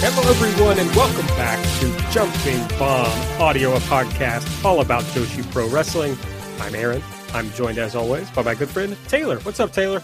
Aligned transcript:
Hello, 0.00 0.22
everyone, 0.30 0.78
and 0.78 0.88
welcome 0.94 1.26
back 1.36 1.58
to 1.80 2.10
Jumping 2.12 2.78
Bomb 2.78 3.40
Audio, 3.40 3.74
a 3.74 3.80
podcast 3.80 4.64
all 4.64 4.80
about 4.80 5.02
Joshi 5.04 5.48
Pro 5.50 5.68
Wrestling. 5.68 6.16
I'm 6.60 6.74
Aaron. 6.76 7.02
I'm 7.34 7.50
joined, 7.50 7.78
as 7.78 7.96
always, 7.96 8.30
by 8.30 8.42
my 8.42 8.54
good 8.54 8.68
friend 8.68 8.96
Taylor. 9.08 9.38
What's 9.40 9.58
up, 9.58 9.72
Taylor? 9.72 10.00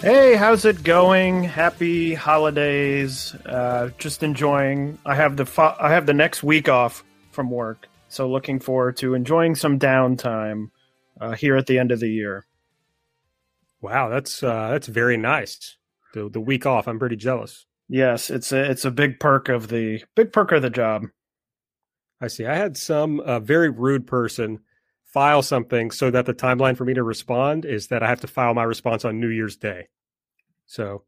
Hey, 0.00 0.36
how's 0.36 0.64
it 0.64 0.84
going? 0.84 1.42
Happy 1.42 2.14
holidays. 2.14 3.34
Uh, 3.44 3.90
just 3.98 4.22
enjoying. 4.22 4.98
I 5.04 5.16
have 5.16 5.36
the 5.36 5.46
fo- 5.46 5.76
I 5.80 5.90
have 5.90 6.06
the 6.06 6.14
next 6.14 6.44
week 6.44 6.68
off 6.68 7.02
from 7.32 7.50
work, 7.50 7.88
so 8.08 8.30
looking 8.30 8.60
forward 8.60 8.96
to 8.98 9.14
enjoying 9.14 9.56
some 9.56 9.80
downtime 9.80 10.70
uh, 11.20 11.32
here 11.32 11.56
at 11.56 11.66
the 11.66 11.78
end 11.80 11.90
of 11.90 11.98
the 11.98 12.08
year. 12.08 12.46
Wow, 13.80 14.08
that's 14.10 14.42
uh, 14.44 14.70
that's 14.70 14.86
very 14.86 15.16
nice. 15.16 15.76
The 16.12 16.28
the 16.28 16.40
week 16.40 16.66
off. 16.66 16.86
I'm 16.86 17.00
pretty 17.00 17.16
jealous. 17.16 17.66
Yes, 17.88 18.30
it's 18.30 18.52
a 18.52 18.70
it's 18.70 18.84
a 18.84 18.90
big 18.90 19.20
perk 19.20 19.48
of 19.48 19.68
the 19.68 20.02
big 20.16 20.32
perk 20.32 20.52
of 20.52 20.62
the 20.62 20.70
job. 20.70 21.04
I 22.20 22.28
see. 22.28 22.46
I 22.46 22.54
had 22.54 22.76
some 22.76 23.20
uh, 23.20 23.40
very 23.40 23.68
rude 23.68 24.06
person 24.06 24.60
file 25.04 25.42
something 25.42 25.90
so 25.90 26.10
that 26.10 26.26
the 26.26 26.34
timeline 26.34 26.76
for 26.76 26.84
me 26.84 26.94
to 26.94 27.02
respond 27.02 27.64
is 27.64 27.88
that 27.88 28.02
I 28.02 28.08
have 28.08 28.20
to 28.22 28.26
file 28.26 28.54
my 28.54 28.64
response 28.64 29.04
on 29.04 29.20
New 29.20 29.28
Year's 29.28 29.56
Day. 29.56 29.88
So 30.66 31.04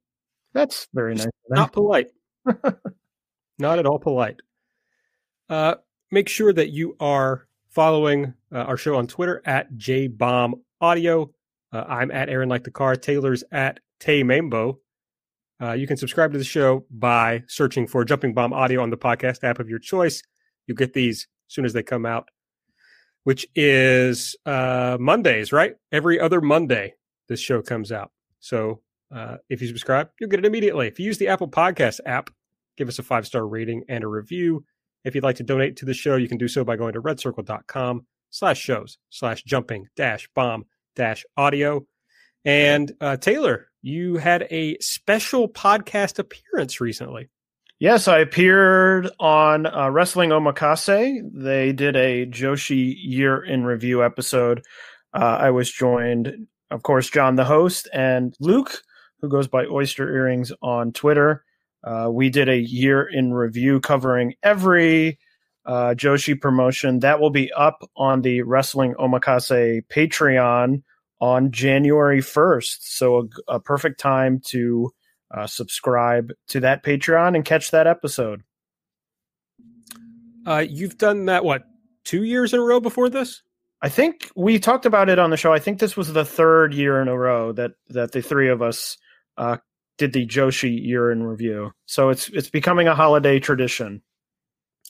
That's 0.53 0.87
very 0.93 1.15
nice. 1.15 1.27
not 1.49 1.73
polite. 1.73 2.11
not 3.59 3.79
at 3.79 3.87
all 3.87 3.99
polite. 3.99 4.41
Uh, 5.49 5.77
make 6.11 6.29
sure 6.29 6.53
that 6.53 6.71
you 6.71 6.97
are 7.01 7.49
following 7.69 8.35
uh, 8.53 8.59
our 8.59 8.77
show 8.77 8.97
on 8.97 9.07
Twitter 9.07 9.43
at 9.45 9.73
jbombaudio. 9.75 11.31
Uh, 11.73 11.85
I'm 11.89 12.11
at 12.11 12.29
Aaron 12.29 12.49
Like 12.49 12.65
the 12.65 12.71
Car. 12.71 12.97
Taylor's 12.97 13.43
at 13.51 13.81
Tay 13.99 14.23
Mambo. 14.23 14.79
Uh, 15.61 15.73
you 15.73 15.87
can 15.87 15.97
subscribe 15.97 16.33
to 16.33 16.39
the 16.39 16.45
show 16.45 16.85
by 16.91 17.43
searching 17.49 17.87
for 17.87 18.05
Jumping 18.05 18.35
Bomb 18.35 18.53
Audio 18.53 18.83
on 18.83 18.91
the 18.91 18.97
podcast 18.97 19.43
app 19.43 19.59
of 19.59 19.69
your 19.69 19.79
choice. 19.79 20.23
You 20.67 20.75
get 20.75 20.93
these 20.93 21.29
as 21.49 21.55
soon 21.55 21.65
as 21.65 21.73
they 21.73 21.83
come 21.83 22.05
out, 22.05 22.29
which 23.25 23.47
is 23.55 24.37
uh, 24.45 24.99
Mondays, 25.01 25.53
right? 25.53 25.75
Every 25.93 26.21
other 26.21 26.41
Monday, 26.41 26.95
this 27.29 27.41
show 27.41 27.63
comes 27.63 27.91
out. 27.91 28.11
So 28.41 28.81
uh, 29.15 29.37
if 29.49 29.63
you 29.63 29.69
subscribe, 29.69 30.11
you'll 30.21 30.31
get 30.31 30.41
it 30.41 30.45
immediately. 30.45 30.89
If 30.89 30.99
you 30.99 31.07
use 31.07 31.19
the 31.19 31.29
Apple 31.29 31.49
Podcast 31.49 32.01
app, 32.05 32.31
give 32.77 32.89
us 32.89 32.99
a 32.99 33.03
five 33.03 33.27
star 33.27 33.47
rating 33.47 33.85
and 33.89 34.05
a 34.05 34.09
review. 34.09 34.65
If 35.05 35.15
you'd 35.15 35.25
like 35.25 35.37
to 35.37 35.45
donate 35.45 35.77
to 35.77 35.85
the 35.85 35.95
show, 35.95 36.17
you 36.17 36.29
can 36.29 36.39
do 36.39 36.49
so 36.49 36.65
by 36.65 36.77
going 36.77 36.93
to 36.95 37.03
redcircle.com 37.03 38.07
slash 38.31 38.61
shows 38.61 38.99
slash 39.11 39.45
jumping 39.45 39.89
dash 39.97 40.29
bomb 40.35 40.67
dash 40.97 41.25
audio. 41.37 41.87
And 42.45 42.93
uh, 43.01 43.17
Taylor, 43.17 43.69
you 43.87 44.17
had 44.17 44.49
a 44.51 44.77
special 44.81 45.49
podcast 45.49 46.19
appearance 46.19 46.81
recently. 46.81 47.29
Yes, 47.79 48.09
I 48.09 48.19
appeared 48.19 49.09
on 49.21 49.67
uh, 49.67 49.91
Wrestling 49.91 50.31
Omakase. 50.31 51.21
They 51.33 51.73
did 51.73 51.95
a 51.95 52.27
Joshi 52.27 52.97
Year 52.99 53.45
in 53.45 53.65
Review 53.65 54.03
episode. 54.03 54.65
Uh, 55.15 55.39
I 55.41 55.51
was 55.51 55.71
joined, 55.71 56.49
of 56.73 56.83
course, 56.83 57.09
John, 57.09 57.37
the 57.37 57.45
host, 57.45 57.89
and 57.93 58.35
Luke, 58.41 58.83
who 59.21 59.29
goes 59.29 59.47
by 59.47 59.67
Oyster 59.67 60.13
Earrings 60.13 60.51
on 60.63 60.93
Twitter. 60.93 61.45
Uh, 61.85 62.09
we 62.11 62.29
did 62.29 62.49
a 62.49 62.59
year 62.59 63.07
in 63.07 63.33
review 63.33 63.79
covering 63.79 64.35
every 64.43 65.21
uh, 65.65 65.95
Joshi 65.97 66.41
promotion. 66.41 67.01
That 67.01 67.21
will 67.21 67.31
be 67.31 67.53
up 67.53 67.89
on 67.97 68.23
the 68.23 68.43
Wrestling 68.43 68.95
Omakase 68.95 69.83
Patreon 69.87 70.83
on 71.21 71.51
January 71.51 72.21
1st. 72.21 72.79
So, 72.81 73.29
a, 73.49 73.55
a 73.55 73.61
perfect 73.61 74.01
time 74.01 74.41
to 74.47 74.91
uh, 75.31 75.47
subscribe 75.47 76.33
to 76.49 76.61
that 76.61 76.85
Patreon 76.85 77.35
and 77.35 77.45
catch 77.45 77.71
that 77.71 77.87
episode. 77.87 78.43
Uh, 80.47 80.65
you've 80.69 80.99
done 80.99 81.27
that, 81.27 81.45
what, 81.45 81.65
two 82.05 82.23
years 82.23 82.55
in 82.55 82.61
a 82.61 82.63
row 82.63 82.81
before 82.81 83.09
this? 83.11 83.43
I 83.83 83.89
think 83.89 84.31
we 84.35 84.59
talked 84.59 84.87
about 84.87 85.09
it 85.09 85.19
on 85.19 85.31
the 85.31 85.37
show. 85.37 85.53
I 85.53 85.59
think 85.59 85.79
this 85.79 85.97
was 85.97 86.13
the 86.13 86.25
third 86.25 86.73
year 86.73 87.03
in 87.03 87.09
a 87.09 87.17
row 87.17 87.53
that 87.53 87.73
that 87.91 88.13
the 88.13 88.23
three 88.23 88.49
of 88.49 88.63
us 88.63 88.97
uh, 89.37 89.59
did 89.99 90.13
the 90.13 90.27
Joshi 90.27 90.83
year 90.83 91.11
in 91.11 91.23
review. 91.23 91.73
So 91.85 92.09
it's 92.09 92.29
it's 92.31 92.49
becoming 92.49 92.89
a 92.89 92.95
holiday 92.95 93.39
tradition. 93.39 94.03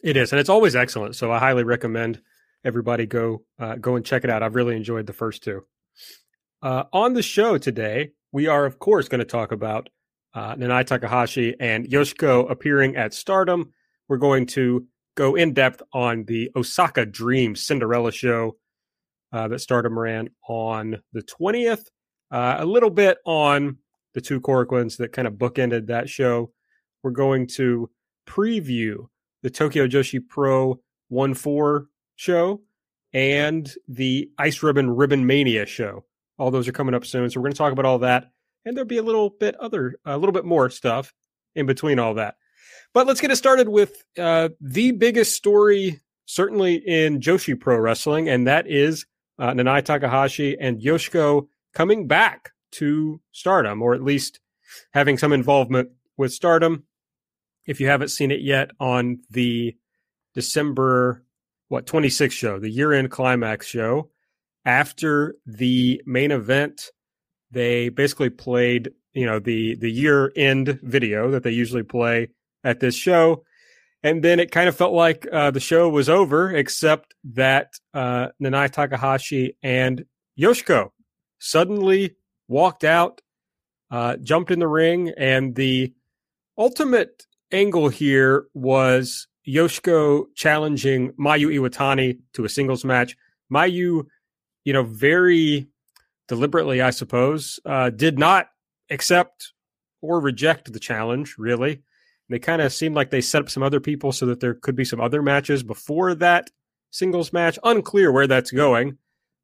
It 0.03 0.17
is, 0.17 0.33
and 0.33 0.39
it's 0.39 0.49
always 0.49 0.77
excellent. 0.77 1.17
So 1.17 1.33
I 1.33 1.39
highly 1.39 1.65
recommend 1.65 2.21
everybody 2.65 3.07
go 3.07 3.43
uh, 3.59 3.75
go 3.77 3.97
and 3.97 4.05
check 4.05 4.23
it 4.25 4.31
out. 4.31 4.43
I've 4.43 4.55
really 4.55 4.77
enjoyed 4.77 5.07
the 5.07 5.13
first 5.13 5.43
two. 5.43 5.65
Uh, 6.67 6.83
on 6.93 7.13
the 7.13 7.23
show 7.23 7.57
today, 7.57 8.11
we 8.33 8.49
are 8.49 8.67
of 8.67 8.81
course 8.81 9.07
going 9.07 9.21
to 9.21 9.25
talk 9.25 9.53
about 9.53 9.89
uh, 10.35 10.57
Nanae 10.57 10.85
Takahashi 10.85 11.55
and 11.61 11.87
Yoshiko 11.87 12.51
appearing 12.51 12.97
at 12.97 13.15
Stardom. 13.15 13.73
We're 14.09 14.17
going 14.17 14.47
to 14.47 14.85
go 15.15 15.37
in 15.37 15.55
depth 15.55 15.81
on 15.93 16.25
the 16.25 16.51
Osaka 16.57 17.07
Dream 17.07 17.55
Cinderella 17.55 18.11
show 18.11 18.57
uh, 19.33 19.47
that 19.47 19.61
Stardom 19.61 19.97
ran 19.97 20.31
on 20.49 21.01
the 21.13 21.23
twentieth. 21.23 21.89
Uh, 22.33 22.57
a 22.59 22.67
little 22.67 22.91
bit 22.91 23.19
on 23.25 23.77
the 24.15 24.21
two 24.21 24.41
Korakuens 24.41 24.97
that 24.97 25.13
kind 25.13 25.29
of 25.29 25.35
bookended 25.35 25.87
that 25.87 26.09
show. 26.09 26.51
We're 27.05 27.13
going 27.13 27.47
to 27.55 27.89
preview 28.27 29.07
the 29.45 29.51
Tokyo 29.51 29.87
Joshi 29.87 30.19
Pro 30.19 30.81
1 31.11 31.35
4 31.35 31.87
show 32.17 32.63
and 33.13 33.73
the 33.87 34.33
Ice 34.37 34.65
Ribbon 34.65 34.91
Ribbon 34.91 35.27
Mania 35.29 35.65
show. 35.65 36.03
All 36.39 36.51
those 36.51 36.69
are 36.69 36.73
coming 36.73 36.95
up 36.95 37.05
soon. 37.05 37.31
So 37.31 37.41
we're 37.41 37.45
going 37.45 37.53
to 37.53 37.59
talk 37.59 37.73
about 37.73 37.85
all 37.85 38.01
that. 38.01 38.31
And 38.65 38.77
there'll 38.77 38.89
be 38.89 38.99
a 38.99 39.03
little 39.03 39.31
bit 39.31 39.55
other, 39.57 39.97
a 40.05 40.19
little 40.19 40.33
bit 40.33 40.45
more 40.45 40.69
stuff 40.71 41.15
in 41.55 41.67
between 41.67 41.99
all 41.99 42.15
that. 42.15 42.37
But 42.93 43.07
let's 43.07 43.21
get 43.21 43.31
it 43.31 43.37
started 43.37 43.69
with 43.69 44.05
uh, 44.19 44.51
the 44.61 44.93
biggest 44.93 45.37
story, 45.37 46.01
certainly 46.25 46.77
in 46.77 47.21
Joshi 47.21 47.59
Pro 47.59 47.77
Wrestling, 47.77 48.29
and 48.29 48.47
that 48.47 48.67
is 48.67 49.07
uh, 49.39 49.53
Nanae 49.53 49.85
Takahashi 49.85 50.59
and 50.59 50.81
Yoshiko 50.81 51.47
coming 51.75 52.07
back 52.07 52.53
to 52.73 53.21
stardom, 53.33 53.83
or 53.83 53.95
at 53.95 54.03
least 54.03 54.41
having 54.93 55.19
some 55.19 55.33
involvement 55.33 55.91
with 56.17 56.33
stardom. 56.33 56.85
If 57.67 57.81
you 57.81 57.89
haven't 57.89 58.09
seen 58.09 58.31
it 58.31 58.41
yet 58.41 58.71
on 58.81 59.21
the 59.31 59.77
December, 60.35 61.25
what, 61.69 61.87
26th 61.87 62.33
show, 62.33 62.59
the 62.59 62.71
year 62.71 62.93
end 62.93 63.11
climax 63.11 63.67
show, 63.67 64.11
after 64.67 65.37
the 65.47 66.03
main 66.05 66.33
event, 66.33 66.91
they 67.53 67.89
basically 67.89 68.29
played, 68.29 68.91
you 69.15 69.25
know, 69.25 69.39
the, 69.39 69.77
the 69.77 69.91
year 69.91 70.33
end 70.37 70.81
video 70.83 71.31
that 71.31 71.45
they 71.45 71.53
usually 71.53 71.85
play 71.85 72.29
at 72.65 72.81
this 72.81 72.97
show. 72.97 73.45
And 74.03 74.23
then 74.23 74.41
it 74.41 74.51
kind 74.51 74.69
of 74.69 74.77
felt 74.77 74.93
like 74.93 75.27
uh, 75.33 75.53
the 75.53 75.61
show 75.61 75.89
was 75.89 76.09
over, 76.09 76.55
except 76.55 77.15
that 77.33 77.75
uh, 77.95 78.29
Nanae 78.43 78.71
Takahashi 78.71 79.57
and 79.63 80.05
Yoshiko 80.39 80.91
suddenly 81.39 82.17
walked 82.49 82.85
out, 82.85 83.21
uh, 83.91 84.17
jumped 84.17 84.51
in 84.51 84.59
the 84.59 84.69
ring, 84.69 85.13
and 85.17 85.55
the 85.55 85.95
ultimate 86.59 87.27
angle 87.53 87.89
here 87.89 88.47
was 88.53 89.29
Yoshiko 89.47 90.27
challenging 90.35 91.13
Mayu 91.13 91.49
Iwatani 91.49 92.19
to 92.35 92.45
a 92.45 92.49
singles 92.49 92.85
match. 92.85 93.17
Mayu, 93.53 94.07
you 94.67 94.73
know, 94.73 94.83
very 94.83 95.69
deliberately, 96.27 96.83
I 96.83 96.91
suppose, 96.91 97.61
uh, 97.65 97.89
did 97.91 98.19
not 98.19 98.49
accept 98.91 99.53
or 100.03 100.21
reject 100.21 100.73
the 100.73 100.81
challenge, 100.81 101.37
really. 101.39 101.73
And 101.73 101.83
They 102.29 102.41
kind 102.41 102.61
of 102.61 102.73
seemed 102.73 102.97
like 102.97 103.11
they 103.11 103.21
set 103.21 103.43
up 103.43 103.49
some 103.49 103.63
other 103.63 103.79
people 103.79 104.11
so 104.11 104.27
that 104.27 104.41
there 104.41 104.55
could 104.55 104.75
be 104.75 104.85
some 104.85 105.01
other 105.01 105.23
matches 105.23 105.63
before 105.63 106.17
that 106.17 106.51
singles 106.91 107.33
match. 107.33 107.61
Unclear 107.63 108.11
where 108.11 108.27
that's 108.27 108.51
going. 108.51 108.99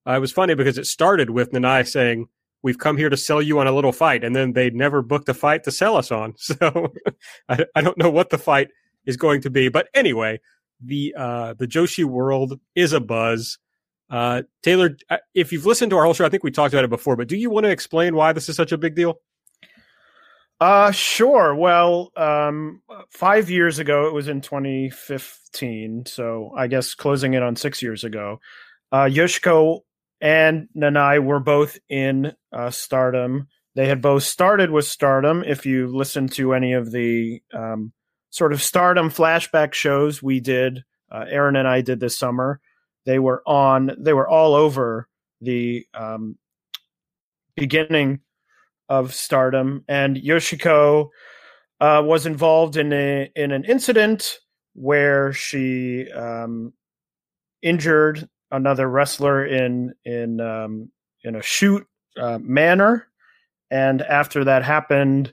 Uh, 0.04 0.14
it 0.14 0.18
was 0.18 0.32
funny 0.32 0.54
because 0.54 0.76
it 0.76 0.88
started 0.88 1.30
with 1.30 1.52
Nanae 1.52 1.86
saying, 1.86 2.26
We've 2.64 2.78
come 2.78 2.96
here 2.96 3.08
to 3.08 3.16
sell 3.16 3.42
you 3.42 3.58
on 3.58 3.66
a 3.66 3.72
little 3.72 3.92
fight. 3.92 4.22
And 4.22 4.36
then 4.36 4.52
they 4.52 4.70
never 4.70 5.02
booked 5.02 5.28
a 5.28 5.34
fight 5.34 5.64
to 5.64 5.72
sell 5.72 5.96
us 5.96 6.10
on. 6.10 6.34
So 6.38 6.92
I, 7.48 7.64
I, 7.74 7.80
don't 7.80 7.98
know 7.98 8.10
what 8.10 8.30
the 8.30 8.38
fight 8.38 8.68
is 9.04 9.16
going 9.16 9.40
to 9.42 9.50
be. 9.50 9.68
But 9.68 9.88
anyway, 9.94 10.40
the 10.80 11.14
uh, 11.16 11.54
the 11.54 11.66
Joshi 11.66 12.04
world 12.04 12.60
is 12.76 12.92
a 12.92 13.00
buzz. 13.00 13.58
Uh, 14.12 14.42
Taylor, 14.62 14.94
uh, 15.08 15.16
if 15.34 15.52
you've 15.52 15.64
listened 15.64 15.88
to 15.90 15.96
our 15.96 16.04
whole 16.04 16.12
show, 16.12 16.26
I 16.26 16.28
think 16.28 16.44
we 16.44 16.50
talked 16.50 16.74
about 16.74 16.84
it 16.84 16.90
before, 16.90 17.16
but 17.16 17.28
do 17.28 17.36
you 17.36 17.48
want 17.48 17.64
to 17.64 17.70
explain 17.70 18.14
why 18.14 18.34
this 18.34 18.50
is 18.50 18.56
such 18.56 18.70
a 18.70 18.76
big 18.76 18.94
deal? 18.94 19.20
Uh, 20.60 20.92
sure. 20.92 21.54
Well, 21.54 22.12
um, 22.14 22.82
five 23.10 23.48
years 23.48 23.78
ago, 23.78 24.06
it 24.06 24.12
was 24.12 24.28
in 24.28 24.42
2015. 24.42 26.04
So 26.06 26.52
I 26.56 26.66
guess 26.66 26.94
closing 26.94 27.32
in 27.32 27.42
on 27.42 27.56
six 27.56 27.82
years 27.82 28.04
ago, 28.04 28.38
uh, 28.92 29.04
Yoshiko 29.04 29.80
and 30.20 30.68
Nanae 30.76 31.24
were 31.24 31.40
both 31.40 31.78
in 31.88 32.34
uh, 32.52 32.70
Stardom. 32.70 33.48
They 33.74 33.88
had 33.88 34.02
both 34.02 34.24
started 34.24 34.70
with 34.70 34.84
Stardom. 34.84 35.42
If 35.42 35.64
you 35.64 35.88
listen 35.88 36.28
to 36.28 36.52
any 36.52 36.74
of 36.74 36.92
the 36.92 37.42
um, 37.54 37.92
sort 38.28 38.52
of 38.52 38.62
Stardom 38.62 39.10
flashback 39.10 39.72
shows 39.72 40.22
we 40.22 40.38
did, 40.38 40.84
uh, 41.10 41.24
Aaron 41.28 41.56
and 41.56 41.66
I 41.66 41.80
did 41.80 41.98
this 41.98 42.16
summer. 42.18 42.60
They 43.04 43.18
were 43.18 43.42
on. 43.46 43.92
They 43.98 44.12
were 44.12 44.28
all 44.28 44.54
over 44.54 45.08
the 45.40 45.84
um, 45.94 46.36
beginning 47.56 48.20
of 48.88 49.14
Stardom, 49.14 49.84
and 49.88 50.16
Yoshiko 50.16 51.08
uh, 51.80 52.02
was 52.04 52.26
involved 52.26 52.76
in 52.76 52.92
a 52.92 53.30
in 53.34 53.52
an 53.52 53.64
incident 53.64 54.38
where 54.74 55.32
she 55.32 56.10
um, 56.12 56.72
injured 57.62 58.28
another 58.50 58.88
wrestler 58.88 59.44
in 59.44 59.92
in 60.04 60.40
um, 60.40 60.90
in 61.24 61.36
a 61.36 61.42
shoot 61.42 61.86
uh, 62.20 62.38
manner, 62.40 63.08
and 63.70 64.02
after 64.02 64.44
that 64.44 64.62
happened, 64.62 65.32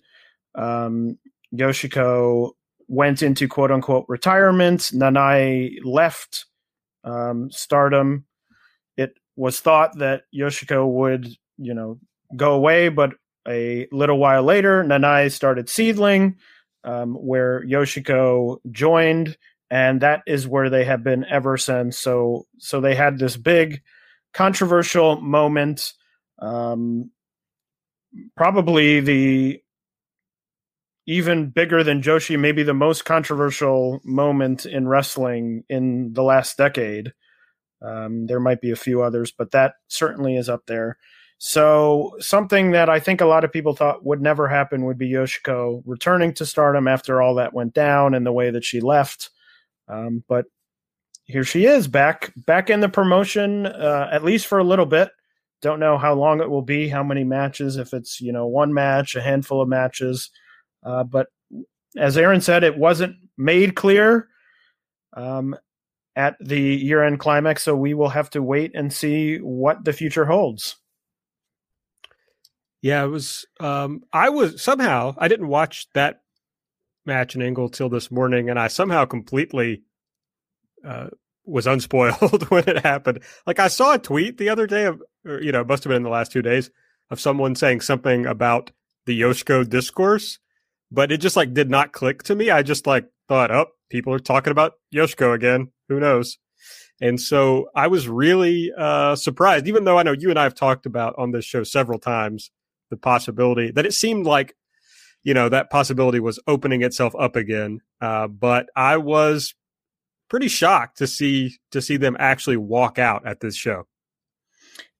um, 0.56 1.18
Yoshiko 1.54 2.51
went 2.88 3.21
into 3.21 3.48
quote 3.48 3.71
unquote 3.71 4.06
retirement. 4.07 4.81
Nanae 4.94 5.77
left 5.83 6.45
um, 7.04 7.51
Stardom. 7.51 8.25
It 8.98 9.18
was 9.36 9.60
thought 9.60 9.98
that 10.00 10.24
Yoshiko 10.36 10.88
would, 10.88 11.28
you 11.57 11.74
know, 11.74 12.00
go 12.36 12.54
away, 12.54 12.90
but 12.90 13.12
a 13.48 13.88
little 13.92 14.18
while 14.18 14.44
later, 14.44 14.84
Nanae 14.84 15.31
started 15.31 15.68
SEAdLINNNG, 15.68 16.36
um, 16.84 17.16
where 17.16 17.63
Yoshiko 17.66 18.57
joined, 18.72 19.38
and 19.72 20.01
that 20.01 20.22
is 20.28 20.48
where 20.48 20.69
they 20.69 20.84
have 20.84 21.04
been 21.04 21.25
ever 21.25 21.57
since. 21.57 21.98
So, 21.98 22.46
so 22.57 22.81
they 22.81 22.96
had 22.96 23.18
this 23.18 23.38
big 23.38 23.81
controversial 24.34 25.19
moment, 25.22 25.94
um, 26.40 27.12
probably 28.36 29.00
the 29.00 29.62
even 31.09 31.50
bigger 31.50 31.83
than 31.83 32.03
Joshi, 32.03 32.39
maybe 32.39 32.61
the 32.61 32.71
most 32.71 33.03
controversial 33.03 34.00
moment 34.06 34.67
in 34.67 34.88
wrestling 34.88 35.63
in 35.67 36.13
the 36.13 36.21
last 36.21 36.56
decade. 36.56 37.13
Um, 37.81 38.27
there 38.27 38.39
might 38.39 38.61
be 38.61 38.69
a 38.69 38.75
few 38.75 39.01
others, 39.01 39.31
but 39.31 39.50
that 39.50 39.73
certainly 39.88 40.38
is 40.38 40.50
up 40.50 40.67
there. 40.67 41.00
So 41.39 42.15
something 42.19 42.71
that 42.71 42.89
I 42.89 43.00
think 43.00 43.21
a 43.21 43.25
lot 43.25 43.44
of 43.44 43.51
people 43.51 43.75
thought 43.75 44.06
would 44.06 44.21
never 44.21 44.47
happen 44.47 44.85
would 44.85 45.00
be 45.00 45.09
Yoshiko 45.09 45.81
returning 45.83 46.31
to 46.35 46.45
stardom 46.45 46.88
after 46.88 47.23
all 47.23 47.33
that 47.35 47.56
went 47.56 47.73
down 47.73 48.13
and 48.13 48.23
the 48.23 48.31
way 48.31 48.51
that 48.51 48.63
she 48.63 48.79
left. 48.79 49.31
Um, 49.88 50.23
but 50.27 50.45
here 51.23 51.44
she 51.44 51.65
is 51.65 51.88
back, 51.88 52.31
back 52.35 52.69
in 52.69 52.81
the 52.81 52.89
promotion, 52.89 53.65
uh, 53.65 54.09
at 54.11 54.23
least 54.23 54.45
for 54.45 54.59
a 54.59 54.63
little 54.63 54.85
bit. 54.85 55.09
Don't 55.63 55.79
know 55.79 55.97
how 55.97 56.13
long 56.13 56.39
it 56.39 56.51
will 56.51 56.61
be, 56.61 56.88
how 56.88 57.01
many 57.01 57.23
matches, 57.23 57.77
if 57.77 57.95
it's, 57.95 58.21
you 58.21 58.31
know, 58.31 58.45
one 58.45 58.75
match, 58.75 59.15
a 59.15 59.23
handful 59.23 59.59
of 59.59 59.67
matches. 59.67 60.29
Uh, 60.84 61.04
but 61.04 61.28
as 61.98 62.18
Aaron 62.18 62.42
said, 62.42 62.64
it 62.64 62.78
wasn't 62.78 63.16
made 63.38 63.76
clear 63.76 64.28
um, 65.14 65.56
at 66.16 66.36
the 66.40 66.60
year 66.60 67.04
end 67.04 67.20
climax. 67.20 67.64
So 67.64 67.76
we 67.76 67.94
will 67.94 68.10
have 68.10 68.30
to 68.31 68.44
wait 68.44 68.72
and 68.76 68.94
see 68.94 69.38
what 69.38 69.86
the 69.86 69.94
future 69.94 70.26
holds. 70.26 70.78
Yeah, 72.81 73.04
it 73.04 73.08
was. 73.08 73.46
Um, 73.60 74.04
I 74.14 74.30
was 74.30 74.62
somehow 74.62 75.16
I 75.18 75.28
didn't 75.28 75.48
watch 75.48 75.88
that 75.94 76.22
match 77.06 77.36
in 77.36 77.42
Angle 77.42 77.70
till 77.70 77.90
this 77.90 78.10
morning, 78.10 78.50
and 78.50 78.58
I 78.58 78.68
somehow 78.68 79.06
completely 79.06 79.84
uh, 80.86 81.08
was 81.46 81.68
unspoiled 81.68 82.44
when 82.50 82.68
it 82.70 82.80
happened. 82.86 83.20
Like 83.46 83.60
I 83.60 83.68
saw 83.68 83.96
a 83.96 84.00
tweet 84.00 84.38
the 84.38 84.50
other 84.50 84.68
day 84.68 84.86
of, 84.86 85.02
or, 85.26 85.42
you 85.42 85.52
know, 85.52 85.64
must 85.64 85.84
have 85.84 85.90
been 85.90 85.98
in 85.98 86.04
the 86.04 86.10
last 86.10 86.31
two 86.31 86.42
days 86.42 86.70
of 87.10 87.20
someone 87.20 87.56
saying 87.56 87.81
something 87.81 88.26
about 88.26 88.72
the 89.06 89.19
Yoshiko 89.19 89.68
discourse, 89.68 90.40
but 90.92 91.12
it 91.12 91.18
just 91.18 91.36
like 91.36 91.54
did 91.54 91.69
not 91.69 91.94
click 91.94 92.24
to 92.24 92.36
me. 92.36 92.50
I 92.50 92.64
just 92.64 92.88
like 92.88 93.08
thought, 93.28 93.52
oh, 93.52 93.68
people 93.90 94.14
are 94.14 94.19
talking 94.19 94.52
about 94.52 94.74
Yoshiko 94.94 95.34
again. 95.34 95.72
Who 95.88 96.00
knows? 96.00 96.38
And 97.02 97.19
so 97.19 97.69
I 97.76 97.88
was 97.88 98.10
really 98.10 98.72
uh, 98.78 99.16
surprised, 99.16 99.68
even 99.68 99.86
though 99.86 99.98
I 99.98 100.04
know 100.04 100.12
you 100.12 100.30
and 100.30 100.40
I 100.40 100.44
have 100.44 100.56
talked 100.56 100.86
about 100.86 101.16
on 101.18 101.31
this 101.31 101.46
show 101.46 101.64
several 101.64 102.00
times 102.00 102.52
the 102.90 102.98
possibility 102.98 103.72
that 103.72 103.86
it 103.86 103.94
seemed 103.94 104.26
like, 104.26 104.56
you 105.24 105.34
know, 105.34 105.48
that 105.50 105.69
possibility 105.69 106.19
was 106.19 106.40
opening 106.48 106.81
itself 106.81 107.14
up 107.18 107.36
again. 107.36 107.80
Uh, 108.02 108.28
but 108.28 108.68
I 108.76 108.98
was 108.98 109.54
pretty 110.30 110.48
shocked 110.48 110.98
to 110.98 111.08
see 111.08 111.58
to 111.72 111.81
see 111.81 111.98
them 111.98 112.18
actually 112.19 112.58
walk 112.58 113.00
out 113.00 113.26
at 113.26 113.40
this 113.40 113.56
show. 113.56 113.88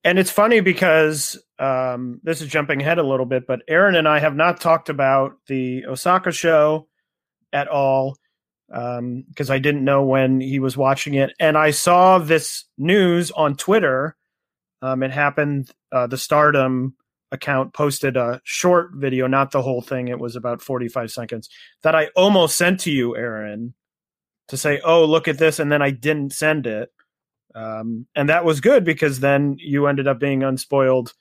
And 0.04 0.18
it's 0.18 0.32
funny 0.32 0.62
because 0.62 1.42
um, 1.60 2.22
this 2.24 2.42
is 2.42 2.48
jumping 2.48 2.82
ahead 2.82 2.98
a 2.98 3.04
little 3.04 3.26
bit, 3.26 3.46
but 3.46 3.62
Aaron 3.68 3.96
and 3.96 4.08
I 4.08 4.20
have 4.20 4.36
not 4.36 4.62
talked 4.62 4.90
about 4.90 5.34
the 5.48 5.86
Osaka 5.86 6.32
show 6.32 6.88
at 7.52 7.68
all 7.68 8.16
because 8.68 9.50
um, 9.50 9.54
I 9.54 9.60
didn't 9.60 9.84
know 9.84 10.04
when 10.04 10.40
he 10.40 10.60
was 10.60 10.78
watching 10.78 11.16
it, 11.16 11.34
and 11.40 11.58
I 11.58 11.72
saw 11.72 12.18
this 12.20 12.66
news 12.78 13.32
on 13.32 13.56
Twitter. 13.56 14.16
Um, 14.82 15.04
it 15.04 15.12
happened. 15.12 15.72
Uh, 15.92 16.08
the 16.08 16.18
Stardom 16.18 16.96
account 17.32 17.74
posted 17.74 18.16
a 18.16 18.42
short 18.44 18.92
video, 18.94 19.28
not 19.28 19.52
the 19.52 19.62
whole 19.62 19.82
thing. 19.82 20.08
It 20.08 20.20
was 20.20 20.36
about 20.36 20.62
45 20.62 21.12
seconds 21.12 21.50
that 21.84 21.96
I 21.96 22.08
almost 22.16 22.58
sent 22.58 22.80
to 22.82 22.92
you, 22.92 23.18
Aaron, 23.18 23.74
to 24.48 24.56
say, 24.56 24.80
"Oh, 24.84 25.04
look 25.04 25.28
at 25.28 25.40
this," 25.40 25.60
and 25.60 25.72
then 25.72 25.82
I 25.82 25.92
didn't 25.92 26.32
send 26.32 26.68
it. 26.68 26.90
Um, 27.54 28.08
and 28.16 28.30
that 28.30 28.46
was 28.46 28.62
good 28.62 28.86
because 28.86 29.20
then 29.20 29.56
you 29.60 29.88
ended 29.88 30.08
up 30.08 30.20
being 30.20 30.44
unspoiled, 30.44 31.14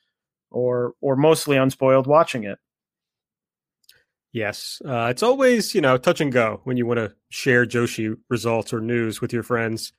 or 0.51 0.95
or 1.01 1.17
mostly 1.17 1.57
unspoiled 1.57 2.07
watching 2.07 2.45
it. 2.45 2.59
Yes, 4.33 4.81
uh, 4.85 5.09
it's 5.11 5.23
always 5.23 5.75
you 5.75 5.81
know 5.81 5.97
touch 5.97 6.21
and 6.21 6.33
go 6.33 6.61
when 6.65 6.77
you 6.77 6.87
want 6.87 6.99
to 6.99 7.15
share 7.31 7.67
Joshi 7.67 8.17
results 8.29 8.73
or 8.73 8.81
news 8.81 9.21
with 9.21 9.33
your 9.33 9.43
friends, 9.43 9.93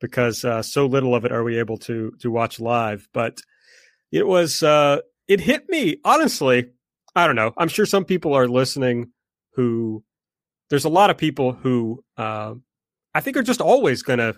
because 0.00 0.44
uh, 0.44 0.62
so 0.62 0.86
little 0.86 1.14
of 1.14 1.24
it 1.24 1.32
are 1.32 1.44
we 1.44 1.58
able 1.58 1.78
to 1.78 2.12
to 2.20 2.30
watch 2.30 2.60
live. 2.60 3.08
But 3.12 3.40
it 4.12 4.26
was 4.26 4.62
uh, 4.62 5.00
it 5.28 5.40
hit 5.40 5.68
me 5.68 5.96
honestly. 6.04 6.70
I 7.14 7.26
don't 7.26 7.36
know. 7.36 7.52
I'm 7.58 7.68
sure 7.68 7.84
some 7.84 8.06
people 8.06 8.32
are 8.32 8.48
listening 8.48 9.12
who 9.54 10.02
there's 10.70 10.86
a 10.86 10.88
lot 10.88 11.10
of 11.10 11.18
people 11.18 11.52
who 11.52 12.02
uh, 12.16 12.54
I 13.14 13.20
think 13.20 13.36
are 13.36 13.42
just 13.42 13.60
always 13.60 14.02
going 14.02 14.20
to 14.20 14.34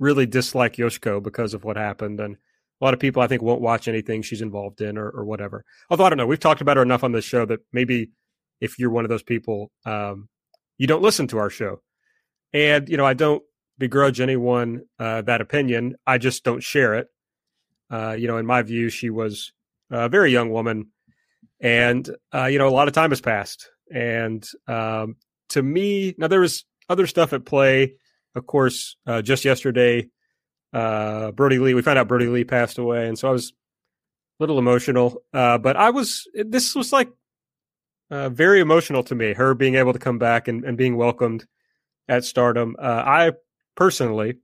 really 0.00 0.26
dislike 0.26 0.74
Yoshiko 0.76 1.22
because 1.22 1.54
of 1.54 1.62
what 1.62 1.76
happened, 1.76 2.18
and 2.18 2.38
a 2.80 2.84
lot 2.84 2.94
of 2.94 3.00
people 3.00 3.22
I 3.22 3.26
think 3.26 3.42
won't 3.42 3.60
watch 3.60 3.88
anything 3.88 4.22
she's 4.22 4.42
involved 4.42 4.80
in 4.80 4.96
or, 4.96 5.08
or 5.08 5.24
whatever. 5.24 5.64
Although 5.90 6.04
I 6.04 6.08
don't 6.08 6.18
know, 6.18 6.26
we've 6.26 6.40
talked 6.40 6.60
about 6.60 6.76
her 6.76 6.82
enough 6.82 7.04
on 7.04 7.12
this 7.12 7.24
show 7.24 7.44
that 7.46 7.60
maybe 7.72 8.10
if 8.60 8.78
you're 8.78 8.90
one 8.90 9.04
of 9.04 9.08
those 9.08 9.22
people, 9.22 9.70
um, 9.84 10.28
you 10.78 10.86
don't 10.86 11.02
listen 11.02 11.26
to 11.28 11.38
our 11.38 11.50
show. 11.50 11.82
And 12.52 12.88
you 12.88 12.96
know, 12.96 13.06
I 13.06 13.14
don't 13.14 13.42
begrudge 13.78 14.20
anyone 14.20 14.82
uh, 14.98 15.22
that 15.22 15.40
opinion. 15.40 15.96
I 16.06 16.18
just 16.18 16.44
don't 16.44 16.62
share 16.62 16.94
it. 16.94 17.08
Uh, 17.90 18.16
you 18.18 18.28
know, 18.28 18.36
in 18.36 18.46
my 18.46 18.62
view, 18.62 18.88
she 18.88 19.10
was 19.10 19.52
a 19.90 20.08
very 20.08 20.32
young 20.32 20.50
woman, 20.50 20.92
and 21.60 22.08
uh, 22.32 22.46
you 22.46 22.58
know, 22.58 22.68
a 22.68 22.70
lot 22.70 22.88
of 22.88 22.94
time 22.94 23.10
has 23.10 23.20
passed. 23.20 23.68
And 23.92 24.46
um, 24.68 25.16
to 25.50 25.62
me, 25.62 26.14
now 26.16 26.28
there 26.28 26.40
was 26.40 26.64
other 26.88 27.06
stuff 27.06 27.32
at 27.32 27.44
play. 27.44 27.94
Of 28.36 28.46
course, 28.46 28.96
uh, 29.06 29.22
just 29.22 29.44
yesterday, 29.44 30.08
uh, 30.72 31.32
Brodie 31.32 31.58
Lee. 31.58 31.74
We 31.74 31.82
found 31.82 31.98
out 31.98 32.08
Brodie 32.08 32.26
Lee 32.26 32.44
passed 32.44 32.78
away, 32.78 33.08
and 33.08 33.18
so 33.18 33.28
I 33.28 33.32
was 33.32 33.50
a 33.50 34.42
little 34.42 34.58
emotional. 34.58 35.22
Uh, 35.32 35.58
but 35.58 35.76
I 35.76 35.90
was. 35.90 36.28
This 36.34 36.74
was 36.74 36.92
like 36.92 37.10
very 38.10 38.60
emotional 38.60 39.02
to 39.04 39.14
me. 39.14 39.32
Her 39.32 39.54
being 39.54 39.76
able 39.76 39.92
to 39.92 39.98
come 39.98 40.18
back 40.18 40.48
and, 40.48 40.64
and 40.64 40.76
being 40.76 40.96
welcomed 40.96 41.46
at 42.08 42.24
Stardom. 42.24 42.76
I 42.78 43.32
personally 43.76 44.38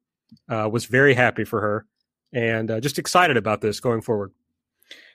uh, 0.49 0.69
was 0.71 0.87
very 0.87 1.15
happy 1.15 1.45
for 1.45 1.61
her 1.61 1.87
and 2.33 2.71
uh, 2.71 2.81
just 2.81 2.99
excited 2.99 3.37
about 3.37 3.61
this 3.61 3.81
going 3.81 4.01
forward. 4.01 4.33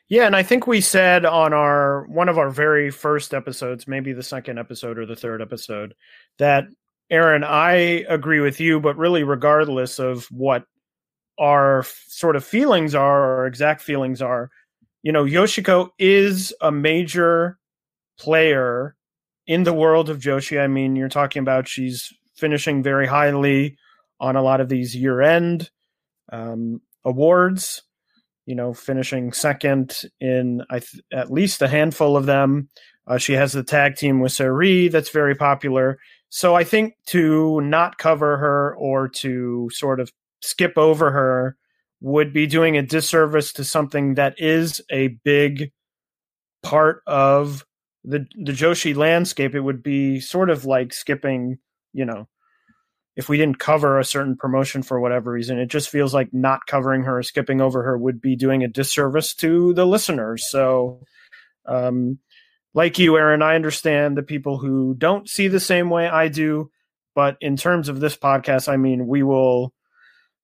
Yeah, 0.08 0.26
and 0.26 0.36
I 0.36 0.44
think 0.44 0.68
we 0.68 0.82
said 0.82 1.26
on 1.26 1.54
our 1.54 2.06
one 2.08 2.28
of 2.28 2.38
our 2.38 2.50
very 2.50 2.92
first 2.92 3.34
episodes, 3.34 3.88
maybe 3.88 4.12
the 4.12 4.24
second 4.24 4.60
episode 4.60 4.98
or 4.98 5.06
the 5.06 5.16
third 5.16 5.42
episode, 5.42 5.94
that 6.38 6.66
Aaron, 7.10 7.44
I 7.46 8.06
agree 8.10 8.42
with 8.42 8.60
you, 8.60 8.80
but 8.80 8.98
really, 8.98 9.24
regardless 9.24 10.00
of 10.00 10.26
what 10.26 10.66
our 11.42 11.84
sort 12.08 12.36
of 12.36 12.46
feelings 12.46 12.94
are 12.94 13.42
or 13.42 13.48
exact 13.48 13.82
feelings 13.82 14.22
are, 14.22 14.52
you 15.02 15.12
know, 15.12 15.26
Yoshiko 15.26 15.90
is 15.98 16.54
a 16.62 16.72
major 16.72 17.58
player 18.20 18.96
in 19.48 19.64
the 19.64 19.74
world 19.74 20.08
of 20.08 20.20
Joshi. 20.20 20.62
I 20.62 20.68
mean, 20.68 20.96
you're 20.96 21.10
talking 21.10 21.42
about 21.42 21.68
she's 21.68 22.14
finishing 22.36 22.84
very 22.84 23.08
highly 23.08 23.76
on 24.20 24.36
a 24.36 24.44
lot 24.44 24.62
of 24.62 24.70
these 24.70 24.96
year 24.96 25.20
end 25.20 25.72
um, 26.32 26.80
awards. 27.04 27.82
You 28.46 28.56
know, 28.56 28.74
finishing 28.74 29.34
second 29.34 30.02
in 30.20 30.64
th- 30.70 31.02
at 31.14 31.32
least 31.32 31.62
a 31.62 31.68
handful 31.68 32.18
of 32.18 32.26
them. 32.26 32.70
Uh, 33.08 33.18
she 33.18 33.34
has 33.34 33.54
the 33.54 33.64
tag 33.64 33.96
team 33.96 34.20
with 34.20 34.32
Sareee 34.32 34.92
that's 34.92 35.10
very 35.10 35.36
popular. 35.36 36.00
So 36.30 36.56
I 36.56 36.64
think 36.64 36.96
to 37.08 37.62
not 37.62 37.98
cover 37.98 38.38
her 38.38 38.76
or 38.76 39.08
to 39.10 39.70
sort 39.72 40.00
of 40.00 40.12
skip 40.42 40.78
over 40.78 41.12
her 41.12 41.58
would 42.02 42.34
be 42.34 42.48
doing 42.48 42.78
a 42.78 42.82
disservice 42.82 43.54
to 43.54 43.64
something 43.64 44.16
that 44.16 44.36
is 44.38 44.82
a 44.92 45.10
big 45.24 45.72
part 46.64 47.02
of 47.08 47.66
the 48.04 48.26
the 48.44 48.52
Joshi 48.52 48.96
landscape. 48.96 49.56
It 49.56 49.62
would 49.62 49.84
be 49.84 50.20
sort 50.20 50.50
of 50.50 50.66
like 50.66 50.94
skipping, 50.94 51.60
you 51.94 52.06
know, 52.06 52.28
if 53.16 53.30
we 53.30 53.38
didn't 53.38 53.60
cover 53.60 54.00
a 54.00 54.06
certain 54.06 54.36
promotion 54.36 54.84
for 54.84 55.00
whatever 55.00 55.32
reason, 55.32 55.60
it 55.60 55.68
just 55.68 55.90
feels 55.90 56.14
like 56.14 56.34
not 56.34 56.66
covering 56.66 57.04
her 57.04 57.22
skipping 57.22 57.62
over 57.62 57.84
her 57.84 57.98
would 57.98 58.22
be 58.22 58.36
doing 58.36 58.64
a 58.64 58.68
disservice 58.68 59.34
to 59.36 59.74
the 59.74 59.86
listeners. 59.86 60.50
So, 60.50 61.04
um, 61.66 62.20
like 62.74 62.98
you, 62.98 63.18
Aaron, 63.18 63.42
I 63.42 63.56
understand 63.56 64.18
the 64.18 64.24
people 64.24 64.58
who 64.58 64.96
don't 64.98 65.30
see 65.30 65.48
the 65.48 65.60
same 65.60 65.90
way 65.90 66.08
I 66.08 66.30
do. 66.30 66.72
But 67.14 67.36
in 67.42 67.58
terms 67.58 67.90
of 67.90 68.00
this 68.00 68.16
podcast, 68.16 68.72
I 68.72 68.78
mean, 68.78 69.06
we 69.06 69.22
will 69.22 69.74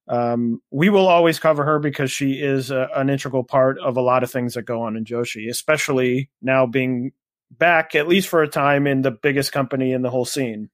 um, 0.08 0.62
we 0.72 0.90
will 0.90 1.08
always 1.08 1.40
cover 1.40 1.66
her 1.66 1.80
because 1.80 2.12
she 2.12 2.34
is 2.34 2.72
a, 2.72 2.90
an 2.96 3.10
integral 3.10 3.44
part 3.44 3.78
of 3.80 3.98
a 3.98 4.02
lot 4.02 4.24
of 4.24 4.32
things 4.32 4.54
that 4.54 4.64
go 4.64 4.82
on 4.84 4.96
in 4.96 5.04
Joshi, 5.04 5.50
especially 5.50 6.30
now 6.42 6.66
being 6.66 7.12
back 7.52 7.96
at 7.96 8.08
least 8.08 8.28
for 8.30 8.42
a 8.42 8.48
time 8.48 8.88
in 8.88 9.02
the 9.02 9.12
biggest 9.12 9.52
company 9.52 9.92
in 9.92 10.02
the 10.02 10.10
whole 10.10 10.26
scene. 10.26 10.70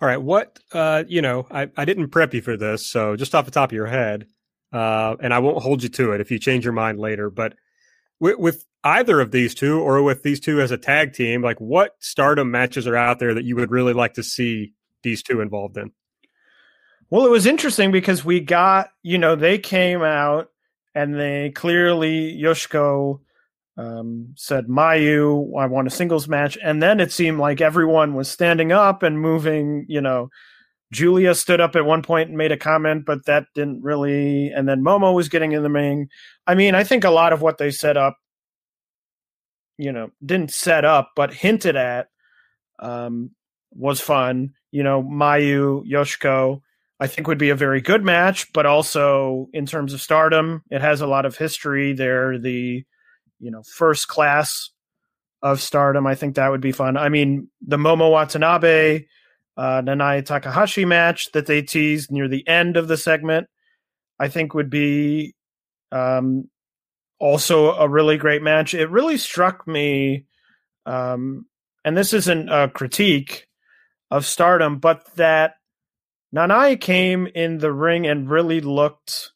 All 0.00 0.08
right. 0.08 0.20
What, 0.20 0.58
uh, 0.72 1.04
you 1.08 1.22
know, 1.22 1.46
I, 1.50 1.70
I 1.76 1.86
didn't 1.86 2.08
prep 2.08 2.34
you 2.34 2.42
for 2.42 2.56
this. 2.56 2.86
So 2.86 3.16
just 3.16 3.34
off 3.34 3.46
the 3.46 3.50
top 3.50 3.70
of 3.70 3.74
your 3.74 3.86
head, 3.86 4.26
uh, 4.72 5.16
and 5.20 5.32
I 5.32 5.38
won't 5.38 5.62
hold 5.62 5.82
you 5.82 5.88
to 5.88 6.12
it 6.12 6.20
if 6.20 6.30
you 6.30 6.38
change 6.38 6.64
your 6.64 6.74
mind 6.74 6.98
later, 6.98 7.30
but 7.30 7.54
with, 8.20 8.38
with 8.38 8.64
either 8.84 9.20
of 9.20 9.30
these 9.30 9.54
two 9.54 9.80
or 9.80 10.02
with 10.02 10.22
these 10.22 10.40
two 10.40 10.60
as 10.60 10.70
a 10.70 10.76
tag 10.76 11.14
team, 11.14 11.40
like 11.40 11.58
what 11.58 11.96
stardom 12.00 12.50
matches 12.50 12.86
are 12.86 12.96
out 12.96 13.18
there 13.18 13.32
that 13.32 13.44
you 13.44 13.56
would 13.56 13.70
really 13.70 13.94
like 13.94 14.14
to 14.14 14.22
see 14.22 14.74
these 15.02 15.22
two 15.22 15.40
involved 15.40 15.78
in? 15.78 15.92
Well, 17.10 17.24
it 17.24 17.30
was 17.30 17.46
interesting 17.46 17.92
because 17.92 18.24
we 18.24 18.40
got, 18.40 18.90
you 19.02 19.16
know, 19.16 19.36
they 19.36 19.58
came 19.58 20.02
out 20.02 20.50
and 20.94 21.14
they 21.18 21.50
clearly, 21.50 22.36
Yoshiko 22.36 23.20
um, 23.76 24.32
said 24.36 24.66
Mayu, 24.66 25.58
I 25.58 25.66
want 25.66 25.86
a 25.86 25.90
singles 25.90 26.26
match, 26.26 26.58
and 26.62 26.82
then 26.82 26.98
it 26.98 27.12
seemed 27.12 27.38
like 27.38 27.60
everyone 27.60 28.14
was 28.14 28.30
standing 28.30 28.72
up 28.72 29.02
and 29.02 29.20
moving. 29.20 29.84
You 29.88 30.00
know, 30.00 30.30
Julia 30.92 31.34
stood 31.34 31.60
up 31.60 31.76
at 31.76 31.84
one 31.84 32.02
point 32.02 32.30
and 32.30 32.38
made 32.38 32.52
a 32.52 32.56
comment, 32.56 33.04
but 33.04 33.26
that 33.26 33.46
didn't 33.54 33.82
really. 33.82 34.50
And 34.50 34.68
then 34.68 34.82
Momo 34.82 35.14
was 35.14 35.28
getting 35.28 35.52
in 35.52 35.62
the 35.62 35.70
ring. 35.70 36.08
I 36.46 36.54
mean, 36.54 36.74
I 36.74 36.84
think 36.84 37.04
a 37.04 37.10
lot 37.10 37.32
of 37.32 37.42
what 37.42 37.58
they 37.58 37.70
set 37.70 37.96
up, 37.96 38.16
you 39.78 39.92
know, 39.92 40.10
didn't 40.24 40.52
set 40.52 40.84
up, 40.84 41.12
but 41.14 41.34
hinted 41.34 41.76
at, 41.76 42.08
um, 42.78 43.30
was 43.72 44.00
fun. 44.00 44.54
You 44.72 44.82
know, 44.82 45.02
Mayu, 45.02 45.86
Yoshiko. 45.86 46.62
I 46.98 47.06
think 47.06 47.28
would 47.28 47.38
be 47.38 47.50
a 47.50 47.56
very 47.56 47.80
good 47.80 48.02
match, 48.02 48.52
but 48.52 48.64
also 48.66 49.48
in 49.52 49.66
terms 49.66 49.92
of 49.92 50.00
stardom, 50.00 50.62
it 50.70 50.80
has 50.80 51.00
a 51.00 51.06
lot 51.06 51.26
of 51.26 51.36
history. 51.36 51.92
They're 51.92 52.38
the 52.38 52.84
you 53.38 53.50
know 53.50 53.62
first 53.62 54.08
class 54.08 54.70
of 55.42 55.60
stardom. 55.60 56.06
I 56.06 56.14
think 56.14 56.36
that 56.36 56.50
would 56.50 56.60
be 56.60 56.72
fun. 56.72 56.96
I 56.96 57.08
mean, 57.08 57.48
the 57.66 57.76
Momo 57.76 58.10
Watanabe 58.10 59.04
uh, 59.56 59.82
Nanae 59.82 60.24
Takahashi 60.24 60.84
match 60.84 61.32
that 61.32 61.46
they 61.46 61.62
teased 61.62 62.10
near 62.10 62.28
the 62.28 62.46
end 62.46 62.76
of 62.76 62.88
the 62.88 62.96
segment, 62.96 63.48
I 64.18 64.28
think 64.28 64.54
would 64.54 64.70
be 64.70 65.34
um, 65.92 66.50
also 67.18 67.72
a 67.72 67.88
really 67.88 68.18
great 68.18 68.42
match. 68.42 68.74
It 68.74 68.90
really 68.90 69.16
struck 69.16 69.66
me, 69.66 70.26
um, 70.84 71.46
and 71.84 71.96
this 71.96 72.12
isn't 72.12 72.48
a 72.48 72.68
critique 72.68 73.46
of 74.10 74.26
stardom, 74.26 74.78
but 74.78 75.14
that 75.16 75.54
Nanae 76.36 76.78
came 76.78 77.26
in 77.26 77.58
the 77.58 77.72
ring 77.72 78.06
and 78.06 78.28
really 78.28 78.60
looked. 78.60 79.32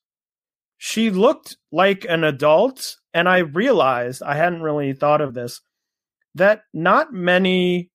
She 0.76 1.10
looked 1.10 1.56
like 1.72 2.04
an 2.08 2.24
adult 2.24 2.96
and 3.14 3.28
I 3.28 3.38
realized 3.38 4.22
I 4.22 4.34
hadn't 4.34 4.62
really 4.62 4.92
thought 4.92 5.20
of 5.20 5.34
this 5.34 5.60
that 6.34 6.62
not 6.72 7.12
many 7.12 7.90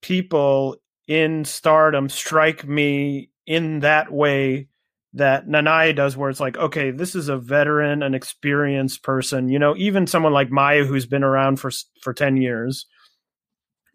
people 0.00 0.76
in 1.06 1.44
stardom 1.44 2.08
strike 2.08 2.66
me 2.66 3.30
in 3.46 3.80
that 3.80 4.12
way 4.12 4.68
that 5.12 5.46
Nanae 5.46 5.94
does, 5.94 6.16
where 6.16 6.30
it's 6.30 6.40
like, 6.40 6.56
okay, 6.56 6.90
this 6.90 7.14
is 7.14 7.28
a 7.28 7.36
veteran, 7.36 8.02
an 8.02 8.14
experienced 8.14 9.02
person. 9.02 9.48
You 9.48 9.58
know, 9.58 9.74
even 9.76 10.06
someone 10.06 10.32
like 10.32 10.50
Mayu, 10.50 10.86
who's 10.86 11.06
been 11.06 11.22
around 11.22 11.60
for 11.60 11.70
for 12.00 12.12
ten 12.12 12.36
years, 12.36 12.86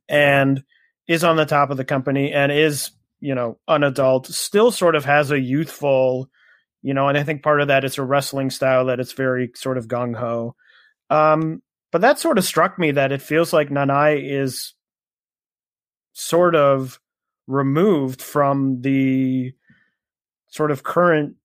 and 0.08 0.64
is 1.08 1.24
on 1.24 1.36
the 1.36 1.46
top 1.46 1.72
of 1.72 1.78
the 1.78 1.84
company 1.84 2.32
and 2.32 2.52
is 2.52 2.92
you 3.20 3.36
know 3.36 3.58
an 3.68 3.84
adult, 3.84 4.28
still 4.28 4.72
sort 4.72 4.96
of 4.96 5.06
has 5.06 5.32
a 5.32 5.40
youthful 5.40 6.30
you 6.82 6.94
know, 6.94 7.08
and 7.08 7.18
I 7.18 7.24
think 7.24 7.44
part 7.44 7.62
of 7.62 7.68
that 7.68 7.84
is 7.84 7.98
a 7.98 8.04
wrestling 8.04 8.50
style 8.50 8.86
that 8.86 9.00
it's 9.00 9.12
very 9.12 9.52
sort 9.56 9.78
of 9.78 9.88
gung 9.88 10.16
ho. 10.16 10.56
Um, 11.10 11.62
but 11.92 12.02
that 12.02 12.20
sort 12.20 12.38
of 12.38 12.46
struck 12.46 12.80
me 12.80 12.92
that 12.92 13.12
it 13.12 13.22
feels 13.22 13.52
like 13.52 13.70
Nanae 13.70 14.22
is 14.24 14.74
sort 16.14 16.56
of 16.56 17.00
removed 17.48 18.22
from 18.22 18.82
the 18.82 19.54
sort 20.48 20.72
of 20.72 20.84
current 20.84 21.36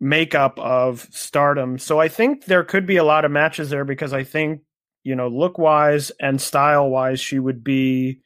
makeup 0.00 0.58
of 0.58 1.06
stardom. 1.10 1.78
So 1.78 1.98
I 1.98 2.08
think 2.08 2.44
there 2.44 2.64
could 2.64 2.86
be 2.86 2.96
a 2.96 3.04
lot 3.04 3.24
of 3.24 3.30
matches 3.30 3.70
there 3.70 3.84
because 3.84 4.12
I 4.12 4.24
think, 4.24 4.62
you 5.02 5.16
know, 5.16 5.28
look 5.28 5.58
wise 5.58 6.12
and 6.20 6.40
style 6.40 6.88
wise, 6.88 7.20
she 7.20 7.38
would 7.38 7.64
be 7.64 8.20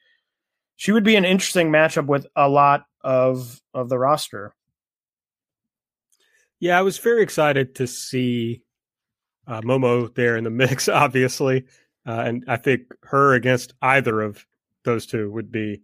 she 0.75 0.91
would 0.91 1.03
be 1.03 1.15
an 1.15 1.25
interesting 1.25 1.71
matchup 1.71 2.07
with 2.07 2.27
a 2.35 2.49
lot 2.49 2.85
of 3.01 3.61
of 3.73 3.89
the 3.89 3.97
roster. 3.97 4.53
Yeah, 6.59 6.79
I 6.79 6.81
was 6.81 6.97
very 6.97 7.21
excited 7.21 7.75
to 7.75 7.87
see 7.87 8.63
uh, 9.47 9.61
Momo 9.61 10.13
there 10.15 10.37
in 10.37 10.43
the 10.43 10.49
mix, 10.49 10.89
obviously, 10.89 11.65
uh, 12.07 12.23
and 12.25 12.43
I 12.47 12.57
think 12.57 12.93
her 13.03 13.33
against 13.33 13.73
either 13.81 14.21
of 14.21 14.45
those 14.83 15.05
two 15.05 15.31
would 15.31 15.51
be 15.51 15.81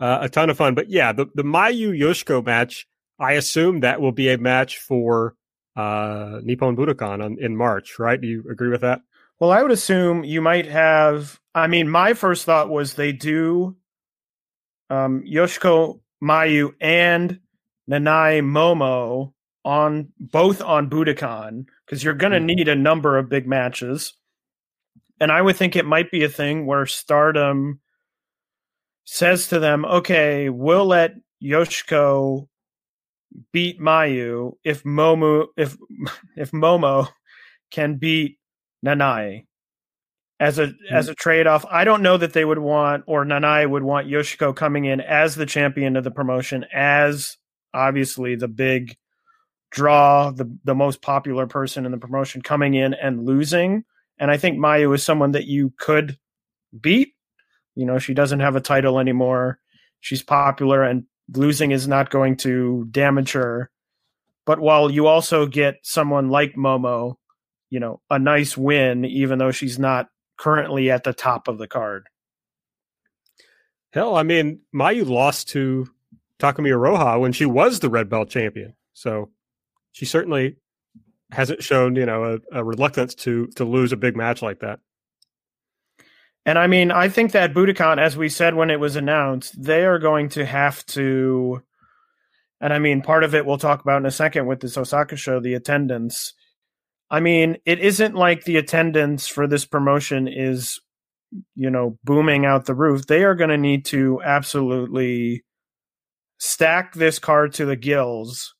uh, 0.00 0.18
a 0.22 0.28
ton 0.28 0.50
of 0.50 0.56
fun. 0.56 0.74
But 0.74 0.90
yeah, 0.90 1.12
the 1.12 1.26
the 1.34 1.44
Mayu 1.44 1.98
Yoshiko 1.98 2.44
match, 2.44 2.86
I 3.18 3.32
assume 3.32 3.80
that 3.80 4.00
will 4.00 4.12
be 4.12 4.30
a 4.30 4.38
match 4.38 4.78
for 4.78 5.34
uh, 5.76 6.40
Nippon 6.42 6.76
Budokan 6.76 7.24
on, 7.24 7.38
in 7.40 7.56
March, 7.56 7.98
right? 7.98 8.20
Do 8.20 8.26
you 8.26 8.44
agree 8.50 8.68
with 8.68 8.82
that? 8.82 9.00
Well, 9.40 9.50
I 9.50 9.62
would 9.62 9.72
assume 9.72 10.24
you 10.24 10.40
might 10.40 10.66
have. 10.66 11.40
I 11.54 11.66
mean, 11.66 11.88
my 11.88 12.14
first 12.14 12.44
thought 12.44 12.70
was 12.70 12.94
they 12.94 13.12
do 13.12 13.76
um, 14.90 15.22
Yoshiko 15.26 16.00
Mayu 16.22 16.72
and 16.80 17.40
Nanae 17.90 18.42
Momo 18.42 19.32
on 19.64 20.08
both 20.18 20.60
on 20.62 20.88
Budokan 20.88 21.66
because 21.84 22.02
you're 22.02 22.14
going 22.14 22.32
to 22.32 22.40
need 22.40 22.68
a 22.68 22.74
number 22.74 23.18
of 23.18 23.28
big 23.28 23.46
matches. 23.46 24.14
And 25.20 25.30
I 25.30 25.40
would 25.40 25.56
think 25.56 25.76
it 25.76 25.86
might 25.86 26.10
be 26.10 26.24
a 26.24 26.28
thing 26.28 26.66
where 26.66 26.86
Stardom 26.86 27.80
says 29.04 29.48
to 29.48 29.58
them, 29.58 29.84
"Okay, 29.84 30.48
we'll 30.48 30.86
let 30.86 31.14
Yoshiko 31.42 32.48
beat 33.52 33.80
Mayu 33.80 34.54
if 34.64 34.82
Momo 34.82 35.46
if 35.56 35.76
if 36.36 36.50
Momo 36.50 37.08
can 37.70 37.96
beat 37.96 38.38
Nanae." 38.84 39.46
As 40.42 40.58
a 40.58 40.66
mm-hmm. 40.66 40.94
as 40.94 41.08
a 41.08 41.14
trade 41.14 41.46
off, 41.46 41.64
I 41.70 41.84
don't 41.84 42.02
know 42.02 42.16
that 42.16 42.32
they 42.32 42.44
would 42.44 42.58
want 42.58 43.04
or 43.06 43.24
Nanae 43.24 43.70
would 43.70 43.84
want 43.84 44.08
Yoshiko 44.08 44.54
coming 44.54 44.86
in 44.86 45.00
as 45.00 45.36
the 45.36 45.46
champion 45.46 45.96
of 45.96 46.02
the 46.02 46.10
promotion, 46.10 46.66
as 46.72 47.36
obviously 47.72 48.34
the 48.34 48.48
big 48.48 48.96
draw, 49.70 50.32
the 50.32 50.52
the 50.64 50.74
most 50.74 51.00
popular 51.00 51.46
person 51.46 51.86
in 51.86 51.92
the 51.92 51.98
promotion 51.98 52.42
coming 52.42 52.74
in 52.74 52.92
and 52.92 53.24
losing. 53.24 53.84
And 54.18 54.32
I 54.32 54.36
think 54.36 54.58
Mayu 54.58 54.92
is 54.94 55.04
someone 55.04 55.30
that 55.32 55.46
you 55.46 55.72
could 55.78 56.18
beat. 56.78 57.14
You 57.76 57.86
know, 57.86 58.00
she 58.00 58.12
doesn't 58.12 58.40
have 58.40 58.56
a 58.56 58.60
title 58.60 58.98
anymore. 58.98 59.60
She's 60.00 60.22
popular 60.22 60.82
and 60.82 61.04
losing 61.32 61.70
is 61.70 61.86
not 61.86 62.10
going 62.10 62.36
to 62.38 62.86
damage 62.90 63.32
her. 63.32 63.70
But 64.44 64.58
while 64.58 64.90
you 64.90 65.06
also 65.06 65.46
get 65.46 65.76
someone 65.82 66.30
like 66.30 66.56
Momo, 66.56 67.14
you 67.70 67.78
know, 67.78 68.00
a 68.10 68.18
nice 68.18 68.56
win, 68.56 69.04
even 69.04 69.38
though 69.38 69.52
she's 69.52 69.78
not 69.78 70.08
currently 70.36 70.90
at 70.90 71.04
the 71.04 71.12
top 71.12 71.48
of 71.48 71.58
the 71.58 71.68
card. 71.68 72.08
Hell, 73.92 74.16
I 74.16 74.22
mean, 74.22 74.60
Mayu 74.74 75.06
lost 75.06 75.50
to 75.50 75.86
Takumi 76.38 76.70
Iroha 76.70 77.20
when 77.20 77.32
she 77.32 77.46
was 77.46 77.80
the 77.80 77.90
red 77.90 78.08
belt 78.08 78.30
champion. 78.30 78.74
So 78.94 79.30
she 79.92 80.06
certainly 80.06 80.56
hasn't 81.30 81.62
shown, 81.62 81.96
you 81.96 82.06
know, 82.06 82.38
a, 82.52 82.58
a, 82.58 82.64
reluctance 82.64 83.14
to 83.14 83.46
to 83.56 83.64
lose 83.64 83.92
a 83.92 83.96
big 83.96 84.16
match 84.16 84.42
like 84.42 84.60
that. 84.60 84.80
And 86.44 86.58
I 86.58 86.66
mean, 86.66 86.90
I 86.90 87.08
think 87.08 87.32
that 87.32 87.54
Budokan, 87.54 87.98
as 87.98 88.16
we 88.16 88.28
said 88.28 88.54
when 88.54 88.70
it 88.70 88.80
was 88.80 88.96
announced, 88.96 89.62
they 89.62 89.84
are 89.84 89.98
going 89.98 90.30
to 90.30 90.44
have 90.44 90.84
to. 90.86 91.62
And 92.60 92.72
I 92.72 92.78
mean, 92.78 93.02
part 93.02 93.24
of 93.24 93.34
it 93.34 93.46
we'll 93.46 93.58
talk 93.58 93.80
about 93.80 93.98
in 93.98 94.06
a 94.06 94.10
second 94.10 94.46
with 94.46 94.60
this 94.60 94.76
Osaka 94.76 95.16
show, 95.16 95.40
the 95.40 95.54
attendance. 95.54 96.34
I 97.12 97.20
mean, 97.20 97.58
it 97.66 97.78
isn't 97.78 98.14
like 98.14 98.44
the 98.44 98.56
attendance 98.56 99.28
for 99.28 99.46
this 99.46 99.66
promotion 99.66 100.26
is, 100.26 100.80
you 101.54 101.68
know, 101.68 101.98
booming 102.02 102.46
out 102.46 102.64
the 102.64 102.74
roof. 102.74 103.06
They 103.06 103.22
are 103.22 103.34
going 103.34 103.50
to 103.50 103.58
need 103.58 103.84
to 103.86 104.22
absolutely 104.24 105.44
stack 106.38 106.94
this 106.94 107.18
card 107.18 107.52
to 107.54 107.66
the 107.66 107.76
gills 107.76 108.54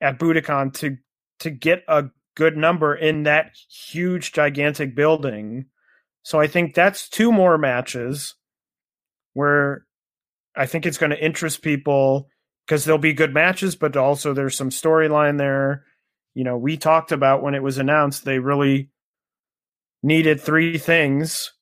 at 0.00 0.20
Budokan 0.20 0.72
to 0.74 0.98
to 1.40 1.50
get 1.50 1.82
a 1.88 2.04
good 2.36 2.56
number 2.56 2.94
in 2.94 3.24
that 3.24 3.56
huge 3.68 4.32
gigantic 4.32 4.94
building. 4.94 5.66
So 6.22 6.38
I 6.38 6.46
think 6.46 6.74
that's 6.74 7.08
two 7.08 7.32
more 7.32 7.58
matches 7.58 8.36
where 9.32 9.84
I 10.56 10.66
think 10.66 10.86
it's 10.86 10.98
going 10.98 11.10
to 11.10 11.24
interest 11.24 11.62
people 11.62 12.28
because 12.64 12.84
there'll 12.84 12.98
be 12.98 13.12
good 13.12 13.34
matches, 13.34 13.74
but 13.74 13.96
also 13.96 14.32
there's 14.32 14.56
some 14.56 14.70
storyline 14.70 15.38
there. 15.38 15.84
You 16.38 16.44
know, 16.44 16.56
we 16.56 16.76
talked 16.76 17.10
about 17.10 17.42
when 17.42 17.56
it 17.56 17.64
was 17.64 17.78
announced, 17.78 18.24
they 18.24 18.38
really 18.38 18.90
needed 20.04 20.40
three 20.40 20.78
things. 20.78 21.52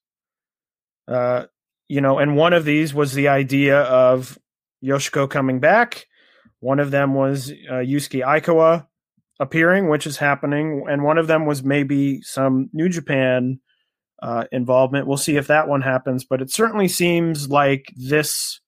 Uh, 1.09 1.47
you 1.89 2.03
know, 2.03 2.19
and 2.19 2.37
one 2.37 2.53
of 2.53 2.67
these 2.67 2.93
was 2.93 3.15
the 3.15 3.29
idea 3.29 3.81
of 3.81 4.39
Yoshiko 4.85 5.31
coming 5.31 5.61
back. 5.61 6.05
One 6.61 6.79
of 6.79 6.91
them 6.91 7.15
was 7.15 7.51
uh, 7.51 7.77
Yuzuki 7.77 8.23
Aikawa 8.23 8.87
appearing, 9.41 9.89
which 9.89 10.07
is 10.07 10.19
happening, 10.19 10.85
and 10.91 11.03
one 11.03 11.17
of 11.17 11.27
them 11.27 11.47
was 11.47 11.65
maybe 11.65 12.21
some 12.21 12.69
New 12.75 12.91
Japan 12.91 13.61
uh, 14.23 14.45
involvement. 14.53 15.07
We'll 15.07 15.17
see 15.17 15.39
if 15.39 15.47
that 15.47 15.69
one 15.69 15.81
happens, 15.81 16.27
but 16.27 16.43
it 16.43 16.51
certainly 16.51 16.89
seems 16.89 17.49
like 17.49 17.95
this 17.97 18.61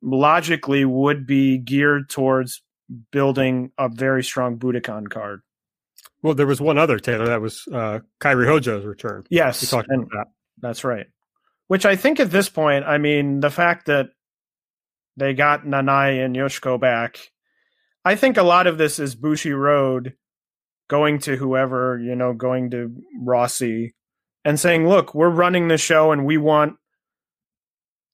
logically 0.00 0.86
would 0.86 1.26
be 1.26 1.58
geared 1.58 2.08
towards 2.08 2.62
building 3.10 3.72
a 3.78 3.88
very 3.88 4.24
strong 4.24 4.58
Budokan 4.58 5.08
card. 5.08 5.42
Well, 6.22 6.34
there 6.34 6.46
was 6.46 6.60
one 6.60 6.78
other 6.78 6.98
Taylor 6.98 7.26
that 7.26 7.40
was 7.40 7.66
uh, 7.72 8.00
Kairi 8.20 8.46
Hojo's 8.46 8.84
return. 8.84 9.24
Yes, 9.30 9.62
we 9.62 9.68
talked 9.68 9.88
about 9.90 10.08
that. 10.10 10.26
That's 10.60 10.84
right. 10.84 11.06
Which 11.68 11.86
I 11.86 11.96
think 11.96 12.18
at 12.18 12.30
this 12.30 12.48
point, 12.48 12.84
I 12.84 12.98
mean, 12.98 13.40
the 13.40 13.50
fact 13.50 13.86
that 13.86 14.08
they 15.18 15.34
got 15.34 15.64
Nanae 15.64 16.24
and 16.24 16.34
Yoshiko 16.34 16.80
back. 16.80 17.18
I 18.04 18.14
think 18.14 18.36
a 18.36 18.42
lot 18.42 18.66
of 18.66 18.78
this 18.78 18.98
is 18.98 19.16
Bushiroad 19.16 20.14
going 20.88 21.18
to 21.20 21.36
whoever, 21.36 21.98
you 21.98 22.14
know, 22.14 22.32
going 22.32 22.70
to 22.70 22.94
Rossy, 23.22 23.94
and 24.44 24.58
saying, 24.58 24.88
look, 24.88 25.14
we're 25.14 25.28
running 25.28 25.68
the 25.68 25.76
show 25.76 26.12
and 26.12 26.24
we 26.24 26.38
want 26.38 26.76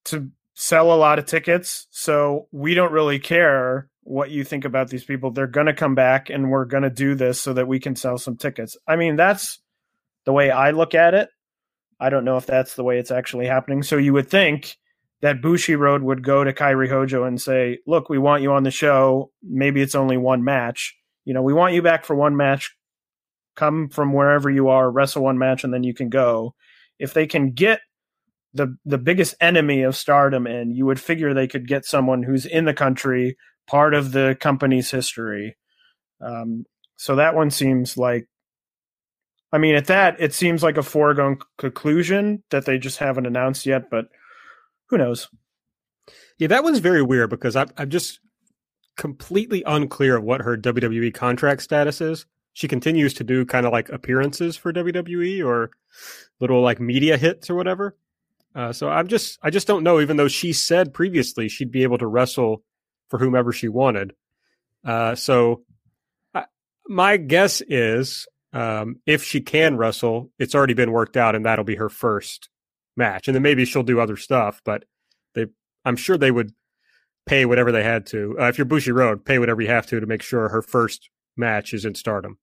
to 0.07 0.31
sell 0.55 0.93
a 0.93 0.97
lot 0.97 1.19
of 1.19 1.27
tickets. 1.27 1.87
So 1.91 2.49
we 2.51 2.75
don't 2.75 2.93
really 2.93 3.19
care 3.19 3.89
what 4.05 4.31
you 4.31 4.45
think 4.45 4.65
about 4.65 4.89
these 4.89 5.05
people. 5.05 5.31
They're 5.31 5.47
going 5.47 5.67
to 5.67 5.75
come 5.75 5.95
back 5.95 6.31
and 6.31 6.51
we're 6.51 6.67
going 6.67 6.83
to 6.83 6.91
do 6.91 7.15
this 7.15 7.41
so 7.41 7.53
that 7.55 7.69
we 7.69 7.81
can 7.81 7.97
sell 7.97 8.19
some 8.19 8.37
tickets. 8.37 8.77
I 8.87 8.97
mean, 8.97 9.17
that's 9.17 9.61
the 10.25 10.33
way 10.33 10.51
I 10.51 10.71
look 10.71 10.95
at 10.95 11.15
it. 11.15 11.29
I 11.99 12.11
don't 12.11 12.25
know 12.25 12.37
if 12.37 12.47
that's 12.47 12.75
the 12.75 12.85
way 12.85 12.99
it's 12.99 13.11
actually 13.11 13.47
happening. 13.47 13.83
So 13.83 13.97
you 13.97 14.13
would 14.13 14.29
think 14.29 14.77
that 15.23 15.41
Bushiroad 15.41 16.03
would 16.03 16.23
go 16.23 16.45
to 16.45 16.53
Kairi 16.53 16.89
Hojo 16.89 17.25
and 17.25 17.41
say, 17.41 17.79
"Look, 17.87 18.09
we 18.11 18.19
want 18.19 18.43
you 18.43 18.53
on 18.53 18.63
the 18.63 18.71
show. 18.71 19.31
Maybe 19.43 19.81
it's 19.81 19.95
only 19.95 20.19
one 20.19 20.45
match. 20.45 20.95
You 21.25 21.33
know, 21.33 21.43
we 21.43 21.55
want 21.55 21.73
you 21.73 21.81
back 21.81 22.05
for 22.05 22.15
one 22.15 22.37
match. 22.37 22.77
Come 23.57 23.89
from 23.89 24.13
wherever 24.13 24.51
you 24.51 24.69
are, 24.69 24.91
wrestle 24.91 25.23
one 25.23 25.39
match, 25.39 25.65
and 25.65 25.73
then 25.73 25.83
you 25.83 25.95
can 25.95 26.11
go." 26.11 26.55
If 26.99 27.15
they 27.15 27.27
can 27.27 27.53
get 27.53 27.81
the 28.53 28.77
the 28.85 28.99
biggest 28.99 29.35
enemy 29.41 29.83
of 29.83 29.97
Stardom 29.97 30.47
in, 30.47 30.73
you 30.73 30.85
would 30.87 31.01
figure 31.01 31.33
they 31.33 31.49
could 31.49 31.67
get 31.67 31.85
someone 31.85 32.23
who's 32.23 32.45
in 32.45 32.67
the 32.67 32.75
country, 32.75 33.37
part 33.67 33.95
of 33.95 34.13
the 34.13 34.37
company's 34.41 34.91
history. 34.91 35.57
Um, 36.21 36.65
so 36.97 37.17
that 37.17 37.35
one 37.35 37.51
seems 37.51 37.97
like 37.97 38.29
I 39.55 39.59
mean, 39.59 39.77
at 39.77 39.87
that, 39.87 40.17
it 40.19 40.35
seems 40.35 40.65
like 40.65 40.77
a 40.77 40.83
foregone 40.83 41.39
conclusion 41.59 42.43
that 42.51 42.67
they 42.67 42.77
just 42.77 42.99
haven't 42.99 43.27
announced 43.27 43.67
yet, 43.67 43.89
but 43.89 44.07
who 44.89 44.99
knows? 44.99 45.29
Yeah, 46.39 46.49
that 46.49 46.65
one's 46.65 46.81
very 46.81 47.03
weird 47.03 47.31
because 47.31 47.55
I'm, 47.55 47.69
I'm 47.77 47.89
just 47.89 48.19
completely 48.97 49.63
unclear 49.65 50.17
of 50.17 50.25
what 50.25 50.41
her 50.41 50.57
WWE 50.57 51.15
contract 51.15 51.63
status 51.63 52.01
is. 52.01 52.27
She 52.53 52.67
continues 52.67 53.15
to 53.15 53.25
do 53.25 53.47
kind 53.47 53.65
of 53.65 53.71
like 53.71 53.91
appearances 53.91 54.57
for 54.57 54.73
WWE 54.73 55.47
or 55.47 55.71
little 56.41 56.61
like 56.61 56.81
media 56.81 57.17
hits 57.17 57.49
or 57.49 57.55
whatever. 57.55 57.97
Uh, 58.57 58.73
so 58.73 58.89
I'm 58.89 59.07
just 59.07 59.39
I 59.41 59.51
just 59.51 59.69
don't 59.69 59.85
know. 59.85 60.01
Even 60.01 60.17
though 60.17 60.27
she 60.27 60.53
said 60.53 60.93
previously 60.93 61.49
she'd 61.49 61.71
be 61.71 61.85
able 61.85 61.99
to 61.99 62.09
wrestle 62.09 62.65
for 63.09 63.19
whomever 63.19 63.53
she 63.53 63.69
wanted, 63.69 64.15
uh, 64.85 65.15
so 65.15 65.63
I, 66.35 66.45
my 66.87 67.17
guess 67.17 67.63
is 67.67 68.27
um, 68.53 68.97
if 69.07 69.25
she 69.25 69.41
can 69.41 69.77
wrestle, 69.77 70.31
it's 70.39 70.55
already 70.55 70.75
been 70.75 70.93
worked 70.93 71.17
out, 71.17 71.35
and 71.35 71.45
that'll 71.45 71.65
be 71.65 71.77
her 71.77 71.89
first 71.89 72.49
match, 72.97 73.27
and 73.29 73.35
then 73.35 73.43
maybe 73.43 73.65
she'll 73.65 73.83
do 73.83 74.01
other 74.01 74.17
stuff. 74.17 74.61
But 74.65 74.85
they, 75.35 75.47
I'm 75.85 75.97
sure 75.97 76.17
they 76.17 76.31
would 76.31 76.53
pay 77.27 77.47
whatever 77.47 77.73
they 77.73 77.83
had 77.83 78.07
to. 78.07 78.37
Uh, 78.39 78.45
if 78.45 78.59
you're 78.59 78.67
Bushiroad, 78.67 79.25
pay 79.25 79.39
whatever 79.39 79.63
you 79.63 79.69
have 79.69 79.87
to 79.87 80.01
to 80.01 80.07
make 80.07 80.23
sure 80.23 80.49
her 80.49 80.63
first 80.63 81.11
match 81.37 81.73
is 81.73 81.85
in 81.85 81.95
Stardom. 81.95 82.39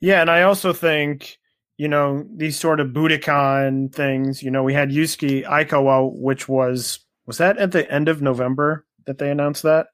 Yeah, 0.00 0.20
and 0.20 0.30
I 0.30 0.42
also 0.42 0.72
think 0.72 1.38
you 1.76 1.88
know 1.88 2.24
these 2.36 2.58
sort 2.58 2.80
of 2.80 2.88
Budokan 2.88 3.92
things. 3.92 4.42
You 4.42 4.50
know, 4.50 4.62
we 4.62 4.74
had 4.74 4.90
Yuzuki 4.90 5.44
Aikawa, 5.44 6.12
which 6.12 6.48
was 6.48 7.00
was 7.26 7.38
that 7.38 7.58
at 7.58 7.72
the 7.72 7.90
end 7.90 8.08
of 8.08 8.22
November 8.22 8.84
that 9.06 9.18
they 9.18 9.30
announced 9.30 9.62
that. 9.62 9.88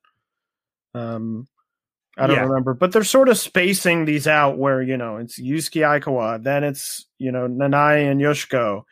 Um, 0.94 1.48
I 2.16 2.26
don't 2.26 2.36
yeah. 2.36 2.42
remember, 2.42 2.74
but 2.74 2.92
they're 2.92 3.04
sort 3.04 3.28
of 3.28 3.38
spacing 3.38 4.04
these 4.04 4.26
out 4.26 4.58
where 4.58 4.82
you 4.82 4.96
know 4.96 5.18
it's 5.18 5.40
Yuzuki 5.40 5.82
Aikawa, 5.82 6.42
then 6.42 6.64
it's 6.64 7.06
you 7.18 7.30
know 7.30 7.46
Nanae 7.46 8.10
and 8.10 8.20
Yoshiko, 8.20 8.82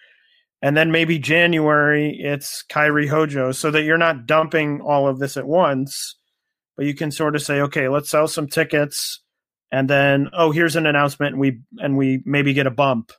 and 0.63 0.77
then 0.77 0.93
maybe 0.93 1.19
January 1.19 2.17
it's 2.21 2.65
Kairi 2.71 3.09
Hojo, 3.09 3.51
so 3.51 3.71
that 3.73 3.83
you're 3.83 3.99
not 3.99 4.27
dumping 4.27 4.81
all 4.81 5.09
of 5.09 5.19
this 5.19 5.37
at 5.37 5.47
once, 5.47 6.17
but 6.77 6.87
you 6.87 6.95
can 6.95 7.11
sort 7.11 7.35
of 7.35 7.43
say, 7.43 7.63
okay, 7.63 7.89
let's 7.89 8.11
sell 8.11 8.29
some 8.29 8.47
tickets, 8.47 9.21
and 9.73 9.91
then 9.91 10.29
oh, 10.33 10.53
here's 10.53 10.77
an 10.77 10.87
announcement, 10.87 11.33
and 11.33 11.41
we 11.41 11.61
and 11.79 11.97
we 11.97 12.23
maybe 12.25 12.53
get 12.53 12.69
a 12.69 12.71
bump 12.71 13.11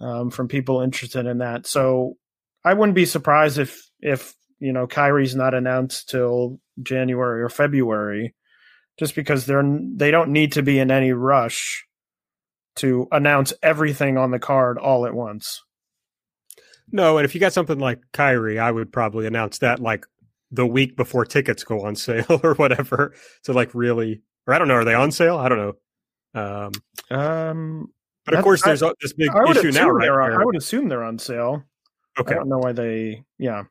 um, 0.00 0.30
from 0.30 0.48
people 0.48 0.82
interested 0.82 1.24
in 1.24 1.38
that. 1.38 1.66
So 1.66 2.16
I 2.62 2.74
wouldn't 2.74 2.96
be 2.96 3.06
surprised 3.06 3.58
if 3.58 3.80
if 4.00 4.34
you 4.58 4.72
know 4.72 4.86
Kairi's 4.86 5.34
not 5.34 5.54
announced 5.54 6.08
till 6.08 6.60
January 6.82 7.42
or 7.42 7.48
February, 7.48 8.34
just 8.98 9.14
because 9.14 9.46
they're 9.46 9.62
they 9.94 10.10
don't 10.10 10.30
need 10.30 10.52
to 10.52 10.62
be 10.62 10.78
in 10.78 10.90
any 10.90 11.12
rush 11.12 11.84
to 12.76 13.08
announce 13.12 13.52
everything 13.62 14.18
on 14.18 14.30
the 14.30 14.38
card 14.38 14.78
all 14.78 15.06
at 15.06 15.14
once. 15.14 15.62
No, 16.92 17.18
and 17.18 17.24
if 17.24 17.34
you 17.34 17.40
got 17.40 17.52
something 17.52 17.78
like 17.78 18.00
Kairi, 18.12 18.58
I 18.60 18.70
would 18.70 18.92
probably 18.92 19.26
announce 19.26 19.58
that 19.58 19.80
like 19.80 20.06
the 20.50 20.66
week 20.66 20.96
before 20.96 21.24
tickets 21.24 21.64
go 21.64 21.84
on 21.84 21.96
sale 21.96 22.40
or 22.44 22.54
whatever 22.54 23.12
to 23.44 23.52
like 23.52 23.74
really 23.74 24.22
or 24.46 24.54
I 24.54 24.58
don't 24.58 24.68
know, 24.68 24.74
are 24.74 24.84
they 24.84 24.94
on 24.94 25.10
sale? 25.10 25.38
I 25.38 25.48
don't 25.48 25.58
know. 25.58 25.72
Um, 26.40 26.72
Um, 27.18 27.86
but 28.24 28.34
of 28.34 28.38
That's- 28.38 28.44
course, 28.44 28.62
there's 28.62 28.82
a- 28.82 28.94
this 29.00 29.12
big 29.14 29.30
issue 29.50 29.70
now, 29.72 29.88
right? 29.88 30.08
on, 30.08 30.40
I 30.40 30.44
would 30.44 30.56
assume 30.56 30.88
they're 30.88 31.02
on 31.02 31.18
sale. 31.18 31.64
okay, 32.20 32.34
I 32.34 32.38
don't 32.38 32.48
know 32.48 32.58
why 32.58 32.72
they. 32.72 33.24
Yeah. 33.38 33.64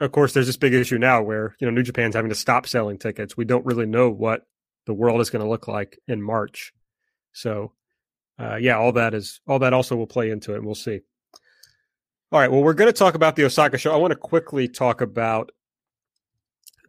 Of 0.00 0.12
course, 0.12 0.32
there's 0.32 0.46
this 0.46 0.56
big 0.56 0.74
issue 0.74 0.98
now 0.98 1.22
where 1.22 1.56
you 1.58 1.66
know 1.66 1.70
New 1.70 1.82
Japan's 1.82 2.14
having 2.14 2.28
to 2.28 2.34
stop 2.34 2.66
selling 2.66 2.98
tickets. 2.98 3.36
We 3.36 3.44
don't 3.44 3.64
really 3.64 3.86
know 3.86 4.10
what 4.10 4.42
the 4.86 4.94
world 4.94 5.20
is 5.20 5.30
going 5.30 5.44
to 5.44 5.48
look 5.48 5.68
like 5.68 5.98
in 6.06 6.22
March. 6.22 6.72
So, 7.32 7.72
uh, 8.38 8.56
yeah, 8.56 8.76
all 8.76 8.92
that 8.92 9.14
is 9.14 9.40
all 9.46 9.58
that 9.60 9.72
also 9.72 9.96
will 9.96 10.06
play 10.06 10.30
into 10.30 10.54
it, 10.54 10.62
we'll 10.62 10.74
see. 10.74 11.00
All 12.32 12.40
right, 12.40 12.50
well, 12.50 12.62
we're 12.62 12.74
going 12.74 12.92
to 12.92 12.98
talk 12.98 13.14
about 13.14 13.36
the 13.36 13.44
Osaka 13.44 13.78
show. 13.78 13.92
I 13.92 13.98
want 13.98 14.10
to 14.10 14.16
quickly 14.16 14.66
talk 14.66 15.00
about 15.00 15.52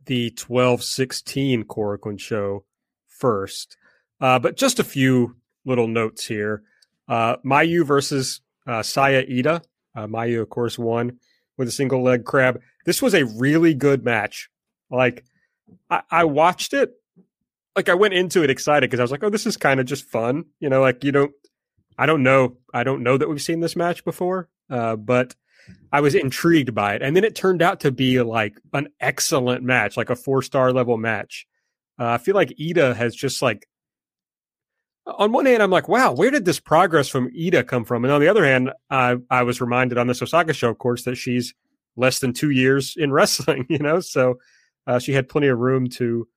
the 0.06 0.32
12-16 0.32 1.66
Korakuen 1.66 2.20
show 2.20 2.66
first, 3.08 3.78
uh, 4.20 4.40
but 4.40 4.58
just 4.58 4.80
a 4.80 4.84
few 4.84 5.36
little 5.64 5.88
notes 5.88 6.26
here. 6.26 6.64
Uh, 7.08 7.38
Mayu 7.46 7.86
versus 7.86 8.42
uh, 8.66 8.82
Saya 8.82 9.24
Ida. 9.30 9.62
Uh, 9.96 10.08
Mayu, 10.08 10.42
of 10.42 10.50
course, 10.50 10.78
won 10.80 11.20
with 11.58 11.68
a 11.68 11.72
single 11.72 12.04
leg 12.04 12.26
crab. 12.26 12.60
This 12.88 13.02
was 13.02 13.14
a 13.14 13.26
really 13.26 13.74
good 13.74 14.06
match. 14.06 14.50
Like, 14.90 15.26
I, 15.90 16.04
I 16.10 16.24
watched 16.24 16.74
it. 16.74 16.94
Like, 17.76 17.90
I 17.90 17.96
went 17.96 18.14
into 18.14 18.46
it 18.46 18.50
excited 18.50 18.90
because 18.90 19.02
I 19.02 19.04
was 19.04 19.12
like, 19.12 19.24
oh, 19.26 19.30
this 19.30 19.46
is 19.46 19.58
kind 19.58 19.82
of 19.82 19.86
just 19.86 20.06
fun. 20.06 20.46
You 20.62 20.70
know, 20.70 20.80
like, 20.80 21.04
you 21.04 21.12
don't, 21.12 21.34
I 21.98 22.06
don't 22.06 22.24
know. 22.24 22.56
I 22.74 22.86
don't 22.86 23.04
know 23.04 23.18
that 23.18 23.28
we've 23.28 23.42
seen 23.42 23.60
this 23.60 23.76
match 23.76 24.06
before, 24.06 24.48
uh, 24.70 24.96
but 24.96 25.36
I 25.92 26.00
was 26.00 26.16
intrigued 26.16 26.74
by 26.74 26.96
it. 26.96 27.02
And 27.02 27.14
then 27.14 27.26
it 27.26 27.36
turned 27.36 27.62
out 27.62 27.82
to 27.82 27.92
be 27.92 28.22
like 28.22 28.58
an 28.72 28.88
excellent 29.02 29.64
match, 29.64 29.98
like 29.98 30.10
a 30.10 30.16
four 30.16 30.42
star 30.42 30.72
level 30.72 30.96
match. 30.96 31.46
Uh, 32.00 32.12
I 32.12 32.20
feel 32.20 32.36
like 32.36 32.56
Ida 32.58 32.94
has 32.94 33.14
just 33.14 33.42
like, 33.42 33.68
on 35.06 35.34
one 35.34 35.46
hand, 35.46 35.62
I'm 35.62 35.72
like, 35.72 35.90
wow, 35.90 36.14
where 36.14 36.32
did 36.32 36.46
this 36.46 36.62
progress 36.62 37.10
from 37.10 37.32
Ida 37.38 37.66
come 37.66 37.84
from? 37.84 38.06
And 38.06 38.14
on 38.14 38.22
the 38.22 38.30
other 38.30 38.46
hand, 38.46 38.72
I, 38.90 39.18
I 39.30 39.44
was 39.44 39.60
reminded 39.60 39.98
on 39.98 40.08
this 40.08 40.22
Osaka 40.22 40.54
show, 40.54 40.70
of 40.70 40.78
course, 40.78 41.04
that 41.04 41.16
she's 41.16 41.54
less 41.98 42.20
than 42.20 42.32
two 42.32 42.52
years 42.52 42.94
in 42.96 43.12
wrestling, 43.18 43.66
you 43.70 43.80
know, 43.80 44.00
so 44.00 44.36
uh, 44.86 45.00
she 45.00 45.14
had 45.14 45.28
plenty 45.28 45.48
of 45.48 45.60
room 45.60 45.90
to 45.90 46.28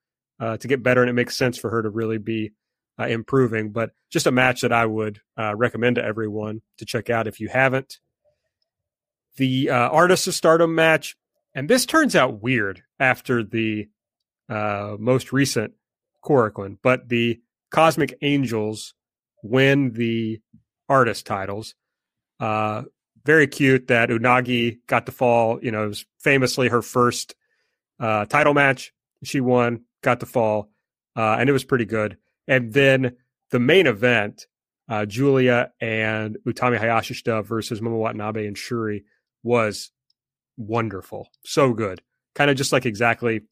uh, 0.40 0.56
to 0.56 0.68
get 0.68 0.82
better, 0.82 1.02
and 1.02 1.10
it 1.10 1.14
makes 1.14 1.36
sense 1.36 1.58
for 1.58 1.70
her 1.70 1.82
to 1.82 1.90
really 1.90 2.18
be 2.18 2.52
uh, 2.98 3.06
improving. 3.06 3.70
But 3.70 3.90
just 4.10 4.26
a 4.26 4.32
match 4.32 4.62
that 4.62 4.72
I 4.72 4.86
would 4.86 5.20
uh, 5.38 5.54
recommend 5.54 5.96
to 5.96 6.04
everyone 6.04 6.62
to 6.78 6.86
check 6.86 7.10
out 7.10 7.26
if 7.26 7.40
you 7.40 7.48
haven't. 7.48 7.98
The 9.36 9.70
uh, 9.70 9.88
Artists 9.90 10.26
of 10.26 10.34
Stardom 10.34 10.74
match, 10.74 11.16
and 11.54 11.68
this 11.68 11.86
turns 11.86 12.16
out 12.16 12.42
weird 12.42 12.82
after 12.98 13.44
the 13.44 13.88
uh, 14.48 14.96
most 14.98 15.32
recent 15.32 15.74
Korakuen, 16.24 16.78
but 16.82 17.08
the 17.08 17.40
Cosmic 17.70 18.18
Angels 18.22 18.94
win 19.42 19.92
the 19.92 20.40
artist 20.88 21.26
titles. 21.26 21.74
Uh, 22.40 22.82
very 23.30 23.46
cute 23.46 23.86
that 23.86 24.08
Unagi 24.08 24.78
got 24.88 25.06
the 25.06 25.12
fall. 25.12 25.60
You 25.62 25.70
know, 25.70 25.84
it 25.84 25.86
was 25.86 26.04
famously 26.18 26.66
her 26.66 26.82
first 26.82 27.36
uh, 28.00 28.24
title 28.24 28.54
match. 28.54 28.92
She 29.22 29.40
won, 29.40 29.84
got 30.02 30.18
the 30.18 30.26
fall, 30.26 30.72
uh, 31.14 31.36
and 31.38 31.48
it 31.48 31.52
was 31.52 31.62
pretty 31.62 31.84
good. 31.84 32.16
And 32.48 32.72
then 32.72 33.14
the 33.52 33.60
main 33.60 33.86
event, 33.86 34.48
uh, 34.88 35.06
Julia 35.06 35.70
and 35.80 36.38
Utami 36.44 36.80
Hayashishita 36.80 37.44
versus 37.44 37.80
Momo 37.80 37.98
Watanabe 37.98 38.48
and 38.48 38.58
Shuri 38.58 39.04
was 39.44 39.92
wonderful. 40.56 41.28
So 41.44 41.72
good. 41.72 42.02
Kind 42.34 42.50
of 42.50 42.56
just 42.56 42.72
like 42.72 42.84
exactly 42.84 43.42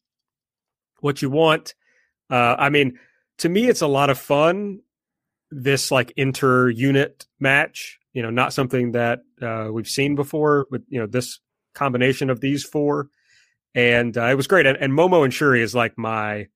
what 0.99 1.23
you 1.23 1.31
want. 1.31 1.75
Uh, 2.29 2.57
I 2.59 2.69
mean, 2.71 2.99
to 3.39 3.49
me, 3.49 3.69
it's 3.69 3.83
a 3.83 3.87
lot 3.87 4.11
of 4.11 4.19
fun. 4.19 4.81
This 5.51 5.91
like 5.91 6.13
inter 6.17 6.69
unit 6.69 7.27
match, 7.41 7.99
you 8.13 8.23
know, 8.23 8.31
not 8.31 8.53
something 8.53 8.93
that 8.93 9.21
uh, 9.41 9.69
we've 9.73 9.89
seen 9.89 10.15
before 10.15 10.67
with, 10.71 10.83
you 10.89 11.01
know, 11.01 11.07
this 11.07 11.41
combination 11.75 12.29
of 12.31 12.41
these 12.41 12.65
four. 12.65 13.09
And 13.75 14.17
uh, 14.17 14.27
it 14.27 14.35
was 14.35 14.47
great. 14.47 14.67
And, 14.67 14.77
and 14.77 14.93
Momo 14.93 15.25
and 15.25 15.33
Shuri 15.33 15.63
is 15.63 15.75
like 15.75 15.97
my, 15.97 16.49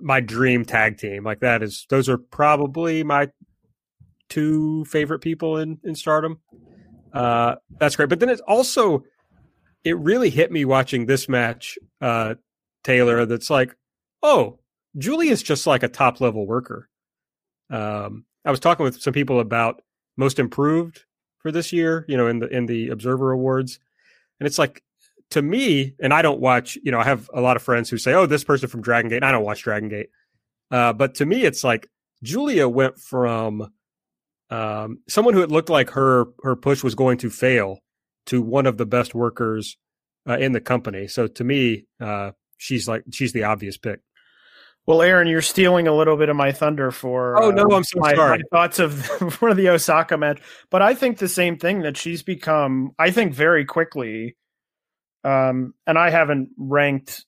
my 0.00 0.20
dream 0.20 0.64
tag 0.64 0.98
team. 0.98 1.24
Like 1.24 1.40
that 1.40 1.62
is, 1.62 1.86
those 1.90 2.08
are 2.08 2.18
probably 2.18 3.04
my 3.04 3.28
two 4.28 4.84
favorite 4.86 5.20
people 5.20 5.58
in, 5.58 5.78
in 5.84 5.94
stardom. 5.94 6.40
Uh, 7.12 7.56
that's 7.78 7.96
great. 7.96 8.08
But 8.08 8.20
then 8.20 8.30
it's 8.30 8.42
also, 8.42 9.04
it 9.84 9.98
really 9.98 10.30
hit 10.30 10.50
me 10.50 10.64
watching 10.64 11.06
this 11.06 11.28
match, 11.28 11.78
uh, 12.00 12.34
Taylor, 12.82 13.26
that's 13.26 13.50
like, 13.50 13.76
oh, 14.22 14.58
Julia's 14.96 15.42
just 15.42 15.66
like 15.66 15.82
a 15.82 15.88
top 15.88 16.20
level 16.20 16.46
worker. 16.46 16.88
Um, 17.70 18.24
I 18.44 18.50
was 18.50 18.60
talking 18.60 18.84
with 18.84 19.00
some 19.00 19.12
people 19.12 19.40
about 19.40 19.82
most 20.16 20.38
improved 20.38 21.04
for 21.38 21.52
this 21.52 21.72
year, 21.72 22.04
you 22.08 22.16
know, 22.16 22.26
in 22.26 22.40
the 22.40 22.48
in 22.48 22.66
the 22.66 22.88
Observer 22.88 23.30
Awards, 23.30 23.78
and 24.38 24.46
it's 24.46 24.58
like 24.58 24.82
to 25.30 25.42
me, 25.42 25.94
and 26.00 26.12
I 26.12 26.22
don't 26.22 26.40
watch, 26.40 26.76
you 26.82 26.90
know, 26.90 26.98
I 26.98 27.04
have 27.04 27.30
a 27.32 27.40
lot 27.40 27.56
of 27.56 27.62
friends 27.62 27.88
who 27.88 27.98
say, 27.98 28.12
"Oh, 28.14 28.26
this 28.26 28.44
person 28.44 28.68
from 28.68 28.82
Dragon 28.82 29.08
Gate." 29.08 29.16
And 29.16 29.24
I 29.24 29.32
don't 29.32 29.44
watch 29.44 29.62
Dragon 29.62 29.88
Gate, 29.88 30.10
uh, 30.70 30.92
but 30.92 31.14
to 31.16 31.26
me, 31.26 31.44
it's 31.44 31.64
like 31.64 31.88
Julia 32.22 32.68
went 32.68 32.98
from 32.98 33.72
um, 34.50 34.98
someone 35.08 35.34
who 35.34 35.42
it 35.42 35.50
looked 35.50 35.70
like 35.70 35.90
her 35.90 36.26
her 36.42 36.56
push 36.56 36.82
was 36.82 36.94
going 36.94 37.18
to 37.18 37.30
fail 37.30 37.78
to 38.26 38.42
one 38.42 38.66
of 38.66 38.76
the 38.76 38.86
best 38.86 39.14
workers 39.14 39.76
uh, 40.28 40.38
in 40.38 40.52
the 40.52 40.60
company. 40.60 41.06
So 41.06 41.26
to 41.26 41.44
me, 41.44 41.86
uh, 42.00 42.32
she's 42.58 42.88
like 42.88 43.04
she's 43.12 43.32
the 43.32 43.44
obvious 43.44 43.76
pick. 43.76 44.00
Well, 44.90 45.02
Aaron, 45.02 45.28
you're 45.28 45.40
stealing 45.40 45.86
a 45.86 45.94
little 45.94 46.16
bit 46.16 46.30
of 46.30 46.34
my 46.34 46.50
thunder 46.50 46.90
for. 46.90 47.40
Oh, 47.40 47.52
no, 47.52 47.62
I'm 47.70 47.84
so 47.84 48.00
my, 48.00 48.12
sorry. 48.12 48.38
My 48.38 48.42
thoughts 48.50 48.80
of 48.80 49.04
for 49.34 49.54
the 49.54 49.68
Osaka 49.68 50.18
match, 50.18 50.42
but 50.68 50.82
I 50.82 50.96
think 50.96 51.18
the 51.18 51.28
same 51.28 51.58
thing 51.58 51.82
that 51.82 51.96
she's 51.96 52.24
become. 52.24 52.90
I 52.98 53.12
think 53.12 53.32
very 53.32 53.64
quickly, 53.64 54.34
um, 55.22 55.74
and 55.86 55.96
I 55.96 56.10
haven't 56.10 56.48
ranked, 56.58 57.24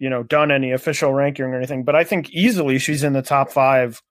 you 0.00 0.10
know, 0.10 0.24
done 0.24 0.50
any 0.50 0.72
official 0.72 1.14
ranking 1.14 1.44
or 1.44 1.56
anything, 1.56 1.84
but 1.84 1.94
I 1.94 2.02
think 2.02 2.28
easily 2.30 2.80
she's 2.80 3.04
in 3.04 3.12
the 3.12 3.22
top 3.22 3.52
five 3.52 4.02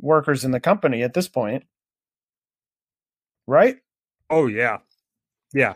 workers 0.00 0.42
in 0.42 0.52
the 0.52 0.60
company 0.60 1.02
at 1.02 1.12
this 1.12 1.28
point. 1.28 1.64
Right? 3.46 3.76
Oh 4.30 4.46
yeah, 4.46 4.78
yeah, 5.52 5.74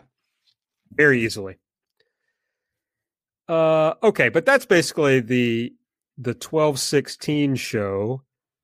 very 0.91 1.23
easily. 1.23 1.59
Uh, 3.47 3.93
okay, 4.01 4.29
but 4.29 4.47
that's 4.47 4.65
basically 4.65 5.19
the 5.19 5.76
the 6.17 6.33
twelve 6.33 6.79
sixteen 6.79 7.55
show. 7.55 8.23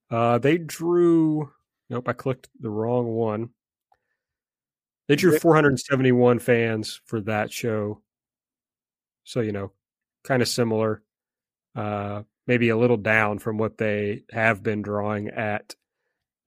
Uh, 0.10 0.38
they 0.38 0.58
drew. 0.58 1.52
Nope, 1.90 2.08
I 2.08 2.14
clicked 2.14 2.50
the 2.60 2.70
wrong 2.70 3.08
one. 3.08 3.50
They 5.08 5.16
drew 5.16 5.38
471 5.38 6.40
fans 6.40 7.02
for 7.06 7.22
that 7.22 7.52
show. 7.52 8.02
So, 9.26 9.42
you 9.42 9.52
know, 9.52 9.72
kind 10.24 10.42
of 10.42 10.48
similar. 10.48 11.02
Uh, 11.76 12.24
maybe 12.48 12.70
a 12.70 12.78
little 12.78 12.98
down 12.98 13.40
from 13.40 13.58
what 13.58 13.78
they 13.78 14.24
have 14.32 14.64
been 14.64 14.82
drawing 14.82 15.30
at 15.30 15.76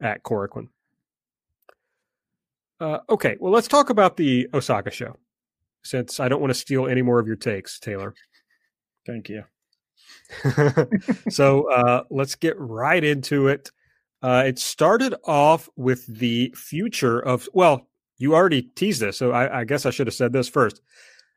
at 0.01 0.23
Korakuen. 0.23 0.69
Uh, 2.79 2.99
okay, 3.09 3.37
well, 3.41 3.53
let's 3.53 3.69
talk 3.69 3.91
about 3.91 4.17
the 4.17 4.49
Osaka 4.53 4.91
show, 4.91 5.17
since 5.83 6.21
I 6.21 6.29
don't 6.29 6.41
want 6.41 6.51
to 6.51 6.59
steal 6.59 6.87
any 6.87 7.03
more 7.03 7.19
of 7.19 7.27
your 7.27 7.37
takes, 7.37 7.81
Taylor. 7.81 8.15
Thank 9.07 9.31
you. 9.31 9.45
so 11.29 11.71
uh, 11.71 12.05
let's 12.11 12.35
get 12.35 12.59
right 12.59 13.03
into 13.03 13.49
it. 13.49 13.71
Uh, 14.23 14.45
it 14.47 14.59
started 14.59 15.15
off 15.25 15.69
with 15.77 16.07
the 16.07 16.53
future 16.57 17.21
of, 17.21 17.49
well, 17.53 17.89
you 18.19 18.35
already 18.35 18.63
teased 18.63 19.01
this, 19.01 19.19
so 19.19 19.33
I, 19.33 19.61
I 19.61 19.65
guess 19.65 19.87
I 19.87 19.91
should 19.91 20.07
have 20.07 20.15
said 20.15 20.33
this 20.33 20.49
first. 20.49 20.81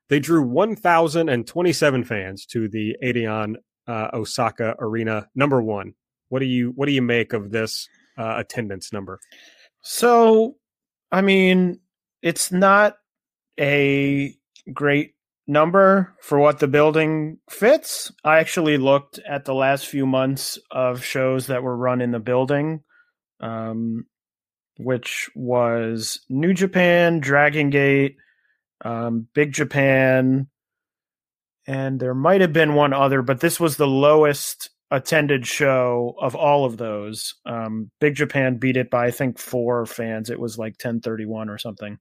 They 0.08 0.20
drew 0.20 0.42
1,027 0.42 2.04
fans 2.04 2.46
to 2.48 2.68
the 2.68 2.96
Edion 3.04 3.56
uh, 3.88 4.10
Osaka 4.14 4.76
Arena 4.80 5.28
number 5.36 5.62
one. 5.62 5.94
What 6.30 6.40
do 6.40 6.46
you 6.46 6.72
what 6.76 6.86
do 6.86 6.92
you 6.92 7.02
make 7.02 7.34
of 7.34 7.52
this 7.52 7.88
uh, 8.18 8.36
attendance 8.38 8.94
number? 8.94 9.20
So, 9.82 10.56
I 11.12 11.22
mean, 11.22 11.80
it's 12.22 12.52
not 12.52 12.98
a 13.60 14.36
great 14.72 15.14
number 15.50 16.16
for 16.22 16.40
what 16.40 16.60
the 16.60 16.68
building 16.68 17.40
fits. 17.50 18.12
I 18.24 18.40
actually 18.40 18.78
looked 18.78 19.20
at 19.28 19.46
the 19.46 19.54
last 19.54 19.88
few 19.88 20.06
months 20.06 20.60
of 20.72 21.04
shows 21.04 21.48
that 21.48 21.64
were 21.64 21.76
run 21.76 22.02
in 22.02 22.12
the 22.12 22.20
building, 22.20 22.84
um, 23.42 24.06
which 24.78 25.30
was 25.36 26.22
New 26.30 26.54
Japan, 26.54 27.20
Dragon 27.20 27.72
Gate, 27.72 28.16
um, 28.86 29.28
Big 29.34 29.52
Japan, 29.52 30.48
and 31.68 32.00
there 32.00 32.16
might 32.16 32.42
have 32.42 32.54
been 32.54 32.76
one 32.76 32.94
other, 32.94 33.22
but 33.22 33.42
this 33.42 33.60
was 33.60 33.76
the 33.76 33.88
lowest 33.88 34.70
attended 34.92 35.46
show 35.46 36.16
of 36.20 36.36
all 36.36 36.66
of 36.66 36.78
those. 36.78 37.36
Um, 37.46 37.92
Big 38.00 38.16
Japan 38.16 38.58
beat 38.58 38.78
it 38.78 38.90
by 38.90 39.08
I 39.08 39.12
think 39.12 39.38
four 39.38 39.86
fans. 39.86 40.30
It 40.30 40.40
was 40.40 40.58
like 40.58 40.78
ten 40.78 41.00
thirty 41.00 41.26
one 41.26 41.50
or 41.50 41.58
something. 41.58 41.98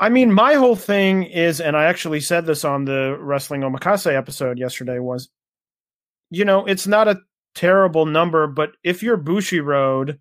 I 0.00 0.08
mean, 0.10 0.32
my 0.32 0.54
whole 0.54 0.76
thing 0.76 1.24
is, 1.24 1.60
and 1.60 1.76
I 1.76 1.84
actually 1.86 2.20
said 2.20 2.46
this 2.46 2.64
on 2.64 2.84
the 2.84 3.16
Wrestling 3.18 3.62
Omakase 3.62 4.14
episode 4.14 4.58
yesterday, 4.58 4.98
was 4.98 5.28
you 6.30 6.44
know, 6.44 6.66
it's 6.66 6.86
not 6.86 7.08
a 7.08 7.20
terrible 7.54 8.06
number, 8.06 8.46
but 8.46 8.72
if 8.84 9.02
you're 9.02 9.18
Bushiroad 9.18 10.18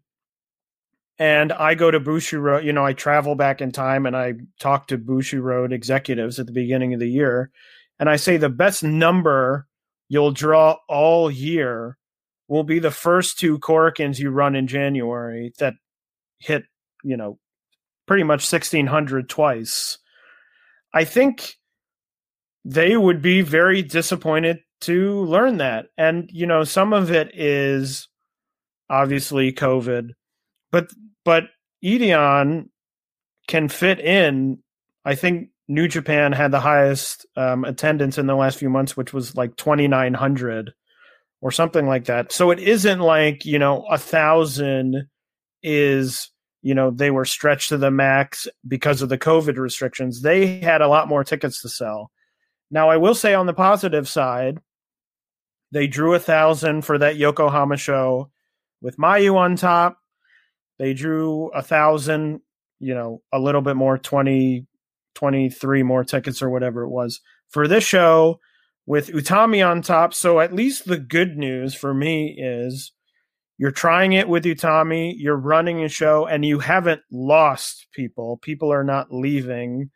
and 1.19 1.51
I 1.51 1.75
go 1.75 1.91
to 1.91 1.99
Bushiroad, 1.99 2.63
you 2.63 2.73
know, 2.73 2.85
I 2.85 2.93
travel 2.93 3.35
back 3.35 3.61
in 3.61 3.71
time 3.71 4.05
and 4.05 4.15
I 4.15 4.35
talk 4.59 4.87
to 4.87 4.97
Bushiroad 4.97 5.71
executives 5.71 6.39
at 6.39 6.45
the 6.45 6.53
beginning 6.53 6.93
of 6.93 6.99
the 6.99 7.09
year, 7.09 7.51
and 7.99 8.09
I 8.09 8.15
say 8.15 8.37
the 8.37 8.49
best 8.49 8.83
number 8.83 9.67
you'll 10.09 10.31
draw 10.31 10.77
all 10.87 11.29
year 11.29 11.97
will 12.47 12.63
be 12.63 12.79
the 12.79 12.91
first 12.91 13.39
two 13.39 13.59
Korakuens 13.59 14.19
you 14.19 14.29
run 14.29 14.55
in 14.55 14.67
January 14.67 15.51
that 15.59 15.73
hit, 16.39 16.63
you 17.03 17.17
know, 17.17 17.39
pretty 18.07 18.23
much 18.23 18.51
1600 18.51 19.29
twice. 19.29 19.97
I 20.93 21.03
think 21.03 21.57
they 22.65 22.97
would 22.97 23.21
be 23.21 23.41
very 23.41 23.81
disappointed 23.81 24.59
to 24.81 25.21
learn 25.25 25.57
that. 25.57 25.87
And, 25.97 26.29
you 26.31 26.47
know, 26.47 26.63
some 26.63 26.93
of 26.93 27.11
it 27.11 27.31
is 27.33 28.07
obviously 28.89 29.51
COVID, 29.51 30.11
but, 30.71 30.89
but 31.23 31.45
Edion 31.83 32.69
can 33.47 33.69
fit 33.69 33.99
in. 33.99 34.59
I 35.05 35.15
think 35.15 35.49
New 35.67 35.87
Japan 35.87 36.31
had 36.31 36.51
the 36.51 36.59
highest 36.59 37.25
um, 37.35 37.65
attendance 37.65 38.17
in 38.17 38.27
the 38.27 38.35
last 38.35 38.57
few 38.57 38.69
months, 38.69 38.95
which 38.95 39.13
was 39.13 39.35
like 39.35 39.55
2,900 39.57 40.73
or 41.41 41.51
something 41.51 41.87
like 41.87 42.05
that. 42.05 42.31
So 42.31 42.51
it 42.51 42.59
isn't 42.59 42.99
like, 42.99 43.45
you 43.45 43.59
know, 43.59 43.85
a 43.89 43.97
thousand 43.97 45.07
is, 45.61 46.29
you 46.67 46.75
know, 46.75 46.91
they 46.91 47.11
were 47.11 47.23
stretched 47.23 47.69
to 47.69 47.77
the 47.77 47.89
max 47.89 48.45
because 48.67 49.01
of 49.01 49.07
the 49.07 49.17
COVID 49.17 49.55
restrictions. 49.55 50.21
They 50.21 50.59
had 50.59 50.81
a 50.81 50.89
lot 50.89 51.07
more 51.07 51.23
tickets 51.23 51.61
to 51.61 51.69
sell. 51.69 52.11
Now, 52.69 52.89
I 52.89 52.97
will 52.97 53.15
say 53.15 53.33
on 53.33 53.45
the 53.45 53.53
positive 53.53 54.05
side, 54.09 54.59
they 55.71 55.87
drew 55.87 56.13
a 56.13 56.19
thousand 56.19 56.81
for 56.81 56.97
that 56.97 57.15
Yokohama 57.15 57.77
show 57.77 58.31
with 58.81 58.97
Mayu 58.97 59.35
on 59.35 59.55
top. 59.55 59.97
They 60.77 60.93
drew 60.93 61.47
a 61.51 61.61
thousand, 61.61 62.41
you 62.81 62.93
know, 62.93 63.21
a 63.31 63.39
little 63.39 63.61
bit 63.61 63.77
more, 63.77 63.97
20, 63.97 64.67
23 65.15 65.83
more 65.83 66.03
tickets 66.03 66.41
or 66.41 66.49
whatever 66.49 66.81
it 66.81 66.89
was 66.89 67.21
for 67.47 67.69
this 67.69 67.85
show 67.85 68.41
with 68.85 69.07
Utami 69.07 69.65
on 69.65 69.81
top. 69.81 70.13
So 70.13 70.41
at 70.41 70.53
least 70.53 70.83
the 70.83 70.99
good 70.99 71.37
news 71.37 71.73
for 71.73 71.93
me 71.93 72.35
is 72.37 72.91
you're 73.57 73.71
trying 73.71 74.13
it 74.13 74.29
with 74.29 74.43
Utami, 74.45 75.13
you're 75.17 75.35
running 75.35 75.83
a 75.83 75.89
show, 75.89 76.27
and 76.27 76.45
you 76.45 76.59
haven't 76.59 77.01
lost 77.11 77.87
people. 77.93 78.37
People 78.37 78.71
are 78.71 78.83
not 78.83 79.13
leaving 79.13 79.89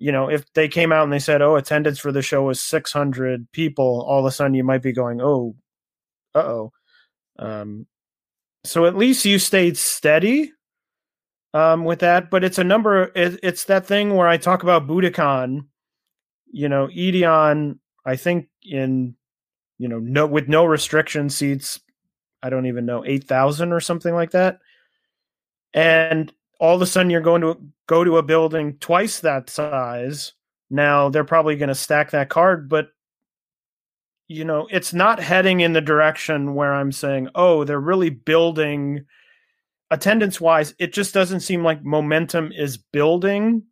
you 0.00 0.10
know, 0.12 0.30
if 0.30 0.50
they 0.54 0.66
came 0.66 0.92
out 0.92 1.04
and 1.04 1.12
they 1.12 1.18
said, 1.18 1.42
"Oh, 1.42 1.56
attendance 1.56 1.98
for 1.98 2.10
the 2.10 2.22
show 2.22 2.44
was 2.44 2.58
600 2.62 3.52
people," 3.52 4.02
all 4.08 4.20
of 4.20 4.24
a 4.24 4.30
sudden 4.32 4.54
you 4.54 4.64
might 4.64 4.82
be 4.82 4.92
going, 4.92 5.20
"Oh, 5.20 5.54
uh 6.34 6.38
oh." 6.38 6.72
Um, 7.38 7.86
so 8.64 8.86
at 8.86 8.96
least 8.96 9.26
you 9.26 9.38
stayed 9.38 9.76
steady 9.76 10.52
um, 11.52 11.84
with 11.84 12.00
that, 12.00 12.30
but 12.30 12.44
it's 12.44 12.58
a 12.58 12.64
number. 12.64 13.12
It, 13.14 13.40
it's 13.42 13.64
that 13.64 13.86
thing 13.86 14.16
where 14.16 14.26
I 14.26 14.38
talk 14.38 14.62
about 14.62 14.86
Budokan. 14.88 15.66
You 16.50 16.68
know, 16.70 16.88
Edion. 16.88 17.78
I 18.06 18.16
think 18.16 18.48
in 18.62 19.16
you 19.76 19.88
know 19.88 19.98
no 19.98 20.26
with 20.26 20.48
no 20.48 20.64
restriction 20.64 21.28
seats. 21.28 21.78
I 22.42 22.50
don't 22.50 22.66
even 22.66 22.86
know 22.86 23.04
eight 23.04 23.24
thousand 23.24 23.72
or 23.72 23.80
something 23.80 24.14
like 24.14 24.30
that. 24.32 24.60
And 25.74 26.32
all 26.58 26.74
of 26.74 26.82
a 26.82 26.86
sudden 26.86 27.10
you're 27.10 27.20
going 27.20 27.42
to 27.42 27.58
go 27.86 28.04
to 28.04 28.18
a 28.18 28.22
building 28.22 28.76
twice 28.80 29.20
that 29.20 29.50
size. 29.50 30.32
Now 30.70 31.08
they're 31.08 31.24
probably 31.24 31.56
going 31.56 31.68
to 31.68 31.74
stack 31.74 32.10
that 32.10 32.28
card, 32.28 32.68
but 32.68 32.88
you 34.28 34.44
know, 34.44 34.68
it's 34.70 34.94
not 34.94 35.18
heading 35.18 35.58
in 35.58 35.72
the 35.72 35.80
direction 35.80 36.54
where 36.54 36.72
I'm 36.72 36.92
saying, 36.92 37.30
oh, 37.34 37.64
they're 37.64 37.80
really 37.80 38.10
building 38.10 39.04
attendance 39.90 40.40
wise. 40.40 40.72
It 40.78 40.92
just 40.92 41.12
doesn't 41.12 41.40
seem 41.40 41.64
like 41.64 41.82
momentum 41.82 42.52
is 42.52 42.76
building. 42.76 43.64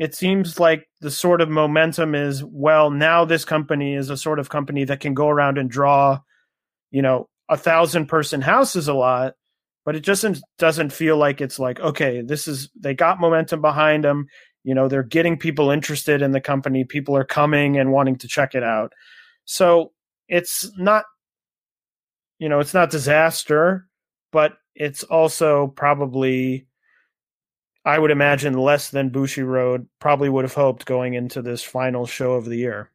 It 0.00 0.16
seems 0.16 0.58
like 0.58 0.88
the 1.00 1.12
sort 1.12 1.40
of 1.40 1.48
momentum 1.48 2.16
is, 2.16 2.42
well, 2.42 2.90
now 2.90 3.24
this 3.24 3.44
company 3.44 3.94
is 3.94 4.10
a 4.10 4.16
sort 4.16 4.40
of 4.40 4.48
company 4.48 4.82
that 4.82 4.98
can 4.98 5.14
go 5.14 5.28
around 5.28 5.58
and 5.58 5.70
draw, 5.70 6.18
you 6.90 7.02
know, 7.02 7.28
a 7.50 7.56
thousand 7.56 8.06
person 8.06 8.40
houses 8.40 8.88
a 8.88 8.94
lot 8.94 9.34
but 9.84 9.96
it 9.96 10.00
just 10.00 10.24
doesn't 10.58 10.92
feel 10.92 11.16
like 11.16 11.40
it's 11.40 11.58
like 11.58 11.80
okay 11.80 12.22
this 12.22 12.46
is 12.46 12.70
they 12.78 12.94
got 12.94 13.20
momentum 13.20 13.60
behind 13.60 14.04
them. 14.04 14.26
You 14.62 14.74
know 14.74 14.88
they're 14.88 15.02
getting 15.02 15.38
people 15.38 15.70
interested 15.70 16.22
in 16.22 16.32
the 16.32 16.40
company. 16.40 16.84
People 16.84 17.16
are 17.16 17.24
coming 17.24 17.78
and 17.78 17.92
wanting 17.92 18.16
to 18.18 18.28
check 18.28 18.54
it 18.54 18.62
out. 18.62 18.92
So 19.46 19.92
it's 20.28 20.70
not 20.76 21.04
you 22.38 22.48
know 22.48 22.60
it's 22.60 22.74
not 22.74 22.90
disaster 22.90 23.88
but 24.32 24.52
it's 24.76 25.02
also 25.02 25.66
probably 25.66 26.66
i 27.84 27.98
would 27.98 28.12
imagine 28.12 28.54
less 28.54 28.90
than 28.90 29.10
Bushiroad 29.10 29.86
probably 29.98 30.28
would 30.28 30.44
have 30.44 30.54
hoped 30.54 30.86
going 30.86 31.14
into 31.14 31.42
this 31.42 31.64
final 31.64 32.06
show 32.06 32.34
of 32.34 32.44
the 32.44 32.56
year. 32.56 32.90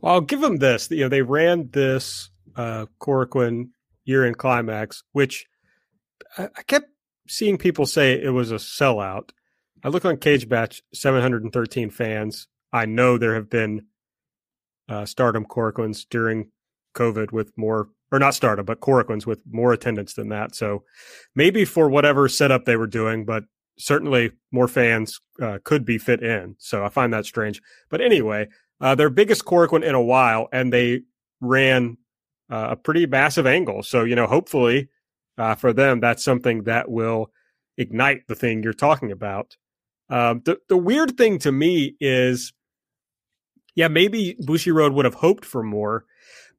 Well 0.00 0.14
i'll 0.14 0.20
give 0.20 0.40
them 0.40 0.58
this. 0.58 0.90
You 0.90 1.00
know 1.00 1.08
they 1.08 1.22
ran 1.22 1.70
this 1.72 2.30
uh 2.56 2.86
Korakuen 3.00 3.70
year 4.04 4.24
in 4.24 4.34
climax, 4.34 5.02
which 5.12 5.46
I, 6.38 6.48
kept 6.66 6.88
seeing 7.28 7.58
people 7.58 7.86
say 7.86 8.20
it 8.20 8.30
was 8.30 8.50
a 8.50 8.56
sellout. 8.56 9.30
I 9.84 9.88
look 9.88 10.04
on 10.04 10.16
Cagematch, 10.16 10.80
713 10.94 11.90
fans. 11.90 12.48
I 12.72 12.86
know 12.86 13.18
there 13.18 13.34
have 13.34 13.50
been 13.50 13.86
uh, 14.88 15.04
Stardom 15.04 15.44
Korakuens 15.44 16.06
during 16.08 16.50
COVID 16.94 17.32
with 17.32 17.52
more, 17.56 17.88
or 18.10 18.18
not 18.18 18.34
Stardom, 18.34 18.64
but 18.64 18.80
Korakuens 18.80 19.26
with 19.26 19.42
more 19.50 19.72
attendance 19.72 20.14
than 20.14 20.28
that. 20.30 20.54
So 20.54 20.84
maybe 21.34 21.64
for 21.64 21.88
whatever 21.88 22.28
setup 22.28 22.64
they 22.64 22.76
were 22.76 22.86
doing, 22.86 23.24
but 23.24 23.44
certainly 23.78 24.32
more 24.50 24.68
fans 24.68 25.20
uh, 25.40 25.58
could 25.64 25.84
be 25.84 25.98
fit 25.98 26.22
in. 26.22 26.56
So 26.58 26.84
I 26.84 26.88
find 26.88 27.12
that 27.12 27.26
strange. 27.26 27.60
But 27.90 28.00
anyway, 28.00 28.48
uh, 28.80 28.94
their 28.94 29.10
biggest 29.10 29.44
Korakuen 29.44 29.84
in 29.84 29.94
a 29.94 30.02
while, 30.02 30.48
and 30.52 30.72
they 30.72 31.02
ran 31.40 31.98
uh, 32.50 32.68
a 32.70 32.76
pretty 32.76 33.06
massive 33.06 33.46
angle. 33.46 33.82
So, 33.82 34.04
you 34.04 34.14
know, 34.14 34.26
hopefully 34.26 34.88
uh, 35.38 35.54
for 35.54 35.72
them, 35.72 36.00
that's 36.00 36.24
something 36.24 36.64
that 36.64 36.90
will 36.90 37.30
ignite 37.76 38.26
the 38.26 38.34
thing 38.34 38.62
you're 38.62 38.72
talking 38.72 39.12
about. 39.12 39.56
Um, 40.08 40.42
the, 40.44 40.58
the 40.68 40.76
weird 40.76 41.16
thing 41.16 41.38
to 41.40 41.52
me 41.52 41.96
is, 42.00 42.52
yeah, 43.74 43.88
maybe 43.88 44.36
Bushiroad 44.40 44.94
would 44.94 45.04
have 45.04 45.14
hoped 45.14 45.44
for 45.44 45.62
more, 45.62 46.04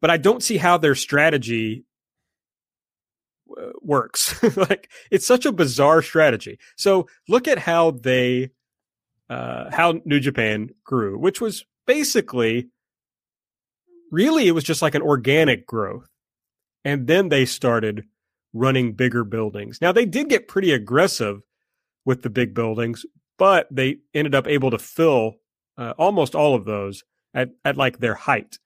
but 0.01 0.11
I 0.11 0.17
don't 0.17 0.43
see 0.43 0.57
how 0.57 0.77
their 0.77 0.95
strategy 0.95 1.85
uh, 3.49 3.71
works. 3.81 4.41
like 4.57 4.91
it's 5.09 5.25
such 5.25 5.45
a 5.45 5.51
bizarre 5.51 6.01
strategy. 6.01 6.59
So 6.75 7.07
look 7.27 7.47
at 7.47 7.59
how 7.59 7.91
they, 7.91 8.51
uh, 9.29 9.71
how 9.71 10.01
New 10.05 10.19
Japan 10.19 10.69
grew, 10.83 11.17
which 11.17 11.41
was 11.41 11.65
basically 11.85 12.69
really 14.11 14.47
it 14.47 14.51
was 14.51 14.63
just 14.63 14.81
like 14.81 14.95
an 14.95 15.01
organic 15.01 15.65
growth. 15.65 16.07
And 16.85 17.07
then 17.07 17.29
they 17.29 17.45
started 17.45 18.05
running 18.53 18.93
bigger 18.93 19.23
buildings. 19.23 19.79
Now 19.81 19.91
they 19.91 20.05
did 20.05 20.29
get 20.29 20.47
pretty 20.47 20.71
aggressive 20.71 21.41
with 22.05 22.21
the 22.21 22.29
big 22.29 22.53
buildings, 22.53 23.05
but 23.37 23.67
they 23.69 23.97
ended 24.13 24.33
up 24.33 24.47
able 24.47 24.71
to 24.71 24.79
fill 24.79 25.35
uh, 25.77 25.93
almost 25.97 26.35
all 26.35 26.55
of 26.55 26.65
those 26.65 27.03
at, 27.33 27.49
at 27.65 27.77
like 27.77 27.99
their 27.99 28.15
height. 28.15 28.57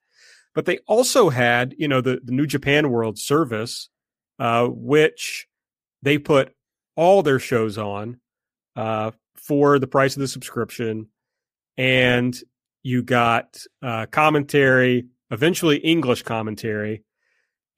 But 0.54 0.66
they 0.66 0.80
also 0.88 1.30
had, 1.30 1.74
you 1.78 1.88
know, 1.88 2.02
the, 2.02 2.20
the 2.24 2.34
New 2.34 2.46
Japan 2.46 2.90
World 2.92 3.18
Service, 3.18 3.90
uh, 4.40 4.68
which 4.68 5.48
they 6.02 6.18
put 6.18 6.54
all 6.96 7.24
their 7.24 7.40
shows 7.40 7.78
on 7.78 8.20
uh, 8.76 9.12
for 9.36 9.80
the 9.80 9.88
price 9.88 10.16
of 10.16 10.20
the 10.20 10.28
subscription. 10.28 11.08
And 11.78 12.38
you 12.84 13.02
got 13.02 13.64
uh, 13.82 14.08
commentary, 14.08 15.06
eventually 15.32 15.78
English 15.78 16.24
commentary, 16.24 17.04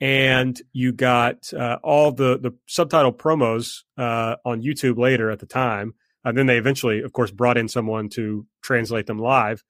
and 0.02 0.60
you 0.74 0.92
got 0.92 1.54
uh, 1.54 1.78
all 1.84 2.12
the 2.12 2.38
the 2.40 2.52
subtitle 2.68 3.14
promos 3.14 3.84
uh, 3.98 4.36
on 4.44 4.62
YouTube 4.62 4.98
later 4.98 5.32
at 5.32 5.40
the 5.40 5.46
time. 5.46 5.94
And 6.26 6.38
then 6.38 6.46
they 6.48 6.58
eventually, 6.58 7.02
of 7.02 7.12
course, 7.12 7.32
brought 7.32 7.58
in 7.58 7.68
someone 7.68 8.08
to 8.10 8.46
translate 8.62 9.08
them 9.08 9.20
live, 9.20 9.64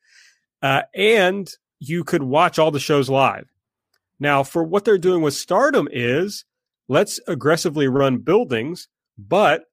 uh, 0.61 0.83
and 0.93 1.49
you 1.79 2.03
could 2.03 2.23
watch 2.23 2.59
all 2.59 2.71
the 2.71 2.79
shows 2.79 3.09
live. 3.09 3.47
Now, 4.19 4.43
for 4.43 4.63
what 4.63 4.85
they're 4.85 4.97
doing 4.97 5.21
with 5.21 5.33
Stardom 5.33 5.87
is 5.91 6.45
let's 6.87 7.19
aggressively 7.27 7.87
run 7.87 8.19
buildings, 8.19 8.87
but 9.17 9.65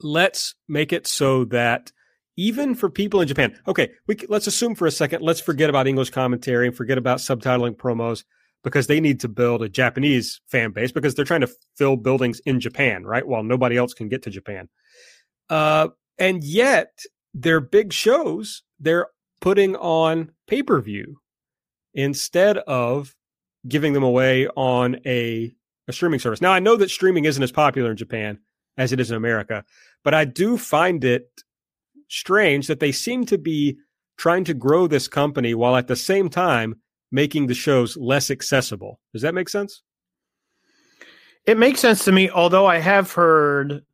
let's 0.00 0.54
make 0.68 0.92
it 0.92 1.06
so 1.06 1.44
that 1.46 1.92
even 2.36 2.74
for 2.74 2.90
people 2.90 3.20
in 3.20 3.28
Japan. 3.28 3.58
Okay, 3.66 3.90
we, 4.06 4.16
let's 4.28 4.46
assume 4.46 4.74
for 4.74 4.86
a 4.86 4.90
second, 4.90 5.22
let's 5.22 5.40
forget 5.40 5.70
about 5.70 5.86
English 5.86 6.10
commentary 6.10 6.66
and 6.66 6.76
forget 6.76 6.98
about 6.98 7.18
subtitling 7.18 7.76
promos 7.76 8.24
because 8.62 8.86
they 8.86 8.98
need 8.98 9.20
to 9.20 9.28
build 9.28 9.62
a 9.62 9.68
Japanese 9.68 10.40
fan 10.48 10.72
base 10.72 10.90
because 10.90 11.14
they're 11.14 11.24
trying 11.24 11.42
to 11.42 11.50
fill 11.76 11.96
buildings 11.96 12.40
in 12.46 12.58
Japan, 12.60 13.04
right? 13.04 13.26
While 13.26 13.42
nobody 13.42 13.76
else 13.76 13.94
can 13.94 14.08
get 14.08 14.22
to 14.22 14.30
Japan. 14.30 14.68
Uh, 15.48 15.88
and 16.18 16.42
yet, 16.42 16.98
their 17.34 17.60
big 17.60 17.92
shows, 17.92 18.62
they're 18.80 19.08
putting 19.40 19.76
on 19.76 20.30
pay 20.46 20.62
per 20.62 20.80
view 20.80 21.20
instead 21.92 22.58
of 22.58 23.14
giving 23.68 23.92
them 23.92 24.02
away 24.02 24.48
on 24.56 24.96
a, 25.06 25.54
a 25.86 25.92
streaming 25.92 26.20
service. 26.20 26.40
Now, 26.40 26.52
I 26.52 26.58
know 26.58 26.76
that 26.76 26.90
streaming 26.90 27.26
isn't 27.26 27.42
as 27.42 27.52
popular 27.52 27.90
in 27.90 27.96
Japan 27.96 28.38
as 28.76 28.92
it 28.92 29.00
is 29.00 29.10
in 29.10 29.16
America, 29.16 29.64
but 30.02 30.14
I 30.14 30.24
do 30.24 30.58
find 30.58 31.04
it 31.04 31.28
strange 32.08 32.66
that 32.66 32.80
they 32.80 32.92
seem 32.92 33.26
to 33.26 33.38
be 33.38 33.78
trying 34.16 34.44
to 34.44 34.54
grow 34.54 34.86
this 34.86 35.08
company 35.08 35.54
while 35.54 35.76
at 35.76 35.88
the 35.88 35.96
same 35.96 36.28
time 36.28 36.76
making 37.10 37.46
the 37.46 37.54
shows 37.54 37.96
less 37.96 38.30
accessible. 38.30 39.00
Does 39.12 39.22
that 39.22 39.34
make 39.34 39.48
sense? 39.48 39.82
It 41.46 41.58
makes 41.58 41.80
sense 41.80 42.04
to 42.04 42.12
me, 42.12 42.30
although 42.30 42.66
I 42.66 42.78
have 42.78 43.12
heard 43.12 43.84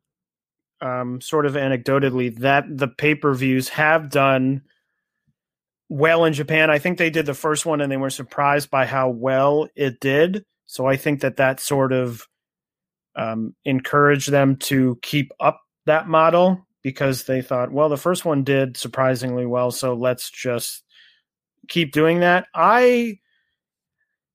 um, 0.79 1.21
sort 1.21 1.45
of 1.45 1.53
anecdotally 1.53 2.35
that 2.39 2.65
the 2.67 2.87
pay 2.87 3.15
per 3.15 3.33
views 3.33 3.69
have 3.69 4.09
done 4.09 4.61
well 5.89 6.25
in 6.25 6.33
Japan. 6.33 6.69
I 6.69 6.79
think 6.79 6.97
they 6.97 7.09
did 7.09 7.25
the 7.25 7.33
first 7.33 7.65
one 7.65 7.81
and 7.81 7.91
they 7.91 7.97
were 7.97 8.09
surprised 8.09 8.71
by 8.71 8.85
how 8.85 9.09
well 9.09 9.67
it 9.75 9.99
did. 9.99 10.45
So 10.65 10.85
I 10.85 10.95
think 10.95 11.21
that 11.21 11.37
that 11.37 11.59
sort 11.59 11.91
of 11.91 12.25
um, 13.15 13.55
encouraged 13.65 14.31
them 14.31 14.55
to 14.55 14.97
keep 15.01 15.31
up 15.39 15.61
that 15.85 16.07
model 16.07 16.65
because 16.83 17.23
they 17.23 17.41
thought, 17.41 17.71
well, 17.71 17.89
the 17.89 17.97
first 17.97 18.25
one 18.25 18.43
did 18.43 18.77
surprisingly 18.77 19.45
well. 19.45 19.71
So 19.71 19.93
let's 19.93 20.29
just 20.29 20.83
keep 21.67 21.91
doing 21.91 22.21
that. 22.21 22.47
I, 22.53 23.19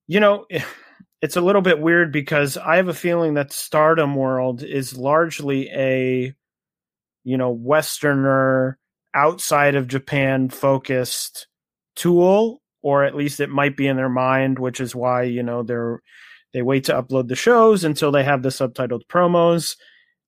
you 0.07 0.21
know, 0.21 0.47
it's 1.23 1.37
a 1.37 1.41
little 1.41 1.63
bit 1.63 1.81
weird 1.81 2.13
because 2.13 2.57
I 2.57 2.77
have 2.77 2.89
a 2.89 2.95
feeling 2.95 3.35
that 3.35 3.53
Stardom 3.53 4.15
World 4.15 4.63
is 4.63 4.97
largely 4.97 5.69
a, 5.71 6.35
you 7.25 7.37
know, 7.37 7.51
Westerner 7.51 8.79
outside 9.15 9.75
of 9.75 9.89
Japan 9.89 10.51
focused 10.51 11.49
tool, 11.97 12.61
or 12.83 13.03
at 13.03 13.17
least 13.17 13.41
it 13.41 13.51
might 13.51 13.77
be 13.77 13.87
in 13.89 13.97
their 13.97 14.11
mind, 14.11 14.59
which 14.59 14.81
is 14.81 14.95
why, 14.95 15.23
you 15.23 15.43
know, 15.43 15.63
they're, 15.63 16.03
they 16.53 16.63
wait 16.63 16.85
to 16.85 16.93
upload 16.93 17.29
the 17.29 17.35
shows 17.35 17.83
until 17.83 18.13
they 18.13 18.23
have 18.23 18.43
the 18.43 18.51
subtitled 18.51 19.07
promos. 19.09 19.77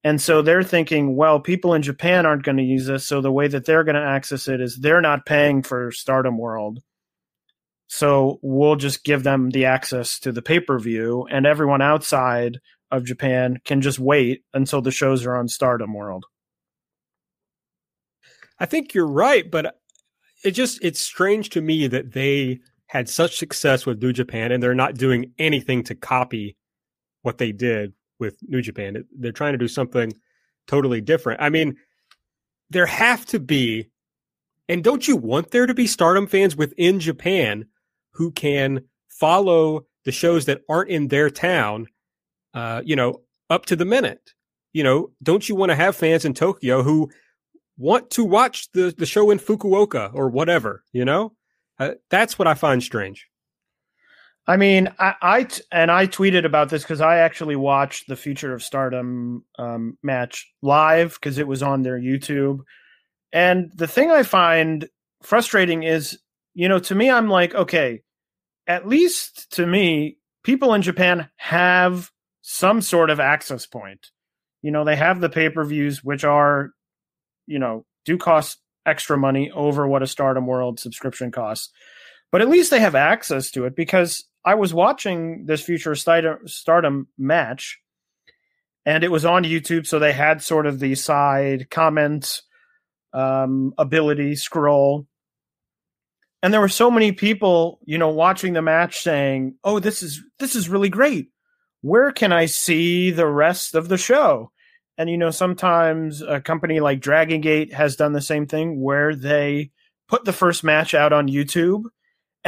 And 0.05 0.21
so 0.21 0.43
they're 0.43 0.63
thinking, 0.63 1.17
well, 1.17 1.41
people 1.41 1.75
in 1.75 1.83
Japan 1.83 2.25
aren't 2.25 2.45
going 2.45 2.57
to 2.57 2.63
use 2.63 2.87
this. 2.87 3.05
So 3.05 3.21
the 3.21 3.33
way 3.33 3.49
that 3.49 3.65
they're 3.65 3.85
going 3.85 3.97
to 3.97 4.01
access 4.01 4.47
it 4.47 4.61
is 4.61 4.77
they're 4.77 5.01
not 5.01 5.27
paying 5.27 5.63
for 5.63 5.91
Stardom 5.91 6.39
World. 6.39 6.81
So 7.89 8.39
we'll 8.43 8.77
just 8.77 9.03
give 9.03 9.23
them 9.23 9.51
the 9.51 9.65
access 9.65 10.19
to 10.21 10.31
the 10.31 10.43
pay 10.43 10.61
per 10.61 10.79
view, 10.79 11.27
and 11.31 11.47
everyone 11.47 11.81
outside 11.81 12.61
of 12.91 13.05
Japan 13.05 13.59
can 13.65 13.81
just 13.81 13.99
wait 13.99 14.45
until 14.53 14.83
the 14.83 14.91
shows 14.91 15.25
are 15.25 15.37
on 15.37 15.49
Stardom 15.49 15.95
World. 15.95 16.27
I 18.59 18.67
think 18.67 18.93
you're 18.93 19.07
right, 19.07 19.51
but 19.51 19.79
it 20.45 20.51
just 20.53 20.79
it's 20.83 21.01
strange 21.01 21.51
to 21.51 21.61
me 21.61 21.87
that 21.87 22.13
they 22.13 22.61
had 22.87 23.09
such 23.09 23.39
success 23.39 23.87
with 23.87 24.03
New 24.03 24.13
Japan 24.13 24.53
and 24.53 24.63
they're 24.63 24.75
not 24.75 24.95
doing 24.95 25.33
anything 25.39 25.83
to 25.85 25.95
copy 25.95 26.57
what 27.23 27.39
they 27.39 27.53
did 27.53 27.93
with 28.19 28.37
New 28.49 28.63
Japan. 28.63 29.05
They're 29.17 29.33
trying 29.33 29.53
to 29.53 29.59
do 29.59 29.69
something 29.69 30.13
totally 30.67 31.01
different. 31.01 31.41
I 31.41 31.49
mean, 31.49 31.77
there 32.71 32.87
have 32.87 33.25
to 33.27 33.39
be 33.41 33.91
and 34.69 34.85
don't 34.85 35.09
you 35.09 35.17
want 35.17 35.51
there 35.51 35.67
to 35.67 35.75
be 35.75 35.87
Stardom 35.87 36.27
fans 36.27 36.55
within 36.55 37.01
Japan 37.01 37.67
who 38.13 38.31
can 38.31 38.85
follow 39.09 39.87
the 40.05 40.13
shows 40.13 40.45
that 40.45 40.63
aren't 40.69 40.91
in 40.91 41.09
their 41.09 41.31
town, 41.31 41.87
uh, 42.55 42.83
you 42.85 42.95
know, 42.95 43.23
up 43.49 43.67
to 43.67 43.77
the 43.77 43.85
minute. 43.85 44.35
You 44.73 44.85
know, 44.85 45.11
don't 45.23 45.49
you 45.49 45.55
want 45.55 45.71
to 45.71 45.77
have 45.77 45.97
fans 45.97 46.25
in 46.25 46.35
Tokyo 46.35 46.83
who 46.83 47.11
want 47.79 48.11
to 48.11 48.25
watch 48.25 48.71
the, 48.73 48.95
the 48.97 49.07
show 49.07 49.31
in 49.31 49.39
Fukuoka 49.39 50.13
or 50.15 50.29
whatever, 50.29 50.85
you 50.93 51.05
know? 51.05 51.33
Uh, 51.79 51.93
that's 52.11 52.39
what 52.39 52.49
I 52.49 52.55
find 52.55 52.83
strange. 52.83 53.29
I 54.49 54.57
mean, 54.57 54.89
I, 54.99 55.15
I 55.21 55.43
t- 55.45 55.63
and 55.71 55.91
I 55.91 56.07
tweeted 56.07 56.47
about 56.47 56.71
this 56.71 56.83
because 56.83 57.03
I 57.03 57.19
actually 57.19 57.55
watched 57.55 58.09
the 58.09 58.17
Future 58.17 58.55
of 58.55 58.63
Stardom 58.63 59.45
um, 59.59 59.99
match 60.03 60.51
live 60.63 61.15
because 61.15 61.37
it 61.37 61.47
was 61.47 61.63
on 61.63 61.83
their 61.83 62.01
YouTube. 62.01 62.61
And 63.31 63.71
the 63.75 63.87
thing 63.87 64.11
I 64.11 64.23
find 64.23 64.89
frustrating 65.23 65.83
is, 65.83 66.19
you 66.55 66.67
know, 66.67 66.79
to 66.79 66.95
me, 66.95 67.11
I'm 67.11 67.29
like, 67.29 67.55
okay, 67.55 68.01
at 68.67 68.89
least 68.89 69.53
to 69.53 69.67
me, 69.67 70.17
people 70.45 70.73
in 70.73 70.81
Japan 70.81 71.29
have 71.37 72.11
some 72.41 72.81
sort 72.81 73.11
of 73.11 73.21
access 73.21 73.67
point. 73.67 74.07
You 74.63 74.71
know, 74.71 74.83
they 74.83 74.97
have 74.97 75.21
the 75.21 75.29
pay 75.29 75.51
per 75.51 75.63
views, 75.63 76.03
which 76.03 76.25
are, 76.25 76.71
you 77.47 77.59
know, 77.59 77.85
do 78.07 78.17
cost 78.17 78.63
extra 78.87 79.19
money 79.19 79.51
over 79.51 79.87
what 79.87 80.03
a 80.03 80.07
Stardom 80.07 80.47
World 80.47 80.81
subscription 80.81 81.31
costs. 81.31 81.71
But 82.33 82.41
at 82.41 82.49
least 82.49 82.71
they 82.71 82.81
have 82.81 82.95
access 82.95 83.51
to 83.53 83.67
it 83.67 83.77
because 83.77 84.25
I 84.49 84.55
was 84.55 84.73
watching 84.73 85.47
this 85.47 85.63
Future 85.63 85.95
Stardom 85.95 87.09
match 87.19 87.79
and 88.87 89.05
it 89.05 89.11
was 89.11 89.25
on 89.25 89.45
YouTube. 89.45 89.87
So 89.87 89.99
they 89.99 90.13
had 90.13 90.43
sort 90.43 90.67
of 90.67 90.81
the 90.81 90.95
side 90.95 91.69
comment 91.71 92.43
um, 93.13 93.75
ability 93.79 94.37
scroll 94.37 95.07
and 96.43 96.53
there 96.53 96.61
were 96.61 96.69
so 96.69 96.91
many 96.91 97.13
people 97.13 97.79
you 97.85 97.99
know 97.99 98.09
watching 98.09 98.53
the 98.53 98.63
match 98.63 99.01
saying 99.01 99.55
oh 99.65 99.79
this 99.79 100.03
is 100.03 100.23
this 100.39 100.55
is 100.55 100.69
really 100.69 100.89
great 100.89 101.31
where 101.81 102.13
can 102.13 102.33
i 102.33 102.47
see 102.47 103.11
the 103.11 103.27
rest 103.27 103.75
of 103.75 103.89
the 103.89 103.99
show 103.99 104.51
and 104.97 105.09
you 105.09 105.17
know 105.17 105.31
sometimes 105.31 106.23
a 106.23 106.41
company 106.41 106.81
like 106.81 107.01
dragon 107.01 107.41
gate 107.41 107.73
has 107.73 107.97
done 107.97 108.13
the 108.13 108.21
same 108.21 108.47
thing 108.47 108.81
where 108.81 109.15
they 109.15 109.71
put 110.09 110.25
the 110.25 110.33
first 110.33 110.63
match 110.63 110.95
out 110.95 111.13
on 111.13 111.29
youtube 111.29 111.85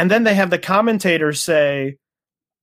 and 0.01 0.11
then 0.11 0.25
they 0.25 0.35
have 0.35 0.51
the 0.51 0.59
commentators 0.59 1.41
say 1.41 1.97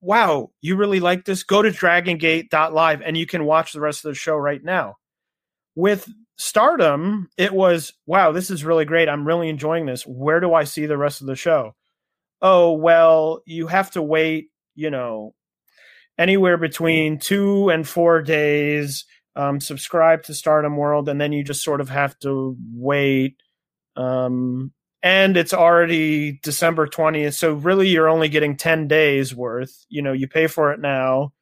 wow 0.02 0.50
you 0.62 0.76
really 0.76 1.00
like 1.00 1.26
this 1.26 1.44
go 1.44 1.62
to 1.62 1.70
dragongate.live 1.70 3.02
and 3.02 3.18
you 3.18 3.26
can 3.26 3.46
watch 3.46 3.74
the 3.74 3.80
rest 3.80 4.06
of 4.06 4.12
the 4.12 4.16
show 4.16 4.36
right 4.36 4.64
now 4.64 4.96
with 5.76 6.10
Stardom, 6.38 7.30
it 7.36 7.52
was, 7.52 7.94
wow, 8.06 8.32
this 8.32 8.52
is 8.52 8.64
really 8.64 8.86
great. 8.86 9.10
I'm 9.10 9.26
really 9.26 9.50
enjoying 9.50 9.88
this. 9.88 10.04
Where 10.04 10.40
do 10.40 10.54
I 10.54 10.66
see 10.66 10.86
the 10.86 10.98
rest 10.98 11.22
of 11.22 11.28
the 11.28 11.36
show? 11.36 11.74
Oh, 12.42 12.74
well, 12.74 13.42
you 13.46 13.66
have 13.68 13.90
to 13.92 14.02
wait, 14.04 14.50
you 14.76 14.92
know, 14.92 15.34
anywhere 16.18 16.58
between 16.58 17.18
two 17.18 17.70
and 17.70 17.88
four 17.88 18.22
days. 18.22 19.06
Um, 19.36 19.60
subscribe 19.60 20.24
to 20.24 20.36
Stardom 20.36 20.78
World, 20.78 21.10
and 21.10 21.20
then 21.20 21.32
you 21.32 21.44
just 21.44 21.64
sort 21.64 21.82
of 21.82 21.90
have 21.90 22.18
to 22.20 22.56
wait. 22.72 23.42
Um, 23.96 24.74
and 25.04 25.38
it's 25.38 25.54
already 25.54 26.40
December 26.44 26.88
20th. 26.88 27.36
So 27.36 27.54
really, 27.54 27.90
you're 27.90 28.10
only 28.10 28.30
getting 28.30 28.58
10 28.58 28.88
days 28.88 29.36
worth. 29.36 29.86
You 29.90 30.02
know, 30.02 30.14
you 30.14 30.28
pay 30.28 30.48
for 30.48 30.72
it 30.72 30.80
now, 30.80 31.34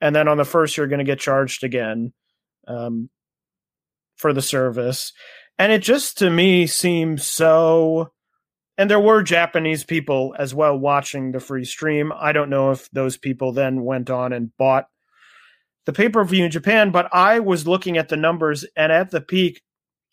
and 0.00 0.14
then 0.14 0.28
on 0.28 0.36
the 0.36 0.44
first, 0.44 0.76
you're 0.76 0.88
going 0.88 0.98
to 0.98 1.04
get 1.04 1.18
charged 1.18 1.64
again. 1.64 2.12
Um, 2.66 3.10
for 4.16 4.32
the 4.32 4.42
service. 4.42 5.12
And 5.58 5.72
it 5.72 5.82
just 5.82 6.18
to 6.18 6.30
me 6.30 6.66
seems 6.66 7.26
so 7.26 8.10
and 8.76 8.90
there 8.90 9.00
were 9.00 9.22
Japanese 9.22 9.84
people 9.84 10.34
as 10.36 10.52
well 10.52 10.76
watching 10.76 11.30
the 11.30 11.38
free 11.38 11.64
stream. 11.64 12.12
I 12.12 12.32
don't 12.32 12.50
know 12.50 12.72
if 12.72 12.90
those 12.90 13.16
people 13.16 13.52
then 13.52 13.84
went 13.84 14.10
on 14.10 14.32
and 14.32 14.50
bought 14.56 14.86
the 15.86 15.92
pay 15.92 16.08
per 16.08 16.24
view 16.24 16.44
in 16.44 16.50
Japan, 16.50 16.90
but 16.90 17.08
I 17.12 17.38
was 17.38 17.68
looking 17.68 17.98
at 17.98 18.08
the 18.08 18.16
numbers, 18.16 18.64
and 18.74 18.90
at 18.90 19.10
the 19.10 19.20
peak, 19.20 19.62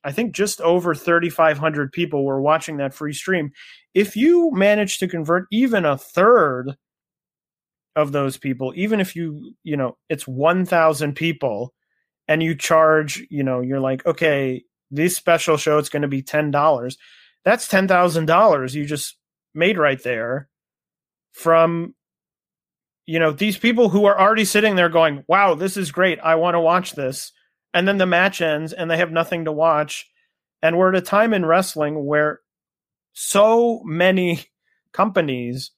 I 0.03 0.11
think 0.11 0.33
just 0.33 0.61
over 0.61 0.95
3,500 0.95 1.91
people 1.91 2.25
were 2.25 2.41
watching 2.41 2.77
that 2.77 2.93
free 2.93 3.13
stream. 3.13 3.51
If 3.93 4.15
you 4.15 4.51
manage 4.51 4.97
to 4.99 5.07
convert 5.07 5.45
even 5.51 5.85
a 5.85 5.97
third 5.97 6.75
of 7.95 8.11
those 8.11 8.37
people, 8.37 8.73
even 8.75 8.99
if 8.99 9.15
you, 9.15 9.53
you 9.63 9.77
know, 9.77 9.97
it's 10.09 10.27
1,000 10.27 11.15
people 11.15 11.73
and 12.27 12.41
you 12.41 12.55
charge, 12.55 13.25
you 13.29 13.43
know, 13.43 13.61
you're 13.61 13.79
like, 13.79 14.05
okay, 14.05 14.63
this 14.91 15.15
special 15.15 15.57
show 15.57 15.77
it's 15.77 15.89
going 15.89 16.01
to 16.01 16.07
be 16.07 16.21
ten 16.21 16.51
dollars. 16.51 16.97
That's 17.45 17.67
ten 17.67 17.87
thousand 17.87 18.25
dollars 18.27 18.75
you 18.75 18.85
just 18.85 19.17
made 19.55 19.77
right 19.77 20.01
there 20.03 20.47
from 21.31 21.95
you 23.05 23.19
know 23.19 23.31
these 23.31 23.57
people 23.57 23.89
who 23.89 24.05
are 24.05 24.19
already 24.19 24.45
sitting 24.45 24.75
there 24.75 24.89
going, 24.89 25.23
"Wow, 25.27 25.55
this 25.55 25.77
is 25.77 25.91
great. 25.91 26.19
I 26.19 26.35
want 26.35 26.55
to 26.55 26.59
watch 26.59 26.91
this." 26.91 27.31
And 27.73 27.87
then 27.87 27.97
the 27.97 28.05
match 28.05 28.41
ends 28.41 28.73
and 28.73 28.89
they 28.89 28.97
have 28.97 29.11
nothing 29.11 29.45
to 29.45 29.51
watch. 29.51 30.09
And 30.61 30.77
we're 30.77 30.89
at 30.89 30.95
a 30.95 31.01
time 31.01 31.33
in 31.33 31.45
wrestling 31.45 32.05
where 32.05 32.41
so 33.13 33.81
many 33.85 34.45
companies 34.93 35.71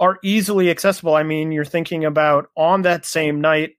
are 0.00 0.18
easily 0.22 0.70
accessible. 0.70 1.14
I 1.14 1.22
mean, 1.22 1.52
you're 1.52 1.64
thinking 1.64 2.04
about 2.04 2.50
on 2.56 2.82
that 2.82 3.04
same 3.04 3.40
night 3.40 3.72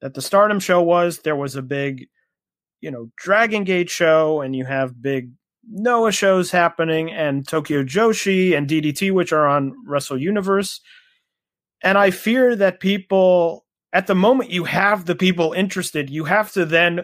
that 0.00 0.14
the 0.14 0.22
Stardom 0.22 0.60
show 0.60 0.82
was. 0.82 1.20
There 1.20 1.36
was 1.36 1.56
a 1.56 1.62
big, 1.62 2.08
you 2.80 2.90
know, 2.90 3.10
Dragon 3.16 3.64
Gate 3.64 3.88
show, 3.88 4.40
and 4.40 4.54
you 4.54 4.64
have 4.64 5.00
big 5.00 5.30
Noah 5.66 6.12
shows 6.12 6.50
happening, 6.50 7.10
and 7.10 7.46
Tokyo 7.46 7.82
Joshi 7.82 8.56
and 8.56 8.68
DDT, 8.68 9.12
which 9.12 9.32
are 9.32 9.46
on 9.46 9.74
Wrestle 9.86 10.18
Universe. 10.18 10.80
And 11.82 11.96
I 11.96 12.10
fear 12.10 12.56
that 12.56 12.80
people, 12.80 13.63
at 13.94 14.08
the 14.08 14.14
moment 14.14 14.50
you 14.50 14.64
have 14.64 15.06
the 15.06 15.14
people 15.14 15.52
interested, 15.52 16.10
you 16.10 16.24
have 16.24 16.52
to 16.52 16.66
then 16.66 17.02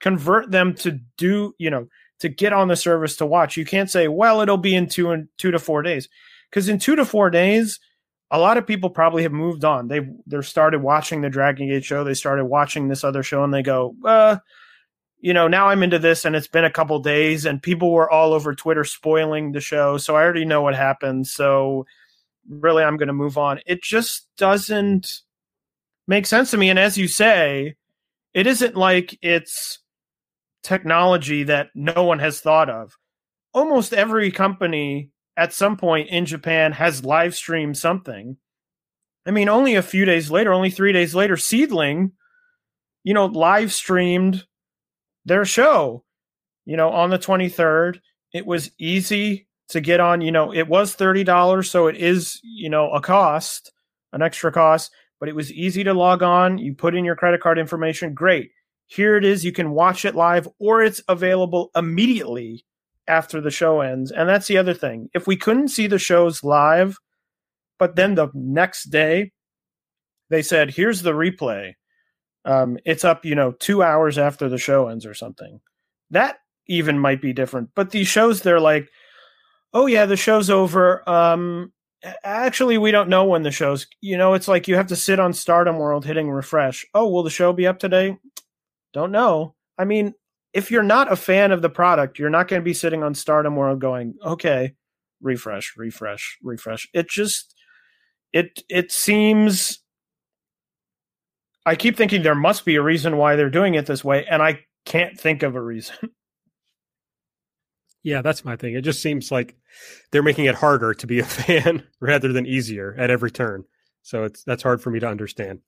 convert 0.00 0.50
them 0.52 0.72
to 0.72 1.00
do, 1.18 1.52
you 1.58 1.68
know, 1.68 1.88
to 2.20 2.28
get 2.28 2.52
on 2.52 2.68
the 2.68 2.76
service 2.76 3.16
to 3.16 3.26
watch. 3.26 3.56
You 3.56 3.64
can't 3.64 3.90
say, 3.90 4.06
well, 4.06 4.40
it'll 4.40 4.56
be 4.56 4.74
in 4.74 4.88
two 4.88 5.10
and 5.10 5.28
two 5.36 5.50
to 5.50 5.58
four 5.58 5.82
days. 5.82 6.08
Because 6.48 6.68
in 6.68 6.78
two 6.78 6.94
to 6.96 7.04
four 7.04 7.28
days, 7.28 7.80
a 8.30 8.38
lot 8.38 8.56
of 8.56 8.66
people 8.66 8.88
probably 8.88 9.24
have 9.24 9.32
moved 9.32 9.64
on. 9.64 9.88
They've 9.88 10.08
they 10.26 10.40
started 10.40 10.80
watching 10.80 11.20
the 11.20 11.28
Dragon 11.28 11.68
Gate 11.68 11.84
show. 11.84 12.04
They 12.04 12.14
started 12.14 12.44
watching 12.44 12.86
this 12.86 13.02
other 13.02 13.22
show, 13.22 13.42
and 13.42 13.52
they 13.52 13.62
go, 13.62 13.96
uh, 14.04 14.36
you 15.20 15.34
know, 15.34 15.48
now 15.48 15.68
I'm 15.68 15.82
into 15.82 15.98
this, 15.98 16.24
and 16.24 16.36
it's 16.36 16.46
been 16.46 16.64
a 16.64 16.70
couple 16.70 16.98
days, 17.00 17.46
and 17.46 17.62
people 17.62 17.92
were 17.92 18.10
all 18.10 18.32
over 18.32 18.54
Twitter 18.54 18.84
spoiling 18.84 19.52
the 19.52 19.60
show, 19.60 19.98
so 19.98 20.14
I 20.14 20.22
already 20.22 20.44
know 20.44 20.62
what 20.62 20.76
happened. 20.76 21.26
So 21.26 21.84
really, 22.48 22.84
I'm 22.84 22.96
to 22.98 23.12
move 23.12 23.36
on. 23.38 23.60
It 23.66 23.82
just 23.82 24.28
doesn't 24.36 25.22
make 26.08 26.26
sense 26.26 26.50
to 26.50 26.56
me. 26.56 26.70
And 26.70 26.78
as 26.78 26.98
you 26.98 27.06
say, 27.06 27.76
it 28.34 28.48
isn't 28.48 28.76
like 28.76 29.16
it's 29.22 29.78
technology 30.64 31.44
that 31.44 31.68
no 31.74 32.02
one 32.02 32.18
has 32.18 32.40
thought 32.40 32.68
of. 32.68 32.96
Almost 33.54 33.92
every 33.92 34.32
company 34.32 35.10
at 35.36 35.52
some 35.52 35.76
point 35.76 36.08
in 36.08 36.26
Japan 36.26 36.72
has 36.72 37.04
live 37.04 37.36
streamed 37.36 37.78
something. 37.78 38.36
I 39.26 39.30
mean, 39.30 39.48
only 39.48 39.76
a 39.76 39.82
few 39.82 40.04
days 40.04 40.30
later, 40.30 40.52
only 40.52 40.70
three 40.70 40.92
days 40.92 41.14
later, 41.14 41.36
SEAdLINNNG, 41.36 42.12
you 43.04 43.14
know, 43.14 43.26
live 43.26 43.72
streamed 43.72 44.44
their 45.24 45.44
show, 45.44 46.04
you 46.64 46.76
know, 46.76 46.90
on 46.90 47.10
the 47.10 47.18
23rd. 47.18 48.00
It 48.32 48.46
was 48.46 48.70
easy 48.78 49.46
to 49.68 49.80
get 49.80 50.00
on, 50.00 50.22
you 50.22 50.32
know, 50.32 50.52
it 50.52 50.66
was 50.66 50.96
$30, 50.96 51.68
so 51.68 51.86
it 51.86 51.96
is, 51.96 52.40
you 52.42 52.70
know, 52.70 52.90
a 52.90 53.00
cost, 53.00 53.70
an 54.12 54.22
extra 54.22 54.50
cost, 54.50 54.90
but 55.20 55.28
it 55.28 55.34
was 55.34 55.52
easy 55.52 55.84
to 55.84 55.94
log 55.94 56.22
on. 56.22 56.58
You 56.58 56.74
put 56.74 56.94
in 56.94 57.04
your 57.04 57.16
credit 57.16 57.40
card 57.40 57.58
information. 57.58 58.14
Great. 58.14 58.50
Here 58.86 59.16
it 59.16 59.24
is. 59.24 59.44
You 59.44 59.52
can 59.52 59.70
watch 59.70 60.04
it 60.04 60.14
live 60.14 60.48
or 60.58 60.82
it's 60.82 61.02
available 61.08 61.70
immediately 61.76 62.64
after 63.06 63.40
the 63.40 63.50
show 63.50 63.80
ends. 63.80 64.10
And 64.10 64.28
that's 64.28 64.46
the 64.46 64.58
other 64.58 64.74
thing. 64.74 65.08
If 65.14 65.26
we 65.26 65.36
couldn't 65.36 65.68
see 65.68 65.86
the 65.86 65.98
shows 65.98 66.42
live, 66.42 66.98
but 67.78 67.96
then 67.96 68.14
the 68.14 68.28
next 68.34 68.84
day 68.84 69.32
they 70.30 70.42
said, 70.42 70.70
here's 70.70 71.02
the 71.02 71.12
replay. 71.12 71.74
Um, 72.44 72.78
it's 72.84 73.04
up, 73.04 73.24
you 73.24 73.34
know, 73.34 73.52
two 73.52 73.82
hours 73.82 74.18
after 74.18 74.48
the 74.48 74.58
show 74.58 74.88
ends 74.88 75.04
or 75.04 75.14
something. 75.14 75.60
That 76.10 76.38
even 76.66 76.98
might 76.98 77.20
be 77.20 77.32
different. 77.32 77.70
But 77.74 77.90
these 77.90 78.08
shows, 78.08 78.42
they're 78.42 78.60
like, 78.60 78.88
oh 79.72 79.86
yeah, 79.86 80.06
the 80.06 80.16
show's 80.16 80.50
over. 80.50 81.08
Um, 81.08 81.72
actually, 82.24 82.78
we 82.78 82.90
don't 82.90 83.08
know 83.08 83.24
when 83.24 83.42
the 83.42 83.50
show's. 83.50 83.86
You 84.00 84.16
know, 84.16 84.34
it's 84.34 84.48
like 84.48 84.68
you 84.68 84.76
have 84.76 84.86
to 84.88 84.96
sit 84.96 85.20
on 85.20 85.32
Stardom 85.32 85.76
World 85.76 86.04
hitting 86.04 86.30
refresh. 86.30 86.86
Oh, 86.94 87.08
will 87.08 87.22
the 87.22 87.30
show 87.30 87.52
be 87.52 87.66
up 87.66 87.78
today? 87.78 88.16
Don't 88.92 89.12
know. 89.12 89.54
I 89.78 89.84
mean, 89.84 90.14
if 90.52 90.70
you're 90.70 90.82
not 90.82 91.12
a 91.12 91.16
fan 91.16 91.52
of 91.52 91.62
the 91.62 91.70
product, 91.70 92.18
you're 92.18 92.30
not 92.30 92.48
going 92.48 92.60
to 92.60 92.64
be 92.64 92.74
sitting 92.74 93.02
on 93.02 93.14
Stardom 93.14 93.56
World 93.56 93.80
going, 93.80 94.14
okay, 94.24 94.74
refresh, 95.20 95.74
refresh, 95.76 96.38
refresh. 96.42 96.88
It 96.92 97.08
just 97.08 97.54
it 98.32 98.62
it 98.68 98.92
seems 98.92 99.80
I 101.66 101.76
keep 101.76 101.96
thinking 101.96 102.22
there 102.22 102.34
must 102.34 102.64
be 102.64 102.76
a 102.76 102.82
reason 102.82 103.16
why 103.18 103.36
they're 103.36 103.50
doing 103.50 103.74
it 103.74 103.86
this 103.86 104.04
way, 104.04 104.24
and 104.26 104.42
I 104.42 104.60
can't 104.86 105.18
think 105.18 105.42
of 105.42 105.54
a 105.54 105.62
reason. 105.62 105.96
Yeah, 108.08 108.22
that's 108.22 108.42
my 108.42 108.56
thing. 108.56 108.74
It 108.74 108.80
just 108.84 109.02
seems 109.02 109.30
like 109.30 109.54
they're 110.10 110.22
making 110.22 110.46
it 110.46 110.54
harder 110.54 110.94
to 110.94 111.06
be 111.06 111.18
a 111.18 111.24
fan 111.26 111.82
rather 112.00 112.32
than 112.32 112.46
easier 112.46 112.94
at 112.96 113.10
every 113.10 113.30
turn. 113.30 113.64
So 114.02 114.24
it's 114.24 114.42
that's 114.44 114.62
hard 114.62 114.80
for 114.80 114.90
me 114.90 114.98
to 115.00 115.06
understand. 115.06 115.60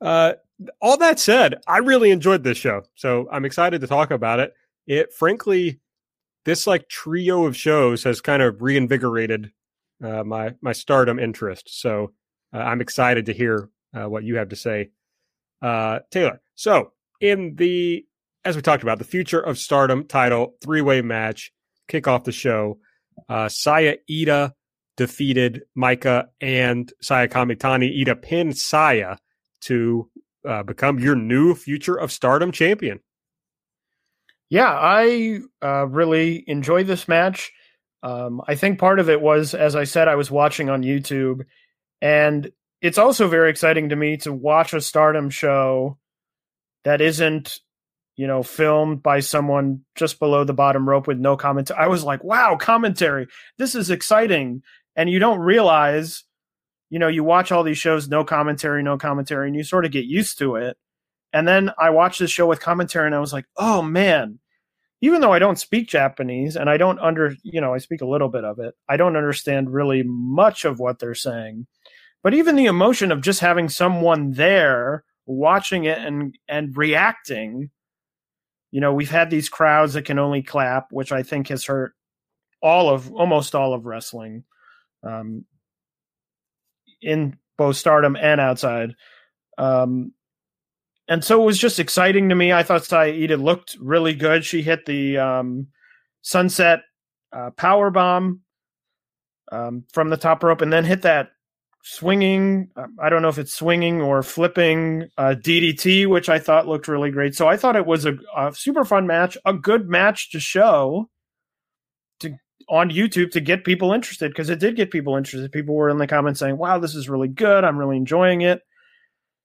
Uh, 0.00 0.34
all 0.80 0.96
that 0.98 1.18
said, 1.18 1.56
I 1.66 1.78
really 1.78 2.12
enjoyed 2.12 2.44
this 2.44 2.56
show, 2.56 2.82
so 2.94 3.28
I'm 3.32 3.44
excited 3.44 3.80
to 3.80 3.88
talk 3.88 4.12
about 4.12 4.38
it. 4.38 4.54
It 4.86 5.12
frankly, 5.12 5.80
this 6.44 6.68
like 6.68 6.88
trio 6.88 7.46
of 7.46 7.56
shows 7.56 8.04
has 8.04 8.20
kind 8.20 8.42
of 8.42 8.62
reinvigorated 8.62 9.50
uh, 10.00 10.22
my 10.22 10.54
my 10.60 10.72
Stardom 10.72 11.18
interest. 11.18 11.80
So 11.80 12.12
uh, 12.54 12.58
I'm 12.58 12.80
excited 12.80 13.26
to 13.26 13.32
hear 13.32 13.70
uh, 13.92 14.08
what 14.08 14.22
you 14.22 14.36
have 14.36 14.50
to 14.50 14.56
say, 14.56 14.90
uh, 15.62 15.98
Taylor. 16.12 16.40
So 16.54 16.92
in 17.20 17.56
the 17.56 18.06
as 18.44 18.54
we 18.54 18.62
talked 18.62 18.84
about 18.84 18.98
the 18.98 19.04
future 19.04 19.40
of 19.40 19.58
Stardom 19.58 20.04
title 20.04 20.54
three 20.62 20.80
way 20.80 21.02
match 21.02 21.52
kick 21.88 22.08
off 22.08 22.24
the 22.24 22.32
show, 22.32 22.78
uh, 23.28 23.48
Saya 23.48 23.96
Iida 24.10 24.52
defeated 24.96 25.62
Maika 25.76 26.26
and 26.40 26.92
Saya 27.00 27.28
Kamitani. 27.28 27.96
Iida 27.98 28.20
pinned 28.20 28.56
Saya 28.56 29.16
to 29.62 30.10
uh, 30.46 30.62
become 30.62 30.98
your 30.98 31.16
new 31.16 31.54
future 31.54 31.96
of 31.96 32.12
stardom 32.12 32.52
champion. 32.52 33.00
Yeah, 34.48 34.70
I 34.70 35.40
uh, 35.60 35.86
really 35.86 36.44
enjoyed 36.46 36.86
this 36.86 37.08
match. 37.08 37.52
Um, 38.02 38.40
I 38.46 38.54
think 38.54 38.78
part 38.78 39.00
of 39.00 39.10
it 39.10 39.20
was, 39.20 39.54
as 39.54 39.74
I 39.74 39.84
said, 39.84 40.06
I 40.06 40.14
was 40.14 40.30
watching 40.30 40.70
on 40.70 40.82
YouTube, 40.82 41.44
and 42.00 42.52
it's 42.80 42.98
also 42.98 43.26
very 43.26 43.50
exciting 43.50 43.88
to 43.88 43.96
me 43.96 44.18
to 44.18 44.32
watch 44.32 44.72
a 44.72 44.80
stardom 44.80 45.30
show 45.30 45.98
that 46.84 47.00
isn't, 47.00 47.58
you 48.16 48.26
know, 48.26 48.42
filmed 48.42 49.02
by 49.02 49.20
someone 49.20 49.82
just 49.94 50.18
below 50.18 50.44
the 50.44 50.54
bottom 50.54 50.88
rope 50.88 51.06
with 51.06 51.18
no 51.18 51.36
commentary. 51.36 51.78
I 51.78 51.86
was 51.88 52.02
like, 52.02 52.24
wow, 52.24 52.56
commentary. 52.56 53.26
This 53.58 53.74
is 53.74 53.90
exciting. 53.90 54.62
And 54.96 55.10
you 55.10 55.18
don't 55.18 55.40
realize 55.40 56.24
you 56.90 56.98
know, 56.98 57.08
you 57.08 57.24
watch 57.24 57.50
all 57.50 57.62
these 57.62 57.78
shows, 57.78 58.08
no 58.08 58.24
commentary, 58.24 58.82
no 58.82 58.96
commentary, 58.96 59.48
and 59.48 59.56
you 59.56 59.64
sort 59.64 59.84
of 59.84 59.90
get 59.90 60.04
used 60.04 60.38
to 60.38 60.56
it. 60.56 60.76
And 61.32 61.46
then 61.46 61.70
I 61.78 61.90
watched 61.90 62.20
this 62.20 62.30
show 62.30 62.46
with 62.46 62.60
commentary 62.60 63.06
and 63.06 63.14
I 63.14 63.20
was 63.20 63.32
like, 63.32 63.46
oh 63.56 63.82
man, 63.82 64.38
even 65.00 65.20
though 65.20 65.32
I 65.32 65.38
don't 65.38 65.58
speak 65.58 65.88
Japanese 65.88 66.56
and 66.56 66.70
I 66.70 66.76
don't 66.76 67.00
under, 67.00 67.34
you 67.42 67.60
know, 67.60 67.74
I 67.74 67.78
speak 67.78 68.00
a 68.00 68.06
little 68.06 68.28
bit 68.28 68.44
of 68.44 68.58
it, 68.58 68.74
I 68.88 68.96
don't 68.96 69.16
understand 69.16 69.72
really 69.72 70.02
much 70.04 70.64
of 70.64 70.78
what 70.78 70.98
they're 70.98 71.14
saying. 71.14 71.66
But 72.22 72.34
even 72.34 72.56
the 72.56 72.66
emotion 72.66 73.12
of 73.12 73.20
just 73.20 73.40
having 73.40 73.68
someone 73.68 74.32
there 74.32 75.04
watching 75.26 75.84
it 75.84 75.98
and 75.98 76.34
and 76.48 76.76
reacting, 76.76 77.70
you 78.76 78.82
know, 78.82 78.92
we've 78.92 79.08
had 79.08 79.30
these 79.30 79.48
crowds 79.48 79.94
that 79.94 80.04
can 80.04 80.18
only 80.18 80.42
clap, 80.42 80.88
which 80.92 81.10
I 81.10 81.22
think 81.22 81.48
has 81.48 81.64
hurt 81.64 81.94
all 82.60 82.90
of 82.90 83.10
almost 83.10 83.54
all 83.54 83.72
of 83.72 83.86
wrestling. 83.86 84.44
Um, 85.02 85.46
in 87.00 87.38
both 87.56 87.76
stardom 87.76 88.16
and 88.16 88.38
outside. 88.38 88.94
Um, 89.56 90.12
and 91.08 91.24
so 91.24 91.40
it 91.40 91.46
was 91.46 91.56
just 91.56 91.78
exciting 91.78 92.28
to 92.28 92.34
me. 92.34 92.52
I 92.52 92.64
thought 92.64 92.84
Saida 92.84 93.38
looked 93.38 93.78
really 93.80 94.12
good. 94.12 94.44
She 94.44 94.60
hit 94.60 94.84
the 94.84 95.16
um, 95.16 95.68
sunset 96.20 96.80
uh, 97.32 97.52
power 97.52 97.90
bomb 97.90 98.42
um, 99.52 99.84
from 99.90 100.10
the 100.10 100.18
top 100.18 100.42
rope, 100.42 100.60
and 100.60 100.70
then 100.70 100.84
hit 100.84 101.00
that 101.00 101.30
swinging. 101.86 102.68
Um, 102.76 102.96
I 103.00 103.08
don't 103.08 103.22
know 103.22 103.28
if 103.28 103.38
it's 103.38 103.54
swinging 103.54 104.00
or 104.00 104.22
flipping 104.22 105.08
uh, 105.16 105.36
DDT, 105.38 106.08
which 106.08 106.28
I 106.28 106.40
thought 106.40 106.66
looked 106.66 106.88
really 106.88 107.12
great. 107.12 107.34
So 107.34 107.46
I 107.46 107.56
thought 107.56 107.76
it 107.76 107.86
was 107.86 108.04
a, 108.04 108.16
a 108.36 108.52
super 108.52 108.84
fun 108.84 109.06
match, 109.06 109.38
a 109.44 109.54
good 109.54 109.88
match 109.88 110.32
to 110.32 110.40
show 110.40 111.08
to 112.20 112.34
on 112.68 112.90
YouTube 112.90 113.30
to 113.30 113.40
get 113.40 113.64
people 113.64 113.92
interested 113.92 114.30
because 114.30 114.50
it 114.50 114.58
did 114.58 114.74
get 114.74 114.90
people 114.90 115.16
interested. 115.16 115.52
People 115.52 115.76
were 115.76 115.88
in 115.88 115.98
the 115.98 116.08
comments 116.08 116.40
saying, 116.40 116.58
"Wow, 116.58 116.78
this 116.80 116.96
is 116.96 117.08
really 117.08 117.28
good. 117.28 117.62
I'm 117.62 117.78
really 117.78 117.96
enjoying 117.96 118.40
it." 118.40 118.62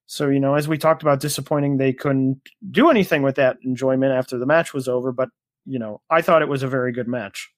So, 0.07 0.27
you 0.27 0.39
know, 0.39 0.55
as 0.55 0.67
we 0.67 0.77
talked 0.77 1.03
about 1.03 1.21
disappointing 1.21 1.77
they 1.77 1.93
couldn't 1.93 2.41
do 2.69 2.89
anything 2.89 3.21
with 3.21 3.35
that 3.35 3.57
enjoyment 3.63 4.11
after 4.11 4.37
the 4.37 4.45
match 4.47 4.73
was 4.73 4.87
over, 4.87 5.11
but 5.11 5.29
you 5.65 5.77
know, 5.77 6.01
I 6.09 6.21
thought 6.21 6.41
it 6.41 6.49
was 6.49 6.63
a 6.63 6.67
very 6.67 6.91
good 6.91 7.07
match. 7.07 7.49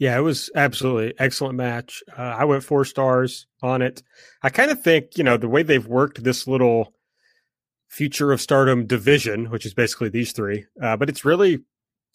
Yeah, 0.00 0.16
it 0.16 0.22
was 0.22 0.50
absolutely 0.54 1.12
excellent 1.18 1.56
match. 1.56 2.02
Uh, 2.18 2.22
I 2.22 2.44
went 2.46 2.64
4 2.64 2.86
stars 2.86 3.46
on 3.62 3.82
it. 3.82 4.02
I 4.42 4.48
kind 4.48 4.70
of 4.70 4.82
think, 4.82 5.18
you 5.18 5.22
know, 5.22 5.36
the 5.36 5.48
way 5.48 5.62
they've 5.62 5.86
worked 5.86 6.24
this 6.24 6.46
little 6.46 6.94
future 7.88 8.32
of 8.32 8.40
stardom 8.40 8.86
division, 8.86 9.50
which 9.50 9.66
is 9.66 9.74
basically 9.74 10.08
these 10.08 10.32
three, 10.32 10.64
uh, 10.82 10.96
but 10.96 11.10
it's 11.10 11.24
really 11.24 11.60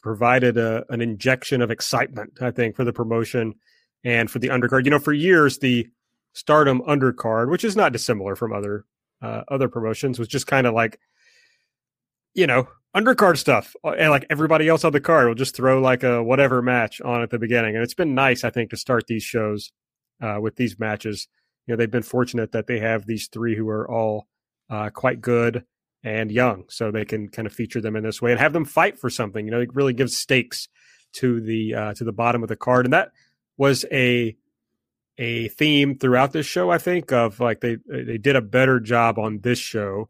provided 0.02 0.58
a, 0.58 0.84
an 0.90 1.00
injection 1.00 1.62
of 1.62 1.70
excitement, 1.70 2.34
I 2.42 2.50
think, 2.50 2.76
for 2.76 2.84
the 2.84 2.94
promotion 2.94 3.54
and 4.04 4.32
for 4.32 4.40
the 4.40 4.48
undercard. 4.48 4.86
You 4.86 4.92
know, 4.92 5.00
for 5.00 5.14
years, 5.14 5.60
the 5.60 5.88
Stardom 6.34 6.82
undercard, 6.82 7.52
which 7.52 7.64
is 7.64 7.76
not 7.76 7.94
dissimilar 7.94 8.36
from 8.36 8.52
other 8.52 8.86
uh, 9.22 9.44
other 9.48 9.70
promotions, 9.70 10.18
was 10.18 10.28
just 10.28 10.48
kind 10.48 10.66
of 10.68 10.74
like, 10.74 11.00
you 12.36 12.46
know, 12.46 12.68
undercard 12.96 13.38
stuff, 13.38 13.76
uh, 13.84 13.92
and 13.92 14.12
like 14.12 14.26
everybody 14.30 14.68
else 14.68 14.84
on 14.84 14.92
the 14.92 15.02
card 15.02 15.28
will 15.28 15.36
just 15.36 15.56
throw 15.56 15.82
like 15.82 16.04
a 16.04 16.22
whatever 16.22 16.62
match 16.62 17.02
on 17.02 17.22
at 17.22 17.32
the 17.32 17.40
beginning. 17.40 17.76
And 17.76 17.84
it's 17.84 17.94
been 17.94 18.14
nice, 18.14 18.44
I 18.44 18.52
think, 18.52 18.70
to 18.70 18.78
start 18.78 19.08
these 19.08 19.24
shows 19.24 19.72
uh, 20.22 20.38
with 20.40 20.56
these 20.56 20.78
matches. 20.80 21.28
You 21.66 21.74
know, 21.74 21.78
they've 21.78 21.90
been 21.90 22.04
fortunate 22.04 22.52
that 22.52 22.68
they 22.68 22.80
have 22.80 23.06
these 23.06 23.28
three 23.28 23.56
who 23.56 23.68
are 23.70 23.90
all 23.90 24.28
uh, 24.70 24.92
quite 24.92 25.22
good 25.22 25.66
and 26.04 26.32
young, 26.32 26.66
so 26.70 26.92
they 26.92 27.06
can 27.06 27.30
kind 27.30 27.48
of 27.48 27.54
feature 27.54 27.82
them 27.82 27.96
in 27.96 28.04
this 28.04 28.22
way 28.22 28.32
and 28.32 28.40
have 28.40 28.54
them 28.54 28.66
fight 28.66 29.00
for 29.00 29.10
something. 29.10 29.46
You 29.46 29.52
know, 29.52 29.62
it 29.62 29.74
really 29.74 29.94
gives 29.94 30.16
stakes 30.16 30.68
to 31.14 31.42
the 31.42 31.74
uh, 31.74 31.94
to 31.96 32.04
the 32.04 32.12
bottom 32.12 32.44
of 32.44 32.50
the 32.50 32.56
card, 32.56 32.86
and 32.86 32.94
that 32.94 33.12
was 33.58 33.86
a 33.92 34.36
a 35.18 35.48
theme 35.50 35.98
throughout 35.98 36.34
this 36.34 36.46
show. 36.46 36.70
I 36.70 36.78
think 36.78 37.12
of 37.12 37.40
like 37.40 37.62
they 37.62 37.78
they 37.88 38.18
did 38.18 38.36
a 38.36 38.42
better 38.42 38.80
job 38.80 39.18
on 39.18 39.40
this 39.40 39.60
show, 39.60 40.10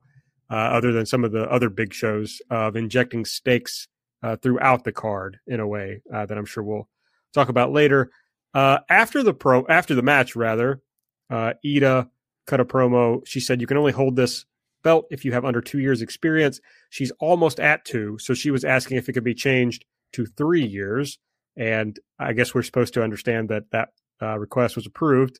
other 0.50 0.92
than 0.92 1.06
some 1.06 1.24
of 1.24 1.32
the 1.32 1.50
other 1.52 1.70
big 1.70 1.94
shows 1.94 2.42
of 2.50 2.76
injecting 2.76 3.26
stakes 3.26 3.88
uh, 4.24 4.36
throughout 4.38 4.84
the 4.84 4.92
card 4.92 5.40
in 5.48 5.60
a 5.60 5.68
way 5.68 6.02
uh, 6.14 6.26
that 6.26 6.38
I'm 6.38 6.46
sure 6.46 6.64
we'll 6.64 6.90
talk 7.34 7.50
about 7.50 7.72
later. 7.72 8.10
Uh, 8.54 8.80
after 8.90 9.22
the 9.22 9.34
pro 9.34 9.66
after 9.68 9.94
the 9.94 10.02
match, 10.02 10.36
rather, 10.36 10.82
uh, 11.30 11.54
Iida 11.64 12.10
cut 12.48 12.60
a 12.60 12.66
promo. 12.66 13.22
She 13.28 13.40
said, 13.40 13.62
You 13.62 13.68
can 13.68 13.78
only 13.78 13.92
hold 13.92 14.16
this 14.16 14.46
belt 14.84 15.06
if 15.12 15.26
you 15.26 15.34
have 15.34 15.46
under 15.46 15.62
two 15.62 15.80
years 15.80 16.02
experience. 16.02 16.60
She's 16.90 17.12
almost 17.20 17.60
at 17.60 17.86
two. 17.86 18.18
So 18.20 18.34
she 18.34 18.52
was 18.52 18.64
asking 18.64 18.98
if 18.98 19.10
it 19.10 19.14
could 19.14 19.24
be 19.24 19.34
changed 19.34 19.86
to 20.14 20.26
three 20.26 20.66
years. 20.66 21.20
And 21.58 22.00
I 22.18 22.34
guess 22.34 22.54
we're 22.54 22.64
supposed 22.64 22.94
to 22.96 23.04
understand 23.04 23.50
that 23.50 23.72
that 23.72 23.90
uh, 24.22 24.38
request 24.40 24.76
was 24.76 24.86
approved. 24.86 25.40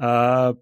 Uh, 0.00 0.54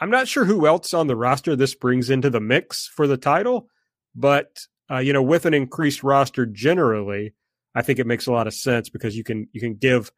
I'm 0.00 0.10
not 0.10 0.28
sure 0.28 0.44
who 0.44 0.66
else 0.66 0.94
on 0.94 1.06
the 1.06 1.16
roster 1.16 1.56
this 1.56 1.74
brings 1.74 2.10
into 2.10 2.30
the 2.30 2.40
mix 2.40 2.86
for 2.86 3.06
the 3.06 3.16
title, 3.16 3.68
but 4.14 4.66
uh, 4.90 4.98
you 4.98 5.12
know, 5.12 5.22
with 5.22 5.44
an 5.44 5.54
increased 5.54 6.02
roster 6.02 6.46
generally, 6.46 7.34
I 7.74 7.82
think 7.82 7.98
it 7.98 8.06
makes 8.06 8.26
a 8.26 8.32
lot 8.32 8.46
of 8.46 8.54
sense 8.54 8.88
because 8.88 9.16
you 9.16 9.24
can 9.24 9.48
you 9.52 9.60
can 9.60 9.74
give 9.74 10.10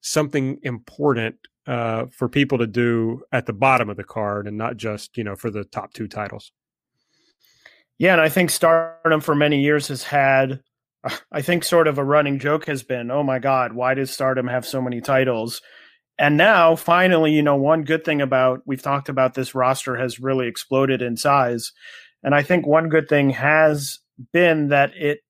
something 0.00 0.58
important 0.62 1.36
uh, 1.66 2.06
for 2.10 2.28
people 2.28 2.58
to 2.58 2.66
do 2.66 3.22
at 3.30 3.46
the 3.46 3.52
bottom 3.52 3.90
of 3.90 3.96
the 3.96 4.04
card 4.04 4.46
and 4.46 4.56
not 4.56 4.76
just 4.76 5.16
you 5.16 5.24
know 5.24 5.36
for 5.36 5.50
the 5.50 5.64
top 5.64 5.92
two 5.92 6.08
titles. 6.08 6.52
Yeah, 7.98 8.12
and 8.12 8.20
I 8.20 8.28
think 8.28 8.50
Stardom 8.50 9.20
for 9.20 9.34
many 9.34 9.60
years 9.60 9.88
has 9.88 10.04
had, 10.04 10.60
I 11.32 11.42
think, 11.42 11.64
sort 11.64 11.88
of 11.88 11.98
a 11.98 12.04
running 12.04 12.38
joke 12.38 12.66
has 12.66 12.84
been, 12.84 13.10
oh 13.10 13.24
my 13.24 13.40
God, 13.40 13.72
why 13.72 13.94
does 13.94 14.12
Stardom 14.12 14.46
have 14.46 14.64
so 14.64 14.80
many 14.80 15.00
titles? 15.00 15.60
And 16.18 16.36
now, 16.36 16.74
finally, 16.74 17.32
you 17.32 17.42
know, 17.42 17.56
one 17.56 17.84
good 17.84 18.04
thing 18.04 18.20
about 18.20 18.62
we've 18.66 18.82
talked 18.82 19.08
about 19.08 19.34
this 19.34 19.54
roster 19.54 19.96
has 19.96 20.18
really 20.18 20.48
exploded 20.48 21.00
in 21.00 21.16
size. 21.16 21.72
And 22.22 22.34
I 22.34 22.42
think 22.42 22.66
one 22.66 22.88
good 22.88 23.08
thing 23.08 23.30
has 23.30 24.00
been 24.32 24.68
that 24.68 24.90
it 24.96 25.20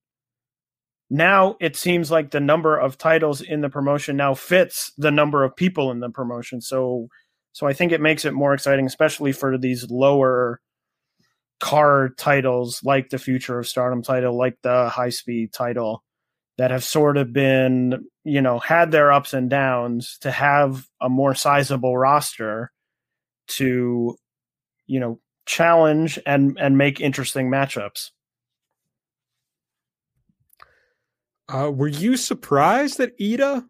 now 1.09 1.57
it 1.59 1.75
seems 1.75 2.09
like 2.09 2.31
the 2.31 2.39
number 2.39 2.77
of 2.77 2.97
titles 2.97 3.41
in 3.41 3.61
the 3.61 3.69
promotion 3.69 4.17
now 4.17 4.33
fits 4.33 4.91
the 4.97 5.11
number 5.11 5.43
of 5.43 5.55
people 5.55 5.91
in 5.91 5.99
the 5.99 6.09
promotion. 6.09 6.61
So 6.61 7.09
so 7.51 7.67
I 7.67 7.73
think 7.73 7.91
it 7.91 8.01
makes 8.01 8.25
it 8.25 8.33
more 8.33 8.53
exciting, 8.53 8.85
especially 8.85 9.31
for 9.31 9.57
these 9.57 9.89
lower 9.89 10.61
car 11.59 12.09
titles 12.17 12.81
like 12.83 13.09
the 13.09 13.17
Future 13.19 13.59
of 13.59 13.67
Stardom 13.67 14.01
title, 14.01 14.37
like 14.37 14.57
the 14.61 14.89
High 14.89 15.09
Speed 15.09 15.51
title, 15.51 16.03
that 16.59 16.71
have 16.71 16.83
sort 16.83 17.15
of 17.15 17.31
been, 17.31 18.05
you 18.25 18.41
know, 18.41 18.59
had 18.59 18.91
their 18.91 19.13
ups 19.13 19.33
and 19.33 19.49
downs 19.49 20.17
to 20.19 20.29
have 20.29 20.85
a 20.99 21.07
more 21.07 21.33
sizable 21.33 21.97
roster 21.97 22.69
to, 23.47 24.17
you 24.85 24.99
know, 24.99 25.21
challenge 25.45 26.19
and 26.25 26.59
and 26.59 26.77
make 26.77 26.99
interesting 26.99 27.49
matchups. 27.49 28.11
Uh, 31.47 31.71
were 31.73 31.87
you 31.87 32.17
surprised 32.17 32.97
that 32.97 33.17
Iida? 33.17 33.65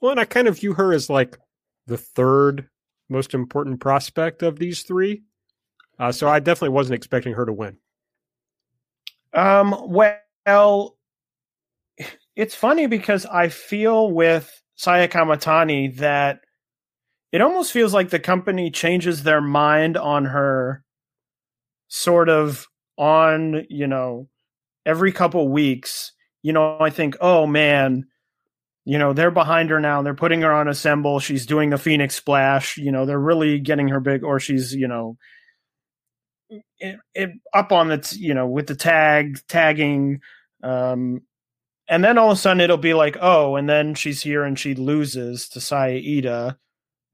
Well, 0.00 0.18
I 0.18 0.24
kind 0.24 0.48
of 0.48 0.58
view 0.58 0.72
her 0.72 0.94
as 0.94 1.10
like 1.10 1.38
the 1.86 1.98
third 1.98 2.70
most 3.10 3.34
important 3.34 3.80
prospect 3.80 4.42
of 4.42 4.58
these 4.58 4.82
three. 4.82 5.24
Uh, 5.98 6.10
so 6.10 6.26
I 6.26 6.40
definitely 6.40 6.70
wasn't 6.70 6.94
expecting 6.94 7.34
her 7.34 7.44
to 7.44 7.52
win. 7.52 7.76
Um, 9.34 9.76
well, 9.88 10.96
it's 12.40 12.54
funny 12.54 12.86
because 12.86 13.26
I 13.26 13.48
feel 13.48 14.10
with 14.10 14.62
Saya 14.76 15.08
Kamitani 15.08 15.96
that 15.96 16.40
it 17.32 17.40
almost 17.40 17.72
feels 17.72 17.94
like 17.94 18.10
the 18.10 18.18
company 18.18 18.70
changes 18.70 19.22
their 19.22 19.40
mind 19.40 19.96
on 19.96 20.24
her 20.26 20.84
sort 21.88 22.28
of 22.28 22.66
on, 22.96 23.66
you 23.68 23.86
know, 23.86 24.28
every 24.86 25.12
couple 25.12 25.48
weeks 25.48 26.12
you 26.42 26.52
know, 26.52 26.78
I 26.80 26.90
think, 26.90 27.16
oh 27.20 27.46
man, 27.46 28.06
you 28.84 28.98
know, 28.98 29.12
they're 29.12 29.30
behind 29.30 29.70
her 29.70 29.80
now. 29.80 30.02
They're 30.02 30.14
putting 30.14 30.40
her 30.42 30.52
on 30.52 30.68
assemble. 30.68 31.20
She's 31.20 31.46
doing 31.46 31.70
the 31.70 31.78
Phoenix 31.78 32.14
splash. 32.14 32.76
You 32.78 32.92
know, 32.92 33.04
they're 33.04 33.18
really 33.20 33.58
getting 33.60 33.88
her 33.88 34.00
big, 34.00 34.24
or 34.24 34.40
she's, 34.40 34.74
you 34.74 34.88
know, 34.88 35.16
it, 36.78 36.96
it, 37.14 37.30
up 37.52 37.72
on 37.72 37.88
the, 37.88 38.16
you 38.18 38.34
know, 38.34 38.46
with 38.46 38.66
the 38.66 38.74
tag, 38.74 39.38
tagging. 39.48 40.20
Um, 40.62 41.22
and 41.90 42.04
then 42.04 42.16
all 42.16 42.30
of 42.30 42.38
a 42.38 42.40
sudden 42.40 42.60
it'll 42.60 42.76
be 42.76 42.94
like, 42.94 43.16
oh, 43.20 43.56
and 43.56 43.68
then 43.68 43.94
she's 43.94 44.22
here 44.22 44.44
and 44.44 44.56
she 44.56 44.74
loses 44.74 45.48
to 45.48 45.60
Saya 45.60 46.00
Iida 46.00 46.56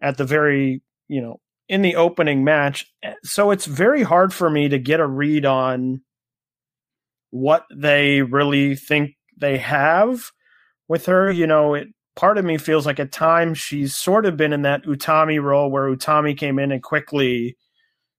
at 0.02 0.18
the 0.18 0.24
very, 0.24 0.82
you 1.08 1.22
know, 1.22 1.40
in 1.66 1.80
the 1.80 1.96
opening 1.96 2.44
match. 2.44 2.86
Eh, 3.02 3.14
so 3.24 3.50
it's 3.50 3.64
very 3.64 4.02
hard 4.02 4.34
for 4.34 4.50
me 4.50 4.68
to 4.68 4.78
get 4.78 5.00
a 5.00 5.06
read 5.06 5.46
on 5.46 6.02
what 7.30 7.64
they 7.74 8.20
really 8.20 8.76
think 8.76 9.16
they 9.38 9.56
have 9.56 10.30
with 10.88 11.06
her. 11.06 11.30
You 11.30 11.46
know, 11.46 11.72
it 11.72 11.88
part 12.14 12.36
of 12.36 12.44
me 12.44 12.58
feels 12.58 12.84
like 12.84 13.00
at 13.00 13.12
times 13.12 13.56
she's 13.56 13.96
sort 13.96 14.26
of 14.26 14.36
been 14.36 14.52
in 14.52 14.60
that 14.62 14.84
Utami 14.84 15.42
role 15.42 15.70
where 15.70 15.88
Utami 15.88 16.36
came 16.36 16.58
in 16.58 16.70
and 16.70 16.82
quickly, 16.82 17.56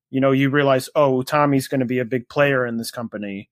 you 0.10 0.20
know, 0.20 0.32
you 0.32 0.50
realize, 0.50 0.90
oh, 0.96 1.22
Utami's 1.22 1.68
going 1.68 1.82
to 1.82 1.86
be 1.86 2.00
a 2.00 2.06
big 2.06 2.28
player 2.30 2.66
in 2.66 2.78
this 2.78 2.90
company. 2.90 3.50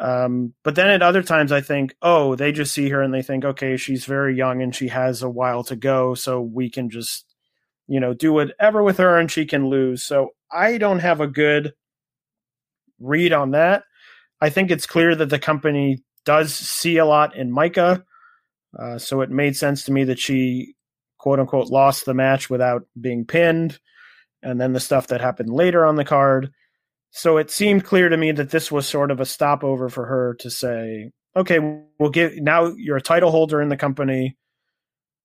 Um, 0.00 0.54
but 0.64 0.76
then 0.76 0.88
at 0.88 1.02
other 1.02 1.22
times, 1.22 1.52
I 1.52 1.60
think, 1.60 1.94
oh, 2.00 2.34
they 2.34 2.52
just 2.52 2.72
see 2.72 2.88
her 2.88 3.02
and 3.02 3.12
they 3.12 3.20
think, 3.20 3.44
okay, 3.44 3.76
she's 3.76 4.06
very 4.06 4.34
young 4.34 4.62
and 4.62 4.74
she 4.74 4.88
has 4.88 5.22
a 5.22 5.28
while 5.28 5.62
to 5.64 5.76
go, 5.76 6.14
so 6.14 6.40
we 6.40 6.70
can 6.70 6.88
just, 6.88 7.26
you 7.86 8.00
know, 8.00 8.14
do 8.14 8.32
whatever 8.32 8.82
with 8.82 8.96
her 8.96 9.18
and 9.18 9.30
she 9.30 9.44
can 9.44 9.68
lose. 9.68 10.02
So 10.02 10.30
I 10.50 10.78
don't 10.78 11.00
have 11.00 11.20
a 11.20 11.26
good 11.26 11.74
read 12.98 13.34
on 13.34 13.50
that. 13.50 13.82
I 14.40 14.48
think 14.48 14.70
it's 14.70 14.86
clear 14.86 15.14
that 15.14 15.28
the 15.28 15.38
company 15.38 16.02
does 16.24 16.54
see 16.54 16.96
a 16.96 17.04
lot 17.04 17.36
in 17.36 17.52
Maika, 17.52 18.02
Uh, 18.78 18.98
so 18.98 19.20
it 19.20 19.30
made 19.30 19.56
sense 19.56 19.84
to 19.84 19.92
me 19.92 20.04
that 20.04 20.18
she, 20.18 20.74
quote 21.18 21.40
unquote, 21.40 21.68
lost 21.68 22.04
the 22.04 22.14
match 22.14 22.48
without 22.48 22.86
being 23.00 23.24
pinned. 23.24 23.78
And 24.42 24.60
then 24.60 24.72
the 24.72 24.80
stuff 24.80 25.08
that 25.08 25.20
happened 25.20 25.50
later 25.50 25.84
on 25.84 25.96
the 25.96 26.04
card. 26.04 26.52
So 27.10 27.38
it 27.38 27.50
seemed 27.50 27.84
clear 27.84 28.08
to 28.08 28.16
me 28.16 28.32
that 28.32 28.50
this 28.50 28.70
was 28.70 28.88
sort 28.88 29.10
of 29.10 29.20
a 29.20 29.26
stopover 29.26 29.88
for 29.88 30.06
her 30.06 30.34
to 30.40 30.50
say, 30.50 31.10
okay, 31.36 31.58
we'll 31.98 32.10
give 32.10 32.36
now 32.36 32.72
you're 32.76 32.96
a 32.96 33.02
title 33.02 33.30
holder 33.30 33.60
in 33.60 33.68
the 33.68 33.76
company. 33.76 34.36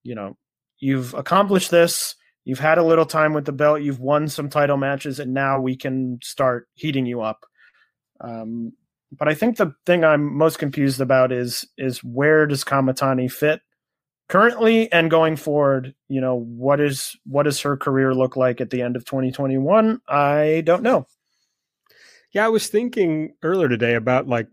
You 0.03 0.15
know, 0.15 0.38
you've 0.79 1.13
accomplished 1.13 1.71
this. 1.71 2.15
You've 2.43 2.59
had 2.59 2.77
a 2.77 2.83
little 2.83 3.05
time 3.05 3.33
with 3.33 3.45
the 3.45 3.51
belt. 3.51 3.81
You've 3.81 3.99
won 3.99 4.27
some 4.27 4.49
title 4.49 4.77
matches, 4.77 5.19
and 5.19 5.33
now 5.33 5.59
we 5.59 5.75
can 5.75 6.19
start 6.21 6.67
heating 6.75 7.05
you 7.05 7.21
up. 7.21 7.45
Um, 8.21 8.73
but 9.11 9.27
I 9.27 9.33
think 9.33 9.57
the 9.57 9.73
thing 9.86 10.03
I'm 10.03 10.36
most 10.38 10.59
confused 10.59 11.01
about 11.01 11.31
is 11.31 11.67
is 11.77 12.03
where 12.03 12.45
does 12.45 12.63
Kamitani 12.63 13.31
fit 13.31 13.61
currently 14.29 14.91
and 14.91 15.09
going 15.09 15.36
forward? 15.36 15.95
You 16.07 16.21
know, 16.21 16.36
what 16.36 16.79
is 16.79 17.15
what 17.25 17.43
does 17.43 17.61
her 17.61 17.77
career 17.77 18.13
look 18.13 18.36
like 18.36 18.61
at 18.61 18.69
the 18.69 18.81
end 18.81 18.95
of 18.95 19.05
2021? 19.05 20.01
I 20.07 20.61
don't 20.65 20.83
know. 20.83 21.07
Yeah, 22.36 22.45
I 22.45 22.49
was 22.49 22.67
thinking 22.67 23.33
earlier 23.43 23.69
today 23.69 23.95
about 23.95 24.27
like 24.27 24.49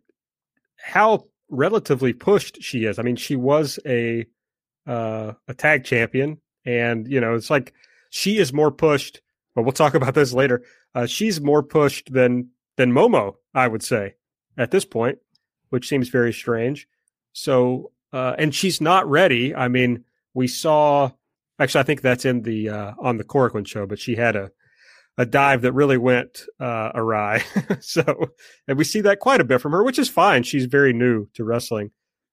how 0.76 1.24
relatively 1.50 2.12
pushed 2.12 2.62
she 2.62 2.84
is. 2.84 3.00
I 3.00 3.02
mean, 3.02 3.16
she 3.16 3.34
was 3.34 3.80
a 3.84 4.24
uh, 4.86 5.32
a 5.48 5.54
tag 5.54 5.82
champion, 5.84 6.40
and 6.64 7.08
you 7.08 7.20
know, 7.20 7.34
it's 7.34 7.50
like 7.50 7.74
she 8.08 8.38
is 8.38 8.52
more 8.52 8.70
pushed. 8.70 9.20
But 9.56 9.62
we'll 9.62 9.72
talk 9.72 9.94
about 9.96 10.14
this 10.14 10.32
later. 10.32 10.62
Uh, 10.94 11.06
she's 11.06 11.40
more 11.40 11.64
pushed 11.64 12.12
than 12.12 12.50
than 12.76 12.92
Momo, 12.92 13.34
I 13.52 13.66
would 13.66 13.82
say 13.82 14.14
at 14.56 14.70
this 14.70 14.84
point, 14.84 15.18
which 15.70 15.88
seems 15.88 16.08
very 16.08 16.32
strange. 16.32 16.86
So, 17.32 17.90
uh, 18.12 18.36
and 18.38 18.54
she's 18.54 18.80
not 18.80 19.10
ready. 19.10 19.56
I 19.56 19.66
mean, 19.66 20.04
we 20.34 20.46
saw. 20.46 21.10
Actually, 21.58 21.80
I 21.80 21.84
think 21.84 22.00
that's 22.00 22.24
in 22.24 22.42
the 22.42 22.68
uh, 22.68 22.92
on 23.00 23.16
the 23.16 23.24
Korakuen 23.24 23.66
show, 23.66 23.86
but 23.86 23.98
she 23.98 24.14
had 24.14 24.36
a 24.36 24.52
a 25.18 25.26
dive 25.26 25.62
that 25.62 25.72
really 25.72 25.98
went 25.98 26.42
uh, 26.60 26.90
awry. 26.94 27.44
so, 27.80 28.02
and 28.66 28.78
we 28.78 28.84
see 28.84 29.00
that 29.02 29.20
quite 29.20 29.40
a 29.40 29.44
bit 29.44 29.60
from 29.60 29.72
her, 29.72 29.84
which 29.84 29.98
is 29.98 30.08
fine. 30.08 30.42
She's 30.42 30.64
very 30.64 30.92
new 30.92 31.28
to 31.34 31.44
wrestling, 31.44 31.90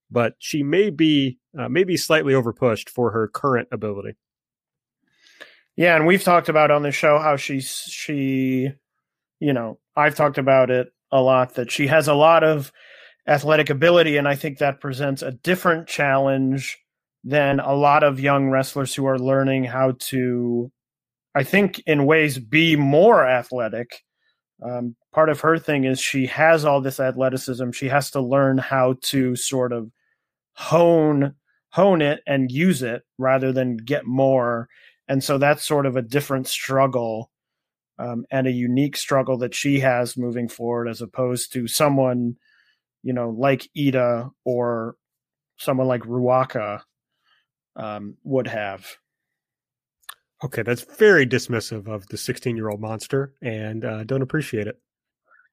but 0.09 0.35
she 0.39 0.63
may 0.63 0.89
be 0.89 1.39
uh, 1.57 1.69
maybe 1.69 1.97
slightly 1.97 2.33
overpushed 2.33 2.89
for 2.89 3.11
her 3.11 3.27
current 3.27 3.67
ability. 3.71 4.15
Yeah, 5.75 5.95
and 5.95 6.05
we've 6.05 6.23
talked 6.23 6.49
about 6.49 6.71
on 6.71 6.83
the 6.83 6.91
show 6.91 7.19
how 7.19 7.37
she's 7.37 7.69
she, 7.69 8.69
you 9.39 9.53
know, 9.53 9.79
I've 9.95 10.15
talked 10.15 10.37
about 10.37 10.69
it 10.69 10.91
a 11.11 11.21
lot 11.21 11.55
that 11.55 11.71
she 11.71 11.87
has 11.87 12.07
a 12.07 12.13
lot 12.13 12.43
of 12.43 12.71
athletic 13.27 13.69
ability, 13.69 14.17
and 14.17 14.27
I 14.27 14.35
think 14.35 14.57
that 14.57 14.81
presents 14.81 15.21
a 15.21 15.31
different 15.31 15.87
challenge 15.87 16.77
than 17.23 17.59
a 17.59 17.73
lot 17.73 18.03
of 18.03 18.19
young 18.19 18.49
wrestlers 18.49 18.93
who 18.93 19.05
are 19.05 19.19
learning 19.19 19.65
how 19.65 19.93
to, 19.99 20.71
I 21.35 21.43
think, 21.43 21.81
in 21.85 22.05
ways, 22.05 22.39
be 22.39 22.75
more 22.75 23.25
athletic. 23.27 24.03
Um, 24.63 24.95
part 25.13 25.29
of 25.29 25.41
her 25.41 25.57
thing 25.57 25.85
is 25.85 25.99
she 25.99 26.25
has 26.27 26.65
all 26.65 26.81
this 26.81 26.99
athleticism. 26.99 27.71
She 27.71 27.87
has 27.87 28.11
to 28.11 28.21
learn 28.21 28.57
how 28.57 28.95
to 29.03 29.35
sort 29.35 29.71
of 29.71 29.91
hone 30.53 31.35
hone 31.71 32.01
it 32.01 32.21
and 32.25 32.51
use 32.51 32.81
it 32.81 33.03
rather 33.19 33.53
than 33.53 33.77
get 33.77 34.03
more. 34.05 34.67
And 35.07 35.23
so 35.23 35.37
that's 35.37 35.65
sort 35.65 35.85
of 35.85 35.95
a 35.95 36.01
different 36.01 36.47
struggle 36.47 37.31
um, 37.99 38.25
and 38.31 38.47
a 38.47 38.51
unique 38.51 38.97
struggle 38.97 39.37
that 39.37 39.53
she 39.53 39.79
has 39.81 40.17
moving 40.17 40.47
forward 40.47 40.87
as 40.87 41.01
opposed 41.01 41.53
to 41.53 41.67
someone 41.67 42.37
you 43.03 43.13
know 43.13 43.29
like 43.29 43.69
Iida 43.77 44.31
or 44.45 44.95
someone 45.57 45.87
like 45.87 46.01
ruaka 46.03 46.81
um, 47.75 48.17
would 48.23 48.47
have 48.47 48.85
Okay, 50.43 50.63
that's 50.63 50.85
very 50.97 51.27
dismissive 51.27 51.87
of 51.87 52.07
the 52.07 52.17
16 52.17 52.55
year 52.55 52.69
old 52.69 52.79
monster 52.79 53.33
and 53.41 53.83
uh, 53.83 54.03
don't 54.03 54.21
appreciate 54.21 54.67
it. 54.67 54.79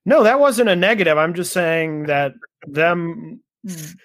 No, 0.04 0.22
that 0.22 0.38
wasn't 0.38 0.68
a 0.68 0.76
negative. 0.76 1.18
I'm 1.18 1.34
just 1.34 1.52
saying 1.52 2.04
that 2.04 2.34
them 2.66 3.40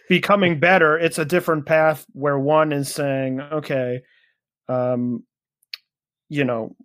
becoming 0.10 0.60
better, 0.60 0.98
it's 0.98 1.20
a 1.20 1.26
different 1.26 1.66
path 1.66 2.06
where 2.14 2.40
one 2.40 2.72
is 2.72 2.94
saying, 2.94 3.42
okay, 3.42 4.02
um, 4.68 5.24
you 6.30 6.44
know, 6.44 6.76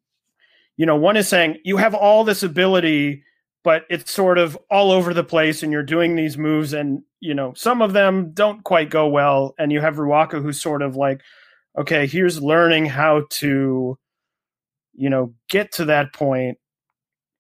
you 0.77 0.85
know, 0.85 0.97
one 0.97 1.17
is 1.17 1.29
saying 1.29 1.59
you 1.65 1.79
have 1.79 1.95
all 1.95 2.25
this 2.25 2.43
ability, 2.43 3.23
but 3.65 3.85
it's 3.89 4.13
sort 4.13 4.39
of 4.39 4.59
all 4.71 4.91
over 4.91 5.15
the 5.15 5.25
place, 5.25 5.63
and 5.63 5.73
you're 5.73 5.83
doing 5.83 6.15
these 6.15 6.37
moves, 6.37 6.73
and 6.73 7.03
you 7.21 7.33
know, 7.33 7.55
some 7.55 7.81
of 7.81 7.95
them 7.95 8.33
don't 8.33 8.63
quite 8.65 8.91
go 8.91 9.09
well, 9.09 9.55
and 9.59 9.73
you 9.73 9.81
have 9.81 9.97
Ruaka 9.97 10.43
who's 10.43 10.61
sort 10.61 10.83
of 10.83 10.97
like, 10.97 11.23
okay, 11.77 12.07
here's 12.07 12.41
learning 12.41 12.87
how 12.87 13.25
to, 13.31 13.99
you 14.95 15.11
know, 15.11 15.35
get 15.49 15.73
to 15.73 15.87
that 15.87 16.13
point. 16.13 16.59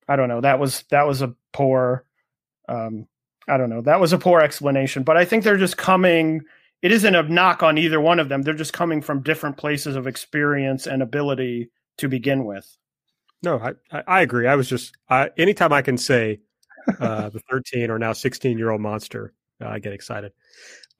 I 0.08 0.16
don't 0.16 0.28
know. 0.28 0.40
That 0.40 0.58
was 0.58 0.84
that 0.90 1.06
was 1.06 1.22
a 1.22 1.34
poor 1.52 2.04
um 2.68 3.06
I 3.48 3.56
don't 3.56 3.70
know. 3.70 3.80
That 3.80 4.00
was 4.00 4.12
a 4.12 4.18
poor 4.18 4.40
explanation, 4.40 5.02
but 5.04 5.16
I 5.16 5.24
think 5.24 5.44
they're 5.44 5.56
just 5.56 5.76
coming 5.76 6.42
it 6.82 6.92
isn't 6.92 7.14
a 7.14 7.22
knock 7.22 7.62
on 7.62 7.78
either 7.78 8.00
one 8.00 8.20
of 8.20 8.28
them. 8.28 8.42
They're 8.42 8.54
just 8.54 8.72
coming 8.72 9.00
from 9.00 9.22
different 9.22 9.56
places 9.56 9.96
of 9.96 10.06
experience 10.06 10.86
and 10.86 11.02
ability 11.02 11.70
to 11.98 12.08
begin 12.08 12.44
with. 12.44 12.76
No, 13.42 13.58
I, 13.90 14.02
I 14.06 14.20
agree. 14.20 14.46
I 14.46 14.56
was 14.56 14.68
just 14.68 14.96
I, 15.08 15.30
anytime 15.36 15.72
I 15.72 15.82
can 15.82 15.96
say 15.96 16.40
uh, 17.00 17.30
the 17.30 17.40
13 17.50 17.90
or 17.90 17.98
now 17.98 18.12
16 18.12 18.58
year 18.58 18.70
old 18.70 18.80
monster, 18.80 19.32
uh, 19.62 19.68
I 19.68 19.78
get 19.78 19.92
excited. 19.92 20.32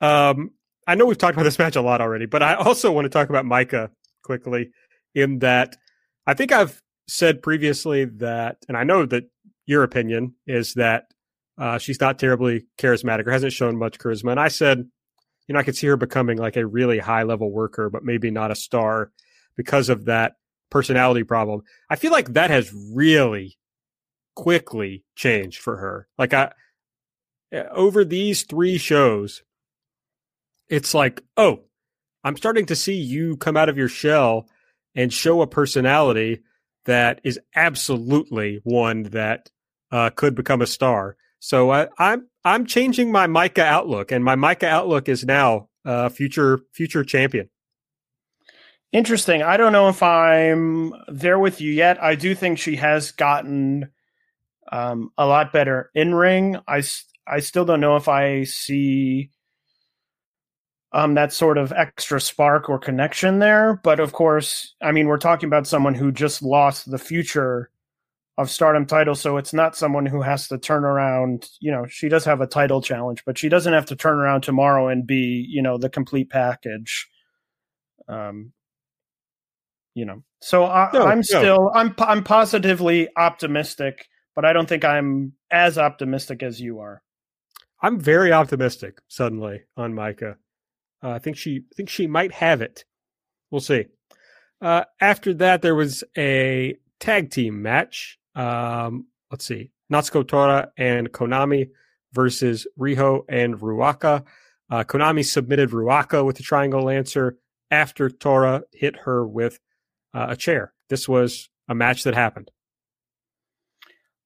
Um, 0.01 0.51
I 0.87 0.95
know 0.95 1.05
we've 1.05 1.17
talked 1.17 1.35
about 1.35 1.43
this 1.43 1.59
match 1.59 1.75
a 1.75 1.81
lot 1.81 2.01
already, 2.01 2.25
but 2.25 2.41
I 2.41 2.55
also 2.55 2.91
want 2.91 3.05
to 3.05 3.09
talk 3.09 3.29
about 3.29 3.45
Maika 3.45 3.89
quickly. 4.23 4.71
In 5.13 5.39
that, 5.39 5.75
I 6.25 6.33
think 6.33 6.51
I've 6.51 6.81
said 7.07 7.41
previously 7.41 8.05
that, 8.05 8.57
and 8.67 8.77
I 8.77 8.83
know 8.83 9.05
that 9.05 9.23
your 9.65 9.83
opinion 9.83 10.35
is 10.45 10.73
that 10.75 11.05
uh, 11.57 11.77
she's 11.77 11.99
not 11.99 12.19
terribly 12.19 12.67
charismatic 12.77 13.25
or 13.25 13.31
hasn't 13.31 13.53
shown 13.53 13.77
much 13.77 13.97
charisma. 13.97 14.31
And 14.31 14.39
I 14.39 14.47
said, 14.47 14.87
you 15.47 15.53
know, 15.53 15.59
I 15.59 15.63
could 15.63 15.75
see 15.75 15.87
her 15.87 15.97
becoming 15.97 16.37
like 16.37 16.55
a 16.55 16.65
really 16.65 16.99
high 16.99 17.23
level 17.23 17.51
worker, 17.51 17.89
but 17.89 18.03
maybe 18.03 18.29
not 18.29 18.51
a 18.51 18.55
star 18.55 19.11
because 19.55 19.89
of 19.89 20.05
that 20.05 20.33
personality 20.69 21.23
problem. 21.23 21.61
I 21.89 21.95
feel 21.95 22.11
like 22.11 22.33
that 22.33 22.49
has 22.49 22.71
really 22.93 23.57
quickly 24.35 25.03
changed 25.15 25.59
for 25.59 25.77
her. 25.77 26.07
Like 26.17 26.33
I 26.33 26.51
eh, 27.51 27.63
over 27.71 28.05
these 28.05 28.43
three 28.43 28.77
shows, 28.77 29.41
it's 30.69 30.93
like, 30.93 31.21
oh, 31.35 31.61
I'm 32.23 32.37
starting 32.37 32.65
to 32.67 32.75
see 32.75 32.95
you 32.95 33.37
come 33.37 33.57
out 33.57 33.69
of 33.69 33.77
your 33.77 33.87
shell 33.87 34.47
and 34.95 35.13
show 35.13 35.41
a 35.41 35.47
personality 35.47 36.41
that 36.85 37.21
is 37.23 37.39
absolutely 37.55 38.61
one 38.63 39.03
that 39.03 39.49
uh, 39.91 40.09
could 40.09 40.35
become 40.35 40.61
a 40.61 40.67
star. 40.67 41.15
So 41.39 41.71
I, 41.71 41.87
I'm 41.97 42.27
I'm 42.43 42.65
changing 42.65 43.11
my 43.11 43.27
Maika 43.27 43.59
outlook, 43.59 44.11
and 44.11 44.23
my 44.23 44.35
Maika 44.35 44.63
outlook 44.63 45.07
is 45.07 45.23
now 45.23 45.69
uh, 45.85 46.09
future 46.09 46.61
future 46.73 47.03
champion. 47.03 47.49
Interesting. 48.91 49.43
I 49.43 49.57
don't 49.57 49.73
know 49.73 49.89
if 49.89 50.01
I'm 50.01 50.93
there 51.07 51.37
with 51.37 51.59
you 51.59 51.71
yet. 51.71 52.01
I 52.01 52.15
do 52.15 52.33
think 52.33 52.57
she 52.57 52.77
has 52.77 53.11
gotten 53.11 53.89
um, 54.71 55.11
a 55.17 55.25
lot 55.25 55.51
better 55.51 55.91
in 55.93 56.15
ring. 56.15 56.57
I, 56.67 56.83
I 57.27 57.41
still 57.41 57.65
don't 57.65 57.81
know 57.81 57.97
if 57.97 58.07
I 58.07 58.45
see 58.45 59.31
um, 60.97 61.13
that 61.13 61.31
sort 61.31 61.59
of 61.59 61.71
extra 61.73 62.19
spark 62.19 62.69
or 62.69 62.79
connection 62.79 63.37
there. 63.37 63.79
But 63.83 63.99
of 63.99 64.13
course, 64.13 64.73
I 64.81 64.91
mean, 64.91 65.05
we're 65.05 65.19
talking 65.19 65.45
about 65.45 65.67
someone 65.67 65.93
who 65.93 66.11
just 66.11 66.41
lost 66.41 66.89
the 66.89 66.97
future 66.97 67.69
of 68.35 68.49
stardom 68.49 68.87
title. 68.87 69.13
So 69.13 69.37
it's 69.37 69.53
not 69.53 69.75
someone 69.75 70.07
who 70.07 70.23
has 70.23 70.47
to 70.47 70.57
turn 70.57 70.83
around. 70.83 71.49
You 71.59 71.71
know, 71.71 71.85
she 71.85 72.09
does 72.09 72.25
have 72.25 72.41
a 72.41 72.47
title 72.47 72.81
challenge, 72.81 73.23
but 73.25 73.37
she 73.37 73.47
doesn't 73.47 73.73
have 73.73 73.85
to 73.85 73.95
turn 73.95 74.17
around 74.17 74.41
tomorrow 74.41 74.87
and 74.87 75.05
be, 75.05 75.45
you 75.47 75.61
know, 75.61 75.77
the 75.77 75.87
complete 75.89 76.31
package. 76.31 77.07
Um, 78.07 78.53
you 79.93 80.05
know. 80.05 80.23
So 80.41 80.65
I, 80.65 80.89
no, 80.93 81.05
I'm 81.05 81.21
still. 81.21 81.71
I'm 81.75 81.93
I'm 81.99 82.23
positively 82.23 83.07
optimistic, 83.15 84.07
but 84.35 84.45
I 84.45 84.53
don't 84.53 84.67
think 84.67 84.83
I'm 84.83 85.33
as 85.51 85.77
optimistic 85.77 86.41
as 86.41 86.59
you 86.59 86.79
are. 86.79 87.03
I'm 87.83 87.99
very 87.99 88.31
optimistic 88.31 88.97
suddenly 89.07 89.61
on 89.75 89.93
Maika. 89.93 90.37
Uh, 91.03 91.11
I 91.11 91.19
think 91.19 91.37
she 91.37 91.63
I 91.71 91.75
think 91.75 91.89
she 91.89 92.07
might 92.07 92.31
have 92.33 92.61
it. 92.61 92.85
We'll 93.51 93.61
see. 93.61 93.85
Uh, 94.61 94.83
after 94.99 95.33
that, 95.35 95.61
there 95.61 95.75
was 95.75 96.03
a 96.17 96.75
tag 96.99 97.29
team 97.29 97.61
match. 97.61 98.17
Um, 98.35 99.07
let's 99.31 99.45
see, 99.45 99.71
Natsuko 99.91 100.27
Tora 100.27 100.71
and 100.77 101.11
Konami 101.11 101.69
versus 102.13 102.67
Riho 102.79 103.23
and 103.29 103.55
Ruaka. 103.55 104.23
Uh, 104.69 104.83
Konami 104.83 105.25
submitted 105.25 105.69
Ruaka 105.69 106.25
with 106.25 106.37
the 106.37 106.43
Triangle 106.43 106.83
Lancer 106.83 107.37
after 107.71 108.09
Tora 108.09 108.63
hit 108.73 108.95
her 109.03 109.25
with 109.25 109.59
uh, 110.13 110.27
a 110.29 110.35
chair. 110.35 110.73
This 110.89 111.07
was 111.07 111.49
a 111.67 111.75
match 111.75 112.03
that 112.03 112.15
happened. 112.15 112.51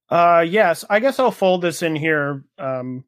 Uh, 0.08 0.44
yes, 0.46 0.84
I 0.90 1.00
guess 1.00 1.18
I'll 1.18 1.30
fold 1.30 1.62
this 1.62 1.82
in 1.82 1.96
here. 1.96 2.44
Um, 2.58 3.04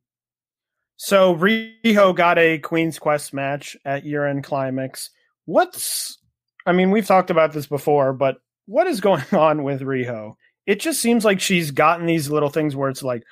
so 0.97 1.35
Riho 1.35 2.15
got 2.15 2.39
a 2.39 2.59
Queen's 2.59 2.99
Quest 2.99 3.35
match 3.35 3.77
at 3.85 4.05
year 4.05 4.27
end 4.27 4.45
climax. 4.45 5.11
What's, 5.45 6.19
I 6.67 6.73
mean, 6.73 6.91
we've 6.91 7.07
talked 7.07 7.31
about 7.31 7.53
this 7.53 7.67
before, 7.67 8.13
but 8.13 8.37
what 8.67 8.87
is 8.87 9.01
going 9.01 9.25
on 9.33 9.63
with 9.63 9.81
Riho? 9.81 10.35
It 10.67 10.81
just 10.81 11.01
seems 11.01 11.25
like 11.25 11.41
she's 11.41 11.71
gotten 11.71 12.07
these 12.07 12.31
little 12.31 12.49
things 12.49 12.75
where 12.75 12.89
it's 12.89 13.03
like, 13.03 13.23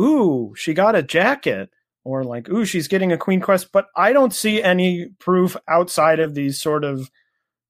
ooh, 0.00 0.52
she 0.56 0.74
got 0.74 0.94
a 0.94 1.02
jacket, 1.02 1.70
or 2.04 2.24
like, 2.24 2.48
ooh, 2.50 2.64
she's 2.64 2.88
getting 2.88 3.12
a 3.12 3.18
Queen 3.18 3.40
Quest, 3.40 3.72
but 3.72 3.86
I 3.96 4.12
don't 4.12 4.34
see 4.34 4.62
any 4.62 5.08
proof 5.18 5.56
outside 5.68 6.20
of 6.20 6.34
these 6.34 6.60
sort 6.60 6.84
of, 6.84 7.10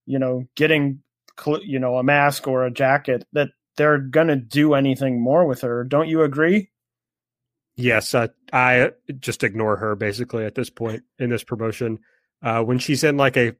you 0.06 0.18
know, 0.18 0.44
getting 0.56 1.02
you 1.62 1.78
know 1.78 1.96
a 1.96 2.02
mask 2.02 2.46
or 2.46 2.64
a 2.64 2.70
jacket 2.70 3.24
that 3.32 3.48
they're 3.76 3.98
gonna 3.98 4.36
do 4.36 4.74
anything 4.74 5.20
more 5.20 5.46
with 5.46 5.60
her. 5.60 5.84
Don't 5.84 6.08
you 6.08 6.22
agree? 6.22 6.70
Yes, 7.82 8.14
uh, 8.14 8.28
I 8.52 8.92
just 9.18 9.42
ignore 9.42 9.76
her 9.76 9.96
basically 9.96 10.44
at 10.44 10.54
this 10.54 10.70
point 10.70 11.02
in 11.18 11.30
this 11.30 11.42
promotion. 11.42 11.98
Uh, 12.40 12.62
when 12.62 12.78
she's 12.78 13.02
in 13.02 13.16
like 13.16 13.36
a 13.36 13.56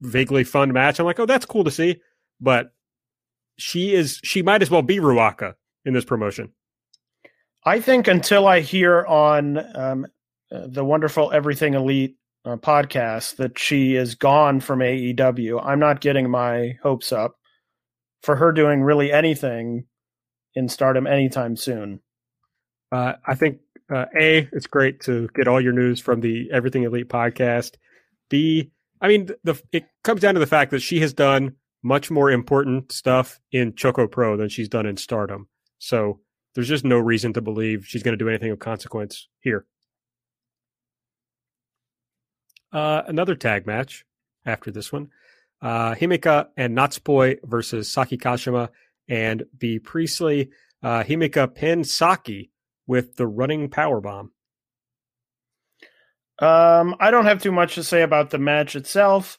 vaguely 0.00 0.44
fun 0.44 0.72
match, 0.72 1.00
I'm 1.00 1.06
like, 1.06 1.18
oh, 1.18 1.26
that's 1.26 1.44
cool 1.44 1.64
to 1.64 1.70
see. 1.72 2.00
But 2.40 2.72
she 3.58 3.94
is 3.94 4.20
she 4.22 4.42
might 4.42 4.62
as 4.62 4.70
well 4.70 4.82
be 4.82 4.98
Ruaka 4.98 5.54
in 5.84 5.92
this 5.92 6.04
promotion. 6.04 6.52
I 7.64 7.80
think 7.80 8.06
until 8.06 8.46
I 8.46 8.60
hear 8.60 9.04
on 9.06 9.58
um, 9.76 10.06
uh, 10.52 10.68
the 10.68 10.84
wonderful 10.84 11.32
Everything 11.32 11.74
Elite 11.74 12.14
uh, 12.44 12.58
podcast 12.58 13.36
that 13.36 13.58
she 13.58 13.96
is 13.96 14.14
gone 14.14 14.60
from 14.60 14.78
AEW. 14.78 15.60
I'm 15.64 15.80
not 15.80 16.00
getting 16.00 16.30
my 16.30 16.78
hopes 16.80 17.10
up 17.10 17.34
for 18.22 18.36
her 18.36 18.52
doing 18.52 18.82
really 18.82 19.10
anything 19.10 19.86
in 20.54 20.68
stardom 20.68 21.08
anytime 21.08 21.56
soon. 21.56 22.02
Uh, 22.92 23.14
I 23.26 23.34
think 23.34 23.60
uh, 23.90 24.04
A, 24.16 24.48
it's 24.52 24.66
great 24.66 25.00
to 25.02 25.28
get 25.34 25.48
all 25.48 25.60
your 25.60 25.72
news 25.72 25.98
from 25.98 26.20
the 26.20 26.50
Everything 26.52 26.82
Elite 26.82 27.08
podcast. 27.08 27.76
B, 28.28 28.70
I 29.00 29.08
mean, 29.08 29.30
the, 29.42 29.60
it 29.72 29.86
comes 30.04 30.20
down 30.20 30.34
to 30.34 30.40
the 30.40 30.46
fact 30.46 30.70
that 30.72 30.80
she 30.80 31.00
has 31.00 31.14
done 31.14 31.56
much 31.82 32.10
more 32.10 32.30
important 32.30 32.92
stuff 32.92 33.40
in 33.50 33.74
Choco 33.74 34.06
Pro 34.06 34.36
than 34.36 34.50
she's 34.50 34.68
done 34.68 34.86
in 34.86 34.96
Stardom. 34.96 35.48
So 35.78 36.20
there's 36.54 36.68
just 36.68 36.84
no 36.84 36.98
reason 36.98 37.32
to 37.32 37.40
believe 37.40 37.86
she's 37.86 38.02
going 38.02 38.16
to 38.16 38.22
do 38.22 38.28
anything 38.28 38.52
of 38.52 38.58
consequence 38.58 39.26
here. 39.40 39.64
Uh, 42.72 43.02
another 43.06 43.34
tag 43.34 43.66
match 43.66 44.04
after 44.46 44.70
this 44.70 44.92
one. 44.92 45.08
Uh, 45.60 45.94
Himeka 45.94 46.48
and 46.56 46.76
Natsupoi 46.76 47.38
versus 47.44 47.90
Saki 47.90 48.18
Kashima 48.18 48.68
and 49.08 49.44
Bea 49.56 49.78
Priestley. 49.78 50.50
Uh, 50.82 51.02
Himeka 51.02 51.54
pinned 51.54 51.86
Saki 51.86 52.51
with 52.86 53.16
the 53.16 53.26
running 53.26 53.68
power 53.68 54.00
bomb. 54.00 54.32
Um, 56.38 56.96
I 56.98 57.10
don't 57.10 57.26
have 57.26 57.42
too 57.42 57.52
much 57.52 57.76
to 57.76 57.84
say 57.84 58.02
about 58.02 58.30
the 58.30 58.38
match 58.38 58.74
itself. 58.74 59.38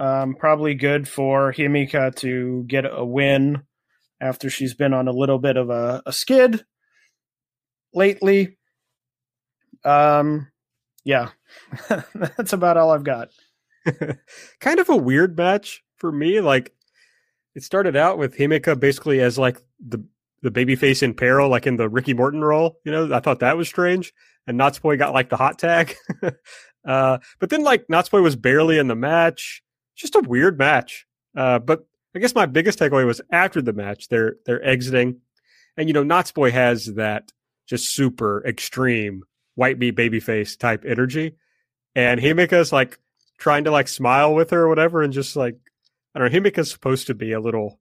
Um, 0.00 0.34
probably 0.34 0.74
good 0.74 1.06
for 1.06 1.52
Himeka 1.52 2.16
to 2.16 2.64
get 2.66 2.84
a 2.90 3.04
win 3.04 3.62
after 4.20 4.50
she's 4.50 4.74
been 4.74 4.92
on 4.92 5.06
a 5.06 5.12
little 5.12 5.38
bit 5.38 5.56
of 5.56 5.70
a, 5.70 6.02
a 6.06 6.12
skid 6.12 6.64
lately. 7.92 8.58
Um, 9.84 10.48
yeah, 11.04 11.30
that's 12.36 12.52
about 12.52 12.76
all 12.76 12.90
I've 12.90 13.04
got. 13.04 13.28
kind 14.60 14.80
of 14.80 14.88
a 14.88 14.96
weird 14.96 15.36
match 15.36 15.84
for 15.96 16.10
me. 16.10 16.40
Like 16.40 16.74
it 17.54 17.62
started 17.62 17.94
out 17.96 18.18
with 18.18 18.36
Himeka 18.36 18.80
basically 18.80 19.20
as 19.20 19.38
like 19.38 19.60
the 19.78 20.04
the 20.44 20.50
babyface 20.50 21.02
in 21.02 21.14
peril, 21.14 21.48
like 21.48 21.66
in 21.66 21.76
the 21.76 21.88
Ricky 21.88 22.12
Morton 22.12 22.42
role. 22.42 22.78
You 22.84 22.92
know, 22.92 23.14
I 23.14 23.20
thought 23.20 23.40
that 23.40 23.56
was 23.56 23.66
strange. 23.66 24.12
And 24.46 24.60
Natsupoi 24.60 24.98
got 24.98 25.14
like 25.14 25.30
the 25.30 25.38
hot 25.38 25.58
tag. 25.58 25.96
uh, 26.86 27.18
but 27.40 27.50
then 27.50 27.64
like 27.64 27.86
Natsupoi 27.88 28.22
was 28.22 28.36
barely 28.36 28.78
in 28.78 28.86
the 28.86 28.94
match. 28.94 29.62
Just 29.96 30.14
a 30.14 30.20
weird 30.20 30.58
match. 30.58 31.06
Uh, 31.34 31.58
but 31.58 31.86
I 32.14 32.18
guess 32.18 32.34
my 32.34 32.46
biggest 32.46 32.78
takeaway 32.78 33.06
was 33.06 33.22
after 33.32 33.60
the 33.60 33.72
match, 33.72 34.08
they're 34.08 34.36
they're 34.46 34.64
exiting, 34.64 35.20
and 35.76 35.88
you 35.88 35.92
know, 35.92 36.04
Natsupoi 36.04 36.52
has 36.52 36.86
that 36.94 37.32
just 37.66 37.92
super 37.92 38.44
extreme 38.46 39.24
white 39.56 39.78
meat 39.78 39.96
babyface 39.96 40.56
type 40.56 40.84
energy, 40.86 41.36
and 41.96 42.20
Himeka's 42.20 42.72
like 42.72 43.00
trying 43.38 43.64
to 43.64 43.72
like 43.72 43.88
smile 43.88 44.32
with 44.32 44.50
her 44.50 44.62
or 44.62 44.68
whatever, 44.68 45.02
and 45.02 45.12
just 45.12 45.34
like 45.34 45.56
I 46.14 46.20
don't 46.20 46.32
know, 46.32 46.38
Himeka's 46.38 46.70
supposed 46.70 47.08
to 47.08 47.14
be 47.14 47.32
a 47.32 47.40
little 47.40 47.80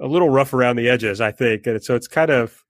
a 0.00 0.06
little 0.06 0.30
rough 0.30 0.54
around 0.54 0.76
the 0.76 0.88
edges, 0.88 1.20
I 1.20 1.30
think, 1.32 1.66
and 1.66 1.82
so 1.82 1.94
it's 1.94 2.08
kind 2.08 2.30
of 2.30 2.64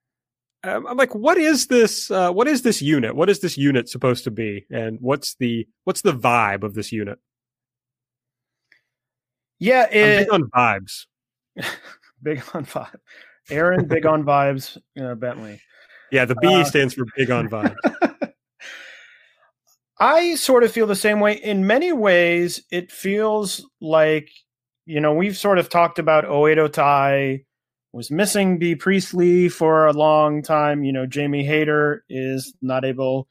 um, 0.63 0.87
I'm 0.87 0.97
like, 0.97 1.15
what 1.15 1.39
is 1.39 1.69
this? 1.69 2.11
Uh, 2.11 2.31
what 2.31 2.47
is 2.47 2.63
this 2.63 2.83
unit? 2.83 3.17
What 3.17 3.31
is 3.31 3.41
this 3.41 3.57
unit 3.57 3.89
supposed 3.89 4.25
to 4.25 4.31
be? 4.31 4.67
And 4.71 4.99
what's 5.01 5.35
the 5.37 5.67
what's 5.85 6.03
the 6.03 6.13
vibe 6.13 6.63
of 6.63 6.75
this 6.75 6.93
unit? 6.93 7.19
Yeah, 9.59 9.87
it, 9.91 10.27
big 10.27 10.33
on 10.33 10.51
vibes. 10.51 11.07
big 12.23 12.43
on 12.53 12.67
vibe. 12.67 12.95
Aaron, 13.49 13.87
big 13.87 14.05
on 14.05 14.23
vibes. 14.23 14.77
Uh, 15.01 15.15
Bentley. 15.15 15.61
Yeah, 16.13 16.25
the 16.25 16.35
B 16.37 16.49
uh, 16.49 16.65
stands 16.65 16.95
for 16.95 17.07
big 17.17 17.31
on 17.31 17.49
vibes. 17.49 17.77
I 19.99 20.35
sort 20.35 20.65
of 20.65 20.73
feel 20.73 20.87
the 20.87 20.97
same 20.97 21.21
way. 21.21 21.35
In 21.35 21.67
many 21.67 21.93
ways, 21.93 22.63
it 22.71 22.91
feels 22.91 23.67
like 23.81 24.31
you 24.87 25.01
know 25.01 25.15
we've 25.15 25.37
sort 25.37 25.59
of 25.59 25.69
talked 25.69 25.99
about 25.99 26.25
Oedo 26.25 26.73
Tai 26.73 27.45
was 27.93 28.11
missing 28.11 28.59
Bea 28.59 28.77
Priestley 28.77 29.49
for 29.49 29.87
a 29.87 29.93
long 29.93 30.43
time. 30.43 30.85
You 30.85 30.93
know, 30.93 31.07
Jamie 31.07 31.45
Hayter 31.45 32.05
is 32.09 32.55
not 32.63 32.85
able 32.85 33.29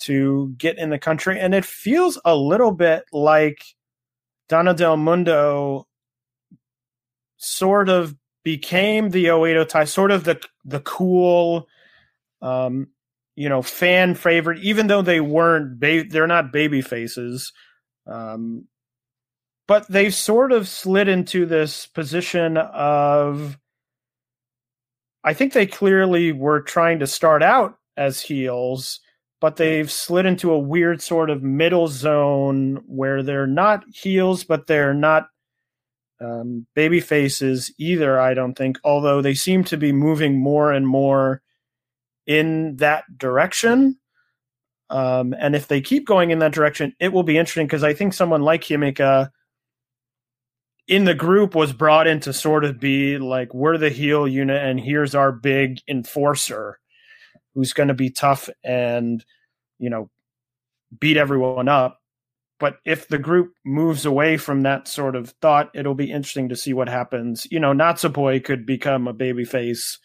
to 0.00 0.54
get 0.58 0.78
in 0.78 0.90
the 0.90 0.98
country. 0.98 1.40
And 1.40 1.54
it 1.54 1.64
feels 1.64 2.20
a 2.24 2.36
little 2.36 2.72
bit 2.72 3.04
like 3.12 3.64
Donna 4.48 4.74
Del 4.74 4.96
Mondo 4.96 5.86
sort 7.36 7.88
of 7.88 8.14
became 8.42 9.10
the 9.10 9.26
Oedo 9.26 9.66
Tai, 9.66 9.84
sort 9.84 10.10
of 10.10 10.24
the 10.24 10.40
the 10.64 10.80
cool, 10.80 11.66
um, 12.42 12.88
you 13.36 13.48
know, 13.48 13.62
fan 13.62 14.14
favorite, 14.14 14.62
even 14.62 14.86
though 14.86 15.02
they 15.02 15.20
weren't, 15.20 15.80
ba- 15.80 16.04
they're 16.08 16.26
not 16.26 16.52
baby 16.52 16.82
faces. 16.82 17.52
Um, 18.06 18.66
but 19.66 19.86
they've 19.88 20.14
sort 20.14 20.52
of 20.52 20.68
slid 20.68 21.08
into 21.08 21.46
this 21.46 21.86
position 21.86 22.56
of 22.56 23.58
I 25.24 25.32
think 25.32 25.54
they 25.54 25.66
clearly 25.66 26.32
were 26.32 26.60
trying 26.60 26.98
to 26.98 27.06
start 27.06 27.42
out 27.42 27.78
as 27.96 28.20
heels, 28.20 29.00
but 29.40 29.56
they've 29.56 29.90
slid 29.90 30.26
into 30.26 30.52
a 30.52 30.58
weird 30.58 31.00
sort 31.00 31.30
of 31.30 31.42
middle 31.42 31.88
zone 31.88 32.82
where 32.86 33.22
they're 33.22 33.46
not 33.46 33.84
heels, 33.90 34.44
but 34.44 34.66
they're 34.66 34.92
not 34.92 35.28
um, 36.20 36.66
baby 36.74 37.00
faces 37.00 37.72
either. 37.78 38.20
I 38.20 38.34
don't 38.34 38.54
think, 38.54 38.78
although 38.84 39.22
they 39.22 39.34
seem 39.34 39.64
to 39.64 39.78
be 39.78 39.92
moving 39.92 40.38
more 40.38 40.72
and 40.72 40.86
more 40.86 41.40
in 42.26 42.76
that 42.76 43.04
direction. 43.16 43.98
Um, 44.90 45.34
and 45.38 45.56
if 45.56 45.68
they 45.68 45.80
keep 45.80 46.06
going 46.06 46.30
in 46.30 46.38
that 46.40 46.52
direction, 46.52 46.94
it 47.00 47.12
will 47.12 47.22
be 47.22 47.38
interesting 47.38 47.66
because 47.66 47.82
I 47.82 47.94
think 47.94 48.12
someone 48.12 48.42
like 48.42 48.62
Himeka 48.62 49.30
in 50.86 51.04
the 51.04 51.14
group 51.14 51.54
was 51.54 51.72
brought 51.72 52.06
in 52.06 52.20
to 52.20 52.32
sort 52.32 52.64
of 52.64 52.78
be 52.78 53.18
like 53.18 53.54
we're 53.54 53.78
the 53.78 53.90
heel 53.90 54.28
unit 54.28 54.62
and 54.62 54.78
here's 54.78 55.14
our 55.14 55.32
big 55.32 55.80
enforcer 55.88 56.78
who's 57.54 57.72
going 57.72 57.88
to 57.88 57.94
be 57.94 58.10
tough 58.10 58.50
and 58.62 59.24
you 59.78 59.88
know 59.88 60.10
beat 60.98 61.16
everyone 61.16 61.68
up. 61.68 62.00
But 62.60 62.78
if 62.84 63.08
the 63.08 63.18
group 63.18 63.52
moves 63.64 64.06
away 64.06 64.36
from 64.36 64.62
that 64.62 64.86
sort 64.86 65.16
of 65.16 65.30
thought 65.42 65.70
it'll 65.74 65.94
be 65.94 66.10
interesting 66.10 66.50
to 66.50 66.56
see 66.56 66.72
what 66.72 66.88
happens. 66.88 67.46
You 67.50 67.60
know 67.60 67.72
natsupoi 67.72 68.44
could 68.44 68.66
become 68.66 69.08
a 69.08 69.12
baby 69.12 69.44
face 69.44 69.98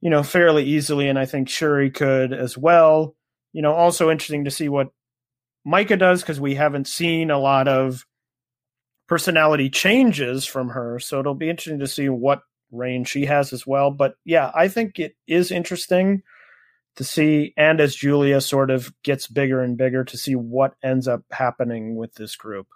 you 0.00 0.10
know 0.10 0.22
fairly 0.22 0.64
easily 0.64 1.08
and 1.08 1.16
i 1.18 1.24
think 1.26 1.48
Syuri 1.48 1.92
could 1.92 2.32
as 2.32 2.56
well. 2.56 3.14
You 3.52 3.60
know 3.60 3.74
also 3.74 4.10
interesting 4.10 4.44
to 4.44 4.50
see 4.50 4.68
what 4.70 4.88
Maika 5.66 5.98
does 5.98 6.22
because 6.22 6.40
we 6.40 6.54
haven't 6.54 6.88
seen 6.88 7.30
a 7.30 7.38
lot 7.38 7.68
of 7.68 8.06
personality 9.12 9.68
changes 9.68 10.46
from 10.46 10.70
her. 10.70 10.98
So 10.98 11.20
it'll 11.20 11.34
be 11.34 11.50
interesting 11.50 11.80
to 11.80 11.86
see 11.86 12.08
what 12.08 12.40
range 12.70 13.08
she 13.08 13.26
has 13.26 13.52
as 13.52 13.66
well. 13.66 13.90
But 13.90 14.14
yeah, 14.24 14.50
I 14.54 14.68
think 14.68 14.98
it 14.98 15.16
is 15.26 15.50
interesting 15.50 16.22
to 16.96 17.04
see, 17.04 17.52
and 17.58 17.78
as 17.78 17.94
Julia 17.94 18.40
sort 18.40 18.70
of 18.70 18.90
gets 19.02 19.26
bigger 19.26 19.62
and 19.62 19.76
bigger, 19.76 20.02
to 20.02 20.16
see 20.16 20.34
what 20.34 20.76
ends 20.82 21.08
up 21.08 21.24
happening 21.30 21.94
with 21.94 22.14
this 22.14 22.36
group. 22.36 22.68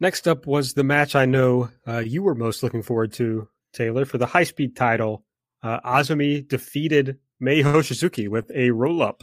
Next 0.00 0.26
up 0.26 0.44
was 0.44 0.74
the 0.74 0.82
match 0.82 1.14
I 1.14 1.24
know 1.24 1.70
uh, 1.86 1.98
you 1.98 2.24
were 2.24 2.34
most 2.34 2.64
looking 2.64 2.82
forward 2.82 3.12
to, 3.12 3.48
Taylor, 3.72 4.04
for 4.04 4.18
the 4.18 4.26
high 4.26 4.42
speed 4.42 4.74
title. 4.74 5.24
Uh, 5.62 5.78
Azumi 5.82 6.48
defeated 6.48 7.20
Mei 7.38 7.62
Hoshizuki 7.62 8.28
with 8.28 8.50
a 8.52 8.72
roll 8.72 9.02
up. 9.04 9.22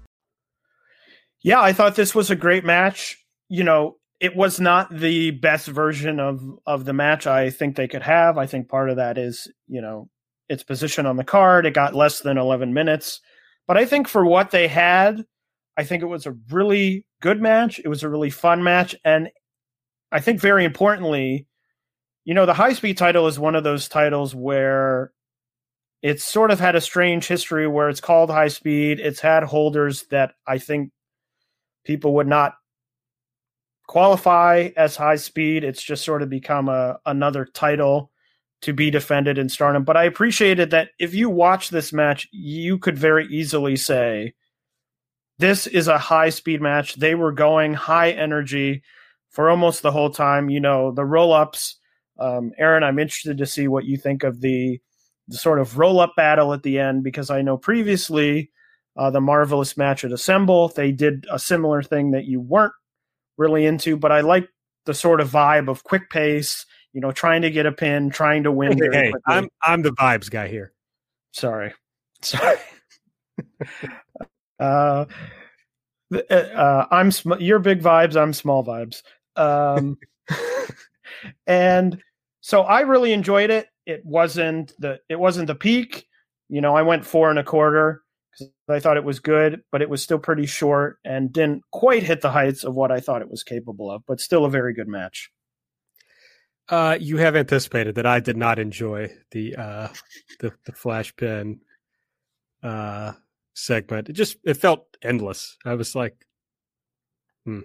yeah, 1.43 1.61
I 1.61 1.73
thought 1.73 1.95
this 1.95 2.15
was 2.15 2.29
a 2.29 2.35
great 2.35 2.63
match. 2.63 3.17
You 3.49 3.63
know, 3.63 3.97
it 4.19 4.35
was 4.35 4.59
not 4.59 4.95
the 4.95 5.31
best 5.31 5.67
version 5.67 6.19
of 6.19 6.41
of 6.65 6.85
the 6.85 6.93
match 6.93 7.27
I 7.27 7.49
think 7.49 7.75
they 7.75 7.87
could 7.87 8.03
have. 8.03 8.37
I 8.37 8.45
think 8.45 8.69
part 8.69 8.89
of 8.89 8.97
that 8.97 9.17
is, 9.17 9.47
you 9.67 9.81
know, 9.81 10.09
its 10.49 10.63
position 10.63 11.05
on 11.05 11.17
the 11.17 11.23
card. 11.23 11.65
It 11.65 11.73
got 11.73 11.95
less 11.95 12.19
than 12.19 12.37
11 12.37 12.73
minutes. 12.73 13.21
But 13.67 13.77
I 13.77 13.85
think 13.85 14.07
for 14.07 14.25
what 14.25 14.51
they 14.51 14.67
had, 14.67 15.23
I 15.77 15.83
think 15.83 16.03
it 16.03 16.07
was 16.07 16.25
a 16.25 16.35
really 16.49 17.05
good 17.21 17.41
match. 17.41 17.79
It 17.79 17.87
was 17.87 18.03
a 18.03 18.09
really 18.09 18.29
fun 18.29 18.63
match 18.63 18.95
and 19.05 19.29
I 20.11 20.19
think 20.19 20.41
very 20.41 20.65
importantly, 20.65 21.47
you 22.25 22.33
know, 22.33 22.45
the 22.45 22.53
high 22.53 22.73
speed 22.73 22.97
title 22.97 23.27
is 23.27 23.39
one 23.39 23.55
of 23.55 23.63
those 23.63 23.87
titles 23.87 24.35
where 24.35 25.11
it's 26.01 26.23
sort 26.23 26.51
of 26.51 26.59
had 26.59 26.75
a 26.75 26.81
strange 26.81 27.27
history 27.27 27.67
where 27.67 27.89
it's 27.89 28.01
called 28.01 28.29
high 28.29 28.49
speed. 28.49 28.99
It's 28.99 29.21
had 29.21 29.43
holders 29.43 30.03
that 30.11 30.33
I 30.47 30.57
think 30.57 30.91
people 31.83 32.15
would 32.15 32.27
not 32.27 32.53
qualify 33.87 34.69
as 34.77 34.95
high 34.95 35.17
speed. 35.17 35.63
It's 35.63 35.83
just 35.83 36.05
sort 36.05 36.21
of 36.21 36.29
become 36.29 36.69
a 36.69 36.97
another 37.05 37.45
title 37.45 38.11
to 38.61 38.73
be 38.73 38.91
defended 38.91 39.37
in 39.37 39.49
Stardom. 39.49 39.83
But 39.83 39.97
I 39.97 40.03
appreciated 40.03 40.69
that 40.71 40.89
if 40.99 41.13
you 41.13 41.29
watch 41.29 41.69
this 41.69 41.91
match, 41.91 42.27
you 42.31 42.77
could 42.77 42.97
very 42.97 43.27
easily 43.27 43.75
say 43.75 44.33
this 45.39 45.67
is 45.67 45.87
a 45.87 45.97
high 45.97 46.29
speed 46.29 46.61
match. 46.61 46.95
They 46.95 47.15
were 47.15 47.31
going 47.31 47.73
high 47.73 48.11
energy 48.11 48.83
for 49.29 49.49
almost 49.49 49.81
the 49.81 49.91
whole 49.91 50.11
time. 50.11 50.49
You 50.49 50.59
know, 50.59 50.91
the 50.91 51.05
roll 51.05 51.33
ups. 51.33 51.77
Um, 52.19 52.51
Aaron, 52.57 52.83
I'm 52.83 52.99
interested 52.99 53.39
to 53.39 53.45
see 53.45 53.67
what 53.67 53.85
you 53.85 53.97
think 53.97 54.23
of 54.23 54.41
the, 54.41 54.79
the 55.27 55.37
sort 55.37 55.59
of 55.59 55.77
roll 55.77 55.99
up 55.99 56.13
battle 56.15 56.53
at 56.53 56.61
the 56.61 56.77
end 56.77 57.03
because 57.03 57.31
I 57.31 57.41
know 57.41 57.57
previously 57.57 58.51
uh, 58.97 59.09
the 59.09 59.21
marvelous 59.21 59.77
match 59.77 60.03
at 60.03 60.11
Assemble. 60.11 60.69
They 60.69 60.91
did 60.91 61.25
a 61.31 61.39
similar 61.39 61.81
thing 61.81 62.11
that 62.11 62.25
you 62.25 62.39
weren't 62.39 62.73
really 63.37 63.65
into, 63.65 63.97
but 63.97 64.11
I 64.11 64.21
like 64.21 64.47
the 64.85 64.93
sort 64.93 65.21
of 65.21 65.29
vibe 65.29 65.69
of 65.69 65.83
quick 65.83 66.09
pace. 66.09 66.65
You 66.93 66.99
know, 66.99 67.11
trying 67.11 67.41
to 67.43 67.51
get 67.51 67.65
a 67.65 67.71
pin, 67.71 68.09
trying 68.09 68.43
to 68.43 68.51
win. 68.51 68.77
Hey, 68.77 68.89
hey 68.91 69.13
I'm 69.25 69.47
I'm 69.63 69.81
the 69.81 69.93
vibes 69.93 70.29
guy 70.29 70.47
here. 70.49 70.73
Sorry, 71.31 71.73
sorry. 72.21 72.57
uh, 74.59 75.05
uh, 76.29 76.85
I'm 76.91 77.11
sm- 77.11 77.39
you're 77.39 77.59
big 77.59 77.81
vibes. 77.81 78.15
I'm 78.17 78.33
small 78.33 78.65
vibes. 78.65 79.03
Um, 79.37 79.97
and 81.47 82.01
so 82.41 82.63
I 82.63 82.81
really 82.81 83.13
enjoyed 83.13 83.49
it. 83.49 83.67
It 83.85 84.05
wasn't 84.05 84.73
the 84.79 84.99
it 85.07 85.19
wasn't 85.19 85.47
the 85.47 85.55
peak. 85.55 86.07
You 86.49 86.59
know, 86.59 86.75
I 86.75 86.81
went 86.81 87.05
four 87.05 87.29
and 87.29 87.39
a 87.39 87.43
quarter 87.43 88.03
because 88.31 88.51
I 88.69 88.79
thought 88.79 88.97
it 88.97 89.03
was 89.03 89.19
good, 89.19 89.61
but 89.71 89.81
it 89.81 89.89
was 89.89 90.01
still 90.01 90.19
pretty 90.19 90.45
short 90.45 90.97
and 91.03 91.31
didn't 91.31 91.63
quite 91.71 92.03
hit 92.03 92.21
the 92.21 92.31
heights 92.31 92.63
of 92.63 92.73
what 92.73 92.91
I 92.91 92.99
thought 92.99 93.21
it 93.21 93.29
was 93.29 93.43
capable 93.43 93.91
of. 93.91 94.03
But 94.07 94.19
still 94.19 94.45
a 94.45 94.49
very 94.49 94.73
good 94.73 94.87
match. 94.87 95.29
Uh, 96.69 96.97
you 96.99 97.17
have 97.17 97.35
anticipated 97.35 97.95
that 97.95 98.05
I 98.05 98.19
did 98.19 98.37
not 98.37 98.57
enjoy 98.57 99.11
the 99.31 99.55
uh, 99.55 99.87
the, 100.39 100.53
the 100.65 100.71
flash 100.71 101.13
pin 101.15 101.59
uh, 102.63 103.13
segment. 103.53 104.09
It 104.09 104.13
just 104.13 104.37
it 104.43 104.55
felt 104.55 104.85
endless. 105.01 105.57
I 105.65 105.73
was 105.73 105.95
like, 105.95 106.25
hmm, 107.45 107.61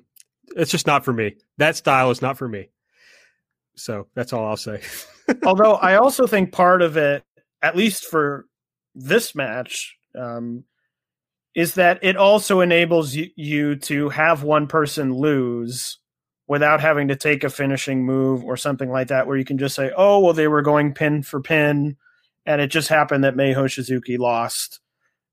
it's 0.56 0.70
just 0.70 0.86
not 0.86 1.04
for 1.04 1.12
me. 1.12 1.36
That 1.58 1.76
style 1.76 2.10
is 2.10 2.22
not 2.22 2.36
for 2.36 2.48
me. 2.48 2.70
So 3.76 4.08
that's 4.14 4.32
all 4.32 4.46
I'll 4.46 4.56
say. 4.56 4.80
Although 5.44 5.74
I 5.74 5.96
also 5.96 6.26
think 6.26 6.52
part 6.52 6.82
of 6.82 6.96
it, 6.96 7.22
at 7.62 7.76
least 7.76 8.06
for 8.06 8.46
this 8.94 9.34
match, 9.34 9.96
um, 10.16 10.64
is 11.54 11.74
that 11.74 11.98
it 12.02 12.16
also 12.16 12.60
enables 12.60 13.14
you, 13.14 13.30
you 13.36 13.76
to 13.76 14.08
have 14.10 14.42
one 14.42 14.66
person 14.66 15.14
lose 15.14 15.98
without 16.46 16.80
having 16.80 17.08
to 17.08 17.16
take 17.16 17.42
a 17.42 17.50
finishing 17.50 18.04
move 18.04 18.44
or 18.44 18.56
something 18.56 18.90
like 18.90 19.08
that, 19.08 19.26
where 19.26 19.36
you 19.36 19.44
can 19.44 19.58
just 19.58 19.74
say, 19.74 19.90
"Oh, 19.96 20.20
well, 20.20 20.32
they 20.32 20.48
were 20.48 20.62
going 20.62 20.92
pin 20.94 21.22
for 21.22 21.40
pin, 21.40 21.96
and 22.44 22.60
it 22.60 22.68
just 22.68 22.88
happened 22.88 23.24
that 23.24 23.36
Mei 23.36 23.54
Hoshizuki 23.54 24.18
lost." 24.18 24.80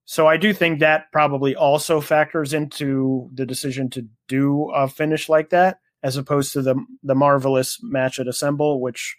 So 0.05 0.27
I 0.27 0.37
do 0.37 0.53
think 0.53 0.79
that 0.79 1.11
probably 1.11 1.55
also 1.55 2.01
factors 2.01 2.53
into 2.53 3.29
the 3.33 3.45
decision 3.45 3.89
to 3.91 4.07
do 4.27 4.69
a 4.71 4.87
finish 4.87 5.29
like 5.29 5.49
that, 5.51 5.79
as 6.01 6.17
opposed 6.17 6.53
to 6.53 6.61
the 6.61 6.75
the 7.03 7.15
marvelous 7.15 7.79
match 7.81 8.19
at 8.19 8.27
Assemble, 8.27 8.81
which 8.81 9.15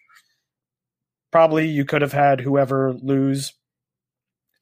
probably 1.31 1.67
you 1.67 1.85
could 1.85 2.03
have 2.03 2.13
had 2.13 2.41
whoever 2.41 2.95
lose 2.95 3.55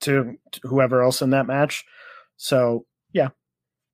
to, 0.03 0.36
whoever 0.62 1.03
else 1.03 1.22
in 1.22 1.30
that 1.30 1.46
match. 1.46 1.84
So 2.36 2.86
yeah. 3.12 3.28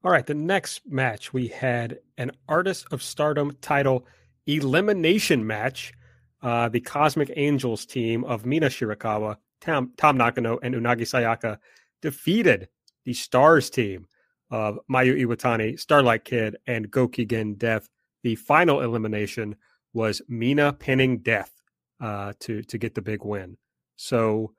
All 0.05 0.13
right. 0.13 0.27
The 0.27 0.35
next 0.35 0.83
match 0.87 1.33
we 1.33 1.49
had 1.49 1.99
an 2.17 2.33
Artist 2.49 2.87
of 2.93 3.03
Stardom 3.03 3.57
title 3.61 4.07
elimination 4.47 5.47
match. 5.47 5.93
Uh, 6.41 6.69
the 6.69 6.81
Cosmic 6.81 7.33
Angels 7.35 7.85
team 7.85 8.23
of 8.25 8.47
Mina 8.47 8.67
Shirakawa, 8.67 9.39
Tam, 9.61 9.93
Tam 9.97 10.17
Nakano, 10.17 10.59
and 10.63 10.75
Unagi 10.75 11.01
Sayaka 11.01 11.59
defeated 12.01 12.69
the 13.05 13.13
Stars 13.13 13.71
team 13.71 14.07
of 14.51 14.79
Mayu 14.91 15.21
Iwatani, 15.21 15.79
Starlight 15.79 16.25
Kid, 16.25 16.57
and 16.67 16.91
Gokigen 16.91 17.59
Death. 17.59 17.89
The 18.23 18.37
final 18.37 18.83
elimination 18.83 19.57
was 19.93 20.23
Mina 20.29 20.73
pinning 20.73 21.19
Death 21.19 21.53
uh, 22.01 22.35
to 22.41 22.63
to 22.63 22.79
get 22.79 22.95
the 22.95 23.03
big 23.03 23.25
win. 23.25 23.57
So, 23.97 24.53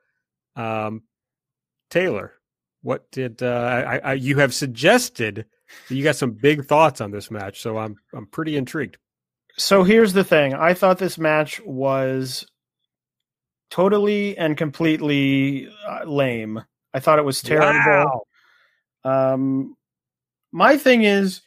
um, 0.56 1.04
Taylor, 1.90 2.34
what 2.82 3.10
did 3.12 3.44
uh, 3.44 3.84
I, 3.88 3.98
I, 4.00 4.14
you 4.14 4.38
have 4.38 4.54
suggested? 4.54 5.46
You 5.90 6.04
got 6.04 6.16
some 6.16 6.32
big 6.32 6.66
thoughts 6.66 7.02
on 7.02 7.12
this 7.12 7.30
match, 7.30 7.62
so 7.62 7.78
I'm 7.78 7.98
I'm 8.14 8.28
pretty 8.28 8.58
intrigued. 8.58 8.98
So 9.58 9.84
here's 9.84 10.14
the 10.14 10.24
thing: 10.24 10.54
I 10.54 10.74
thought 10.74 10.98
this 10.98 11.18
match 11.18 11.62
was 11.62 12.46
totally 13.70 14.38
and 14.38 14.58
completely 14.58 15.70
uh, 15.88 16.06
lame. 16.06 16.64
I 16.94 17.00
thought 17.00 17.20
it 17.20 17.26
was 17.26 17.42
terrible. 17.42 18.24
Wow. 19.04 19.34
Um, 19.34 19.76
my 20.52 20.78
thing 20.78 21.04
is, 21.04 21.42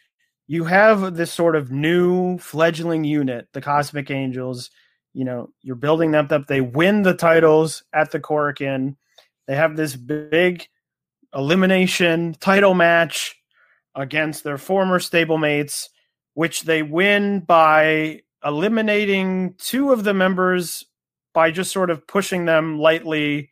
you 0.47 0.65
have 0.65 1.17
this 1.17 1.33
sort 1.33 1.57
of 1.57 1.73
new 1.73 2.39
fledgling 2.39 3.05
unit, 3.05 3.49
the 3.53 3.61
Cosmic 3.61 4.11
Angels. 4.11 4.71
You 5.15 5.25
know, 5.25 5.51
you're 5.63 5.77
building 5.77 6.13
them 6.13 6.29
up. 6.31 6.47
They 6.47 6.61
win 6.61 7.03
the 7.03 7.15
titles 7.15 7.83
at 7.93 8.11
the 8.13 8.21
Korakuen. 8.21 8.97
They 9.53 9.57
have 9.57 9.77
this 9.77 9.97
big 9.97 10.67
elimination 11.35 12.35
title 12.41 12.73
match 12.73 13.37
against 13.95 14.45
their 14.45 14.57
former 14.57 14.99
stablemates, 14.99 15.89
which 16.33 16.63
they 16.63 16.83
win 16.83 17.41
by 17.41 18.23
eliminating 18.43 19.55
two 19.59 19.93
of 19.93 20.05
the 20.05 20.15
members 20.15 20.87
by 21.35 21.51
just 21.51 21.71
sort 21.71 21.91
of 21.91 22.07
pushing 22.07 22.47
them 22.47 22.79
lightly 22.79 23.51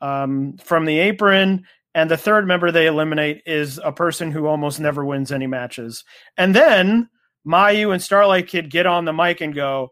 um, 0.00 0.56
from 0.56 0.86
the 0.86 0.98
apron. 1.00 1.66
And 1.94 2.10
the 2.10 2.16
third 2.16 2.46
member 2.46 2.70
they 2.70 2.86
eliminate 2.86 3.42
is 3.44 3.78
a 3.84 3.92
person 3.92 4.30
who 4.30 4.46
almost 4.46 4.80
never 4.80 5.04
wins 5.04 5.30
any 5.30 5.46
matches. 5.46 6.02
And 6.38 6.56
then 6.56 7.10
Mayu 7.46 7.92
and 7.92 8.02
Starlight 8.02 8.48
Kid 8.48 8.70
get 8.70 8.86
on 8.86 9.04
the 9.04 9.12
mic 9.12 9.42
and 9.42 9.54
go, 9.54 9.90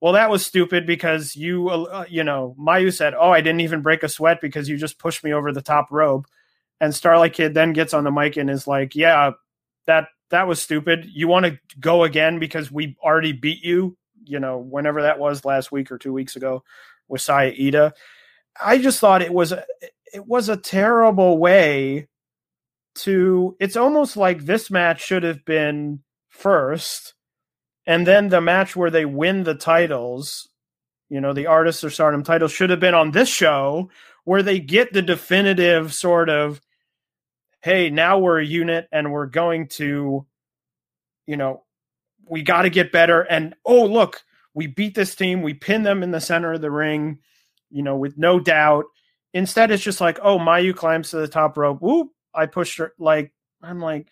well, 0.00 0.14
that 0.14 0.30
was 0.30 0.44
stupid 0.44 0.86
because 0.86 1.36
you, 1.36 1.68
uh, 1.68 2.06
you 2.08 2.24
know, 2.24 2.56
Mayu 2.58 2.92
said, 2.92 3.14
oh, 3.14 3.30
I 3.30 3.42
didn't 3.42 3.60
even 3.60 3.82
break 3.82 4.02
a 4.02 4.08
sweat 4.08 4.40
because 4.40 4.68
you 4.68 4.76
just 4.78 4.98
pushed 4.98 5.22
me 5.22 5.32
over 5.32 5.52
the 5.52 5.62
top 5.62 5.88
rope. 5.90 6.26
And 6.80 6.94
Starlight 6.94 7.34
Kid 7.34 7.52
then 7.52 7.74
gets 7.74 7.92
on 7.92 8.04
the 8.04 8.10
mic 8.10 8.38
and 8.38 8.48
is 8.48 8.66
like, 8.66 8.94
yeah, 8.94 9.32
that 9.86 10.08
that 10.30 10.46
was 10.46 10.62
stupid. 10.62 11.06
You 11.12 11.28
want 11.28 11.46
to 11.46 11.58
go 11.78 12.04
again 12.04 12.38
because 12.38 12.72
we 12.72 12.96
already 13.02 13.32
beat 13.32 13.62
you, 13.62 13.96
you 14.24 14.40
know, 14.40 14.58
whenever 14.58 15.02
that 15.02 15.18
was 15.18 15.44
last 15.44 15.70
week 15.70 15.92
or 15.92 15.98
two 15.98 16.12
weeks 16.12 16.36
ago 16.36 16.64
with 17.08 17.20
Saya 17.20 17.52
Iida. 17.52 17.92
I 18.60 18.78
just 18.78 19.00
thought 19.00 19.22
it 19.22 19.34
was 19.34 19.52
a, 19.52 19.64
it 20.14 20.26
was 20.26 20.48
a 20.48 20.56
terrible 20.56 21.36
way 21.36 22.08
to. 22.96 23.56
It's 23.60 23.76
almost 23.76 24.16
like 24.16 24.46
this 24.46 24.70
match 24.70 25.04
should 25.04 25.24
have 25.24 25.44
been 25.44 26.00
first, 26.30 27.14
and 27.86 28.06
then 28.06 28.28
the 28.28 28.40
match 28.40 28.76
where 28.76 28.90
they 28.90 29.04
win 29.04 29.44
the 29.44 29.54
titles, 29.54 30.48
you 31.08 31.20
know, 31.20 31.32
the 31.32 31.46
artists 31.46 31.82
or 31.82 31.90
stardom 31.90 32.22
titles 32.22 32.52
should 32.52 32.70
have 32.70 32.80
been 32.80 32.94
on 32.94 33.10
this 33.10 33.28
show 33.28 33.90
where 34.24 34.42
they 34.42 34.58
get 34.58 34.92
the 34.92 35.02
definitive 35.02 35.92
sort 35.92 36.28
of, 36.28 36.60
hey, 37.62 37.90
now 37.90 38.18
we're 38.18 38.40
a 38.40 38.46
unit 38.46 38.86
and 38.92 39.12
we're 39.12 39.26
going 39.26 39.66
to, 39.68 40.26
you 41.26 41.36
know, 41.36 41.64
we 42.28 42.42
got 42.42 42.62
to 42.62 42.70
get 42.70 42.92
better. 42.92 43.22
And 43.22 43.54
oh, 43.64 43.86
look, 43.86 44.22
we 44.54 44.66
beat 44.66 44.94
this 44.94 45.14
team. 45.14 45.42
We 45.42 45.54
pin 45.54 45.82
them 45.82 46.02
in 46.02 46.10
the 46.10 46.20
center 46.20 46.52
of 46.52 46.60
the 46.60 46.70
ring 46.70 47.18
you 47.70 47.82
know, 47.82 47.96
with 47.96 48.18
no 48.18 48.40
doubt. 48.40 48.86
Instead, 49.32 49.70
it's 49.70 49.82
just 49.82 50.00
like, 50.00 50.18
oh, 50.22 50.38
Mayu 50.38 50.74
climbs 50.74 51.10
to 51.10 51.18
the 51.18 51.28
top 51.28 51.56
rope. 51.56 51.80
Whoop! 51.80 52.08
I 52.34 52.46
pushed 52.46 52.78
her. 52.78 52.92
Like, 52.98 53.32
I'm 53.62 53.80
like, 53.80 54.08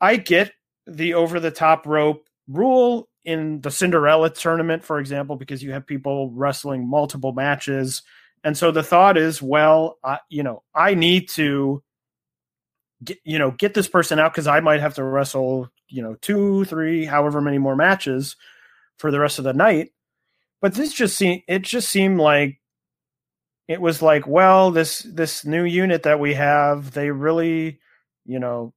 I 0.00 0.16
get 0.16 0.52
the 0.86 1.14
over 1.14 1.40
the 1.40 1.50
top 1.50 1.86
rope 1.86 2.28
rule 2.50 3.08
in 3.24 3.60
the 3.60 3.70
Cinderella 3.70 4.30
tournament, 4.30 4.84
for 4.84 4.98
example, 4.98 5.36
because 5.36 5.62
you 5.62 5.72
have 5.72 5.86
people 5.86 6.30
wrestling 6.30 6.88
multiple 6.88 7.32
matches. 7.32 8.02
And 8.44 8.56
so 8.56 8.70
the 8.70 8.82
thought 8.82 9.16
is, 9.16 9.42
well, 9.42 9.98
I, 10.02 10.18
you 10.28 10.42
know, 10.42 10.62
I 10.74 10.94
need 10.94 11.28
to 11.30 11.82
get, 13.04 13.18
you 13.24 13.38
know, 13.38 13.50
get 13.50 13.74
this 13.74 13.88
person 13.88 14.18
out 14.18 14.32
because 14.32 14.46
I 14.46 14.60
might 14.60 14.80
have 14.80 14.94
to 14.94 15.04
wrestle, 15.04 15.68
you 15.88 16.02
know, 16.02 16.16
two, 16.22 16.64
three, 16.64 17.04
however 17.04 17.40
many 17.40 17.58
more 17.58 17.76
matches 17.76 18.36
for 18.98 19.10
the 19.10 19.20
rest 19.20 19.38
of 19.38 19.44
the 19.44 19.52
night. 19.52 19.92
But 20.62 20.74
this 20.74 20.92
just 20.92 21.16
seemed, 21.16 21.42
it 21.48 21.62
just 21.62 21.90
seemed 21.90 22.18
like 22.18 22.60
it 23.68 23.80
was 23.80 24.02
like, 24.02 24.26
well, 24.26 24.70
this 24.70 25.00
this 25.00 25.44
new 25.44 25.64
unit 25.64 26.02
that 26.02 26.18
we 26.18 26.34
have, 26.34 26.92
they 26.92 27.10
really, 27.10 27.78
you 28.24 28.38
know, 28.38 28.74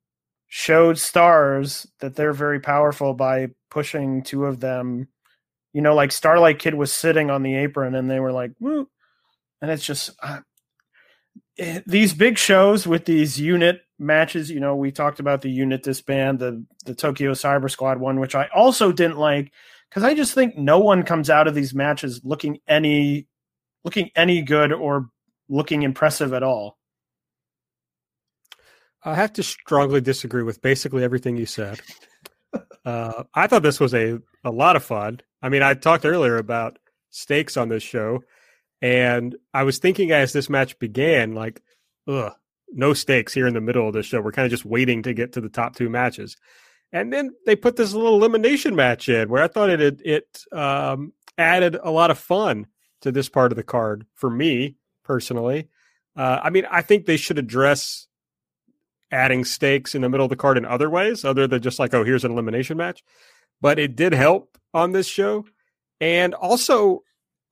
showed 0.48 1.00
stars 1.00 1.88
that 2.00 2.16
they're 2.16 2.32
very 2.34 2.60
powerful 2.60 3.14
by 3.14 3.48
pushing 3.74 4.22
two 4.22 4.46
of 4.46 4.60
them. 4.60 5.08
You 5.74 5.82
know, 5.82 5.96
like 5.96 6.12
Starlight 6.12 6.60
Kid 6.60 6.76
was 6.76 6.94
sitting 6.94 7.32
on 7.32 7.42
the 7.42 7.56
apron, 7.56 7.96
and 7.96 8.10
they 8.10 8.20
were 8.20 8.32
like, 8.32 8.52
Woo. 8.60 8.88
and 9.62 9.72
it's 9.72 9.84
just 9.84 10.12
uh, 10.22 10.42
it, 11.58 11.78
eh, 11.78 11.82
these 11.88 12.14
big 12.14 12.38
shows 12.38 12.86
with 12.86 13.06
these 13.06 13.40
unit 13.40 13.82
matches. 13.98 14.52
You 14.52 14.60
know, 14.60 14.76
we 14.76 14.92
talked 14.92 15.20
about 15.20 15.42
the 15.42 15.50
unit 15.50 15.82
disband, 15.82 16.38
the 16.38 16.64
the 16.86 16.94
Tokyo 16.94 17.32
Cyber 17.32 17.70
Squad 17.70 18.00
one, 18.00 18.20
which 18.20 18.36
I 18.36 18.48
also 18.54 18.92
didn't 18.92 19.18
like 19.18 19.52
because 19.90 20.04
I 20.04 20.14
just 20.14 20.36
think 20.36 20.56
no 20.58 20.80
one 20.80 21.04
comes 21.04 21.30
out 21.30 21.48
of 21.48 21.56
these 21.56 21.74
matches 21.74 22.22
looking 22.24 22.60
any 22.68 23.28
looking 23.84 24.12
any 24.16 24.44
good 24.44 24.72
or 24.72 25.10
looking 25.50 25.82
impressive 25.82 26.34
at 26.34 26.44
all. 26.44 26.78
I 29.04 29.16
have 29.16 29.34
to 29.34 29.44
strongly 29.44 30.02
disagree 30.02 30.44
with 30.44 30.62
basically 30.62 31.04
everything 31.04 31.36
you 31.36 31.48
said. 31.48 31.82
Uh, 32.86 33.24
I 33.34 33.48
thought 33.48 33.64
this 33.64 33.80
was 33.80 33.94
a, 33.94 34.20
a 34.44 34.52
lot 34.52 34.76
of 34.76 34.84
fun. 34.84 35.22
I 35.42 35.50
mean, 35.50 35.64
I 35.64 35.74
talked 35.74 36.06
earlier 36.06 36.38
about 36.38 36.80
stakes 37.10 37.58
on 37.58 37.70
this 37.70 37.84
show, 37.84 38.24
and 38.82 39.36
I 39.54 39.64
was 39.64 39.80
thinking 39.80 40.12
as 40.12 40.34
this 40.34 40.50
match 40.50 40.78
began, 40.80 41.34
like, 41.34 41.62
ugh, 42.08 42.34
no 42.70 42.94
stakes 42.94 43.34
here 43.34 43.48
in 43.48 43.54
the 43.54 43.62
middle 43.62 43.88
of 43.88 43.94
the 43.94 44.04
show. 44.04 44.22
We're 44.22 44.32
kind 44.32 44.46
of 44.46 44.52
just 44.52 44.66
waiting 44.66 45.04
to 45.04 45.14
get 45.14 45.34
to 45.34 45.42
the 45.42 45.50
top 45.50 45.76
two 45.76 45.90
matches. 45.90 46.36
And 46.92 47.12
then 47.12 47.32
they 47.46 47.56
put 47.56 47.76
this 47.76 47.94
little 47.94 48.16
elimination 48.16 48.76
match 48.76 49.10
in 49.10 49.30
where 49.30 49.44
I 49.44 49.48
thought 49.48 49.70
it 49.70 50.02
it 50.04 50.44
um, 50.52 51.14
added 51.38 51.78
a 51.82 51.92
lot 51.92 52.12
of 52.12 52.20
fun 52.20 52.68
to 53.02 53.12
this 53.12 53.30
part 53.30 53.52
of 53.52 53.56
the 53.56 53.64
card 53.64 54.06
for 54.16 54.30
me 54.30 54.76
personally. 55.04 55.70
Uh, 56.16 56.40
I 56.44 56.50
mean, 56.52 56.66
I 56.70 56.82
think 56.82 57.06
they 57.06 57.18
should 57.18 57.40
address 57.40 58.08
adding 59.14 59.46
stakes 59.46 59.96
in 59.96 60.02
the 60.02 60.10
middle 60.10 60.26
of 60.26 60.30
the 60.30 60.36
card 60.36 60.58
in 60.58 60.66
other 60.66 60.90
ways, 60.90 61.24
other 61.24 61.48
than 61.48 61.62
just 61.62 61.80
like, 61.80 61.94
oh, 61.94 62.04
here's 62.04 62.26
an 62.26 62.32
elimination 62.32 62.78
match. 62.78 63.04
but 63.62 63.80
it 63.80 63.96
did 63.96 64.14
help 64.14 64.58
on 64.74 64.92
this 64.92 65.08
show. 65.08 65.46
And 66.02 66.34
also, 66.34 67.04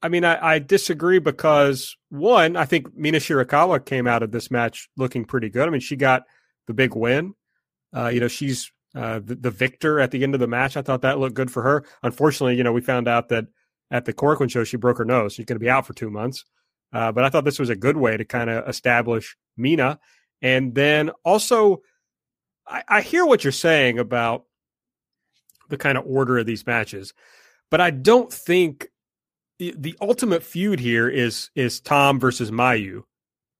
I 0.01 0.09
mean, 0.09 0.25
I, 0.25 0.55
I 0.55 0.59
disagree 0.59 1.19
because 1.19 1.95
one, 2.09 2.57
I 2.57 2.65
think 2.65 2.95
Mina 2.97 3.19
Shirakawa 3.19 3.85
came 3.85 4.07
out 4.07 4.23
of 4.23 4.31
this 4.31 4.51
match 4.51 4.89
looking 4.97 5.23
pretty 5.25 5.49
good. 5.49 5.67
I 5.67 5.71
mean, 5.71 5.79
she 5.79 5.95
got 5.95 6.23
the 6.67 6.73
big 6.73 6.95
win. 6.95 7.35
Uh, 7.95 8.07
you 8.07 8.19
know, 8.19 8.27
she's 8.27 8.71
uh, 8.95 9.19
the, 9.23 9.35
the, 9.35 9.51
victor 9.51 9.99
at 9.99 10.11
the 10.11 10.23
end 10.23 10.33
of 10.33 10.39
the 10.39 10.47
match. 10.47 10.75
I 10.75 10.81
thought 10.81 11.01
that 11.03 11.19
looked 11.19 11.35
good 11.35 11.51
for 11.51 11.61
her. 11.61 11.85
Unfortunately, 12.03 12.55
you 12.55 12.63
know, 12.63 12.73
we 12.73 12.81
found 12.81 13.07
out 13.07 13.29
that 13.29 13.45
at 13.89 14.05
the 14.05 14.13
Korakuen 14.13 14.49
show, 14.49 14.63
she 14.63 14.77
broke 14.77 14.97
her 14.97 15.05
nose. 15.05 15.33
She's 15.33 15.45
going 15.45 15.57
to 15.57 15.63
be 15.63 15.69
out 15.69 15.85
for 15.85 15.93
two 15.93 16.09
months. 16.09 16.45
Uh, 16.93 17.11
but 17.11 17.23
I 17.23 17.29
thought 17.29 17.45
this 17.45 17.59
was 17.59 17.69
a 17.69 17.75
good 17.75 17.97
way 17.97 18.17
to 18.17 18.25
kind 18.25 18.49
of 18.49 18.67
establish 18.67 19.37
Mina. 19.55 19.99
And 20.41 20.73
then 20.75 21.11
also, 21.23 21.81
I, 22.67 22.83
I 22.87 23.01
hear 23.01 23.25
what 23.25 23.43
you're 23.43 23.51
saying 23.51 23.99
about 23.99 24.45
the 25.69 25.77
kind 25.77 25.97
of 25.97 26.05
order 26.05 26.37
of 26.37 26.45
these 26.45 26.65
matches, 26.65 27.13
but 27.69 27.79
I 27.79 27.91
don't 27.91 28.31
think 28.31 28.87
the, 29.59 29.73
the 29.77 29.95
ultimate 30.01 30.43
feud 30.43 30.79
here 30.79 31.07
is 31.07 31.49
is 31.55 31.79
Tam 31.79 32.19
versus 32.19 32.51
Mayu. 32.51 33.03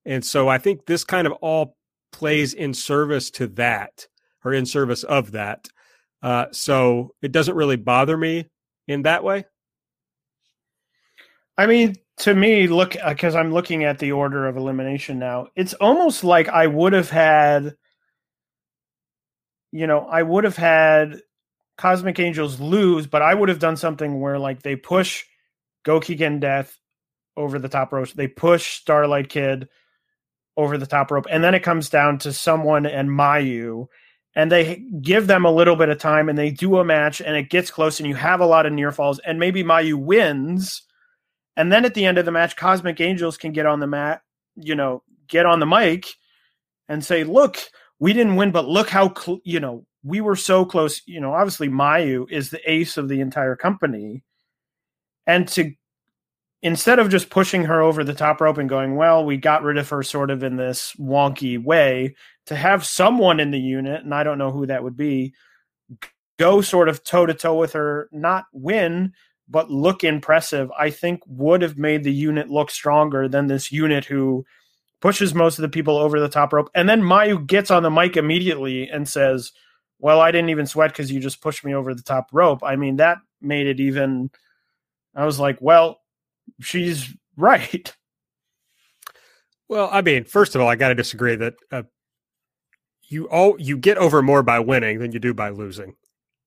And 0.06 0.26
so 0.26 0.48
I 0.48 0.58
think 0.58 0.86
this 0.86 1.04
kind 1.04 1.28
of 1.28 1.34
all 1.34 1.78
plays 2.12 2.54
in 2.54 2.74
service 2.74 3.30
to 3.32 3.48
that 3.48 4.08
or 4.44 4.54
in 4.54 4.66
service 4.66 5.04
of 5.04 5.32
that. 5.34 5.68
Uh, 6.24 6.48
so 6.52 7.14
it 7.22 7.32
doesn't 7.32 7.56
really 7.56 7.76
bother 7.76 8.18
me 8.18 8.50
in 8.88 9.04
that 9.04 9.24
way. 9.24 9.46
I 11.58 11.68
mean, 11.68 11.96
to 12.20 12.34
me, 12.34 12.68
look, 12.68 12.96
because 13.08 13.36
uh, 13.36 13.40
I'm 13.40 13.54
looking 13.54 13.84
at 13.84 14.00
the 14.00 14.12
order 14.12 14.48
of 14.48 14.58
elimination 14.58 15.20
now, 15.20 15.48
it's 15.56 15.74
almost 15.76 16.24
like 16.24 16.50
I 16.50 16.68
would 16.68 16.94
have 16.94 17.10
had, 17.10 17.76
you 19.72 19.88
know, 19.88 20.02
I 20.02 20.24
would 20.24 20.44
have 20.44 20.58
had 20.58 21.22
Cosmic 21.78 22.20
Angels 22.20 22.60
lose, 22.60 23.08
but 23.08 23.22
I 23.22 23.34
would 23.34 23.50
have 23.50 23.60
done 23.60 23.78
something 23.78 24.20
where 24.20 24.38
like 24.38 24.62
they 24.62 24.76
push 24.76 25.26
Gokigen 25.84 26.40
Death 26.40 26.78
over 27.36 27.58
the 27.58 27.70
top 27.70 27.92
rope, 27.92 28.10
they 28.10 28.28
push 28.28 28.80
Starlight 28.80 29.30
Kid 29.30 29.68
over 30.58 30.78
the 30.78 30.86
top 30.86 31.10
rope, 31.10 31.26
and 31.30 31.44
then 31.44 31.56
it 31.56 31.64
comes 31.64 31.90
down 31.90 32.20
to 32.20 32.34
someone 32.34 32.86
and 32.86 33.10
Mayu, 33.10 33.88
and 34.36 34.52
they 34.52 34.84
give 35.02 35.28
them 35.28 35.46
a 35.46 35.52
little 35.52 35.76
bit 35.76 35.90
of 35.90 35.98
time, 35.98 36.30
and 36.30 36.38
they 36.38 36.52
do 36.52 36.78
a 36.78 36.86
match, 36.86 37.20
and 37.20 37.36
it 37.36 37.50
gets 37.50 37.72
close, 37.72 38.00
and 38.00 38.08
you 38.08 38.16
have 38.16 38.42
a 38.42 38.46
lot 38.46 38.66
of 38.66 38.74
near 38.74 38.92
falls, 38.92 39.20
and 39.20 39.40
maybe 39.40 39.64
Mayu 39.64 39.96
wins, 39.96 40.84
and 41.62 41.72
then 41.72 41.86
at 41.86 41.94
the 41.94 42.06
end 42.06 42.18
of 42.18 42.26
the 42.26 42.32
match, 42.32 42.56
Cosmic 42.56 43.00
Angels 43.00 43.38
can 43.38 43.52
get 43.52 43.68
on 43.68 43.80
the 43.80 43.86
mat, 43.86 44.24
you 44.56 44.74
know, 44.74 45.04
get 45.28 45.46
on 45.46 45.60
the 45.60 45.68
mic, 45.68 46.08
and 46.90 47.06
say, 47.06 47.24
"Look, 47.24 47.58
we 48.00 48.14
didn't 48.14 48.36
win, 48.36 48.50
but 48.50 48.68
look 48.68 48.90
how 48.90 49.14
cl- 49.14 49.42
you 49.44 49.60
know 49.60 49.86
we 50.04 50.22
were 50.22 50.36
so 50.36 50.66
close." 50.66 51.04
You 51.06 51.22
know, 51.22 51.34
obviously 51.36 51.70
Mayu 51.70 52.26
is 52.32 52.50
the 52.50 52.60
ace 52.66 52.98
of 52.98 53.10
the 53.10 53.22
entire 53.22 53.56
company, 53.56 54.24
and 55.28 55.48
to 55.50 55.72
instead 56.64 56.98
of 56.98 57.10
just 57.10 57.30
pushing 57.30 57.66
her 57.66 57.80
over 57.80 58.04
the 58.04 58.14
top 58.14 58.42
rope 58.42 58.58
and 58.58 58.70
going, 58.70 58.96
well, 58.96 59.24
we 59.24 59.38
got 59.38 59.64
rid 59.64 59.78
of 59.78 59.90
her 59.90 60.04
sort 60.04 60.30
of 60.30 60.44
in 60.44 60.58
this 60.58 60.94
wonky 61.00 61.62
way, 61.64 62.16
to 62.46 62.56
have 62.56 62.86
someone 62.86 63.40
in 63.40 63.52
the 63.52 63.60
unit, 63.60 64.04
and 64.04 64.14
I 64.14 64.24
don't 64.24 64.38
know 64.38 64.52
who 64.52 64.66
that 64.68 64.84
would 64.84 64.98
be, 64.98 65.34
go 66.38 66.62
sort 66.62 66.90
of 66.90 67.04
toe 67.04 67.26
to 67.26 67.34
toe 67.34 67.56
with 67.56 67.74
her, 67.74 68.10
not 68.12 68.46
win, 68.52 69.14
but 69.52 69.70
look 69.70 70.04
impressive, 70.04 70.72
I 70.80 70.90
think 70.90 71.22
would 71.28 71.62
have 71.62 71.78
made 71.78 72.04
the 72.04 72.14
unit 72.14 72.50
look 72.50 72.72
stronger 72.72 73.28
than 73.28 73.48
this 73.48 73.72
unit 73.72 74.06
who 74.06 74.46
pushes 75.02 75.36
most 75.36 75.58
of 75.58 75.64
the 75.64 75.70
people 75.70 75.98
over 75.98 76.20
the 76.20 76.30
top 76.30 76.54
rope. 76.54 76.70
And 76.74 76.88
then 76.88 77.02
Mayu 77.02 77.46
gets 77.46 77.70
on 77.70 77.84
the 77.84 77.92
mic 77.92 78.16
immediately 78.16 78.88
and 78.88 79.08
says, 79.08 79.52
Well, 80.00 80.22
I 80.22 80.32
didn't 80.32 80.52
even 80.52 80.66
sweat 80.66 80.92
because 80.92 81.12
you 81.12 81.20
just 81.20 81.42
pushed 81.42 81.66
me 81.66 81.76
over 81.76 81.94
the 81.94 82.02
top 82.02 82.28
rope. 82.32 82.64
I 82.64 82.78
mean, 82.78 82.96
that 82.96 83.18
made 83.42 83.68
it 83.68 83.80
even. 83.82 84.32
I 85.14 85.26
was 85.26 85.40
like, 85.40 85.58
Well, 85.60 86.00
she's 86.62 87.14
right. 87.36 87.94
Well, 89.68 89.88
I 89.90 90.02
mean, 90.02 90.26
first 90.26 90.54
of 90.54 90.60
all, 90.60 90.68
I 90.68 90.76
got 90.76 90.90
to 90.90 90.96
disagree 90.96 91.38
that 91.38 91.54
uh, 91.72 91.84
you 93.08 93.30
all 93.30 93.56
you 93.58 93.78
get 93.78 93.98
over 93.98 94.22
more 94.22 94.44
by 94.44 94.60
winning 94.60 95.00
than 95.00 95.14
you 95.14 95.20
do 95.20 95.34
by 95.34 95.48
losing. 95.48 95.96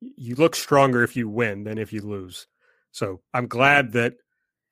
You 0.03 0.35
look 0.35 0.55
stronger 0.55 1.03
if 1.03 1.17
you 1.17 1.27
win 1.31 1.65
than 1.65 1.79
if 1.79 1.91
you 1.91 2.03
lose. 2.03 2.47
So 2.95 3.21
I'm 3.35 3.49
glad 3.49 3.93
that 3.93 4.15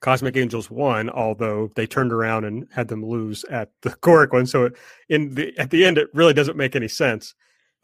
Cosmic 0.01 0.37
Angels 0.37 0.71
won, 0.71 1.11
although 1.11 1.71
they 1.75 1.87
turned 1.87 2.13
around 2.13 2.45
and 2.45 2.67
had 2.73 2.87
them 2.87 3.05
lose 3.05 3.45
at 3.45 3.71
the 3.83 3.91
Korakuen. 4.03 4.49
So 4.49 4.71
in 5.09 5.35
the 5.35 5.57
at 5.59 5.71
the 5.71 5.85
end, 5.85 5.99
it 5.99 6.09
really 6.15 6.33
doesn't 6.33 6.57
make 6.57 6.77
any 6.77 6.89
sense. 6.89 7.35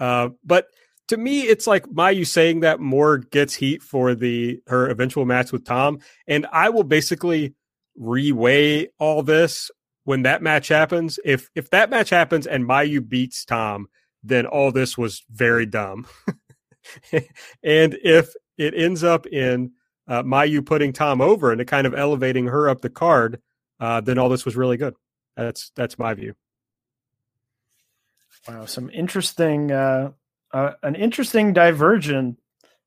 Uh, 0.01 0.31
but 0.45 0.67
to 1.09 1.17
me, 1.17 1.43
it's 1.43 1.67
like 1.67 1.87
Mayu 1.87 2.27
saying 2.27 2.61
that 2.61 2.81
more 2.81 3.19
gets 3.19 3.55
heat 3.55 3.83
for 3.83 4.15
the 4.15 4.61
her 4.69 4.89
eventual 4.89 5.25
match 5.25 5.51
with 5.51 5.65
Tam, 5.65 5.99
and 6.29 6.47
I 6.53 6.69
will 6.69 6.85
basically 6.85 7.55
reweigh 8.01 8.87
all 8.99 9.25
this 9.25 9.73
when 10.05 10.23
that 10.23 10.41
match 10.41 10.69
happens. 10.69 11.19
If 11.25 11.49
if 11.57 11.71
that 11.71 11.91
match 11.91 12.11
happens 12.11 12.47
and 12.47 12.65
Mayu 12.65 13.07
beats 13.07 13.45
Tam, 13.45 13.89
then 14.23 14.47
all 14.47 14.71
this 14.71 14.97
was 14.97 15.25
very 15.31 15.67
dumb. 15.67 16.07
and 17.13 17.99
if 18.05 18.33
it 18.57 18.75
ends 18.75 19.03
up 19.03 19.27
in 19.27 19.73
uh, 20.09 20.23
Mayu 20.23 20.65
putting 20.65 20.93
Tam 20.93 21.21
over 21.21 21.53
and 21.53 21.65
kind 21.67 21.87
of 21.87 21.95
elevating 21.95 22.47
her 22.47 22.69
up 22.69 22.81
the 22.81 22.91
card, 22.91 23.41
uh, 23.79 24.01
then 24.01 24.19
all 24.19 24.29
this 24.29 24.45
was 24.45 24.57
really 24.57 24.77
good. 24.77 24.95
That's 25.37 25.71
that's 25.77 25.99
my 25.99 26.15
view. 26.15 26.35
Wow, 28.49 28.65
some 28.65 28.91
interesting 28.91 29.71
uh, 29.71 30.13
uh, 30.53 30.73
an 30.83 30.95
interesting 30.95 31.53
divergent 31.53 32.39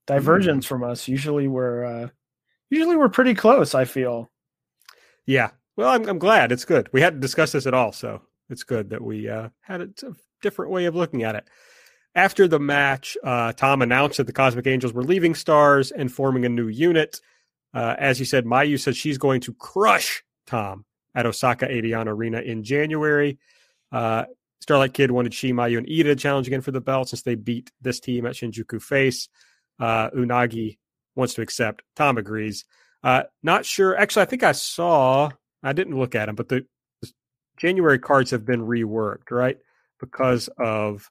divergence 0.07 0.65
mm. 0.65 0.69
from 0.69 0.83
us. 0.83 1.07
Usually 1.07 1.47
we're 1.47 1.85
uh, 1.85 2.07
usually 2.69 2.95
we're 2.95 3.09
pretty 3.09 3.35
close. 3.35 3.75
I 3.75 3.85
feel. 3.85 4.29
Yeah. 5.25 5.51
Well, 5.77 5.89
I'm 5.89 6.07
I'm 6.09 6.19
glad 6.19 6.51
it's 6.51 6.65
good. 6.65 6.89
We 6.91 7.01
hadn't 7.01 7.19
discussed 7.19 7.53
this 7.53 7.67
at 7.67 7.73
all, 7.73 7.91
so 7.91 8.21
it's 8.49 8.63
good 8.63 8.89
that 8.89 9.01
we 9.01 9.29
uh, 9.29 9.49
had 9.61 9.81
a 9.81 9.89
different 10.41 10.71
way 10.71 10.85
of 10.85 10.95
looking 10.95 11.23
at 11.23 11.35
it. 11.35 11.47
After 12.13 12.47
the 12.47 12.59
match, 12.59 13.15
uh, 13.23 13.53
Tam 13.53 13.81
announced 13.81 14.17
that 14.17 14.27
the 14.27 14.33
Cosmic 14.33 14.67
Angels 14.67 14.93
were 14.93 15.03
leaving 15.03 15.33
Stars 15.33 15.91
and 15.91 16.11
forming 16.11 16.45
a 16.45 16.49
new 16.49 16.67
unit. 16.67 17.21
Uh, 17.73 17.95
as 17.97 18.19
you 18.19 18.25
said, 18.25 18.45
Mayu 18.45 18.79
said 18.79 18.95
she's 18.97 19.17
going 19.17 19.41
to 19.41 19.53
crush 19.53 20.23
Tam 20.45 20.85
at 21.15 21.25
Osaka 21.25 21.67
Edion 21.67 22.07
Arena 22.07 22.41
in 22.41 22.63
January. 22.63 23.39
Uh, 23.91 24.25
Starlight 24.59 24.93
Kid 24.93 25.11
wanted 25.11 25.33
Shi, 25.33 25.53
Mayu 25.53 25.77
and 25.77 25.87
Iida 25.87 26.03
to 26.03 26.15
challenge 26.15 26.47
again 26.47 26.61
for 26.61 26.71
the 26.71 26.81
belt 26.81 27.09
since 27.09 27.21
they 27.21 27.35
beat 27.35 27.71
this 27.81 27.99
team 27.99 28.25
at 28.25 28.33
Shinjuku 28.33 28.81
Face. 28.81 29.29
Uh, 29.79 30.09
Unagi 30.11 30.77
wants 31.15 31.33
to 31.35 31.41
accept. 31.41 31.81
Tam 31.95 32.17
agrees. 32.17 32.65
Uh, 33.03 33.23
not 33.41 33.65
sure. 33.65 33.97
Actually, 33.97 34.23
I 34.23 34.25
think 34.25 34.43
I 34.43 34.51
saw. 34.51 35.31
I 35.63 35.73
didn't 35.73 35.97
look 35.97 36.13
at 36.13 36.27
them, 36.27 36.35
but 36.35 36.49
the 36.49 36.65
January 37.57 37.99
cards 37.99 38.31
have 38.31 38.45
been 38.45 38.61
reworked, 38.61 39.31
right? 39.31 39.57
Because 39.99 40.49
of 40.57 41.09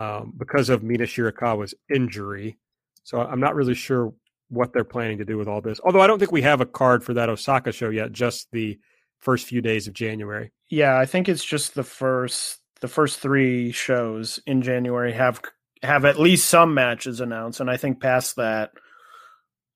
um, 0.00 0.32
because 0.36 0.68
of 0.68 0.82
Mina 0.82 1.04
Shirakawa's 1.04 1.74
injury. 1.92 2.58
So 3.04 3.20
I'm 3.20 3.40
not 3.40 3.54
really 3.54 3.74
sure 3.74 4.12
what 4.48 4.72
they're 4.72 4.84
planning 4.84 5.18
to 5.18 5.24
do 5.24 5.38
with 5.38 5.48
all 5.48 5.60
this. 5.60 5.80
Although 5.84 6.00
I 6.00 6.06
don't 6.06 6.18
think 6.18 6.32
we 6.32 6.42
have 6.42 6.60
a 6.60 6.66
card 6.66 7.04
for 7.04 7.14
that 7.14 7.28
Osaka 7.28 7.72
show 7.72 7.90
yet. 7.90 8.12
Just 8.12 8.48
the 8.52 8.78
first 9.18 9.46
few 9.46 9.60
days 9.60 9.86
of 9.86 9.94
January. 9.94 10.52
Yeah, 10.68 10.98
I 10.98 11.06
think 11.06 11.28
it's 11.28 11.44
just 11.44 11.74
the 11.74 11.84
first 11.84 12.60
the 12.80 12.88
first 12.88 13.20
three 13.20 13.72
shows 13.72 14.38
in 14.46 14.62
January 14.62 15.12
have 15.12 15.40
have 15.82 16.04
at 16.04 16.18
least 16.18 16.48
some 16.48 16.74
matches 16.74 17.20
announced, 17.20 17.60
and 17.60 17.70
I 17.70 17.76
think 17.76 18.00
past 18.00 18.36
that, 18.36 18.70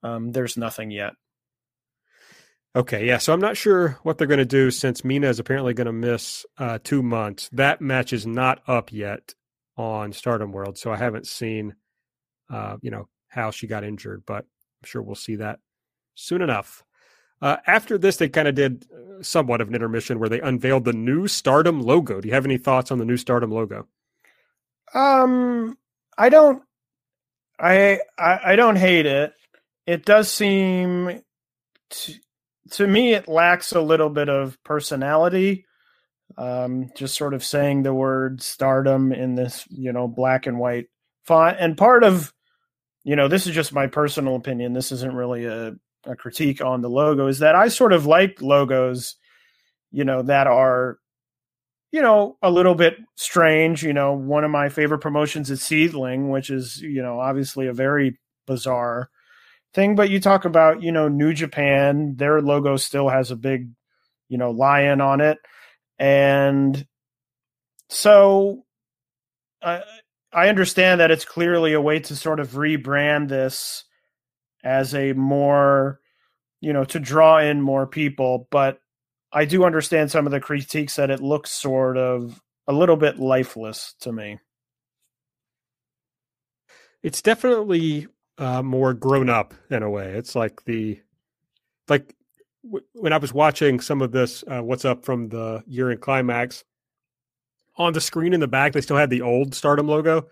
um, 0.03 0.33
there's 0.33 0.57
nothing 0.57 0.91
yet. 0.91 1.13
Okay, 2.77 3.07
yeah. 3.07 3.19
So 3.19 3.33
I'm 3.33 3.41
not 3.41 3.57
sure 3.57 3.99
what 4.03 4.19
they're 4.19 4.29
going 4.29 4.39
to 4.39 4.45
do 4.45 4.71
since 4.71 5.05
Mina 5.05 5.29
is 5.29 5.41
apparently 5.41 5.75
going 5.75 5.87
to 5.87 5.93
miss 5.93 6.47
uh, 6.57 6.79
two 6.83 7.03
months. 7.03 7.49
That 7.53 7.81
match 7.81 8.13
is 8.13 8.27
not 8.27 8.63
up 8.69 8.93
yet 8.93 9.35
on 9.77 10.13
Stardom 10.13 10.53
World, 10.53 10.79
so 10.79 10.93
I 10.93 10.97
haven't 10.97 11.27
seen, 11.27 11.75
uh, 12.51 12.77
you 12.83 12.91
know, 12.91 13.09
how 13.29 13.51
she 13.51 13.67
got 13.67 13.85
injured, 13.85 14.25
but 14.27 14.45
I'm 14.45 14.87
sure 14.87 15.03
we'll 15.03 15.15
see 15.15 15.37
that 15.37 15.61
soon 16.15 16.43
enough. 16.43 16.85
Uh, 17.43 17.57
after 17.67 17.97
this, 17.97 18.17
they 18.19 18.29
kind 18.29 18.49
of 18.49 18.55
did 18.55 18.85
uh, 18.93 19.23
somewhat 19.23 19.61
of 19.61 19.69
an 19.69 19.75
intermission 19.75 20.19
where 20.19 20.29
they 20.29 20.41
unveiled 20.41 20.85
the 20.85 20.93
new 20.93 21.27
Stardom 21.27 21.81
logo. 21.81 22.21
Do 22.21 22.29
you 22.29 22.35
have 22.35 22.45
any 22.45 22.59
thoughts 22.59 22.91
on 22.91 22.99
the 22.99 23.05
new 23.05 23.17
Stardom 23.17 23.51
logo? 23.51 23.87
Um, 24.93 25.79
I 26.19 26.29
don't. 26.29 26.63
I 27.59 28.01
I, 28.19 28.41
I 28.45 28.57
don't 28.57 28.77
hate 28.77 29.07
it. 29.07 29.33
It 29.87 30.05
does 30.05 30.31
seem 30.31 31.23
to, 31.91 32.15
to 32.73 32.87
me 32.87 33.15
it 33.15 33.29
lacks 33.29 33.73
a 33.73 33.81
little 33.81 34.11
bit 34.11 34.29
of 34.29 34.63
personality. 34.65 35.67
Um, 36.39 36.91
just 36.97 37.17
sort 37.17 37.35
of 37.35 37.45
saying 37.45 37.83
the 37.83 37.95
word 37.95 38.43
stardom 38.43 39.13
in 39.13 39.35
this, 39.35 39.67
you 39.71 39.93
know, 39.93 40.09
black 40.09 40.47
and 40.47 40.59
white 40.59 40.87
font. 41.25 41.57
And 41.61 41.77
part 41.77 42.05
of, 42.05 42.33
you 43.05 43.17
know, 43.17 43.29
this 43.29 43.47
is 43.47 43.55
just 43.55 43.73
my 43.73 43.87
personal 43.87 44.37
opinion. 44.37 44.73
This 44.73 44.93
isn't 44.93 45.15
really 45.15 45.45
a 45.45 45.75
a 46.07 46.17
critique 46.17 46.63
on 46.63 46.81
the 46.81 46.89
logo 46.91 47.27
is 47.27 47.41
that 47.41 47.55
I 47.55 47.69
sort 47.69 47.93
of 47.93 48.07
like 48.07 48.41
logos, 48.41 49.17
you 49.91 50.05
know, 50.05 50.23
that 50.23 50.47
are, 50.47 50.99
you 51.93 52.01
know, 52.01 52.37
a 52.43 52.51
little 52.51 52.75
bit 52.75 52.95
strange. 53.17 53.83
You 53.83 53.93
know, 53.93 54.15
one 54.15 54.45
of 54.45 54.51
my 54.51 54.69
favorite 54.69 55.01
promotions 55.01 55.51
is 55.51 55.61
SEAdLINNNG, 55.61 56.31
which 56.31 56.51
is, 56.51 56.81
you 56.81 57.03
know, 57.03 57.21
obviously 57.21 57.67
a 57.67 57.73
very 57.73 58.19
bizarre 58.47 59.11
thing. 59.75 59.95
But 59.95 60.11
you 60.11 60.21
talk 60.21 60.45
about, 60.45 60.83
you 60.83 60.93
know, 60.93 61.09
New 61.09 61.33
Japan, 61.35 62.15
their 62.17 62.41
logo 62.41 62.77
still 62.77 63.09
has 63.09 63.31
a 63.31 63.37
big, 63.37 63.69
you 64.29 64.39
know, 64.39 64.51
lion 64.51 65.01
on 65.01 65.21
it. 65.21 65.39
And 66.01 66.87
so 67.91 68.65
I, 69.63 69.83
I 70.33 70.49
understand 70.49 71.01
that 71.01 71.11
it's 71.11 71.27
clearly 71.27 71.75
a 71.75 71.81
way 71.81 72.01
to 72.01 72.17
sort 72.17 72.41
of 72.41 72.53
rebrand 72.53 73.29
this 73.29 73.85
as 74.65 74.95
a 74.95 75.13
more, 75.13 76.01
you 76.63 76.73
know, 76.73 76.85
to 76.85 76.99
draw 76.99 77.39
in 77.39 77.61
more 77.61 77.87
people. 77.87 78.49
But 78.51 78.81
I 79.31 79.45
do 79.45 79.65
understand 79.65 80.11
some 80.11 80.27
of 80.27 80.33
the 80.33 80.41
critiques 80.41 80.97
that 80.97 81.11
it 81.11 81.21
looks 81.21 81.51
sort 81.51 81.99
of 81.99 82.41
a 82.67 82.73
little 82.73 82.97
bit 82.97 83.19
lifeless 83.19 83.95
to 84.01 84.11
me. 84.11 84.39
It's 87.03 87.21
definitely 87.21 88.09
uh, 88.39 88.63
more 88.63 88.95
grown 88.95 89.29
up 89.29 89.53
in 89.71 89.83
a 89.83 89.91
way. 89.91 90.15
It's 90.15 90.35
like 90.35 90.65
the 90.65 91.01
like 91.89 92.15
when 92.63 93.13
I 93.13 93.19
was 93.19 93.33
watching 93.33 93.81
some 93.81 94.03
of 94.03 94.13
this, 94.13 94.45
uh, 94.47 94.61
what's 94.61 94.85
up 94.85 95.05
from 95.05 95.29
the 95.29 95.63
year 95.67 95.91
in 95.91 95.99
climax 95.99 96.65
on 97.77 97.93
the 97.93 98.01
screen 98.01 98.33
in 98.33 98.41
the 98.41 98.49
back, 98.49 98.73
they 98.73 98.81
still 98.81 98.97
had 98.97 99.11
the 99.11 99.23
old 99.23 99.55
Stardom 99.55 99.89
logo, 99.89 100.29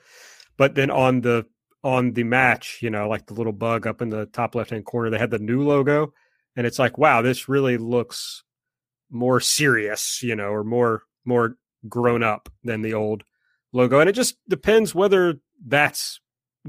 but 0.56 0.74
then 0.74 0.90
on 0.90 1.22
the 1.22 1.46
on 1.84 2.12
the 2.12 2.24
match, 2.24 2.80
you 2.82 2.90
know, 2.90 3.08
like 3.08 3.26
the 3.26 3.34
little 3.34 3.52
bug 3.52 3.86
up 3.86 4.02
in 4.02 4.08
the 4.10 4.26
top 4.26 4.54
left 4.54 4.70
hand 4.70 4.84
corner, 4.84 5.10
they 5.10 5.18
had 5.18 5.30
the 5.30 5.38
new 5.38 5.62
logo, 5.62 6.12
and 6.56 6.66
it's 6.66 6.78
like, 6.78 6.98
wow, 6.98 7.22
this 7.22 7.48
really 7.48 7.78
looks 7.78 8.44
more 9.10 9.40
serious, 9.40 10.22
you 10.22 10.36
know, 10.36 10.48
or 10.48 10.64
more 10.64 11.04
more 11.24 11.56
grown 11.88 12.22
up 12.22 12.48
than 12.64 12.82
the 12.82 12.94
old 12.94 13.24
logo, 13.72 14.00
and 14.00 14.10
it 14.10 14.14
just 14.14 14.36
depends 14.48 14.94
whether 14.94 15.40
that's 15.64 16.20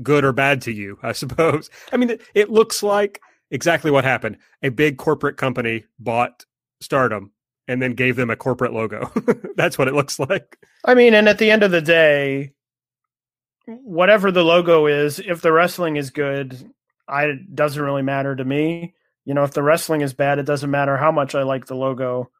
good 0.01 0.23
or 0.23 0.31
bad 0.31 0.61
to 0.61 0.71
you, 0.71 0.97
I 1.03 1.11
suppose. 1.11 1.69
I 1.91 1.97
mean, 1.97 2.11
it, 2.11 2.21
it 2.33 2.49
looks 2.49 2.83
like 2.83 3.19
exactly 3.51 3.91
what 3.91 4.03
happened. 4.03 4.37
A 4.63 4.69
big 4.69 4.97
corporate 4.97 5.37
company 5.37 5.85
bought 5.99 6.45
Stardom 6.81 7.31
and 7.67 7.81
then 7.81 7.93
gave 7.93 8.15
them 8.15 8.29
a 8.29 8.35
corporate 8.35 8.73
logo. 8.73 9.11
That's 9.55 9.77
what 9.77 9.87
it 9.87 9.93
looks 9.93 10.19
like. 10.19 10.57
I 10.85 10.95
mean, 10.95 11.13
and 11.13 11.29
at 11.29 11.37
the 11.37 11.51
end 11.51 11.63
of 11.63 11.71
the 11.71 11.81
day, 11.81 12.53
whatever 13.65 14.31
the 14.31 14.43
logo 14.43 14.87
is, 14.87 15.19
if 15.19 15.41
the 15.41 15.51
wrestling 15.51 15.95
is 15.95 16.09
good, 16.09 16.57
I 17.07 17.25
it 17.25 17.55
doesn't 17.55 17.81
really 17.81 18.01
matter 18.01 18.35
to 18.35 18.43
me. 18.43 18.95
You 19.25 19.33
know, 19.33 19.43
if 19.43 19.51
the 19.51 19.63
wrestling 19.63 20.01
is 20.01 20.13
bad, 20.13 20.39
it 20.39 20.45
doesn't 20.45 20.71
matter 20.71 20.97
how 20.97 21.11
much 21.11 21.35
I 21.35 21.43
like 21.43 21.65
the 21.67 21.75
logo. 21.75 22.31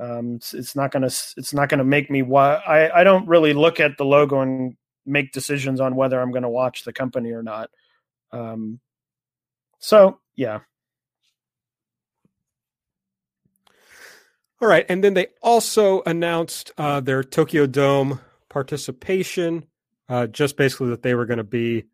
Um, 0.00 0.36
it's, 0.36 0.54
it's 0.54 0.76
not 0.76 0.90
gonna 0.90 1.06
it's 1.06 1.54
not 1.54 1.68
gonna 1.68 1.84
make 1.84 2.10
me 2.10 2.22
what 2.22 2.62
I 2.68 2.90
I 2.90 3.04
don't 3.04 3.26
really 3.26 3.54
look 3.54 3.80
at 3.80 3.96
the 3.96 4.04
logo 4.04 4.40
and 4.40 4.76
make 5.06 5.32
decisions 5.32 5.80
on 5.80 5.96
whether 5.96 6.20
I'm 6.20 6.32
to 6.32 6.48
watch 6.48 6.84
the 6.84 6.92
company 6.92 7.32
or 7.32 7.42
not. 7.42 7.70
Um, 8.32 8.80
so 9.78 10.20
yeah. 10.38 10.60
All 14.60 14.68
right, 14.68 14.86
and 14.88 15.04
then 15.04 15.14
they 15.14 15.28
also 15.42 16.02
announced 16.06 16.72
uh, 16.78 17.00
their 17.00 17.22
Tokyo 17.22 17.66
Dome 17.66 18.20
participation, 18.48 19.66
uh, 20.08 20.26
just 20.28 20.56
basically 20.56 20.90
that 20.90 21.02
they 21.02 21.14
were 21.14 21.26
going 21.26 21.38
to 21.38 21.44
be 21.44 21.84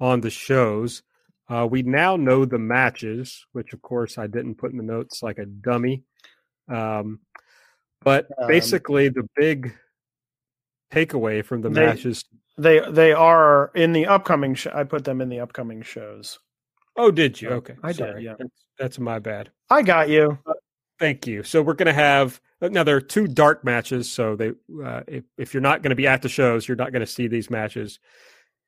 on 0.00 0.22
the 0.22 0.30
shows. 0.30 1.02
Uh, 1.48 1.66
we 1.70 1.82
now 1.82 2.16
know 2.16 2.44
the 2.44 2.58
matches, 2.58 3.46
which 3.52 3.72
of 3.72 3.82
course 3.82 4.18
I 4.18 4.26
didn't 4.26 4.56
put 4.56 4.70
in 4.70 4.78
the 4.78 4.82
notes 4.82 5.22
like 5.22 5.38
a 5.38 5.46
dummy. 5.46 6.04
Um, 6.68 7.20
but 8.02 8.28
um, 8.38 8.48
basically, 8.48 9.08
the 9.08 9.28
big 9.36 9.74
takeaway 10.90 11.44
from 11.44 11.60
the 11.60 11.68
they, 11.68 11.86
matches 11.86 12.24
they 12.56 12.80
they 12.90 13.12
are 13.12 13.70
in 13.74 13.92
the 13.92 14.06
upcoming. 14.06 14.54
Sh- 14.54 14.68
I 14.72 14.84
put 14.84 15.04
them 15.04 15.20
in 15.20 15.28
the 15.28 15.40
upcoming 15.40 15.82
shows. 15.82 16.38
Oh, 16.96 17.10
did 17.10 17.40
you? 17.40 17.50
Okay, 17.50 17.74
I 17.82 17.92
Sorry. 17.92 18.14
did. 18.14 18.22
Yeah, 18.24 18.34
that's, 18.38 18.64
that's, 18.78 18.98
my 18.98 19.18
bad. 19.18 19.50
I 19.68 19.82
got 19.82 20.08
you. 20.08 20.38
Uh, 20.46 20.52
thank 20.98 21.26
you. 21.26 21.42
So 21.42 21.62
we're 21.62 21.74
gonna 21.74 21.92
have 21.92 22.40
now. 22.60 22.82
There 22.82 22.96
are 22.96 23.00
two 23.00 23.26
dark 23.26 23.64
matches. 23.64 24.10
So 24.10 24.36
they, 24.36 24.50
uh, 24.84 25.02
if 25.06 25.24
if 25.38 25.54
you're 25.54 25.62
not 25.62 25.82
going 25.82 25.90
to 25.90 25.96
be 25.96 26.06
at 26.06 26.22
the 26.22 26.28
shows, 26.28 26.66
you're 26.66 26.76
not 26.76 26.92
going 26.92 27.00
to 27.00 27.06
see 27.06 27.28
these 27.28 27.50
matches. 27.50 27.98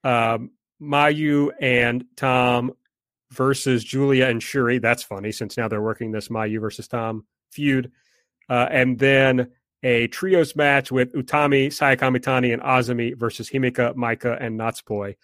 Um, 0.05 0.51
Mayu 0.81 1.51
and 1.61 2.05
Tam 2.17 2.73
versus 3.31 3.85
Giulia 3.85 4.29
and 4.29 4.41
Syuri. 4.41 4.81
That's 4.81 5.03
funny 5.03 5.33
since 5.33 5.57
now 5.57 5.69
they're 5.69 5.83
working 5.83 6.13
this 6.13 6.29
Mayu 6.29 6.61
versus 6.61 6.89
Tam 6.89 7.25
feud, 7.51 7.93
uh, 8.49 8.69
and 8.71 8.99
then 8.99 9.51
a 9.83 10.07
trios 10.09 10.55
match 10.55 10.93
with 10.93 11.13
Utami, 11.15 11.73
Saya 11.73 11.97
Kamitani, 11.97 12.53
and 12.53 12.63
Azumi 12.63 13.17
versus 13.17 13.51
Himeka, 13.51 13.95
Maika, 13.95 14.41
and 14.41 14.59
Natsupoi. 14.59 15.17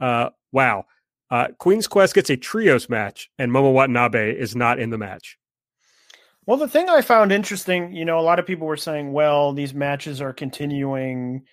Uh, 0.00 0.30
wow. 0.52 0.84
Uh, 1.32 1.48
Queen's 1.56 1.88
Quest 1.88 2.14
gets 2.14 2.28
a 2.28 2.36
trios 2.36 2.90
match, 2.90 3.30
and 3.38 3.50
Momo 3.50 3.72
Watanabe 3.72 4.38
is 4.38 4.54
not 4.54 4.78
in 4.78 4.90
the 4.90 4.98
match. 4.98 5.38
Well, 6.44 6.58
the 6.58 6.68
thing 6.68 6.90
I 6.90 7.00
found 7.00 7.32
interesting, 7.32 7.94
you 7.94 8.04
know, 8.04 8.18
a 8.18 8.20
lot 8.20 8.38
of 8.38 8.44
people 8.44 8.66
were 8.66 8.76
saying, 8.76 9.14
well, 9.14 9.54
these 9.54 9.72
matches 9.72 10.20
are 10.20 10.34
continuing, 10.34 11.44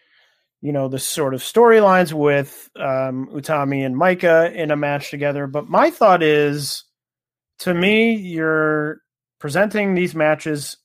you 0.62 0.74
know, 0.74 0.90
the 0.90 1.00
sort 1.00 1.34
of 1.34 1.40
storylines 1.40 2.12
with 2.12 2.70
um, 2.76 3.30
Utami 3.32 3.86
and 3.86 3.96
Maika 3.96 4.54
in 4.54 4.70
a 4.70 4.76
match 4.76 5.12
together. 5.12 5.48
But 5.48 5.70
my 5.70 5.92
thought 5.92 6.24
is, 6.24 6.84
to 7.60 7.74
me, 7.74 8.16
you're 8.16 9.00
presenting 9.40 9.96
these 9.96 10.14
matches 10.14 10.76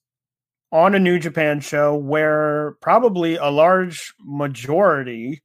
on 0.71 0.95
a 0.95 1.01
New 1.01 1.19
Japan 1.19 1.59
show 1.59 1.97
where 1.97 2.77
probably 2.81 3.35
a 3.35 3.47
large 3.47 4.15
majority 4.21 5.43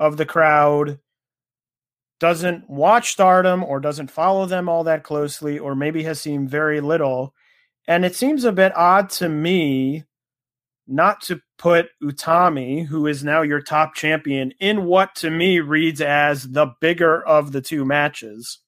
of 0.00 0.16
the 0.16 0.24
crowd 0.24 0.98
doesn't 2.20 2.68
watch 2.68 3.12
stardom 3.12 3.62
or 3.64 3.80
doesn't 3.80 4.10
follow 4.10 4.46
them 4.46 4.68
all 4.68 4.84
that 4.84 5.02
closely 5.02 5.58
or 5.58 5.74
maybe 5.74 6.04
has 6.04 6.20
seen 6.20 6.48
very 6.48 6.80
little. 6.80 7.34
And 7.86 8.04
it 8.04 8.14
seems 8.14 8.44
a 8.44 8.52
bit 8.52 8.76
odd 8.76 9.10
to 9.10 9.28
me 9.28 10.04
not 10.86 11.20
to 11.22 11.40
put 11.58 11.88
Utami, 12.02 12.86
who 12.86 13.06
is 13.06 13.24
now 13.24 13.42
your 13.42 13.60
top 13.60 13.94
champion, 13.94 14.52
in 14.60 14.84
what 14.84 15.14
to 15.16 15.30
me 15.30 15.60
reads 15.60 16.00
as 16.00 16.44
the 16.44 16.72
bigger 16.80 17.26
of 17.26 17.52
the 17.52 17.60
two 17.60 17.84
matches, 17.84 18.60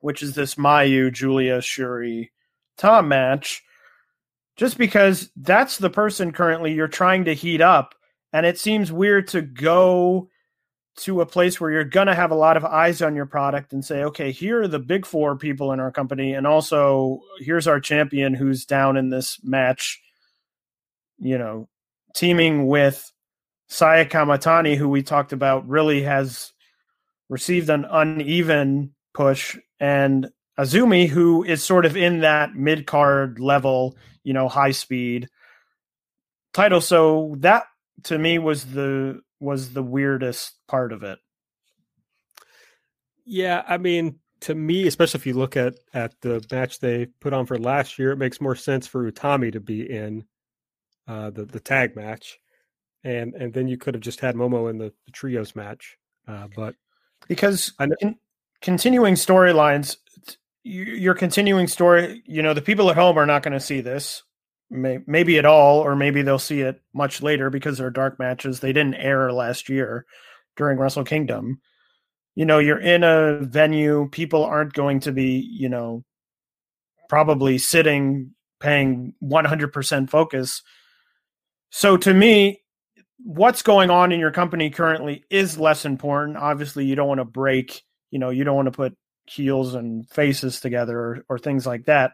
which 0.00 0.22
is 0.22 0.34
this 0.34 0.56
Mayu, 0.56 1.12
Giulia 1.12 1.58
Syuri 1.58 2.30
Tam 2.76 3.08
match 3.08 3.62
just 4.60 4.76
because 4.76 5.30
that's 5.36 5.78
the 5.78 5.88
person 5.88 6.32
currently 6.32 6.74
you're 6.74 6.86
trying 6.86 7.24
to 7.24 7.34
heat 7.34 7.62
up. 7.62 7.94
And 8.30 8.44
it 8.44 8.58
seems 8.58 8.92
weird 8.92 9.28
to 9.28 9.40
go 9.40 10.28
to 10.96 11.20
a 11.20 11.26
place 11.26 11.60
where 11.60 11.70
you're 11.70 11.84
going 11.84 12.08
to 12.08 12.14
have 12.14 12.30
a 12.30 12.36
lot 12.36 12.56
of 12.56 12.64
eyes 12.64 13.00
on 13.00 13.14
your 13.16 13.26
product 13.26 13.72
and 13.72 13.84
say, 13.84 14.04
okay, 14.04 14.32
here 14.32 14.62
are 14.62 14.68
the 14.68 14.78
big 14.78 15.06
four 15.06 15.36
people 15.36 15.72
in 15.72 15.80
our 15.80 15.90
company. 15.90 16.34
And 16.34 16.46
also, 16.46 17.20
here's 17.38 17.66
our 17.66 17.80
champion 17.80 18.34
who's 18.34 18.66
down 18.66 18.96
in 18.96 19.08
this 19.08 19.38
match, 19.42 20.00
you 21.18 21.38
know, 21.38 21.68
teaming 22.14 22.66
with 22.66 23.10
Saya 23.68 24.04
Kamitani, 24.04 24.76
who 24.76 24.88
we 24.88 25.02
talked 25.02 25.32
about, 25.32 25.68
really 25.68 26.02
has 26.02 26.52
received 27.28 27.70
an 27.70 27.86
uneven 27.88 28.94
push. 29.14 29.56
And 29.78 30.30
Azumi, 30.58 31.08
who 31.08 31.44
is 31.44 31.62
sort 31.62 31.86
of 31.86 31.96
in 31.96 32.20
that 32.20 32.54
mid 32.54 32.86
card 32.86 33.38
level, 33.38 33.96
you 34.24 34.34
know, 34.34 34.48
high 34.48 34.72
speed 34.72 35.28
title. 36.52 36.80
So 36.80 37.36
that 37.38 37.64
to 38.04 38.18
me 38.18 38.38
was 38.38 38.66
the 38.66 39.20
was 39.40 39.72
the 39.72 39.82
weirdest 39.82 40.54
part 40.68 40.92
of 40.92 41.02
it. 41.02 41.18
Yeah, 43.24 43.62
I 43.66 43.78
mean, 43.78 44.18
to 44.40 44.54
me, 44.54 44.86
especially 44.86 45.18
if 45.18 45.26
you 45.26 45.34
look 45.34 45.56
at 45.56 45.74
at 45.92 46.20
the 46.20 46.44
match 46.50 46.80
they 46.80 47.06
put 47.20 47.32
on 47.32 47.46
for 47.46 47.58
last 47.58 47.98
year, 47.98 48.12
it 48.12 48.18
makes 48.18 48.40
more 48.40 48.56
sense 48.56 48.86
for 48.86 49.10
Utami 49.10 49.52
to 49.52 49.60
be 49.60 49.88
in 49.90 50.24
uh, 51.06 51.30
the 51.30 51.44
the 51.44 51.60
tag 51.60 51.96
match, 51.96 52.38
and 53.04 53.34
and 53.34 53.52
then 53.52 53.68
you 53.68 53.76
could 53.76 53.94
have 53.94 54.02
just 54.02 54.20
had 54.20 54.34
Momo 54.34 54.70
in 54.70 54.78
the, 54.78 54.92
the 55.06 55.12
trios 55.12 55.54
match. 55.54 55.96
Uh, 56.26 56.48
but 56.54 56.74
because 57.28 57.72
in, 58.00 58.16
continuing 58.60 59.14
storylines, 59.14 59.96
your 60.62 61.14
continuing 61.14 61.66
story, 61.66 62.22
you 62.26 62.42
know, 62.42 62.54
the 62.54 62.62
people 62.62 62.90
at 62.90 62.96
home 62.96 63.18
are 63.18 63.26
not 63.26 63.42
going 63.42 63.52
to 63.52 63.60
see 63.60 63.80
this, 63.80 64.22
may, 64.70 64.98
maybe 65.06 65.38
at 65.38 65.44
all, 65.44 65.78
or 65.78 65.96
maybe 65.96 66.22
they'll 66.22 66.38
see 66.38 66.60
it 66.60 66.80
much 66.94 67.22
later 67.22 67.50
because 67.50 67.78
they're 67.78 67.90
dark 67.90 68.18
matches. 68.18 68.60
They 68.60 68.72
didn't 68.72 68.94
air 68.94 69.32
last 69.32 69.68
year 69.68 70.06
during 70.56 70.78
Wrestle 70.78 71.04
Kingdom. 71.04 71.60
You 72.34 72.44
know, 72.44 72.58
you're 72.58 72.80
in 72.80 73.02
a 73.02 73.40
venue, 73.40 74.08
people 74.10 74.44
aren't 74.44 74.72
going 74.72 75.00
to 75.00 75.12
be, 75.12 75.46
you 75.50 75.68
know, 75.68 76.04
probably 77.08 77.58
sitting 77.58 78.34
paying 78.60 79.14
100% 79.22 80.10
focus. 80.10 80.62
So 81.70 81.96
to 81.96 82.14
me, 82.14 82.62
what's 83.18 83.62
going 83.62 83.90
on 83.90 84.12
in 84.12 84.20
your 84.20 84.30
company 84.30 84.70
currently 84.70 85.24
is 85.30 85.58
less 85.58 85.84
important. 85.84 86.36
Obviously, 86.36 86.84
you 86.84 86.94
don't 86.94 87.08
want 87.08 87.20
to 87.20 87.24
break, 87.24 87.82
you 88.10 88.18
know, 88.18 88.30
you 88.30 88.44
don't 88.44 88.56
want 88.56 88.66
to 88.66 88.72
put 88.72 88.96
heels 89.26 89.74
and 89.74 90.08
faces 90.10 90.60
together 90.60 90.98
or, 90.98 91.24
or 91.28 91.38
things 91.38 91.66
like 91.66 91.86
that. 91.86 92.12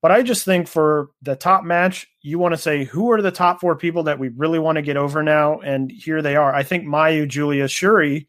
But 0.00 0.12
I 0.12 0.22
just 0.22 0.44
think 0.44 0.68
for 0.68 1.10
the 1.22 1.34
top 1.34 1.64
match, 1.64 2.06
you 2.22 2.38
want 2.38 2.52
to 2.52 2.58
say 2.58 2.84
who 2.84 3.10
are 3.10 3.20
the 3.20 3.32
top 3.32 3.60
four 3.60 3.74
people 3.74 4.04
that 4.04 4.18
we 4.18 4.28
really 4.28 4.60
want 4.60 4.76
to 4.76 4.82
get 4.82 4.96
over 4.96 5.22
now, 5.22 5.58
and 5.58 5.90
here 5.90 6.22
they 6.22 6.36
are. 6.36 6.54
I 6.54 6.62
think 6.62 6.84
Mayu, 6.84 7.26
Giulia, 7.26 7.64
Syuri 7.64 8.26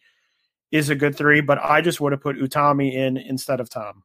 is 0.71 0.89
a 0.89 0.95
good 0.95 1.15
three, 1.15 1.41
but 1.41 1.59
I 1.59 1.81
just 1.81 2.01
would 2.01 2.11
have 2.11 2.21
put 2.21 2.37
Utami 2.37 2.93
in 2.93 3.17
instead 3.17 3.59
of 3.59 3.69
Tam. 3.69 4.03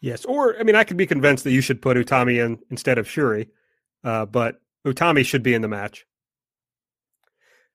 Yes, 0.00 0.24
or 0.24 0.58
I 0.58 0.62
mean, 0.62 0.76
I 0.76 0.84
could 0.84 0.96
be 0.96 1.06
convinced 1.06 1.44
that 1.44 1.52
you 1.52 1.60
should 1.60 1.82
put 1.82 1.96
Utami 1.96 2.44
in 2.44 2.58
instead 2.70 2.98
of 2.98 3.06
Syuri, 3.06 3.48
uh, 4.04 4.26
but 4.26 4.60
Utami 4.86 5.24
should 5.24 5.42
be 5.42 5.54
in 5.54 5.62
the 5.62 5.68
match. 5.68 6.06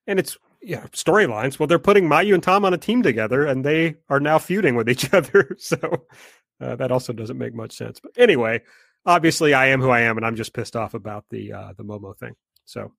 And 0.06 0.20
it's 0.20 0.38
yeah 0.62 0.86
storylines. 0.88 1.60
Well, 1.60 1.68
they're 1.68 1.80
putting 1.80 2.06
Mayu 2.06 2.34
and 2.34 2.44
Tam 2.44 2.66
on 2.66 2.74
a 2.74 2.78
team 2.78 3.04
together, 3.04 3.46
and 3.46 3.64
they 3.64 3.96
are 4.10 4.20
now 4.20 4.38
feuding 4.40 4.76
with 4.76 4.90
each 4.90 5.14
other. 5.14 5.56
So 5.58 6.06
uh, 6.60 6.76
that 6.76 6.92
also 6.92 7.14
doesn't 7.14 7.38
make 7.38 7.54
much 7.54 7.74
sense. 7.74 8.00
But 8.00 8.12
anyway, 8.18 8.62
obviously, 9.06 9.54
I 9.54 9.68
am 9.68 9.82
who 9.82 9.90
I 9.90 10.02
am, 10.02 10.18
and 10.18 10.26
I'm 10.26 10.36
just 10.36 10.54
pissed 10.54 10.76
off 10.76 10.94
about 10.94 11.26
the 11.30 11.54
uh, 11.54 11.74
the 11.78 11.84
Momo 11.84 12.18
thing. 12.18 12.36
So 12.66 12.92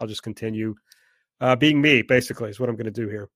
I'll 0.00 0.06
just 0.06 0.22
continue 0.22 0.74
uh, 1.40 1.56
being 1.56 1.80
me. 1.80 2.02
Basically, 2.02 2.50
is 2.50 2.60
what 2.60 2.68
I'm 2.68 2.76
going 2.76 2.84
to 2.86 2.90
do 2.90 3.08
here. 3.08 3.28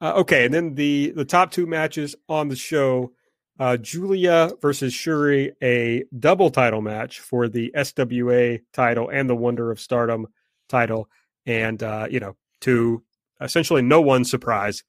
Uh, 0.00 0.12
okay, 0.16 0.44
and 0.44 0.54
then 0.54 0.74
the 0.74 1.10
the 1.10 1.24
top 1.24 1.50
two 1.50 1.66
matches 1.66 2.14
on 2.28 2.48
the 2.48 2.56
show: 2.56 3.12
uh, 3.58 3.76
Giulia 3.76 4.52
versus 4.60 4.94
Syuri, 4.94 5.52
a 5.62 6.04
double 6.18 6.50
title 6.50 6.82
match 6.82 7.20
for 7.20 7.48
the 7.48 7.72
SWA 7.76 8.60
title 8.72 9.08
and 9.08 9.28
the 9.28 9.36
Wonder 9.36 9.70
of 9.70 9.80
Stardom 9.80 10.26
title, 10.68 11.08
and 11.46 11.82
uh, 11.82 12.06
you 12.10 12.20
know, 12.20 12.36
to 12.60 13.02
essentially 13.40 13.82
no 13.82 14.00
one's 14.00 14.30
surprise, 14.30 14.84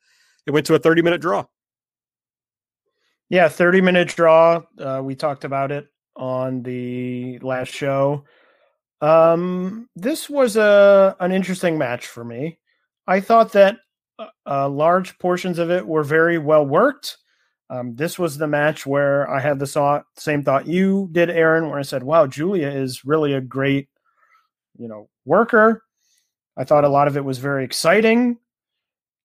it 0.46 0.52
went 0.52 0.66
to 0.68 0.76
a 0.76 0.80
30 0.80 1.02
minute 1.02 1.22
draw. 1.22 1.46
Yeah, 3.30 3.48
30 3.48 3.82
minute 3.82 4.08
draw. 4.10 4.64
Uh, 4.78 5.02
we 5.04 5.16
talked 5.16 5.44
about 5.44 5.72
it 5.72 5.88
on 6.16 6.64
the 6.64 7.40
last 7.40 7.70
show. 7.70 8.26
Um, 9.02 9.88
this 9.96 10.30
was 10.30 10.58
a 10.58 11.16
an 11.20 11.32
interesting 11.32 11.78
match 11.78 12.08
for 12.08 12.26
me. 12.26 12.60
I 13.08 13.20
thought 13.22 13.54
that 13.54 13.78
uh, 14.18 14.28
uh, 14.46 14.70
large 14.70 15.18
portions 15.20 15.60
of 15.60 15.72
it 15.72 15.88
were 15.88 16.04
very 16.04 16.38
well 16.38 16.66
worked. 16.66 17.18
Um, 17.70 17.96
this 17.96 18.18
was 18.18 18.38
the 18.38 18.48
match 18.48 18.86
where 18.86 19.30
I 19.30 19.40
had 19.40 19.60
the 19.60 19.68
saw, 19.68 20.02
same 20.18 20.44
thought 20.44 20.68
you 20.68 21.08
did, 21.12 21.30
Aaron, 21.30 21.70
where 21.70 21.80
I 21.80 21.84
said, 21.84 22.04
"Wow, 22.04 22.26
Giulia 22.28 22.70
is 22.70 23.06
really 23.06 23.34
a 23.34 23.42
great, 23.42 23.88
you 24.78 24.88
know, 24.88 25.08
worker." 25.26 25.84
I 26.58 26.64
thought 26.66 26.84
a 26.84 26.90
lot 26.90 27.08
of 27.08 27.16
it 27.16 27.24
was 27.24 27.38
very 27.38 27.64
exciting, 27.64 28.38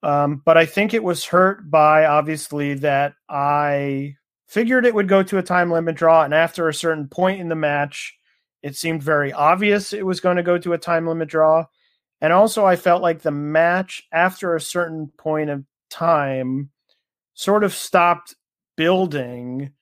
um, 0.04 0.42
but 0.44 0.56
I 0.56 0.66
think 0.66 0.92
it 0.92 1.02
was 1.02 1.24
hurt 1.24 1.70
by 1.70 2.04
obviously 2.04 2.74
that 2.74 3.14
I 3.28 4.16
figured 4.46 4.84
it 4.86 4.94
would 4.94 5.08
go 5.08 5.22
to 5.22 5.38
a 5.38 5.42
time 5.42 5.70
limit 5.70 5.96
draw, 5.96 6.22
and 6.22 6.34
after 6.34 6.68
a 6.68 6.74
certain 6.74 7.08
point 7.08 7.40
in 7.40 7.48
the 7.48 7.54
match, 7.54 8.14
it 8.62 8.76
seemed 8.76 9.02
very 9.02 9.32
obvious 9.32 9.92
it 9.92 10.06
was 10.06 10.20
going 10.20 10.36
to 10.36 10.42
go 10.42 10.58
to 10.58 10.72
a 10.74 10.78
time 10.78 11.06
limit 11.06 11.28
draw. 11.28 11.64
And 12.20 12.32
also, 12.32 12.64
I 12.64 12.76
felt 12.76 13.02
like 13.02 13.22
the 13.22 13.30
match 13.30 14.02
after 14.12 14.54
a 14.54 14.60
certain 14.60 15.10
point 15.18 15.50
of 15.50 15.64
time 15.90 16.70
sort 17.34 17.64
of 17.64 17.74
stopped 17.74 18.34
building 18.76 19.72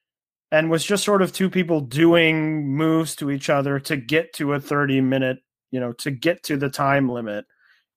and 0.50 0.70
was 0.70 0.84
just 0.84 1.04
sort 1.04 1.22
of 1.22 1.32
two 1.32 1.48
people 1.48 1.80
doing 1.80 2.68
moves 2.68 3.16
to 3.16 3.30
each 3.30 3.48
other 3.48 3.78
to 3.80 3.96
get 3.96 4.32
to 4.34 4.52
a 4.52 4.60
30 4.60 5.00
minute, 5.00 5.38
you 5.70 5.80
know, 5.80 5.92
to 5.94 6.10
get 6.10 6.42
to 6.44 6.56
the 6.56 6.68
time 6.68 7.08
limit. 7.08 7.44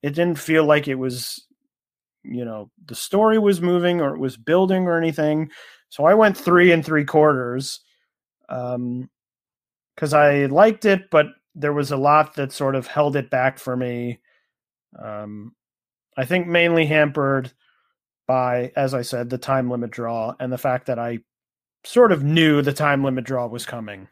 It 0.02 0.12
didn't 0.12 0.40
feel 0.40 0.66
like 0.66 0.88
it 0.88 0.96
was, 0.96 1.46
you 2.28 2.46
know, 2.46 2.70
the 2.86 2.96
story 2.96 3.40
was 3.40 3.62
moving 3.62 4.02
or 4.02 4.14
it 4.16 4.20
was 4.20 4.38
building 4.38 4.84
or 4.88 4.98
anything. 4.98 5.52
So 5.90 6.06
I 6.06 6.14
went 6.14 6.38
three 6.38 6.72
and 6.72 6.86
three 6.86 7.06
quarters. 7.06 7.82
Um, 8.50 9.10
because 9.96 10.14
I 10.14 10.46
liked 10.48 10.86
it, 10.86 11.10
but 11.10 11.28
there 11.56 11.74
was 11.74 11.92
a 11.92 11.98
lot 11.98 12.36
that 12.36 12.52
sort 12.52 12.76
of 12.76 12.88
held 12.88 13.16
it 13.16 13.30
back 13.30 13.60
for 13.60 13.76
me. 13.76 14.20
Um, 15.02 15.54
I 16.18 16.26
think 16.26 16.48
mainly 16.48 16.86
hampered 16.86 17.52
by, 18.28 18.72
as 18.76 18.94
I 18.94 19.04
said, 19.04 19.30
the 19.30 19.38
time 19.38 19.70
limit 19.70 19.92
draw 19.92 20.36
and 20.40 20.52
the 20.52 20.58
fact 20.58 20.88
that 20.88 21.00
I 21.00 21.20
sort 21.86 22.12
of 22.12 22.24
knew 22.24 22.62
the 22.62 22.74
time 22.74 23.04
limit 23.04 23.26
draw 23.26 23.48
was 23.48 23.66
coming. 23.66 24.08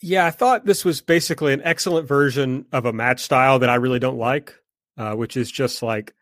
Yeah, 0.00 0.26
I 0.26 0.30
thought 0.30 0.66
this 0.66 0.84
was 0.84 1.00
basically 1.00 1.52
an 1.52 1.62
excellent 1.64 2.06
version 2.06 2.66
of 2.72 2.84
a 2.84 2.92
match 2.92 3.20
style 3.20 3.58
that 3.60 3.70
I 3.70 3.76
really 3.76 3.98
don't 3.98 4.18
like, 4.18 4.54
uh, 4.96 5.14
which 5.14 5.36
is 5.36 5.50
just 5.50 5.82
like 5.82 6.14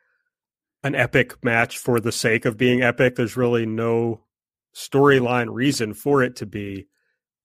an 0.82 0.94
epic 0.94 1.42
match 1.44 1.78
for 1.78 2.00
the 2.00 2.12
sake 2.12 2.44
of 2.44 2.56
being 2.56 2.82
epic. 2.82 3.16
There's 3.16 3.36
really 3.36 3.66
no 3.66 4.24
storyline 4.74 5.48
reason 5.50 5.94
for 5.94 6.22
it 6.22 6.36
to 6.36 6.46
be 6.46 6.86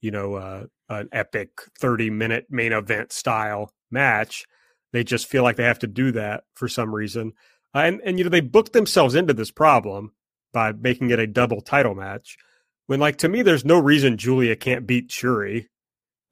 you 0.02 0.12
know, 0.12 0.36
uh, 0.36 0.66
an 0.90 1.10
epic 1.12 1.49
30 1.80 2.10
minute 2.10 2.45
main 2.49 2.72
event 2.72 3.12
style 3.12 3.72
match. 3.91 4.45
They 4.94 5.04
just 5.04 5.28
feel 5.28 5.44
like 5.44 5.56
they 5.56 5.64
have 5.64 5.80
to 5.80 5.88
do 5.88 6.12
that 6.14 6.44
for 6.54 6.68
some 6.68 6.94
reason. 6.94 7.34
Uh, 7.76 7.80
and, 7.80 8.02
and, 8.06 8.18
you 8.18 8.24
know, 8.24 8.30
they 8.30 8.41
booked 8.41 8.74
themselves 8.74 9.16
into 9.16 9.34
this 9.34 9.52
problem 9.52 10.14
by 10.54 10.72
making 10.72 11.10
it 11.10 11.20
a 11.20 11.28
double 11.28 11.62
title 11.62 11.94
match. 11.94 12.38
When, 12.86 12.99
like, 12.99 13.18
to 13.18 13.30
me, 13.30 13.41
there's 13.41 13.66
no 13.66 13.80
reason 13.80 14.18
Giulia 14.18 14.56
can't 14.56 14.88
beat 14.88 15.10
Syuri. 15.10 15.66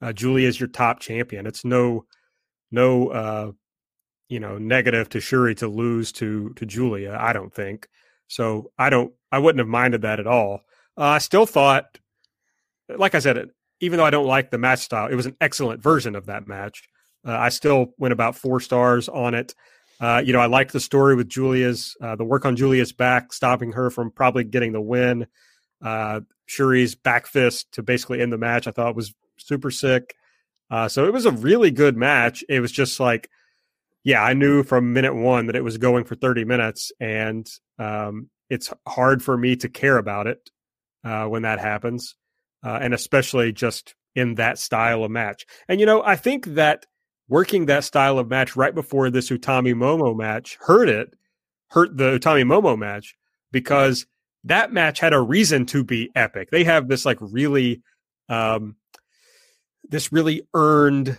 Uh, 0.00 0.12
Giulia 0.12 0.48
is 0.48 0.58
your 0.58 0.68
top 0.68 1.00
champion. 1.00 1.46
It's 1.46 1.64
no, 1.64 2.06
no, 2.70 3.08
uh, 3.08 3.52
you 4.28 4.40
know, 4.40 4.58
negative 4.58 5.08
to 5.10 5.18
Syuri 5.18 5.56
to 5.58 5.68
lose 5.68 6.12
to 6.12 6.52
to 6.54 6.66
Giulia. 6.66 7.16
I 7.18 7.32
don't 7.32 7.52
think 7.52 7.88
so. 8.28 8.70
I 8.78 8.90
don't. 8.90 9.12
I 9.30 9.38
wouldn't 9.38 9.60
have 9.60 9.68
minded 9.68 10.02
that 10.02 10.20
at 10.20 10.26
all. 10.26 10.62
Uh, 10.98 11.04
I 11.04 11.18
still 11.18 11.46
thought 11.46 11.98
like 12.88 13.14
I 13.14 13.18
said, 13.18 13.50
even 13.80 13.98
though 13.98 14.04
I 14.04 14.10
don't 14.10 14.26
like 14.26 14.50
the 14.50 14.58
match 14.58 14.80
style, 14.80 15.08
it 15.08 15.14
was 15.14 15.26
an 15.26 15.36
excellent 15.40 15.82
version 15.82 16.14
of 16.14 16.26
that 16.26 16.46
match. 16.46 16.88
Uh, 17.26 17.32
I 17.32 17.48
still 17.48 17.94
went 17.98 18.12
about 18.12 18.36
four 18.36 18.60
stars 18.60 19.08
on 19.08 19.34
it. 19.34 19.54
Uh, 19.98 20.22
you 20.24 20.32
know, 20.32 20.40
I 20.40 20.46
liked 20.46 20.72
the 20.72 20.80
story 20.80 21.16
with 21.16 21.28
Giulia's 21.28 21.96
uh, 22.00 22.16
the 22.16 22.24
work 22.24 22.44
on 22.44 22.56
Giulia's 22.56 22.92
back, 22.92 23.32
stopping 23.32 23.72
her 23.72 23.90
from 23.90 24.10
probably 24.10 24.44
getting 24.44 24.72
the 24.72 24.80
win. 24.80 25.26
Uh, 25.82 26.20
Syuri's 26.48 26.94
back 26.94 27.26
fist 27.26 27.72
to 27.72 27.82
basically 27.82 28.20
end 28.20 28.32
the 28.32 28.38
match, 28.38 28.66
I 28.66 28.70
thought 28.70 28.94
was 28.94 29.14
super 29.38 29.70
sick. 29.70 30.14
Uh, 30.70 30.88
so 30.88 31.06
it 31.06 31.12
was 31.12 31.26
a 31.26 31.30
really 31.30 31.70
good 31.70 31.96
match. 31.96 32.44
It 32.48 32.60
was 32.60 32.72
just 32.72 33.00
like, 33.00 33.30
yeah, 34.06 34.22
I 34.22 34.34
knew 34.34 34.62
from 34.62 34.92
minute 34.92 35.14
one 35.14 35.46
that 35.46 35.56
it 35.56 35.64
was 35.64 35.78
going 35.78 36.04
for 36.04 36.14
30 36.14 36.44
minutes, 36.44 36.92
and 37.00 37.46
um, 37.78 38.30
it's 38.48 38.72
hard 38.86 39.22
for 39.22 39.36
me 39.36 39.56
to 39.56 39.68
care 39.68 39.98
about 39.98 40.28
it 40.28 40.48
uh, 41.04 41.26
when 41.26 41.42
that 41.42 41.58
happens 41.58 42.14
uh, 42.64 42.78
and 42.80 42.94
especially 42.94 43.52
just 43.52 43.94
in 44.14 44.34
that 44.34 44.58
style 44.58 45.04
of 45.04 45.10
match. 45.10 45.46
And 45.68 45.78
you 45.78 45.86
know, 45.86 46.02
I 46.02 46.16
think 46.16 46.46
that 46.54 46.86
working 47.28 47.66
that 47.66 47.84
style 47.84 48.18
of 48.18 48.28
match 48.28 48.56
right 48.56 48.74
before 48.74 49.10
this 49.10 49.30
Utami 49.30 49.74
Momo 49.74 50.16
match 50.16 50.56
hurt 50.60 50.88
it, 50.88 51.14
hurt 51.70 51.96
the 51.96 52.18
Utami 52.18 52.44
Momo 52.44 52.76
match 52.76 53.14
because 53.52 54.06
that 54.44 54.72
match 54.72 55.00
had 55.00 55.12
a 55.12 55.20
reason 55.20 55.66
to 55.66 55.84
be 55.84 56.10
epic. 56.14 56.50
They 56.50 56.64
have 56.64 56.88
this 56.88 57.04
like 57.04 57.18
really, 57.20 57.82
um, 58.28 58.76
this 59.88 60.12
really 60.12 60.42
earned 60.54 61.18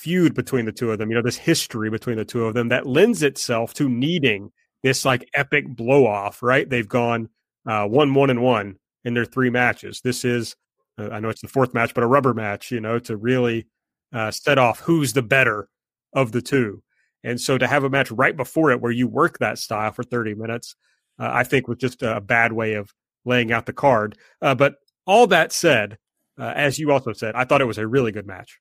feud 0.00 0.34
between 0.34 0.64
the 0.64 0.72
two 0.72 0.90
of 0.90 0.98
them. 0.98 1.10
You 1.10 1.16
know, 1.16 1.22
this 1.22 1.36
history 1.36 1.90
between 1.90 2.16
the 2.16 2.24
two 2.24 2.44
of 2.44 2.54
them 2.54 2.68
that 2.68 2.86
lends 2.86 3.22
itself 3.22 3.74
to 3.74 3.88
needing 3.88 4.50
this 4.82 5.04
like 5.04 5.28
epic 5.34 5.68
blow 5.68 6.06
off. 6.06 6.42
Right? 6.42 6.68
They've 6.68 6.88
gone 6.88 7.28
uh, 7.66 7.86
one, 7.86 8.14
one, 8.14 8.30
and 8.30 8.42
one 8.42 8.76
in 9.04 9.14
their 9.14 9.24
three 9.24 9.50
matches. 9.50 10.00
This 10.02 10.24
is 10.24 10.56
uh, 10.98 11.10
I 11.10 11.20
know 11.20 11.28
it's 11.28 11.42
the 11.42 11.48
fourth 11.48 11.74
match, 11.74 11.94
but 11.94 12.04
a 12.04 12.06
rubber 12.06 12.34
match, 12.34 12.70
you 12.70 12.80
know, 12.80 12.98
to 13.00 13.16
really 13.16 13.66
uh, 14.12 14.30
set 14.30 14.58
off 14.58 14.80
who's 14.80 15.12
the 15.12 15.22
better 15.22 15.68
of 16.12 16.32
the 16.32 16.42
two. 16.42 16.82
And 17.22 17.40
so 17.40 17.58
to 17.58 17.66
have 17.66 17.84
a 17.84 17.90
match 17.90 18.10
right 18.10 18.36
before 18.36 18.70
it 18.70 18.80
where 18.80 18.92
you 18.92 19.06
work 19.06 19.38
that 19.38 19.58
style 19.58 19.92
for 19.92 20.02
30 20.02 20.34
minutes, 20.34 20.74
uh, 21.18 21.30
I 21.32 21.44
think 21.44 21.68
was 21.68 21.78
just 21.78 22.02
a 22.02 22.20
bad 22.20 22.52
way 22.52 22.74
of 22.74 22.92
laying 23.24 23.52
out 23.52 23.66
the 23.66 23.72
card. 23.72 24.16
Uh, 24.40 24.54
but 24.54 24.76
all 25.06 25.26
that 25.26 25.52
said, 25.52 25.98
uh, 26.38 26.52
as 26.56 26.78
you 26.78 26.90
also 26.90 27.12
said, 27.12 27.34
I 27.34 27.44
thought 27.44 27.60
it 27.60 27.66
was 27.66 27.78
a 27.78 27.86
really 27.86 28.12
good 28.12 28.26
match. 28.26 28.58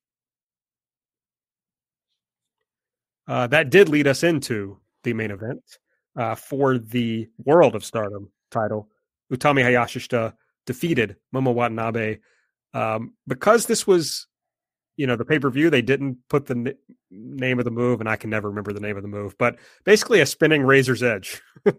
Uh, 3.29 3.45
that 3.47 3.69
did 3.69 3.87
lead 3.87 4.07
us 4.07 4.23
into 4.23 4.79
the 5.03 5.13
main 5.13 5.29
event 5.29 5.61
for 6.35 6.79
the 6.79 7.29
World 7.37 7.75
of 7.75 7.85
Stardom 7.85 8.29
title. 8.49 8.89
Utami 9.31 9.63
Hayashishita 9.63 10.33
defeated 10.65 11.15
Momo 11.33 11.53
Watanabe. 11.53 12.17
Um, 12.73 13.13
because 13.27 13.65
this 13.65 13.87
was, 13.87 14.27
you 14.97 15.07
know, 15.07 15.15
the 15.15 15.25
pay 15.25 15.39
per 15.39 15.49
view, 15.49 15.69
they 15.69 15.81
didn't 15.81 16.17
put 16.29 16.45
the 16.45 16.55
n- 16.55 16.75
name 17.09 17.59
of 17.59 17.65
the 17.65 17.71
move, 17.71 17.99
and 17.99 18.09
I 18.09 18.15
can 18.15 18.29
never 18.29 18.49
remember 18.49 18.73
the 18.73 18.79
name 18.79 18.97
of 18.97 19.03
the 19.03 19.09
move, 19.09 19.37
but 19.37 19.57
basically 19.83 20.21
a 20.21 20.25
spinning 20.25 20.63
razor's 20.63 21.01
edge. 21.03 21.41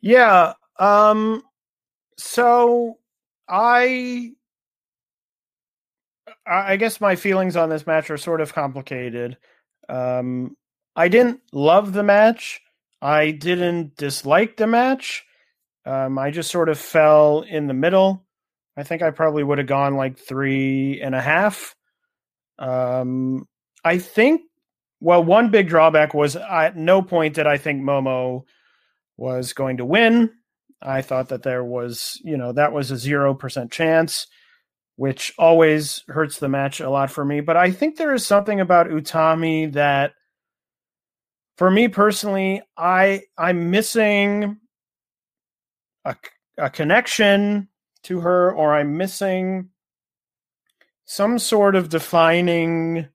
yeah. 0.00 0.54
Um, 0.78 1.42
so 2.18 2.98
I. 3.48 4.32
I 6.46 6.76
guess 6.76 7.00
my 7.00 7.16
feelings 7.16 7.56
on 7.56 7.70
this 7.70 7.86
match 7.86 8.10
are 8.10 8.18
sort 8.18 8.40
of 8.40 8.54
complicated. 8.54 9.38
Um, 9.88 10.56
I 10.94 11.08
didn't 11.08 11.40
love 11.52 11.92
the 11.92 12.02
match. 12.02 12.60
I 13.00 13.30
didn't 13.30 13.96
dislike 13.96 14.56
the 14.56 14.66
match. 14.66 15.24
Um, 15.86 16.18
I 16.18 16.30
just 16.30 16.50
sort 16.50 16.68
of 16.68 16.78
fell 16.78 17.42
in 17.42 17.66
the 17.66 17.74
middle. 17.74 18.26
I 18.76 18.82
think 18.82 19.02
I 19.02 19.10
probably 19.10 19.44
would 19.44 19.58
have 19.58 19.66
gone 19.66 19.94
like 19.94 20.18
three 20.18 21.00
and 21.00 21.14
a 21.14 21.20
half. 21.20 21.74
Um, 22.58 23.46
I 23.84 23.98
think 23.98 24.42
well, 25.04 25.22
one 25.22 25.50
big 25.50 25.68
drawback 25.68 26.14
was 26.14 26.34
at 26.34 26.76
no 26.76 27.02
point 27.02 27.34
did 27.34 27.46
I 27.46 27.58
think 27.58 27.82
Momo 27.82 28.44
was 29.18 29.52
going 29.52 29.76
to 29.76 29.84
win. 29.84 30.30
I 30.80 31.02
thought 31.02 31.28
that 31.28 31.42
there 31.42 31.62
was, 31.62 32.18
you 32.24 32.38
know, 32.38 32.52
that 32.52 32.72
was 32.72 32.90
a 32.90 32.94
0% 32.94 33.70
chance, 33.70 34.26
which 34.96 35.34
always 35.38 36.04
hurts 36.08 36.38
the 36.38 36.48
match 36.48 36.80
a 36.80 36.90
lot 36.90 37.10
for 37.10 37.24
me. 37.24 37.40
But 37.40 37.56
I 37.56 37.72
think 37.72 37.96
there 37.96 38.14
is 38.14 38.26
something 38.26 38.60
about 38.60 38.88
Utami 38.88 39.72
that 39.72 40.12
for 41.56 41.70
me 41.70 41.88
personally, 41.88 42.62
I 42.76 43.22
I'm 43.38 43.70
missing 43.70 44.58
a, 46.04 46.16
a 46.58 46.70
connection 46.70 47.68
to 48.04 48.20
her 48.20 48.52
or 48.52 48.74
I'm 48.74 48.96
missing 48.96 49.70
some 51.06 51.38
sort 51.38 51.76
of 51.76 51.88
defining 51.88 53.08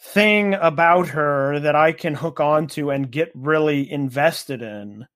thing 0.00 0.54
about 0.54 1.08
her 1.08 1.58
that 1.60 1.74
I 1.74 1.92
can 1.92 2.14
hook 2.14 2.38
onto 2.38 2.90
and 2.90 3.10
get 3.10 3.30
really 3.34 3.90
invested 3.90 4.60
in. 4.60 5.06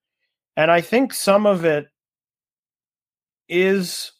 And 0.57 0.71
I 0.71 0.81
think 0.81 1.13
some 1.13 1.45
of 1.45 1.63
it 1.63 1.87
is 3.47 4.11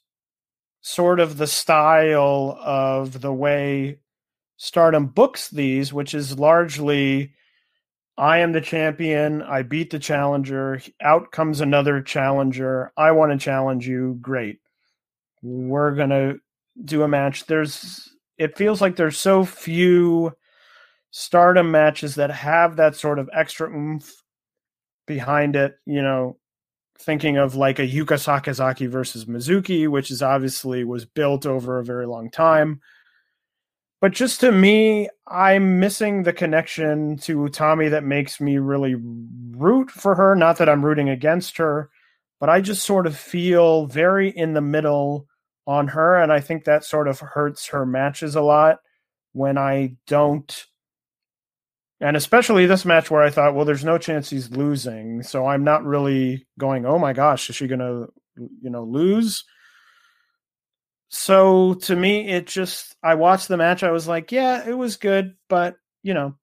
sort 0.81 1.19
of 1.19 1.38
the 1.38 1.47
style 1.47 2.57
of 2.64 3.22
the 3.22 3.34
way 3.34 3.99
Stardom 4.57 5.07
books 5.07 5.49
these, 5.49 5.93
which 5.93 6.14
is 6.14 6.38
largely 6.38 7.34
I 8.18 8.39
am 8.39 8.51
the 8.51 8.60
champion. 8.60 9.41
I 9.41 9.61
beat 9.61 9.91
the 9.91 9.99
challenger. 9.99 10.81
Out 11.01 11.31
comes 11.31 11.61
another 11.61 12.01
challenger. 12.01 12.91
I 12.97 13.11
want 13.11 13.31
to 13.31 13.38
challenge 13.38 13.88
you. 13.88 14.18
Great. 14.22 14.60
We're 15.41 15.95
going 15.95 16.10
to 16.10 16.39
do 16.84 17.03
a 17.03 17.07
match. 17.07 17.45
There's, 17.45 18.10
it 18.38 18.57
feels 18.57 18.81
like 18.81 18.97
there's 18.97 19.18
so 19.18 19.45
few 19.45 20.34
stardom 21.11 21.72
matches 21.72 22.15
that 22.15 22.30
have 22.30 22.76
that 22.76 22.97
sort 22.97 23.19
of 23.19 23.30
extra 23.34 23.73
oomph 23.73 24.11
behind 25.07 25.56
it. 25.56 25.77
You 25.85 26.01
know, 26.01 26.39
thinking 27.00 27.38
of 27.38 27.56
like 27.56 27.80
a 27.80 27.88
Yuka 27.88 28.18
Sakazaki 28.18 28.88
versus 28.90 29.26
Mizuki, 29.26 29.88
which 29.88 30.12
is 30.12 30.22
obviously 30.22 30.84
was 30.84 31.06
built 31.06 31.46
over 31.46 31.80
a 31.80 31.84
very 31.84 32.06
long 32.06 32.30
time. 32.30 32.82
But 34.02 34.12
just 34.12 34.40
to 34.42 34.52
me, 34.52 35.10
I'm 35.28 35.80
missing 35.80 36.24
the 36.24 36.34
connection 36.34 37.18
to 37.18 37.50
Tommy 37.50 37.90
that 37.90 38.04
makes 38.04 38.40
me 38.40 38.58
really 38.58 38.96
root 39.52 39.92
for 39.92 40.16
her. 40.16 40.36
Not 40.36 40.58
that 40.58 40.70
I'm 40.70 40.86
rooting 40.86 41.10
against 41.10 41.58
her, 41.58 41.90
but 42.40 42.50
I 42.50 42.62
just 42.62 42.86
sort 42.86 43.08
of 43.08 43.18
feel 43.18 43.88
very 43.88 44.30
in 44.30 44.54
the 44.54 44.62
middle 44.62 45.28
on 45.68 45.88
her. 45.90 46.16
And 46.22 46.32
I 46.32 46.40
think 46.40 46.64
that 46.64 46.86
sort 46.86 47.08
of 47.08 47.20
hurts 47.20 47.68
her 47.68 47.86
matches 47.86 48.36
a 48.36 48.42
lot 48.42 48.78
when 49.34 49.58
I 49.58 49.96
don't. 50.08 50.66
And 52.02 52.16
especially 52.16 52.66
this 52.66 52.86
match 52.86 53.12
where 53.12 53.22
I 53.22 53.30
thought, 53.30 53.56
well, 53.56 53.66
there's 53.66 53.84
no 53.84 53.98
chance 53.98 54.30
he's 54.30 54.52
losing. 54.52 55.22
So 55.22 55.46
I'm 55.46 55.66
not 55.66 55.84
really 55.84 56.48
going, 56.58 56.86
oh 56.86 56.98
my 56.98 57.12
gosh, 57.12 57.50
is 57.50 57.58
she 57.58 57.68
going 57.68 57.80
to, 57.80 58.08
you 58.38 58.70
know, 58.70 58.84
lose? 58.84 59.44
So 61.10 61.74
to 61.74 61.96
me, 61.96 62.30
it 62.30 62.48
just 62.48 62.96
I 63.04 63.16
watched 63.16 63.48
the 63.48 63.58
match. 63.58 63.84
I 63.84 63.92
was 63.92 64.08
like, 64.08 64.32
yeah, 64.32 64.68
it 64.68 64.78
was 64.78 64.98
good, 64.98 65.36
but 65.50 65.76
you 66.04 66.14
know, 66.14 66.36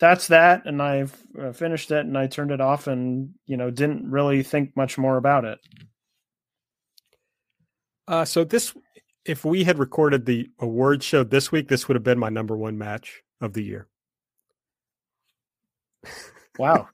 that's 0.00 0.28
that. 0.28 0.66
And 0.66 0.82
I 0.82 1.06
uh, 1.40 1.52
finished 1.52 1.90
it 1.90 2.06
and 2.06 2.16
I 2.16 2.26
turned 2.26 2.50
it 2.50 2.60
off, 2.60 2.86
and 2.86 3.34
you 3.44 3.56
know, 3.56 3.70
didn't 3.70 4.10
really 4.10 4.42
think 4.42 4.74
much 4.76 4.96
more 4.98 5.18
about 5.18 5.44
it. 5.44 5.58
Uh, 8.08 8.24
so 8.24 8.44
this, 8.44 8.74
if 9.24 9.44
we 9.44 9.64
had 9.64 9.78
recorded 9.78 10.24
the 10.24 10.48
award 10.58 11.02
show 11.02 11.22
this 11.22 11.52
week, 11.52 11.68
this 11.68 11.88
would 11.88 11.96
have 11.96 12.04
been 12.04 12.18
my 12.18 12.28
number 12.30 12.56
one 12.56 12.78
match 12.78 13.22
of 13.40 13.52
the 13.52 13.62
year. 13.62 13.86
Wow. 16.58 16.88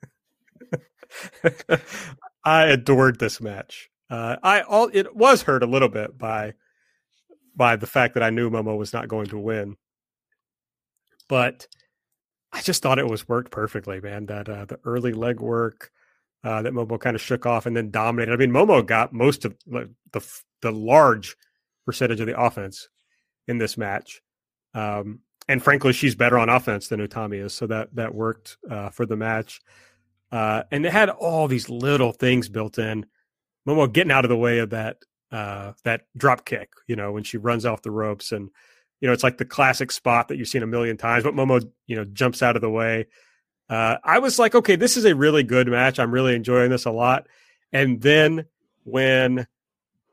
I 2.44 2.66
adored 2.66 3.18
this 3.18 3.40
match. 3.40 3.90
Uh, 4.10 4.36
I 4.42 4.62
all 4.62 4.90
it 4.92 5.14
was 5.14 5.42
hurt 5.42 5.62
a 5.62 5.66
little 5.66 5.88
bit 5.88 6.18
by 6.18 6.54
by 7.54 7.76
the 7.76 7.86
fact 7.86 8.14
that 8.14 8.22
I 8.22 8.30
knew 8.30 8.50
Momo 8.50 8.76
was 8.76 8.92
not 8.92 9.08
going 9.08 9.26
to 9.28 9.38
win, 9.38 9.76
but 11.28 11.66
I 12.52 12.60
just 12.60 12.82
thought 12.82 12.98
it 12.98 13.08
was 13.08 13.28
worked 13.28 13.50
perfectly, 13.50 14.00
man. 14.00 14.26
That 14.26 14.48
uh, 14.48 14.64
the 14.64 14.80
early 14.84 15.12
leg 15.12 15.40
work 15.40 15.90
uh, 16.44 16.62
that 16.62 16.72
Momo 16.72 16.98
kind 16.98 17.14
of 17.14 17.22
shook 17.22 17.46
off 17.46 17.66
and 17.66 17.76
then 17.76 17.90
dominated. 17.90 18.32
I 18.32 18.36
mean, 18.36 18.50
Momo 18.50 18.84
got 18.84 19.12
most 19.12 19.44
of 19.44 19.56
the 19.66 19.90
the 20.60 20.72
large 20.72 21.36
percentage 21.86 22.20
of 22.20 22.26
the 22.26 22.40
offense 22.40 22.88
in 23.48 23.58
this 23.58 23.76
match, 23.76 24.22
um, 24.74 25.20
and 25.48 25.62
frankly, 25.62 25.92
she's 25.92 26.14
better 26.14 26.38
on 26.38 26.48
offense 26.48 26.88
than 26.88 27.06
Utami 27.06 27.44
is, 27.44 27.52
so 27.52 27.66
that 27.66 27.94
that 27.94 28.14
worked 28.14 28.56
uh, 28.70 28.90
for 28.90 29.06
the 29.06 29.16
match. 29.16 29.60
Uh, 30.30 30.62
and 30.70 30.86
it 30.86 30.92
had 30.92 31.10
all 31.10 31.48
these 31.48 31.68
little 31.68 32.12
things 32.12 32.48
built 32.48 32.78
in 32.78 33.04
Momo 33.68 33.92
getting 33.92 34.12
out 34.12 34.24
of 34.24 34.28
the 34.28 34.36
way 34.36 34.58
of 34.58 34.70
that 34.70 34.98
uh, 35.30 35.72
that 35.84 36.02
drop 36.16 36.44
kick, 36.44 36.72
you 36.86 36.96
know, 36.96 37.12
when 37.12 37.24
she 37.24 37.38
runs 37.38 37.66
off 37.66 37.82
the 37.82 37.90
ropes, 37.90 38.32
and 38.32 38.50
you 39.00 39.08
know, 39.08 39.12
it's 39.12 39.24
like 39.24 39.38
the 39.38 39.44
classic 39.44 39.90
spot 39.90 40.28
that 40.28 40.36
you've 40.36 40.48
seen 40.48 40.62
a 40.62 40.66
million 40.66 40.96
times. 40.96 41.24
But 41.24 41.34
Momo, 41.34 41.68
you 41.86 41.96
know, 41.96 42.04
jumps 42.04 42.42
out 42.42 42.56
of 42.56 42.62
the 42.62 42.70
way. 42.70 43.06
Uh, 43.68 43.96
I 44.04 44.18
was 44.18 44.38
like, 44.38 44.54
okay, 44.54 44.76
this 44.76 44.96
is 44.96 45.04
a 45.04 45.14
really 45.14 45.42
good 45.42 45.66
match. 45.66 45.98
I'm 45.98 46.12
really 46.12 46.34
enjoying 46.34 46.70
this 46.70 46.84
a 46.84 46.90
lot. 46.90 47.26
And 47.72 48.00
then 48.00 48.46
when 48.84 49.46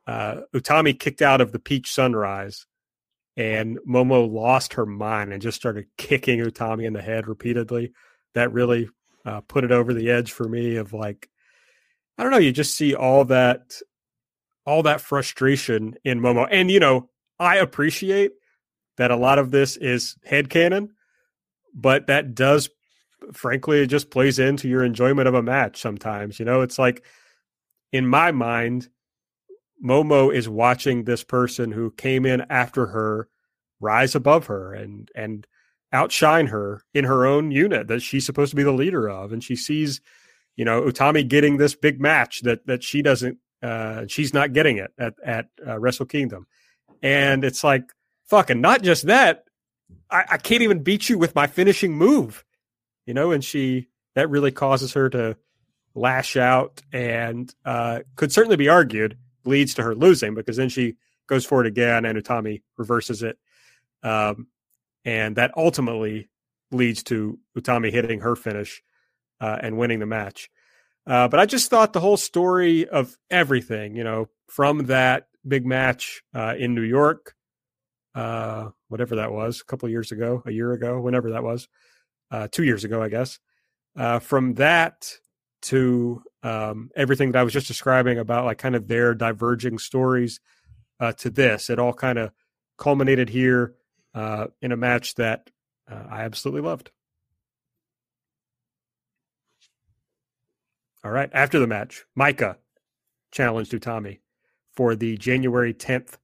uh, 0.08 0.42
Utami 0.56 0.98
kicked 0.98 1.22
out 1.22 1.42
of 1.42 1.52
the 1.52 1.60
Peach 1.60 1.92
Sunrise, 1.92 2.66
and 3.38 3.78
Momo 3.88 4.32
lost 4.32 4.74
her 4.74 4.86
mind 4.86 5.32
and 5.32 5.42
just 5.42 5.58
started 5.58 5.86
kicking 5.98 6.40
Utami 6.40 6.86
in 6.86 6.94
the 6.94 7.02
head 7.02 7.28
repeatedly, 7.28 7.94
that 8.34 8.52
really 8.52 8.90
uh, 9.26 9.42
put 9.42 9.64
it 9.64 9.72
over 9.72 9.94
the 9.94 10.10
edge 10.10 10.32
for 10.32 10.48
me. 10.48 10.76
Of 10.76 10.94
like, 10.94 11.30
I 12.18 12.24
don't 12.24 12.32
know, 12.32 12.38
you 12.38 12.52
just 12.52 12.76
see 12.76 12.96
all 12.96 13.26
that 13.26 13.76
all 14.66 14.84
that 14.84 15.02
frustration 15.02 15.96
in 16.04 16.20
Momo. 16.20 16.48
And 16.50 16.70
you 16.70 16.80
know, 16.80 17.10
I 17.40 17.58
appreciate 17.58 18.34
that 18.98 19.12
a 19.12 19.16
lot 19.16 19.40
of 19.40 19.52
this 19.52 19.78
is 19.78 20.18
head 20.24 20.50
headcanon, 20.50 20.90
but 21.74 22.08
that 22.08 22.36
does 22.36 22.70
frankly 23.34 23.82
it 23.82 23.88
just 23.88 24.12
plays 24.12 24.40
into 24.40 24.68
your 24.68 24.84
enjoyment 24.84 25.28
of 25.28 25.34
a 25.34 25.44
match 25.44 25.82
sometimes. 25.82 26.40
You 26.40 26.46
know, 26.46 26.62
it's 26.62 26.80
like 26.80 27.04
in 27.92 28.06
my 28.08 28.32
mind, 28.32 28.90
Momo 29.84 30.34
is 30.34 30.50
watching 30.50 31.04
this 31.04 31.24
person 31.24 31.72
who 31.72 31.92
came 31.92 32.26
in 32.26 32.46
after 32.50 32.88
her 32.88 33.30
rise 33.80 34.16
above 34.16 34.48
her 34.48 34.74
and 34.74 35.10
and 35.16 35.48
outshine 35.92 36.48
her 36.48 36.82
in 36.94 37.06
her 37.06 37.26
own 37.26 37.52
unit 37.52 37.88
that 37.88 38.02
she's 38.02 38.26
supposed 38.26 38.52
to 38.52 38.56
be 38.56 38.64
the 38.64 38.72
leader 38.72 39.10
of. 39.10 39.32
And 39.32 39.44
she 39.44 39.56
sees 39.56 40.02
you 40.60 40.66
know, 40.66 40.82
Utami 40.82 41.26
getting 41.26 41.56
this 41.56 41.74
big 41.74 42.02
match 42.02 42.42
that 42.42 42.68
that 42.68 42.84
she 42.84 43.02
doesn't, 43.02 43.38
uh, 43.64 44.08
she's 44.10 44.34
not 44.34 44.52
getting 44.52 44.76
it 44.76 44.92
at 45.00 45.14
at 45.26 45.46
uh, 45.66 45.80
Wrestle 45.80 46.06
Kingdom, 46.06 46.48
and 47.02 47.46
it's 47.46 47.64
like 47.64 47.84
fucking 48.26 48.60
not 48.60 48.82
just 48.82 49.08
that, 49.08 49.46
I, 50.12 50.26
I 50.32 50.38
can't 50.38 50.62
even 50.62 50.84
beat 50.84 51.08
you 51.08 51.18
with 51.18 51.34
my 51.34 51.48
finishing 51.48 51.94
move, 51.94 52.44
you 53.06 53.14
know, 53.14 53.32
and 53.32 53.42
she 53.42 53.88
that 54.16 54.30
really 54.30 54.52
causes 54.52 54.92
her 54.96 55.10
to 55.12 55.38
lash 55.96 56.36
out 56.36 56.82
and 56.92 57.56
uh, 57.64 58.00
could 58.18 58.34
certainly 58.34 58.58
be 58.58 58.68
argued 58.68 59.18
leads 59.46 59.74
to 59.76 59.84
her 59.84 59.96
losing 59.96 60.36
because 60.36 60.58
then 60.58 60.70
she 60.70 60.96
goes 61.28 61.46
for 61.46 61.62
it 61.62 61.68
again 61.68 62.06
and 62.06 62.18
Utami 62.18 62.62
reverses 62.78 63.24
it. 63.24 63.38
Um, 64.04 64.48
and 65.06 65.36
that 65.36 65.52
ultimately 65.56 66.30
leads 66.72 67.04
to 67.04 67.40
Utami 67.58 67.92
hitting 67.92 68.22
her 68.22 68.36
finish 68.36 68.82
uh, 69.42 69.58
and 69.62 69.78
winning 69.78 70.00
the 70.00 70.06
match. 70.06 70.50
Uh, 71.08 71.28
but 71.28 71.40
I 71.40 71.46
just 71.46 71.70
thought 71.70 71.94
the 71.94 72.00
whole 72.00 72.18
story 72.18 72.88
of 72.88 73.18
everything, 73.32 73.96
you 73.96 74.04
know, 74.04 74.28
from 74.48 74.86
that 74.88 75.28
big 75.48 75.66
match 75.66 76.22
uh, 76.36 76.56
in 76.58 76.76
New 76.76 76.84
York, 76.84 77.36
uh, 78.16 78.70
whatever 78.90 79.16
that 79.16 79.32
was, 79.32 79.62
a 79.62 79.66
couple 79.66 79.90
years 79.90 80.12
ago, 80.12 80.44
a 80.46 80.52
year 80.52 80.74
ago, 80.74 81.00
whenever 81.00 81.32
that 81.32 81.44
was, 81.44 81.68
uh, 82.32 82.48
two 82.52 82.64
years 82.64 82.84
ago, 82.84 83.02
I 83.02 83.10
guess. 83.10 83.40
Uh, 83.96 84.20
from 84.20 84.56
that 84.56 85.12
to 85.64 86.24
um, 86.44 86.90
everything 86.96 87.32
that 87.32 87.40
I 87.40 87.44
was 87.44 87.54
just 87.54 87.68
describing 87.68 88.18
about, 88.18 88.46
like, 88.46 88.58
kind 88.58 88.76
of 88.76 88.88
their 88.88 89.14
diverging 89.14 89.80
stories 89.80 90.40
to 91.18 91.30
this, 91.30 91.70
it 91.70 91.80
all 91.80 91.94
kind 91.94 92.20
of 92.20 92.32
culminated 92.78 93.30
here 93.30 93.76
in 94.16 94.72
a 94.72 94.78
match 94.78 95.16
that 95.16 95.50
I 95.88 96.24
absolutely 96.24 96.62
loved. 96.62 96.92
All 101.04 101.12
right. 101.12 101.30
After 101.34 101.60
the 101.60 101.68
match, 101.68 102.06
Maika 102.18 102.58
challenged 103.32 103.72
Utami 103.72 104.20
for 104.74 104.96
the 104.96 105.18
January 105.18 105.74
10th 105.74 106.18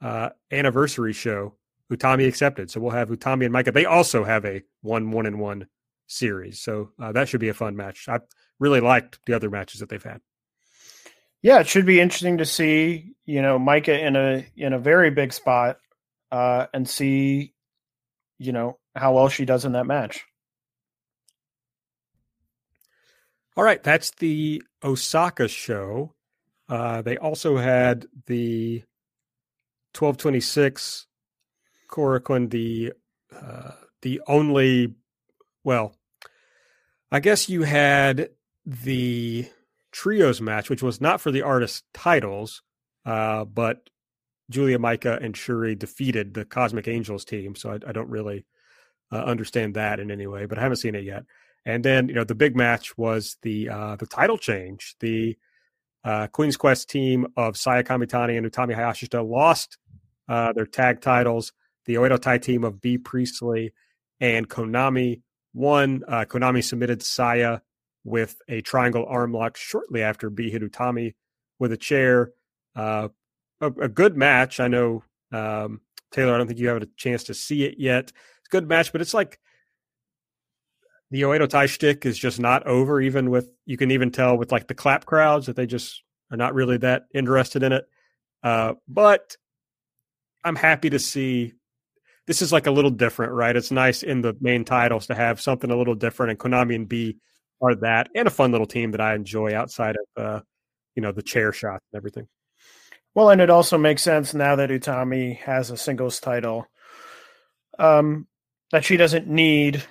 uh, 0.00 0.30
anniversary 0.50 1.12
show. 1.12 1.54
Utami 1.90 2.26
accepted. 2.26 2.70
So 2.70 2.80
we'll 2.80 2.92
have 2.92 3.08
Utami 3.08 3.46
and 3.46 3.54
Maika. 3.54 3.72
They 3.72 3.84
also 3.84 4.24
have 4.24 4.44
a 4.44 4.62
one 4.80 5.10
one 5.10 5.26
and 5.26 5.40
one 5.40 5.66
series. 6.06 6.60
So 6.60 6.90
uh, 7.00 7.12
that 7.12 7.28
should 7.28 7.40
be 7.40 7.48
a 7.48 7.54
fun 7.54 7.76
match. 7.76 8.08
I 8.08 8.20
really 8.58 8.80
liked 8.80 9.18
the 9.26 9.34
other 9.34 9.50
matches 9.50 9.80
that 9.80 9.88
they've 9.88 10.02
had. 10.02 10.20
Yeah, 11.42 11.60
it 11.60 11.66
should 11.66 11.86
be 11.86 12.00
interesting 12.00 12.38
to 12.38 12.44
see, 12.44 13.14
you 13.24 13.42
know, 13.42 13.58
Maika 13.58 14.00
in 14.00 14.14
a 14.14 14.46
in 14.56 14.72
a 14.72 14.78
very 14.78 15.10
big 15.10 15.32
spot 15.32 15.78
uh, 16.30 16.66
and 16.72 16.88
see, 16.88 17.52
you 18.38 18.52
know, 18.52 18.78
how 18.94 19.14
well 19.14 19.28
she 19.28 19.44
does 19.44 19.64
in 19.64 19.72
that 19.72 19.86
match. 19.86 20.24
All 23.56 23.64
right, 23.64 23.82
that's 23.82 24.12
the 24.12 24.62
Osaka 24.82 25.48
show. 25.48 26.14
Uh, 26.68 27.02
they 27.02 27.18
also 27.18 27.58
had 27.58 28.06
the 28.26 28.82
1226 29.94 31.06
Korakuen, 31.90 32.50
the 32.50 32.92
uh, 33.34 33.72
the 34.00 34.22
only, 34.26 34.94
well, 35.64 35.94
I 37.10 37.20
guess 37.20 37.48
you 37.48 37.62
had 37.62 38.30
the 38.64 39.46
trios 39.90 40.40
match, 40.40 40.70
which 40.70 40.82
was 40.82 41.00
not 41.00 41.20
for 41.20 41.30
the 41.30 41.42
artist 41.42 41.84
titles, 41.92 42.62
uh, 43.04 43.44
but 43.44 43.88
Giulia 44.50 44.78
Maika 44.78 45.22
and 45.22 45.34
Syuri 45.34 45.78
defeated 45.78 46.34
the 46.34 46.44
Cosmic 46.44 46.88
Angels 46.88 47.24
team. 47.24 47.54
So 47.54 47.70
I, 47.70 47.88
I 47.88 47.92
don't 47.92 48.08
really 48.08 48.44
uh, 49.10 49.22
understand 49.22 49.74
that 49.74 50.00
in 50.00 50.10
any 50.10 50.26
way, 50.26 50.46
but 50.46 50.58
I 50.58 50.62
haven't 50.62 50.76
seen 50.76 50.94
it 50.94 51.04
yet. 51.04 51.24
And 51.64 51.84
then 51.84 52.08
you 52.08 52.14
know 52.14 52.24
the 52.24 52.34
big 52.34 52.56
match 52.56 52.96
was 52.98 53.36
the 53.42 53.68
uh, 53.68 53.96
the 53.96 54.06
title 54.06 54.38
change. 54.38 54.96
The 55.00 55.36
uh, 56.04 56.26
Queen's 56.26 56.56
Quest 56.56 56.90
team 56.90 57.28
of 57.36 57.56
Saya 57.56 57.84
Kamitani 57.84 58.36
and 58.36 58.50
Utami 58.50 58.74
Hayashishita 58.76 59.28
lost 59.28 59.78
uh, 60.28 60.52
their 60.52 60.66
tag 60.66 61.00
titles. 61.00 61.52
The 61.84 61.94
Oedo 61.94 62.20
Tai 62.20 62.38
team 62.38 62.64
of 62.64 62.80
Bea 62.80 62.98
Priestley 62.98 63.72
and 64.20 64.48
Konami 64.48 65.22
won. 65.54 66.02
Uh, 66.06 66.24
Konami 66.24 66.64
submitted 66.64 67.02
Saya 67.02 67.60
with 68.04 68.36
a 68.48 68.60
triangle 68.60 69.06
arm 69.08 69.32
lock 69.32 69.56
shortly 69.56 70.02
after 70.02 70.30
Utami 70.30 71.14
with 71.58 71.72
a 71.72 71.76
chair. 71.76 72.32
Uh, 72.74 73.08
a, 73.60 73.66
a, 73.66 73.88
good 73.88 74.16
match. 74.16 74.58
I 74.60 74.68
know 74.68 75.04
um, 75.30 75.80
Taylor. 76.10 76.34
I 76.34 76.38
don't 76.38 76.46
think 76.46 76.58
you 76.58 76.68
have 76.68 76.82
a 76.82 76.88
chance 76.96 77.24
to 77.24 77.34
see 77.34 77.64
it 77.64 77.76
yet. 77.78 78.04
It's 78.04 78.48
a 78.48 78.50
good 78.50 78.68
match, 78.68 78.92
but 78.92 79.00
it's 79.00 79.14
like 79.14 79.38
the 81.10 81.22
Oedo 81.22 81.48
Tai 81.48 81.66
shtick 81.66 82.06
is 82.06 82.18
just 82.18 82.40
not 82.40 82.66
over. 82.66 83.00
Even 83.00 83.30
with 83.30 83.50
you 83.66 83.76
can 83.76 83.90
even 83.90 84.10
tell 84.10 84.36
with 84.36 84.50
like 84.50 84.66
the 84.66 84.74
clap 84.74 85.04
crowds 85.04 85.46
that 85.46 85.56
they 85.56 85.66
just 85.66 86.02
are 86.30 86.36
not 86.36 86.54
really 86.54 86.78
that 86.78 87.04
interested 87.14 87.62
in 87.62 87.72
it. 87.72 87.86
Uh, 88.42 88.74
but 88.88 89.36
I'm 90.42 90.56
happy 90.56 90.90
to 90.90 90.98
see 90.98 91.52
this 92.26 92.42
is 92.42 92.52
like 92.52 92.66
a 92.66 92.70
little 92.70 92.90
different, 92.90 93.32
right? 93.32 93.54
It's 93.54 93.70
nice 93.70 94.02
in 94.02 94.22
the 94.22 94.36
main 94.40 94.64
titles 94.64 95.06
to 95.08 95.14
have 95.14 95.40
something 95.40 95.70
a 95.70 95.76
little 95.76 95.94
different, 95.94 96.30
and 96.30 96.38
Konami 96.38 96.74
and 96.74 96.88
Bea 96.88 97.16
are 97.62 97.74
that, 97.76 98.08
and 98.14 98.26
a 98.26 98.30
fun 98.30 98.52
little 98.52 98.66
team 98.66 98.90
that 98.92 99.00
I 99.00 99.14
enjoy 99.14 99.54
outside 99.54 99.96
of 99.96 100.24
uh, 100.24 100.40
you 100.94 101.02
know 101.02 101.12
the 101.12 101.22
chair 101.22 101.52
shots 101.52 101.84
and 101.92 101.98
everything. 101.98 102.28
Well, 103.14 103.30
and 103.30 103.40
it 103.40 103.50
also 103.50 103.76
makes 103.76 104.02
sense 104.02 104.34
now 104.34 104.56
that 104.56 104.70
Utami 104.70 105.38
has 105.38 105.70
a 105.70 105.76
singles 105.76 106.18
title 106.18 106.66
um, 107.78 108.26
that 108.70 108.84
she 108.84 108.96
doesn't 108.96 109.28
need 109.28 109.84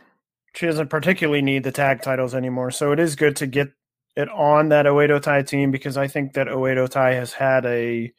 she 0.54 0.66
doesn't 0.66 0.90
particularly 0.90 1.42
need 1.42 1.64
the 1.64 1.72
tag 1.72 2.02
titles 2.02 2.36
anymore. 2.36 2.72
So 2.72 2.92
it 2.92 3.00
is 3.00 3.16
good 3.16 3.36
to 3.38 3.48
get 3.48 3.70
it 4.16 4.30
on 4.30 4.70
that 4.70 4.86
Oedo 4.86 5.22
Tai 5.22 5.44
team 5.44 5.72
because 5.72 5.98
I 5.98 6.08
think 6.08 6.34
that 6.34 6.48
Oedo 6.48 6.90
Tai 6.90 7.14
has 7.14 7.32
had 7.32 7.66
a, 7.66 8.12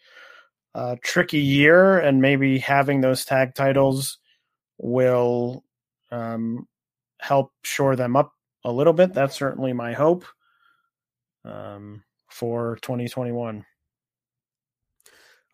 a 0.75 0.97
tricky 1.03 1.41
year, 1.41 1.99
and 1.99 2.23
maybe 2.23 2.59
having 2.59 3.01
those 3.01 3.25
tag 3.25 3.55
titles 3.55 4.19
will 4.79 5.65
um, 6.11 6.67
help 7.21 7.53
shore 7.63 7.97
them 7.97 8.17
up 8.17 8.33
a 8.65 8.73
little 8.73 8.93
bit. 8.93 9.13
That's 9.13 9.37
certainly 9.37 9.73
my 9.73 9.93
hope 9.93 10.25
um, 11.45 12.03
for 12.29 12.79
2021. 12.83 13.65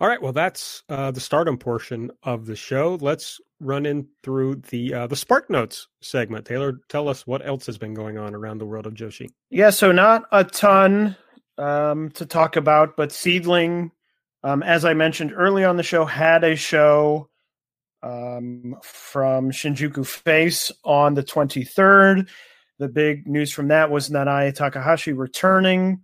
All 0.01 0.07
right, 0.07 0.23
well, 0.23 0.33
that's 0.33 0.85
uh, 0.89 1.11
the 1.11 1.21
stardom 1.21 1.59
portion 1.59 2.13
of 2.23 2.47
the 2.47 2.55
show. 2.55 2.99
Let's 3.01 3.41
run 3.59 3.85
in 3.85 4.07
through 4.23 4.57
the 4.71 4.95
uh, 4.95 5.07
the 5.09 5.17
Spark 5.17 5.51
Notes 5.51 5.89
segment. 6.01 6.47
Taylor, 6.47 6.79
tell 6.89 7.09
us 7.09 7.27
what 7.27 7.45
else 7.45 7.67
has 7.67 7.79
been 7.79 7.95
going 7.95 8.17
on 8.17 8.33
around 8.33 8.59
the 8.59 8.67
world 8.67 8.87
of 8.87 8.95
Joshi. 8.95 9.29
Yeah, 9.51 9.71
so 9.71 9.91
not 9.91 10.25
a 10.31 10.45
ton 10.45 11.17
um, 11.59 12.11
to 12.11 12.27
talk 12.27 12.55
about, 12.55 12.97
but 12.97 13.11
SEAdLINNNG, 13.11 13.91
um, 14.45 14.63
as 14.63 14.85
I 14.85 14.95
mentioned 14.95 15.33
early 15.35 15.65
on 15.65 15.77
the 15.77 15.83
show, 15.83 16.05
had 16.05 16.45
a 16.45 16.55
show 16.55 17.29
um, 18.05 18.77
from 18.85 19.51
Shinjuku 19.51 20.07
Face 20.07 20.71
on 20.85 21.15
the 21.15 21.25
23rd. 21.25 22.29
The 22.79 22.89
big 22.89 23.27
news 23.27 23.53
from 23.53 23.69
that 23.69 23.91
was 23.91 24.09
Nanae 24.09 24.55
Takahashi 24.55 25.13
returning 25.13 26.01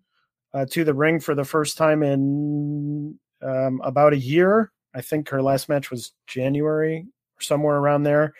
uh, 0.52 0.66
to 0.70 0.84
the 0.84 0.94
ring 0.94 1.20
for 1.20 1.34
the 1.34 1.44
first 1.44 1.76
time 1.76 2.02
in 2.02 3.18
um, 3.42 3.80
about 3.84 4.12
a 4.12 4.18
year. 4.18 4.72
I 4.94 5.00
think 5.00 5.28
her 5.28 5.42
last 5.42 5.68
match 5.68 5.90
was 5.90 6.12
January 6.26 7.06
or 7.36 7.42
somewhere 7.42 7.76
around 7.76 8.02
there. 8.04 8.34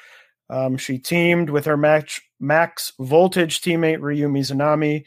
Um, 0.50 0.76
she 0.76 0.98
teamed 0.98 1.50
with 1.50 1.64
her 1.64 1.76
match, 1.76 2.20
max 2.40 2.92
voltage 2.98 3.60
teammate 3.60 4.00
Ryo 4.00 4.28
Mizunami 4.28 5.04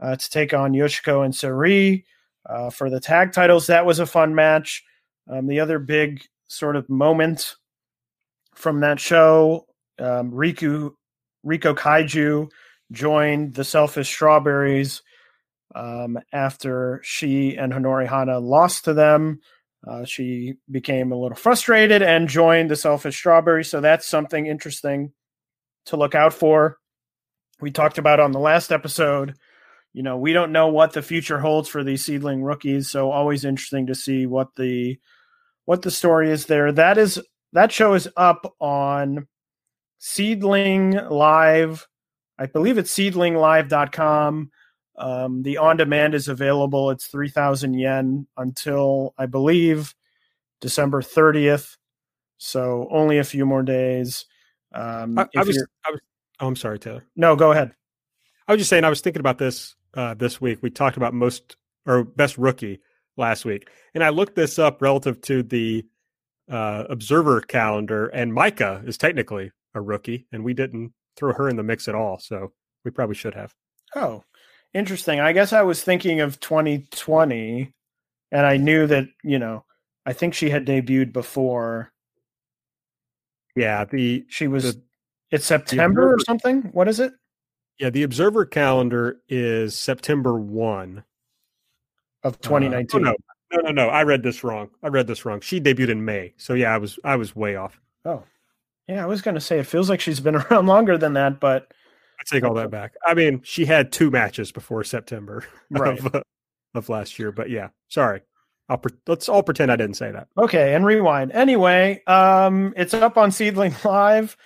uh, 0.00 0.16
to 0.16 0.30
take 0.30 0.52
on 0.52 0.72
Yoshiko 0.72 1.24
and 1.24 1.32
Sareee 1.32 2.04
uh, 2.48 2.70
for 2.70 2.90
the 2.90 3.00
tag 3.00 3.32
titles. 3.32 3.66
That 3.66 3.86
was 3.86 3.98
a 3.98 4.06
fun 4.06 4.34
match. 4.34 4.82
Um, 5.30 5.46
the 5.46 5.60
other 5.60 5.78
big 5.78 6.22
sort 6.48 6.76
of 6.76 6.88
moment 6.88 7.54
from 8.54 8.80
that 8.80 8.98
show, 8.98 9.66
um, 9.98 10.32
Riku 10.32 10.92
Rico 11.44 11.74
Kaiju 11.74 12.48
joined 12.92 13.54
the 13.54 13.64
Selfish 13.64 14.08
Strawberries 14.08 15.02
um, 15.74 16.18
after 16.32 17.00
she 17.02 17.56
and 17.56 17.72
Honori 17.72 18.06
Hana 18.06 18.38
lost 18.38 18.84
to 18.84 18.94
them. 18.94 19.40
Uh, 19.86 20.04
she 20.04 20.54
became 20.70 21.10
a 21.10 21.16
little 21.16 21.36
frustrated 21.36 22.02
and 22.02 22.28
joined 22.28 22.70
the 22.70 22.76
Selfish 22.76 23.16
Strawberries. 23.16 23.68
So 23.68 23.80
that's 23.80 24.06
something 24.06 24.46
interesting 24.46 25.12
to 25.86 25.96
look 25.96 26.14
out 26.14 26.32
for. 26.32 26.78
We 27.60 27.70
talked 27.70 27.98
about 27.98 28.20
on 28.20 28.32
the 28.32 28.38
last 28.38 28.70
episode. 28.70 29.34
You 29.92 30.02
know, 30.02 30.16
we 30.16 30.32
don't 30.32 30.52
know 30.52 30.68
what 30.68 30.92
the 30.92 31.02
future 31.02 31.38
holds 31.38 31.68
for 31.68 31.84
these 31.84 32.04
SEAdLINNNG 32.04 32.42
rookies, 32.42 32.90
so 32.90 33.10
always 33.10 33.44
interesting 33.44 33.86
to 33.88 33.94
see 33.94 34.26
what 34.26 34.48
the 34.56 34.98
what 35.64 35.82
the 35.82 35.90
story 35.90 36.30
is 36.30 36.46
there. 36.46 36.72
That 36.72 36.96
is 36.96 37.20
that 37.52 37.72
show 37.72 37.94
is 37.94 38.08
up 38.16 38.54
on 38.58 39.26
SEAdLINNNG 39.98 41.10
Live. 41.10 41.86
I 42.38 42.46
believe 42.46 42.78
it's 42.78 42.92
seedlinglive.com. 42.94 44.50
Um, 44.96 45.42
the 45.42 45.58
on 45.58 45.76
demand 45.76 46.14
is 46.14 46.28
available. 46.28 46.90
It's 46.90 47.06
3,000 47.06 47.74
yen 47.74 48.26
until, 48.36 49.14
I 49.18 49.26
believe, 49.26 49.94
December 50.60 51.02
30th. 51.02 51.76
So 52.38 52.88
only 52.90 53.18
a 53.18 53.24
few 53.24 53.46
more 53.46 53.62
days. 53.62 54.26
Um, 54.74 55.18
I, 55.18 55.28
I, 55.36 55.42
was, 55.42 55.64
I, 55.86 55.90
was, 55.90 56.00
oh, 56.40 56.46
I'm 56.46 56.56
sorry, 56.56 56.78
Taylor. 56.78 57.04
No, 57.16 57.36
go 57.36 57.52
ahead. 57.52 57.72
I 58.48 58.52
was 58.52 58.60
just 58.60 58.70
saying, 58.70 58.84
I 58.84 58.90
was 58.90 59.00
thinking 59.00 59.20
about 59.20 59.38
this 59.38 59.76
uh, 59.94 60.14
this 60.14 60.40
week. 60.40 60.58
We 60.62 60.70
talked 60.70 60.96
about 60.96 61.14
most 61.14 61.56
or 61.86 62.04
best 62.04 62.38
rookie 62.38 62.80
last 63.16 63.44
week. 63.44 63.68
And 63.94 64.02
I 64.02 64.08
looked 64.08 64.34
this 64.34 64.58
up 64.58 64.82
relative 64.82 65.20
to 65.22 65.42
the 65.42 65.84
uh, 66.50 66.84
observer 66.88 67.40
calendar, 67.40 68.08
and 68.08 68.32
Maika 68.32 68.86
is 68.86 68.98
technically 68.98 69.52
a 69.74 69.80
rookie, 69.80 70.26
and 70.32 70.44
we 70.44 70.54
didn't 70.54 70.92
throw 71.16 71.32
her 71.32 71.48
in 71.48 71.56
the 71.56 71.62
mix 71.62 71.88
at 71.88 71.94
all. 71.94 72.18
So 72.18 72.52
we 72.84 72.90
probably 72.90 73.14
should 73.14 73.34
have. 73.34 73.54
Oh, 73.94 74.24
Interesting. 74.74 75.20
I 75.20 75.32
guess 75.32 75.52
I 75.52 75.62
was 75.62 75.82
thinking 75.82 76.20
of 76.20 76.40
2020, 76.40 77.72
and 78.30 78.46
I 78.46 78.56
knew 78.56 78.86
that 78.86 79.04
you 79.22 79.38
know, 79.38 79.64
I 80.06 80.14
think 80.14 80.34
she 80.34 80.48
had 80.48 80.66
debuted 80.66 81.12
before. 81.12 81.92
Yeah, 83.54 83.84
the 83.84 84.24
she 84.28 84.48
was. 84.48 84.74
The, 84.74 84.82
it's 85.30 85.44
September 85.44 86.14
or 86.14 86.18
something. 86.20 86.62
What 86.72 86.88
is 86.88 87.00
it? 87.00 87.12
Yeah, 87.78 87.90
the 87.90 88.02
Observer 88.02 88.46
calendar 88.46 89.20
is 89.28 89.78
September 89.78 90.38
one 90.38 91.04
of 92.22 92.40
2019. 92.40 93.06
Uh, 93.06 93.10
oh, 93.10 93.14
no, 93.50 93.58
no, 93.58 93.68
no, 93.68 93.84
no. 93.84 93.88
I 93.90 94.04
read 94.04 94.22
this 94.22 94.42
wrong. 94.42 94.70
I 94.82 94.88
read 94.88 95.06
this 95.06 95.26
wrong. 95.26 95.40
She 95.40 95.60
debuted 95.60 95.90
in 95.90 96.04
May, 96.04 96.32
so 96.38 96.54
yeah, 96.54 96.74
I 96.74 96.78
was 96.78 96.98
I 97.04 97.16
was 97.16 97.36
way 97.36 97.56
off. 97.56 97.78
Oh, 98.06 98.24
yeah. 98.88 99.02
I 99.02 99.06
was 99.06 99.22
going 99.22 99.34
to 99.34 99.40
say 99.40 99.58
it 99.58 99.66
feels 99.66 99.88
like 99.88 100.00
she's 100.00 100.20
been 100.20 100.36
around 100.50 100.66
longer 100.66 100.98
than 100.98 101.14
that, 101.14 101.40
but 101.40 101.72
I 102.20 102.22
take 102.26 102.44
all 102.44 102.54
that 102.54 102.70
back. 102.70 102.94
I 103.06 103.14
mean, 103.14 103.40
she 103.42 103.64
had 103.64 103.90
two 103.90 104.10
matches 104.10 104.52
before 104.52 104.84
September 104.84 105.44
right. 105.70 105.98
of, 105.98 106.14
uh, 106.14 106.22
of 106.74 106.88
last 106.88 107.18
year, 107.18 107.32
but 107.32 107.50
yeah, 107.50 107.68
sorry. 107.88 108.22
I'll 108.68 108.78
pre- 108.78 108.96
let's 109.06 109.28
all 109.28 109.42
pretend 109.42 109.72
I 109.72 109.76
didn't 109.76 109.96
say 109.96 110.12
that. 110.12 110.28
Okay, 110.38 110.74
and 110.74 110.86
rewind. 110.86 111.32
Anyway, 111.32 112.02
um, 112.06 112.72
it's 112.76 112.94
up 112.94 113.18
on 113.18 113.30
SEAdLINNNG 113.30 113.84
Live. 113.84 114.36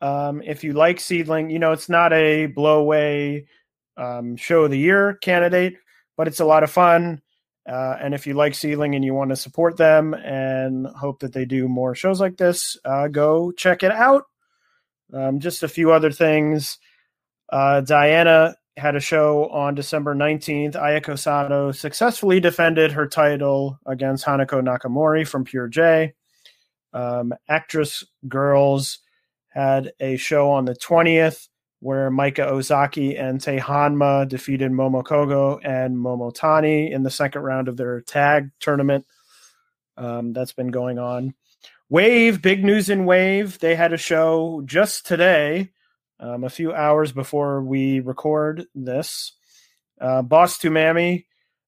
Um, 0.00 0.42
if 0.42 0.64
you 0.64 0.72
like 0.72 0.98
SEAdLINNNG, 0.98 1.50
you 1.50 1.58
know 1.58 1.72
it's 1.72 1.88
not 1.88 2.12
a 2.12 2.48
blowaway 2.48 3.46
um, 3.96 4.36
show 4.36 4.64
of 4.64 4.70
the 4.70 4.78
year 4.78 5.14
candidate, 5.22 5.76
but 6.16 6.26
it's 6.26 6.40
a 6.40 6.44
lot 6.44 6.62
of 6.64 6.70
fun. 6.70 7.22
Uh, 7.70 7.96
and 8.00 8.14
if 8.14 8.26
you 8.26 8.34
like 8.34 8.54
SEAdLINNNG 8.54 8.96
and 8.96 9.04
you 9.04 9.14
want 9.14 9.30
to 9.30 9.36
support 9.36 9.76
them 9.76 10.12
and 10.14 10.88
hope 10.88 11.20
that 11.20 11.32
they 11.32 11.44
do 11.44 11.68
more 11.68 11.94
shows 11.94 12.20
like 12.20 12.36
this, 12.36 12.76
uh, 12.84 13.06
go 13.06 13.52
check 13.52 13.84
it 13.84 13.92
out. 13.92 14.24
Um, 15.12 15.38
just 15.38 15.62
a 15.62 15.68
few 15.68 15.92
other 15.92 16.10
things. 16.10 16.78
Uh, 17.52 17.80
Diana 17.80 18.56
had 18.76 18.96
a 18.96 19.00
show 19.00 19.48
on 19.50 19.76
December 19.76 20.16
19th. 20.16 20.74
Ayako 20.74 21.16
Sato 21.16 21.70
successfully 21.70 22.40
defended 22.40 22.90
her 22.92 23.06
title 23.06 23.78
against 23.86 24.24
Hanako 24.24 24.62
Nakamori 24.62 25.26
from 25.26 25.44
Pure 25.44 25.68
J. 25.68 26.14
Um, 26.92 27.32
actress 27.48 28.02
Girls 28.26 28.98
had 29.48 29.92
a 30.00 30.16
show 30.16 30.50
on 30.50 30.64
the 30.64 30.74
20th 30.74 31.48
where 31.80 32.10
Maika 32.10 32.46
Ozaki 32.46 33.16
and 33.16 33.40
Tei 33.40 33.58
Hanma 33.58 34.28
defeated 34.28 34.70
Momo 34.70 35.02
Kohgo 35.02 35.58
and 35.64 35.96
Momotani 35.96 36.92
in 36.92 37.02
the 37.02 37.10
second 37.10 37.42
round 37.42 37.68
of 37.68 37.76
their 37.76 38.02
tag 38.02 38.50
tournament. 38.60 39.06
Um, 39.96 40.32
that's 40.32 40.52
been 40.52 40.68
going 40.68 40.98
on. 40.98 41.34
Wave, 41.88 42.40
big 42.40 42.64
news 42.64 42.88
in 42.88 43.04
Wave. 43.06 43.58
They 43.58 43.74
had 43.74 43.92
a 43.92 43.98
show 43.98 44.62
just 44.64 45.06
today, 45.06 45.70
um, 46.20 46.44
a 46.44 46.50
few 46.50 46.72
hours 46.72 47.12
before 47.12 47.62
we 47.62 48.00
record 48.00 48.66
this. 48.74 49.32
Uh, 50.00 50.22
Boss 50.22 50.58
Tumami 50.58 51.24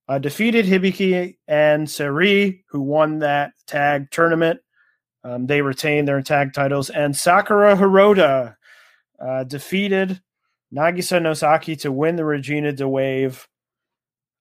uh, 0.08 0.18
defeated 0.18 0.66
Hibiki 0.66 1.38
and 1.48 1.90
Seri, 1.90 2.64
who 2.68 2.82
won 2.82 3.20
that 3.20 3.52
tag 3.66 4.10
tournament. 4.10 4.60
Um, 5.24 5.46
they 5.46 5.62
retained 5.62 6.06
their 6.06 6.22
tag 6.22 6.52
titles, 6.52 6.90
and 6.90 7.16
Sakura 7.16 7.76
Hirota 7.76 8.56
uh, 9.24 9.44
defeated 9.44 10.20
Nagisa 10.74 11.20
Nozaki 11.20 11.76
to 11.80 11.92
win 11.92 12.16
the 12.16 12.24
Regina 12.24 12.72
de 12.72 12.88
Wave. 12.88 13.46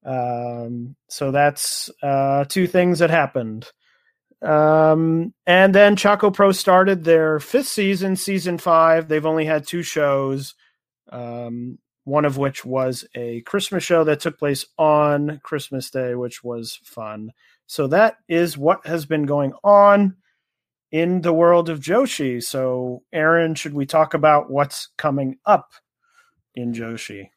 Um, 0.05 0.95
so 1.09 1.31
that's 1.31 1.89
uh, 2.01 2.45
two 2.45 2.67
things 2.67 2.99
that 2.99 3.09
happened. 3.09 3.67
Um, 4.41 5.33
and 5.45 5.75
then 5.75 5.95
Choco 5.95 6.31
Pro 6.31 6.51
started 6.51 7.03
their 7.03 7.39
fifth 7.39 7.67
season, 7.67 8.15
season 8.15 8.57
five. 8.57 9.07
They've 9.07 9.25
only 9.25 9.45
had 9.45 9.67
two 9.67 9.83
shows, 9.83 10.55
um, 11.11 11.77
one 12.05 12.25
of 12.25 12.37
which 12.37 12.65
was 12.65 13.05
a 13.13 13.41
Christmas 13.41 13.83
show 13.83 14.03
that 14.05 14.19
took 14.19 14.39
place 14.39 14.65
on 14.79 15.39
Christmas 15.43 15.91
Day, 15.91 16.15
which 16.15 16.43
was 16.43 16.79
fun. 16.83 17.33
So 17.67 17.87
that 17.87 18.15
is 18.27 18.57
what 18.57 18.85
has 18.87 19.05
been 19.05 19.25
going 19.27 19.53
on 19.63 20.15
in 20.91 21.21
the 21.21 21.33
world 21.33 21.69
of 21.69 21.79
Joshi. 21.79 22.43
So, 22.43 23.03
Aaron, 23.13 23.55
should 23.55 23.73
we 23.73 23.85
talk 23.85 24.13
about 24.13 24.49
what's 24.49 24.89
coming 24.97 25.37
up 25.45 25.71
in 26.55 26.73
Joshi? 26.73 27.29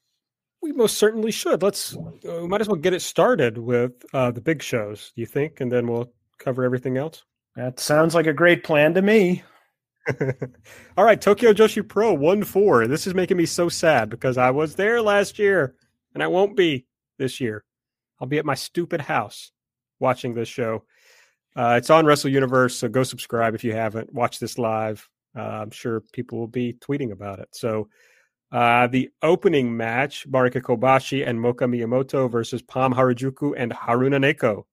We 0.62 0.72
most 0.72 0.98
certainly 0.98 1.30
should. 1.30 1.62
Let's. 1.62 1.96
Uh, 1.96 2.40
we 2.40 2.48
might 2.48 2.60
as 2.60 2.68
well 2.68 2.76
get 2.76 2.94
it 2.94 3.02
started 3.02 3.58
with 3.58 3.92
uh, 4.14 4.30
the 4.30 4.40
big 4.40 4.62
shows. 4.62 5.12
Do 5.14 5.20
you 5.20 5.26
think? 5.26 5.60
And 5.60 5.70
then 5.70 5.86
we'll 5.86 6.10
cover 6.38 6.64
everything 6.64 6.96
else. 6.96 7.22
That 7.54 7.78
sounds 7.78 8.14
like 8.14 8.26
a 8.26 8.32
great 8.32 8.64
plan 8.64 8.94
to 8.94 9.02
me. 9.02 9.44
All 10.96 11.04
right, 11.04 11.20
Tokyo 11.20 11.52
Joshi 11.52 11.86
Pro 11.86 12.12
one 12.12 12.44
four. 12.44 12.86
This 12.86 13.06
is 13.06 13.14
making 13.14 13.36
me 13.36 13.46
so 13.46 13.68
sad 13.68 14.10
because 14.10 14.38
I 14.38 14.50
was 14.50 14.74
there 14.74 15.00
last 15.00 15.38
year 15.38 15.74
and 16.14 16.22
I 16.22 16.26
won't 16.26 16.56
be 16.56 16.86
this 17.18 17.40
year. 17.40 17.64
I'll 18.20 18.28
be 18.28 18.38
at 18.38 18.44
my 18.46 18.54
stupid 18.54 19.00
house 19.00 19.52
watching 20.00 20.34
this 20.34 20.48
show. 20.48 20.84
Uh, 21.56 21.76
it's 21.78 21.90
on 21.90 22.04
Wrestle 22.04 22.30
Universe, 22.30 22.76
so 22.76 22.88
go 22.88 23.04
subscribe 23.04 23.54
if 23.54 23.62
you 23.62 23.72
haven't. 23.72 24.12
Watch 24.12 24.40
this 24.40 24.58
live. 24.58 25.08
Uh, 25.36 25.40
I'm 25.40 25.70
sure 25.70 26.00
people 26.12 26.38
will 26.38 26.48
be 26.48 26.72
tweeting 26.72 27.12
about 27.12 27.38
it. 27.38 27.48
So, 27.52 27.88
uh, 28.50 28.88
the 28.88 29.10
opening 29.22 29.76
match: 29.76 30.28
Marika 30.28 30.60
Kobashi 30.60 31.26
and 31.26 31.38
Moka 31.38 31.68
Miyamoto 31.68 32.30
versus 32.30 32.62
Pam 32.62 32.92
Harajuku 32.92 33.54
and 33.56 33.72
Haruna 33.72 34.18
Neko. 34.18 34.64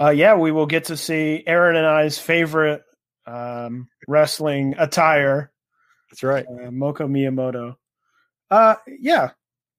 Uh, 0.00 0.10
yeah, 0.10 0.34
we 0.34 0.52
will 0.52 0.66
get 0.66 0.84
to 0.86 0.96
see 0.96 1.42
Aaron 1.46 1.76
and 1.76 1.86
I's 1.86 2.18
favorite 2.18 2.82
um, 3.26 3.88
wrestling 4.06 4.74
attire. 4.78 5.52
That's 6.10 6.22
right, 6.22 6.46
uh, 6.46 6.70
Moka 6.70 7.02
Miyamoto. 7.02 7.76
Uh, 8.50 8.76
yeah, 8.86 9.30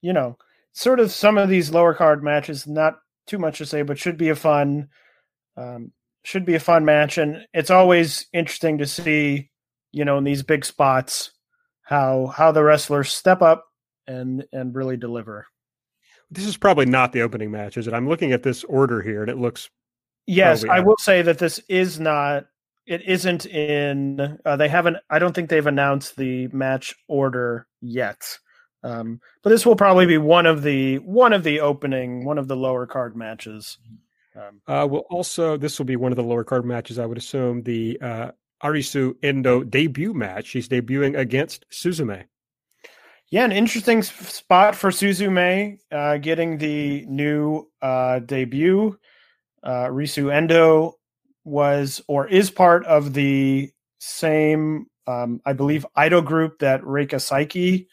you 0.01 0.13
know, 0.13 0.37
sort 0.71 0.99
of 0.99 1.11
some 1.11 1.37
of 1.37 1.49
these 1.49 1.71
lower 1.71 1.93
card 1.93 2.23
matches, 2.23 2.67
not 2.67 2.99
too 3.27 3.37
much 3.37 3.57
to 3.57 3.65
say, 3.65 3.81
but 3.81 3.97
should 3.97 4.17
be 4.17 4.29
a 4.29 4.35
fun 4.35 4.89
um, 5.59 5.91
should 6.23 6.45
be 6.45 6.55
a 6.55 6.59
fun 6.59 6.85
match, 6.85 7.17
and 7.17 7.45
it's 7.53 7.69
always 7.69 8.27
interesting 8.33 8.77
to 8.77 8.85
see, 8.85 9.49
you 9.91 10.05
know, 10.05 10.17
in 10.17 10.23
these 10.23 10.43
big 10.43 10.65
spots, 10.65 11.31
how 11.83 12.27
how 12.27 12.51
the 12.51 12.63
wrestlers 12.63 13.11
step 13.11 13.41
up 13.41 13.65
and 14.07 14.45
and 14.51 14.75
really 14.75 14.97
deliver. 14.97 15.47
This 16.31 16.45
is 16.45 16.57
probably 16.57 16.85
not 16.85 17.11
the 17.11 17.21
opening 17.21 17.51
match, 17.51 17.77
is 17.77 17.87
it? 17.87 17.93
I'm 17.93 18.07
looking 18.07 18.31
at 18.31 18.43
this 18.43 18.63
order 18.65 19.01
here, 19.01 19.21
and 19.21 19.31
it 19.31 19.37
looks. 19.37 19.69
Yes, 20.27 20.63
I 20.63 20.79
will 20.79 20.97
say 20.97 21.21
that 21.23 21.39
this 21.39 21.59
is 21.67 21.99
not. 21.99 22.45
It 22.85 23.01
isn't 23.07 23.45
in. 23.47 24.37
Uh, 24.45 24.55
they 24.55 24.69
haven't. 24.69 24.97
I 25.09 25.19
don't 25.19 25.33
think 25.33 25.49
they've 25.49 25.65
announced 25.65 26.15
the 26.15 26.47
match 26.49 26.95
order 27.07 27.67
yet. 27.81 28.21
Um, 28.83 29.19
but 29.43 29.49
this 29.49 29.65
will 29.65 29.75
probably 29.75 30.05
be 30.05 30.17
one 30.17 30.45
of 30.45 30.61
the 30.61 30.99
one 30.99 31.33
of 31.33 31.43
the 31.43 31.59
opening, 31.59 32.25
one 32.25 32.37
of 32.37 32.47
the 32.47 32.55
lower 32.55 32.85
card 32.85 33.15
matches. 33.15 33.77
Um, 33.87 33.99
uh, 34.67 34.87
well, 34.89 35.05
also 35.09 35.57
this 35.57 35.79
will 35.79 35.85
be 35.85 35.95
one 35.95 36.11
of 36.11 36.15
the 36.15 36.23
lower 36.23 36.43
card 36.43 36.65
matches, 36.65 36.99
I 36.99 37.05
would 37.05 37.17
assume. 37.17 37.63
The 37.63 37.99
uh, 38.01 38.31
Arisu 38.63 39.15
Endo 39.23 39.63
debut 39.63 40.13
match. 40.13 40.47
She's 40.47 40.67
debuting 40.67 41.17
against 41.17 41.65
Suzume. 41.71 42.25
Yeah, 43.31 43.45
an 43.45 43.51
interesting 43.51 44.01
spot 44.01 44.75
for 44.75 44.89
Suzume, 44.89 45.77
uh, 45.91 46.17
getting 46.17 46.57
the 46.57 47.05
new 47.05 47.69
uh, 47.81 48.19
debut. 48.19 48.97
Uh, 49.61 49.85
Risu 49.85 50.33
Endo 50.33 50.95
was 51.43 52.01
or 52.07 52.27
is 52.27 52.49
part 52.49 52.85
of 52.85 53.13
the 53.13 53.69
same, 53.99 54.87
um, 55.05 55.41
I 55.45 55.53
believe, 55.53 55.85
idol 55.95 56.21
group 56.21 56.59
that 56.59 56.81
Reika 56.81 57.17
Saiki 57.17 57.87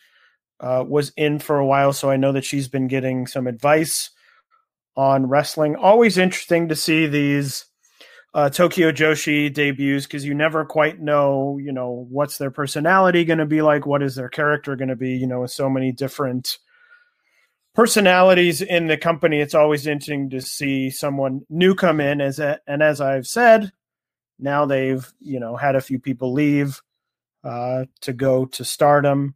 uh, 0.61 0.85
was 0.87 1.13
in 1.17 1.39
for 1.39 1.59
a 1.59 1.67
while. 1.67 1.93
So 1.93 2.11
I 2.11 2.17
know 2.17 2.33
that 2.33 2.45
she's 2.45 2.69
been 2.69 2.89
getting 2.89 3.27
some 3.27 3.47
advice 3.47 4.11
on 4.97 5.27
wrestling. 5.27 5.77
Always 5.77 6.19
interesting 6.19 6.69
to 6.69 6.77
see 6.77 7.07
these 7.07 7.67
uh, 8.35 8.51
Tokyo 8.51 8.93
Joshi 8.93 9.53
debuts 9.53 10.07
because 10.07 10.25
you 10.25 10.35
never 10.35 10.65
quite 10.65 11.01
know, 11.01 11.59
you 11.59 11.73
know, 11.73 12.07
what's 12.11 12.39
their 12.39 12.51
personality 12.51 13.25
going 13.25 13.39
to 13.39 13.47
be 13.47 13.63
like, 13.63 13.87
what 13.87 14.03
is 14.03 14.15
their 14.15 14.29
character 14.29 14.77
going 14.77 14.89
to 14.89 14.97
be, 14.97 15.13
you 15.13 15.27
know, 15.27 15.41
with 15.41 15.51
so 15.51 15.71
many 15.71 15.93
different 15.93 16.59
personalities 17.75 18.63
in 18.63 18.89
the 18.89 18.97
company. 18.97 19.39
It's 19.41 19.55
always 19.55 19.87
interesting 19.87 20.31
to 20.31 20.41
see 20.41 20.91
someone 20.91 21.43
new 21.49 21.75
come 21.75 22.01
in 22.01 22.21
as 22.21 22.39
a, 22.39 22.59
and 22.67 22.83
as 22.83 23.01
I've 23.01 23.27
said, 23.27 23.71
now 24.39 24.67
they've, 24.67 25.07
you 25.21 25.39
know, 25.39 25.57
had 25.57 25.77
a 25.77 25.81
few 25.81 25.99
people 25.99 26.33
leave 26.33 26.83
uh, 27.45 27.85
to 28.01 28.13
go 28.13 28.47
to 28.47 28.65
stardom 28.65 29.36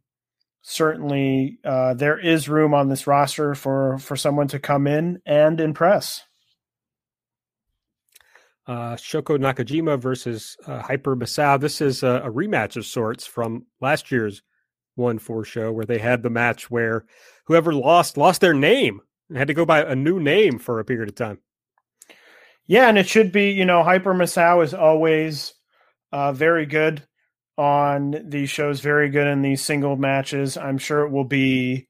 certainly 0.61 1.59
uh, 1.63 1.93
there 1.93 2.19
is 2.19 2.49
room 2.49 2.73
on 2.73 2.89
this 2.89 3.07
roster 3.07 3.55
for 3.55 3.97
for 3.99 4.15
someone 4.15 4.47
to 4.49 4.59
come 4.59 4.87
in 4.87 5.21
and 5.25 5.59
impress. 5.59 6.23
Uh, 8.67 8.95
Shoko 8.95 9.37
Nakajima 9.37 9.99
versus 9.99 10.55
uh, 10.67 10.81
Hyper 10.81 11.15
Misao. 11.15 11.59
This 11.59 11.81
is 11.81 12.03
a, 12.03 12.21
a, 12.23 12.31
rematch 12.31 12.77
of 12.77 12.85
sorts 12.85 13.25
from 13.25 13.65
last 13.81 14.11
year's 14.11 14.43
one 14.95 15.17
four 15.17 15.43
show 15.43 15.71
where 15.71 15.85
they 15.85 15.97
had 15.97 16.21
the 16.21 16.29
match 16.29 16.69
where 16.69 17.05
whoever 17.45 17.73
lost 17.73 18.17
lost 18.17 18.39
their 18.39 18.53
name 18.53 19.01
and 19.29 19.37
had 19.37 19.47
to 19.47 19.55
go 19.55 19.65
by 19.65 19.81
a 19.81 19.95
new 19.95 20.19
name 20.19 20.59
for 20.59 20.79
a 20.79 20.85
period 20.85 21.09
of 21.09 21.15
time. 21.15 21.39
Yeah, 22.67 22.87
and 22.87 22.97
it 22.97 23.07
should 23.07 23.31
be 23.31 23.51
you 23.51 23.65
know 23.65 23.83
Hyper 23.83 24.13
Misao 24.13 24.63
is 24.63 24.75
always 24.75 25.55
uh, 26.11 26.31
very 26.31 26.67
good 26.67 27.03
on 27.57 28.23
these 28.25 28.49
shows, 28.49 28.79
very 28.79 29.09
good 29.09 29.27
in 29.27 29.41
these 29.41 29.63
single 29.63 29.95
matches. 29.95 30.57
I'm 30.57 30.77
sure 30.77 31.05
it 31.05 31.11
will 31.11 31.25
be 31.25 31.87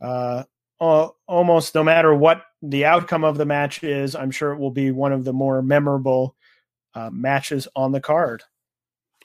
uh, 0.00 0.44
almost 0.80 1.74
no 1.74 1.82
matter 1.82 2.14
what 2.14 2.42
the 2.62 2.84
outcome 2.84 3.24
of 3.24 3.36
the 3.36 3.46
match 3.46 3.82
is, 3.82 4.14
I'm 4.14 4.30
sure 4.30 4.52
it 4.52 4.58
will 4.58 4.70
be 4.70 4.90
one 4.90 5.12
of 5.12 5.24
the 5.24 5.32
more 5.32 5.62
memorable 5.62 6.36
uh, 6.94 7.10
matches 7.10 7.68
on 7.74 7.92
the 7.92 8.00
card. 8.00 8.42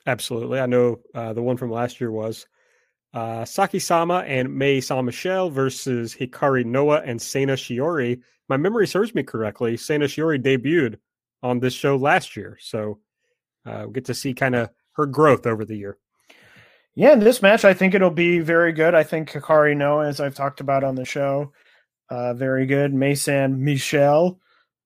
Absolutely. 0.06 0.60
I 0.60 0.66
know 0.66 1.00
uh, 1.16 1.34
the 1.34 1.42
one 1.42 1.58
from 1.58 1.72
last 1.72 2.02
year 2.02 2.12
was 2.12 2.46
uh, 3.14 3.46
Saki 3.46 3.80
Sama 3.80 4.24
and 4.28 4.56
May 4.56 4.82
Saint 4.82 5.06
Michelle 5.06 5.50
versus 5.50 6.14
Hikari 6.14 6.66
Noa 6.66 7.02
and 7.02 7.20
Seina 7.20 7.54
Shiori. 7.54 8.22
My 8.50 8.58
memory 8.58 8.88
serves 8.88 9.16
me 9.16 9.24
correctly. 9.24 9.76
Seina 9.78 10.06
Shiori 10.06 10.44
debuted 10.44 10.98
on 11.42 11.60
this 11.60 11.74
show 11.74 11.96
last 11.96 12.36
year. 12.36 12.58
So 12.60 13.00
uh, 13.66 13.86
we 13.88 13.94
get 13.94 14.06
to 14.06 14.14
see 14.14 14.34
kind 14.34 14.56
of 14.56 14.70
her 14.94 15.06
growth 15.06 15.46
over 15.46 15.66
the 15.66 15.78
year. 15.78 15.98
Yeah, 16.96 17.14
in 17.14 17.20
this 17.20 17.42
match, 17.42 17.66
I 17.66 17.74
think 17.74 17.96
it'll 17.96 18.12
be 18.12 18.40
very 18.40 18.72
good. 18.72 18.94
I 18.94 19.04
think 19.04 19.32
Hikari 19.32 19.76
Noa, 19.76 20.08
as 20.08 20.20
I've 20.20 20.36
talked 20.36 20.60
about 20.60 20.84
on 20.84 20.96
the 20.96 21.06
show, 21.06 21.52
uh, 22.10 22.36
very 22.36 22.68
good. 22.68 22.94
Mason 22.94 23.64
Michelle 23.64 24.40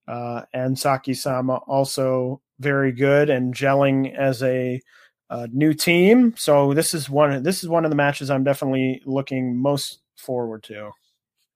uh, 0.07 0.43
and 0.53 0.77
Saki 0.79 1.13
Sama 1.13 1.57
also 1.67 2.41
very 2.59 2.91
good 2.91 3.29
and 3.29 3.53
gelling 3.53 4.15
as 4.15 4.41
a 4.41 4.81
uh, 5.29 5.47
new 5.51 5.73
team. 5.73 6.34
So 6.38 6.73
this 6.73 6.93
is 6.93 7.09
one. 7.09 7.43
This 7.43 7.63
is 7.63 7.69
one 7.69 7.84
of 7.84 7.91
the 7.91 7.97
matches 7.97 8.29
I'm 8.29 8.43
definitely 8.43 9.01
looking 9.05 9.57
most 9.57 9.99
forward 10.15 10.63
to. 10.63 10.91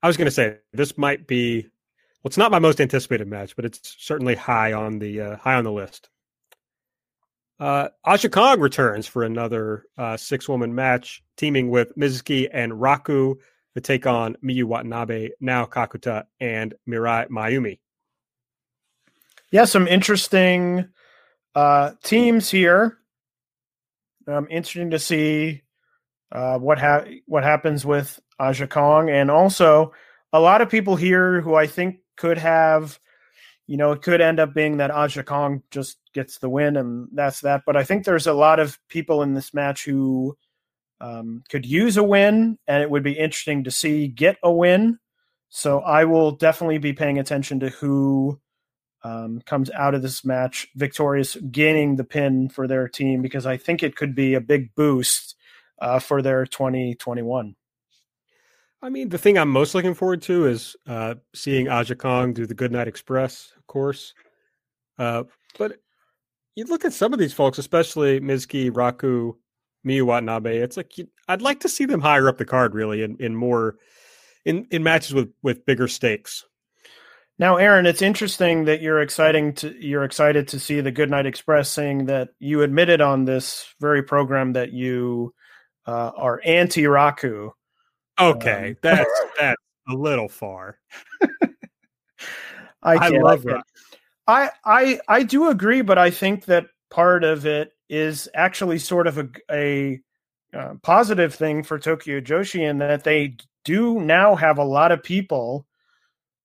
I 0.03 0.07
was 0.07 0.17
going 0.17 0.25
to 0.25 0.31
say 0.31 0.57
this 0.73 0.97
might 0.97 1.27
be. 1.27 1.61
Well, 1.61 2.29
it's 2.29 2.37
not 2.37 2.51
my 2.51 2.59
most 2.59 2.81
anticipated 2.81 3.27
match, 3.27 3.55
but 3.55 3.65
it's 3.65 3.95
certainly 3.97 4.35
high 4.35 4.73
on 4.73 4.99
the 4.99 5.21
uh, 5.21 5.35
high 5.37 5.55
on 5.55 5.63
the 5.63 5.71
list. 5.71 6.09
Uh, 7.61 7.89
Aja 8.03 8.27
Kong 8.27 8.59
returns 8.59 9.05
for 9.05 9.21
another 9.21 9.85
uh, 9.95 10.17
six 10.17 10.49
woman 10.49 10.73
match, 10.73 11.23
teaming 11.37 11.69
with 11.69 11.95
Mizuki 11.95 12.49
and 12.51 12.71
Raku 12.71 13.35
to 13.75 13.81
take 13.81 14.07
on 14.07 14.35
Miyu 14.43 14.63
Watanabe, 14.63 15.29
Nao 15.39 15.65
Kakuta, 15.65 16.23
and 16.39 16.73
Mirai 16.89 17.29
Maiumi. 17.29 17.77
Yeah, 19.51 19.65
some 19.65 19.87
interesting 19.87 20.87
uh, 21.53 21.91
teams 22.03 22.49
here. 22.49 22.97
Um, 24.27 24.47
interesting 24.49 24.89
to 24.89 24.99
see 24.99 25.61
uh, 26.31 26.57
what 26.57 26.79
ha- 26.79 27.05
what 27.27 27.43
happens 27.43 27.85
with 27.85 28.19
Aja 28.39 28.65
Kong, 28.65 29.11
and 29.11 29.29
also 29.29 29.93
a 30.33 30.39
lot 30.39 30.61
of 30.61 30.69
people 30.69 30.95
here 30.95 31.41
who 31.41 31.53
I 31.53 31.67
think 31.67 31.97
could 32.17 32.39
have, 32.39 32.99
you 33.67 33.77
know, 33.77 33.91
it 33.91 34.01
could 34.01 34.19
end 34.19 34.39
up 34.39 34.55
being 34.55 34.77
that 34.77 34.89
Aja 34.89 35.21
Kong 35.21 35.61
just 35.69 35.97
gets 36.13 36.37
the 36.37 36.49
win, 36.49 36.77
and 36.77 37.07
that's 37.13 37.41
that. 37.41 37.63
But 37.65 37.75
I 37.75 37.83
think 37.83 38.05
there's 38.05 38.27
a 38.27 38.33
lot 38.33 38.59
of 38.59 38.79
people 38.89 39.23
in 39.23 39.33
this 39.33 39.53
match 39.53 39.85
who 39.85 40.37
um, 40.99 41.43
could 41.49 41.65
use 41.65 41.97
a 41.97 42.03
win, 42.03 42.57
and 42.67 42.83
it 42.83 42.89
would 42.89 43.03
be 43.03 43.17
interesting 43.17 43.63
to 43.63 43.71
see 43.71 44.07
get 44.07 44.37
a 44.43 44.51
win. 44.51 44.99
So 45.49 45.79
I 45.79 46.05
will 46.05 46.31
definitely 46.31 46.77
be 46.77 46.93
paying 46.93 47.19
attention 47.19 47.59
to 47.59 47.69
who 47.69 48.39
um, 49.03 49.41
comes 49.45 49.69
out 49.71 49.95
of 49.95 50.01
this 50.01 50.23
match 50.23 50.67
victorious, 50.75 51.35
gaining 51.35 51.95
the 51.95 52.03
pin 52.03 52.49
for 52.49 52.67
their 52.67 52.87
team 52.87 53.21
because 53.21 53.45
I 53.45 53.57
think 53.57 53.83
it 53.83 53.95
could 53.95 54.15
be 54.15 54.35
a 54.35 54.41
big 54.41 54.73
boost 54.75 55.35
uh, 55.81 55.99
for 55.99 56.21
their 56.21 56.45
2021. 56.45 57.55
I 58.83 58.89
mean, 58.89 59.09
the 59.09 59.17
thing 59.17 59.37
I'm 59.37 59.49
most 59.49 59.75
looking 59.75 59.93
forward 59.93 60.21
to 60.23 60.47
is 60.47 60.75
uh, 60.87 61.15
seeing 61.35 61.67
Aja 61.67 61.95
Kong 61.95 62.33
do 62.33 62.47
the 62.47 62.55
Goodnight 62.55 62.87
Express, 62.87 63.51
of 63.57 63.67
course. 63.67 64.13
Uh, 64.97 65.23
but 65.57 65.77
you 66.55 66.65
look 66.65 66.85
at 66.85 66.93
some 66.93 67.13
of 67.13 67.19
these 67.19 67.33
folks, 67.33 67.57
especially 67.57 68.19
Mizuki, 68.19 68.69
Raku, 68.69 69.33
Miyu 69.85 70.03
Watanabe. 70.03 70.57
It's 70.57 70.77
like 70.77 70.97
you, 70.97 71.07
I'd 71.27 71.41
like 71.41 71.61
to 71.61 71.69
see 71.69 71.85
them 71.85 72.01
higher 72.01 72.27
up 72.27 72.37
the 72.37 72.45
card, 72.45 72.75
really, 72.75 73.03
in, 73.03 73.17
in 73.19 73.35
more 73.35 73.77
in 74.45 74.67
in 74.71 74.83
matches 74.83 75.13
with 75.13 75.31
with 75.41 75.65
bigger 75.65 75.87
stakes. 75.87 76.45
Now, 77.39 77.57
Aaron, 77.57 77.87
it's 77.87 78.03
interesting 78.03 78.65
that 78.65 78.81
you're 78.81 79.01
exciting 79.01 79.53
to 79.55 79.73
you're 79.79 80.03
excited 80.03 80.49
to 80.49 80.59
see 80.59 80.81
the 80.81 80.91
Goodnight 80.91 81.25
Express 81.25 81.71
saying 81.71 82.05
that 82.05 82.29
you 82.39 82.61
admitted 82.61 83.01
on 83.01 83.25
this 83.25 83.73
very 83.79 84.03
program 84.03 84.53
that 84.53 84.71
you 84.71 85.33
uh, 85.87 86.11
are 86.15 86.41
anti 86.45 86.83
Raku. 86.83 87.51
Okay, 88.19 88.69
um, 88.69 88.77
that's 88.81 89.21
that's 89.39 89.61
a 89.89 89.93
little 89.93 90.29
far. 90.29 90.77
I, 92.83 92.95
I 92.95 93.09
love 93.09 93.45
it. 93.47 93.61
I 94.27 94.51
I 94.65 94.99
I 95.07 95.23
do 95.23 95.49
agree, 95.49 95.81
but 95.81 95.97
I 95.97 96.09
think 96.11 96.45
that 96.45 96.67
part 96.89 97.23
of 97.23 97.45
it 97.45 97.71
is 97.89 98.29
actually 98.33 98.79
sort 98.79 99.07
of 99.07 99.17
a, 99.17 99.29
a 99.51 99.99
uh, 100.53 100.75
positive 100.83 101.33
thing 101.33 101.63
for 101.63 101.79
Tokyo 101.79 102.19
Joshi 102.21 102.61
in 102.61 102.77
that 102.79 103.03
they 103.03 103.35
do 103.63 103.99
now 103.99 104.35
have 104.35 104.57
a 104.57 104.63
lot 104.63 104.91
of 104.91 105.03
people 105.03 105.65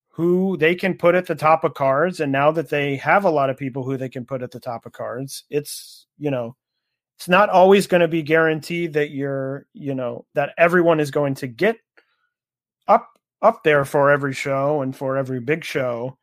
who 0.09 0.57
they 0.57 0.75
can 0.75 0.97
put 0.97 1.15
at 1.15 1.27
the 1.27 1.35
top 1.35 1.65
of 1.65 1.75
cards 1.75 2.21
and 2.21 2.33
now 2.33 2.51
that 2.51 2.71
they 2.71 2.97
have 2.97 3.25
a 3.25 3.31
lot 3.31 3.51
of 3.51 3.57
people 3.57 3.85
who 3.85 3.97
they 3.97 4.09
can 4.09 4.25
put 4.25 4.43
at 4.43 4.51
the 4.51 4.61
top 4.61 4.87
of 4.87 4.93
cards 4.93 5.45
it's 5.51 6.07
you 6.19 6.31
know 6.31 6.57
it's 7.19 7.29
not 7.29 7.49
always 7.51 7.87
going 7.87 8.01
to 8.01 8.09
be 8.09 8.23
guaranteed 8.23 8.93
that 8.95 9.11
you're 9.11 9.67
you 9.73 9.95
know 9.95 10.25
that 10.35 10.53
everyone 10.59 11.01
is 11.01 11.11
going 11.11 11.35
to 11.35 11.47
get 11.47 11.77
up 12.89 13.09
up 13.43 13.63
there 13.63 13.85
for 13.85 14.11
every 14.11 14.33
show 14.33 14.83
and 14.83 14.97
for 14.97 15.17
every 15.17 15.41
big 15.41 15.65
show. 15.65 16.19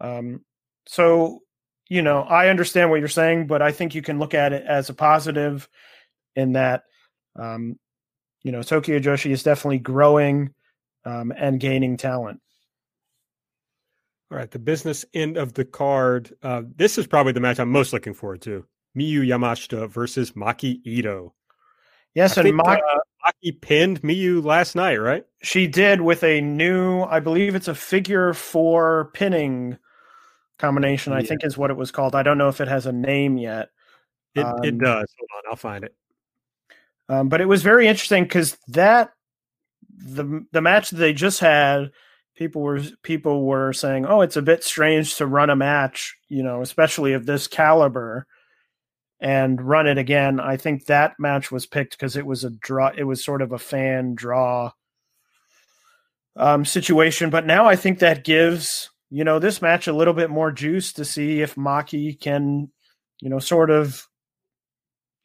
Um 0.00 0.44
so 0.90 1.40
you 1.88 2.02
know 2.02 2.22
i 2.22 2.48
understand 2.48 2.90
what 2.90 2.98
you're 2.98 3.08
saying 3.08 3.46
but 3.46 3.62
i 3.62 3.70
think 3.70 3.94
you 3.94 4.02
can 4.02 4.18
look 4.18 4.34
at 4.34 4.52
it 4.52 4.64
as 4.66 4.90
a 4.90 4.94
positive 4.94 5.68
in 6.34 6.52
that 6.52 6.82
um 7.36 7.78
you 8.42 8.50
know 8.50 8.62
tokyo 8.62 8.98
joshi 8.98 9.30
is 9.30 9.44
definitely 9.44 9.78
growing 9.78 10.52
um, 11.04 11.32
and 11.36 11.60
gaining 11.60 11.96
talent 11.96 12.40
all 14.30 14.38
right, 14.38 14.50
the 14.50 14.60
business 14.60 15.04
end 15.12 15.36
of 15.36 15.54
the 15.54 15.64
card. 15.64 16.32
Uh, 16.40 16.62
this 16.76 16.98
is 16.98 17.06
probably 17.08 17.32
the 17.32 17.40
match 17.40 17.58
I'm 17.58 17.68
most 17.68 17.92
looking 17.92 18.14
forward 18.14 18.42
to: 18.42 18.64
Miyu 18.96 19.26
Yamashita 19.26 19.90
versus 19.90 20.32
Maki 20.32 20.80
Ito. 20.84 21.34
Yes, 22.14 22.38
I 22.38 22.42
and 22.42 22.46
think, 22.46 22.60
Maki, 22.60 22.76
uh, 22.76 22.98
Maki 23.26 23.60
pinned 23.60 24.02
Miyu 24.02 24.44
last 24.44 24.76
night, 24.76 24.98
right? 24.98 25.26
She 25.42 25.66
did 25.66 26.00
with 26.00 26.22
a 26.22 26.40
new, 26.40 27.02
I 27.02 27.18
believe 27.18 27.56
it's 27.56 27.66
a 27.66 27.74
figure 27.74 28.32
four 28.32 29.10
pinning 29.14 29.78
combination. 30.60 31.12
Yeah. 31.12 31.18
I 31.18 31.22
think 31.24 31.44
is 31.44 31.58
what 31.58 31.70
it 31.70 31.76
was 31.76 31.90
called. 31.90 32.14
I 32.14 32.22
don't 32.22 32.38
know 32.38 32.48
if 32.48 32.60
it 32.60 32.68
has 32.68 32.86
a 32.86 32.92
name 32.92 33.38
yet. 33.38 33.70
It 34.34 34.44
um, 34.44 34.62
it 34.62 34.78
does. 34.78 35.06
Hold 35.18 35.30
on, 35.36 35.50
I'll 35.50 35.56
find 35.56 35.84
it. 35.84 35.94
Um, 37.08 37.28
but 37.28 37.40
it 37.40 37.46
was 37.46 37.62
very 37.62 37.88
interesting 37.88 38.24
because 38.24 38.56
that 38.68 39.12
the 39.88 40.46
the 40.52 40.60
match 40.60 40.90
that 40.90 40.96
they 40.96 41.12
just 41.12 41.40
had 41.40 41.90
people 42.36 42.62
were 42.62 42.80
people 43.02 43.44
were 43.44 43.72
saying, 43.72 44.06
"Oh, 44.06 44.20
it's 44.20 44.36
a 44.36 44.42
bit 44.42 44.62
strange 44.62 45.16
to 45.16 45.26
run 45.26 45.50
a 45.50 45.56
match, 45.56 46.16
you 46.28 46.42
know, 46.42 46.62
especially 46.62 47.14
of 47.14 47.26
this 47.26 47.46
caliber." 47.46 48.26
and 49.22 49.60
run 49.60 49.86
it 49.86 49.98
again. 49.98 50.40
I 50.40 50.56
think 50.56 50.86
that 50.86 51.12
match 51.18 51.52
was 51.52 51.66
picked 51.66 51.92
because 51.92 52.16
it 52.16 52.24
was 52.24 52.42
a 52.42 52.50
draw. 52.50 52.90
It 52.96 53.04
was 53.04 53.22
sort 53.22 53.42
of 53.42 53.52
a 53.52 53.58
fan 53.58 54.14
draw 54.14 54.72
um, 56.36 56.64
situation. 56.64 57.30
But 57.30 57.46
now 57.46 57.66
I 57.66 57.76
think 57.76 57.98
that 57.98 58.24
gives 58.24 58.89
you 59.10 59.24
know 59.24 59.38
this 59.38 59.60
match 59.60 59.86
a 59.86 59.92
little 59.92 60.14
bit 60.14 60.30
more 60.30 60.52
juice 60.52 60.92
to 60.94 61.04
see 61.04 61.40
if 61.40 61.54
Maki 61.56 62.18
can 62.18 62.70
you 63.20 63.28
know 63.28 63.38
sort 63.38 63.70
of 63.70 64.06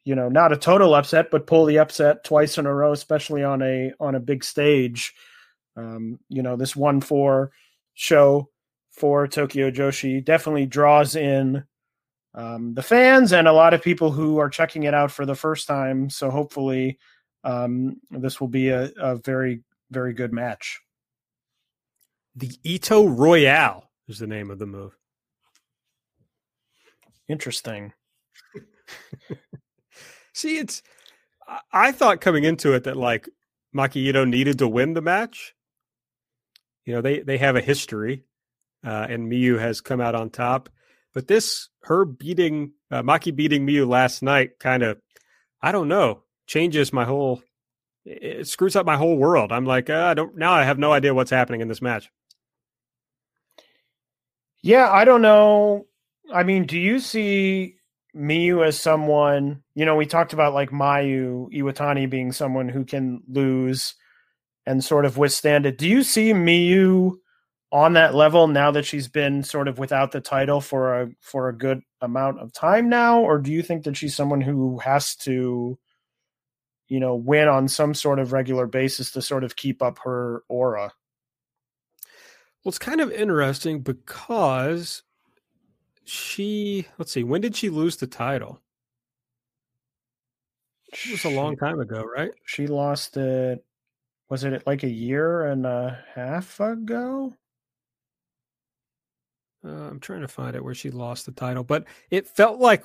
you 0.04 0.14
know 0.14 0.28
not 0.28 0.52
a 0.52 0.56
total 0.56 0.94
upset, 0.94 1.30
but 1.30 1.46
pull 1.46 1.64
the 1.64 1.78
upset 1.78 2.24
twice 2.24 2.58
in 2.58 2.66
a 2.66 2.74
row, 2.74 2.92
especially 2.92 3.42
on 3.42 3.62
a 3.62 3.92
on 4.00 4.14
a 4.14 4.20
big 4.20 4.44
stage. 4.44 5.14
Um, 5.76 6.18
you 6.28 6.42
know, 6.42 6.56
this 6.56 6.74
one 6.74 7.00
four 7.00 7.52
show 7.94 8.48
for 8.90 9.28
Tokyo 9.28 9.70
Joshi 9.70 10.24
definitely 10.24 10.66
draws 10.66 11.16
in 11.16 11.64
um, 12.34 12.74
the 12.74 12.82
fans 12.82 13.32
and 13.32 13.48
a 13.48 13.52
lot 13.52 13.74
of 13.74 13.82
people 13.82 14.10
who 14.10 14.38
are 14.38 14.48
checking 14.48 14.84
it 14.84 14.94
out 14.94 15.10
for 15.10 15.26
the 15.26 15.34
first 15.34 15.66
time. 15.66 16.10
So 16.10 16.30
hopefully, 16.30 16.98
um, 17.44 18.00
this 18.10 18.40
will 18.40 18.48
be 18.48 18.68
a, 18.68 18.90
a, 18.98 19.16
very, 19.16 19.62
very 19.90 20.12
good 20.12 20.32
match. 20.32 20.80
The 22.36 22.50
Ito 22.62 23.06
Royale 23.06 23.90
is 24.08 24.18
the 24.18 24.26
name 24.26 24.50
of 24.50 24.58
the 24.58 24.66
move. 24.66 24.94
Interesting. 27.28 27.94
See, 30.34 30.58
it's. 30.58 30.82
I 31.72 31.92
thought 31.92 32.20
coming 32.20 32.44
into 32.44 32.74
it 32.74 32.84
that 32.84 32.96
like 32.96 33.28
Maki 33.74 33.96
Ito 33.96 34.24
needed 34.24 34.58
to 34.58 34.68
win 34.68 34.92
the 34.94 35.00
match, 35.00 35.54
you 36.84 36.94
know, 36.94 37.00
they 37.00 37.20
they 37.20 37.38
have 37.38 37.56
a 37.56 37.60
history, 37.60 38.24
uh, 38.84 39.06
and 39.08 39.30
Miyu 39.30 39.58
has 39.58 39.80
come 39.80 40.00
out 40.00 40.14
on 40.14 40.30
top. 40.30 40.68
But 41.14 41.28
this, 41.28 41.70
her 41.84 42.04
beating 42.04 42.72
uh, 42.90 43.02
Maki 43.02 43.34
beating 43.34 43.66
Miyu 43.66 43.88
last 43.88 44.22
night, 44.22 44.58
kind 44.60 44.82
of, 44.82 45.00
I 45.62 45.72
don't 45.72 45.88
know, 45.88 46.22
changes 46.46 46.92
my 46.92 47.04
whole. 47.04 47.42
It 48.04 48.46
screws 48.46 48.76
up 48.76 48.86
my 48.86 48.96
whole 48.96 49.16
world. 49.16 49.50
I'm 49.50 49.64
like, 49.64 49.88
uh, 49.88 50.04
I 50.04 50.14
don't 50.14 50.36
now. 50.36 50.52
I 50.52 50.64
have 50.64 50.78
no 50.78 50.92
idea 50.92 51.14
what's 51.14 51.30
happening 51.30 51.60
in 51.60 51.68
this 51.68 51.82
match. 51.82 52.10
Yeah, 54.66 54.90
I 54.90 55.04
don't 55.04 55.22
know. 55.22 55.86
I 56.34 56.42
mean, 56.42 56.66
do 56.66 56.76
you 56.76 56.98
see 56.98 57.76
Miyu 58.16 58.66
as 58.66 58.76
someone? 58.76 59.62
You 59.76 59.84
know, 59.84 59.94
we 59.94 60.06
talked 60.06 60.32
about 60.32 60.54
like 60.54 60.70
Mayu 60.70 61.48
Iwatani 61.54 62.10
being 62.10 62.32
someone 62.32 62.68
who 62.68 62.84
can 62.84 63.22
lose 63.28 63.94
and 64.66 64.82
sort 64.82 65.04
of 65.04 65.18
withstand 65.18 65.66
it. 65.66 65.78
Do 65.78 65.88
you 65.88 66.02
see 66.02 66.32
Miyu 66.32 67.12
on 67.70 67.92
that 67.92 68.16
level 68.16 68.48
now 68.48 68.72
that 68.72 68.84
she's 68.84 69.06
been 69.06 69.44
sort 69.44 69.68
of 69.68 69.78
without 69.78 70.10
the 70.10 70.20
title 70.20 70.60
for 70.60 71.00
a 71.00 71.10
for 71.20 71.48
a 71.48 71.56
good 71.56 71.80
amount 72.00 72.40
of 72.40 72.52
time 72.52 72.88
now, 72.88 73.20
or 73.20 73.38
do 73.38 73.52
you 73.52 73.62
think 73.62 73.84
that 73.84 73.96
she's 73.96 74.16
someone 74.16 74.40
who 74.40 74.80
has 74.80 75.14
to, 75.18 75.78
you 76.88 76.98
know, 76.98 77.14
win 77.14 77.46
on 77.46 77.68
some 77.68 77.94
sort 77.94 78.18
of 78.18 78.32
regular 78.32 78.66
basis 78.66 79.12
to 79.12 79.22
sort 79.22 79.44
of 79.44 79.54
keep 79.54 79.80
up 79.80 80.00
her 80.00 80.42
aura? 80.48 80.92
Well, 82.66 82.70
it's 82.70 82.80
kind 82.80 83.00
of 83.00 83.12
interesting 83.12 83.78
because 83.78 85.04
she 86.04 86.88
let's 86.98 87.12
see, 87.12 87.22
when 87.22 87.40
did 87.40 87.54
she 87.54 87.70
lose 87.70 87.96
the 87.96 88.08
title? 88.08 88.60
It 90.92 91.12
was 91.12 91.24
a 91.24 91.30
long 91.30 91.56
time 91.56 91.78
ago, 91.78 92.02
right? 92.02 92.32
She 92.44 92.66
lost 92.66 93.16
it 93.18 93.64
was 94.28 94.42
it 94.42 94.66
like 94.66 94.82
a 94.82 94.90
year 94.90 95.44
and 95.44 95.64
a 95.64 96.04
half 96.12 96.58
ago? 96.58 97.34
Uh, 99.64 99.68
I'm 99.68 100.00
trying 100.00 100.22
to 100.22 100.28
find 100.28 100.56
it 100.56 100.64
where 100.64 100.74
she 100.74 100.90
lost 100.90 101.26
the 101.26 101.32
title, 101.32 101.62
but 101.62 101.84
it 102.10 102.26
felt 102.26 102.58
like 102.58 102.82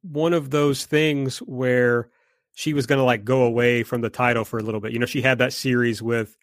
one 0.00 0.32
of 0.32 0.50
those 0.50 0.84
things 0.84 1.38
where 1.38 2.08
she 2.54 2.74
was 2.74 2.88
going 2.88 2.98
to 2.98 3.04
like 3.04 3.24
go 3.24 3.44
away 3.44 3.84
from 3.84 4.00
the 4.00 4.10
title 4.10 4.44
for 4.44 4.58
a 4.58 4.64
little 4.64 4.80
bit. 4.80 4.90
You 4.90 4.98
know, 4.98 5.06
she 5.06 5.22
had 5.22 5.38
that 5.38 5.52
series 5.52 6.02
with 6.02 6.36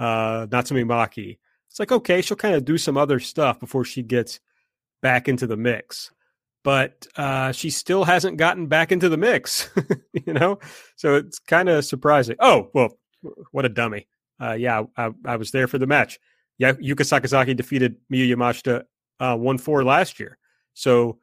uh, 0.00 0.48
Natsumi 0.48 0.84
Maki. 0.84 1.38
It's 1.74 1.80
like, 1.80 1.90
okay, 1.90 2.22
she'll 2.22 2.36
kind 2.36 2.54
of 2.54 2.64
do 2.64 2.78
some 2.78 2.96
other 2.96 3.18
stuff 3.18 3.58
before 3.58 3.84
she 3.84 4.04
gets 4.04 4.38
back 5.02 5.26
into 5.26 5.44
the 5.44 5.56
mix. 5.56 6.12
But 6.62 7.08
uh, 7.16 7.50
she 7.50 7.68
still 7.68 8.04
hasn't 8.04 8.36
gotten 8.36 8.68
back 8.68 8.92
into 8.92 9.08
the 9.08 9.16
mix, 9.16 9.68
you 10.12 10.32
know? 10.32 10.60
So 10.94 11.16
it's 11.16 11.40
kind 11.40 11.68
of 11.68 11.84
surprising. 11.84 12.36
Oh, 12.38 12.70
well, 12.74 12.96
what 13.50 13.64
a 13.64 13.68
dummy. 13.68 14.06
Uh, 14.40 14.52
yeah, 14.52 14.84
I, 14.96 15.10
I, 15.26 15.34
was 15.34 15.50
there 15.50 15.66
for 15.66 15.78
the 15.78 15.88
match. 15.88 16.20
Yeah, 16.58 16.74
Yuka 16.74 17.02
Sakazaki 17.02 17.56
defeated 17.56 17.96
Miyu 18.08 18.28
Yamashita 18.28 18.84
uh, 19.18 19.36
1 19.36 19.58
4 19.58 19.82
last 19.82 20.20
year. 20.20 20.38
So 20.74 21.18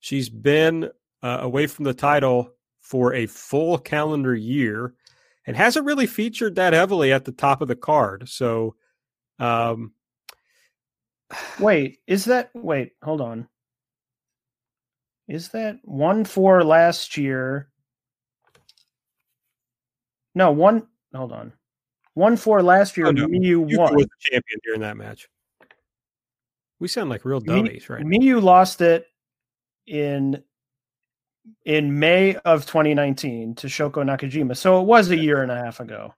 she's 0.00 0.28
been 0.28 0.90
uh, 1.22 1.38
away 1.40 1.68
from 1.68 1.84
the 1.84 1.94
title 1.94 2.50
for 2.80 3.14
a 3.14 3.26
full 3.26 3.78
calendar 3.78 4.34
year 4.34 4.92
and 5.46 5.56
hasn't 5.56 5.86
really 5.86 6.08
featured 6.08 6.56
that 6.56 6.72
heavily 6.72 7.12
at 7.12 7.26
the 7.26 7.32
top 7.32 7.62
of 7.62 7.68
the 7.68 7.76
card. 7.76 8.28
So, 8.28 8.74
um, 9.38 9.92
wait, 11.58 11.98
is 12.06 12.26
that 12.26 12.50
wait? 12.54 12.92
Hold 13.02 13.20
on. 13.20 13.48
Is 15.28 15.50
that 15.50 15.78
one 15.82 16.24
four 16.24 16.62
last 16.64 17.16
year? 17.16 17.70
No, 20.34 20.52
one. 20.52 20.86
Hold 21.14 21.32
on. 21.32 21.52
One 22.14 22.36
four 22.36 22.62
last 22.62 22.96
year. 22.96 23.06
Oh, 23.06 23.10
no. 23.10 23.26
Miyu 23.26 23.58
won. 23.76 23.94
was 23.94 24.06
the 24.06 24.30
champion 24.32 24.60
during 24.64 24.80
that 24.80 24.96
match. 24.96 25.28
We 26.80 26.88
sound 26.88 27.08
like 27.08 27.24
real 27.24 27.40
dummies, 27.40 27.88
right? 27.88 28.04
Miyu 28.04 28.42
lost 28.42 28.80
it 28.80 29.06
in 29.86 30.42
in 31.64 31.98
May 31.98 32.36
of 32.36 32.66
2019 32.66 33.54
to 33.56 33.66
Shoko 33.66 34.02
Nakajima. 34.04 34.56
So 34.56 34.80
it 34.80 34.84
was 34.84 35.10
a 35.10 35.16
year 35.16 35.42
and 35.42 35.50
a 35.52 35.56
half 35.56 35.80
ago. 35.80 36.14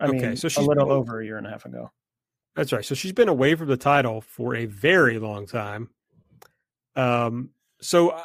I 0.00 0.06
okay, 0.06 0.28
mean, 0.28 0.36
so 0.36 0.48
she's 0.48 0.58
a 0.58 0.68
little 0.68 0.86
been, 0.86 0.96
over 0.96 1.20
a 1.20 1.24
year 1.24 1.38
and 1.38 1.46
a 1.46 1.50
half 1.50 1.64
ago. 1.64 1.90
That's 2.56 2.72
right. 2.72 2.84
So 2.84 2.94
she's 2.94 3.12
been 3.12 3.28
away 3.28 3.54
from 3.54 3.68
the 3.68 3.76
title 3.76 4.22
for 4.22 4.56
a 4.56 4.64
very 4.64 5.18
long 5.18 5.46
time. 5.46 5.90
Um, 6.96 7.50
so 7.80 8.08
uh, 8.08 8.22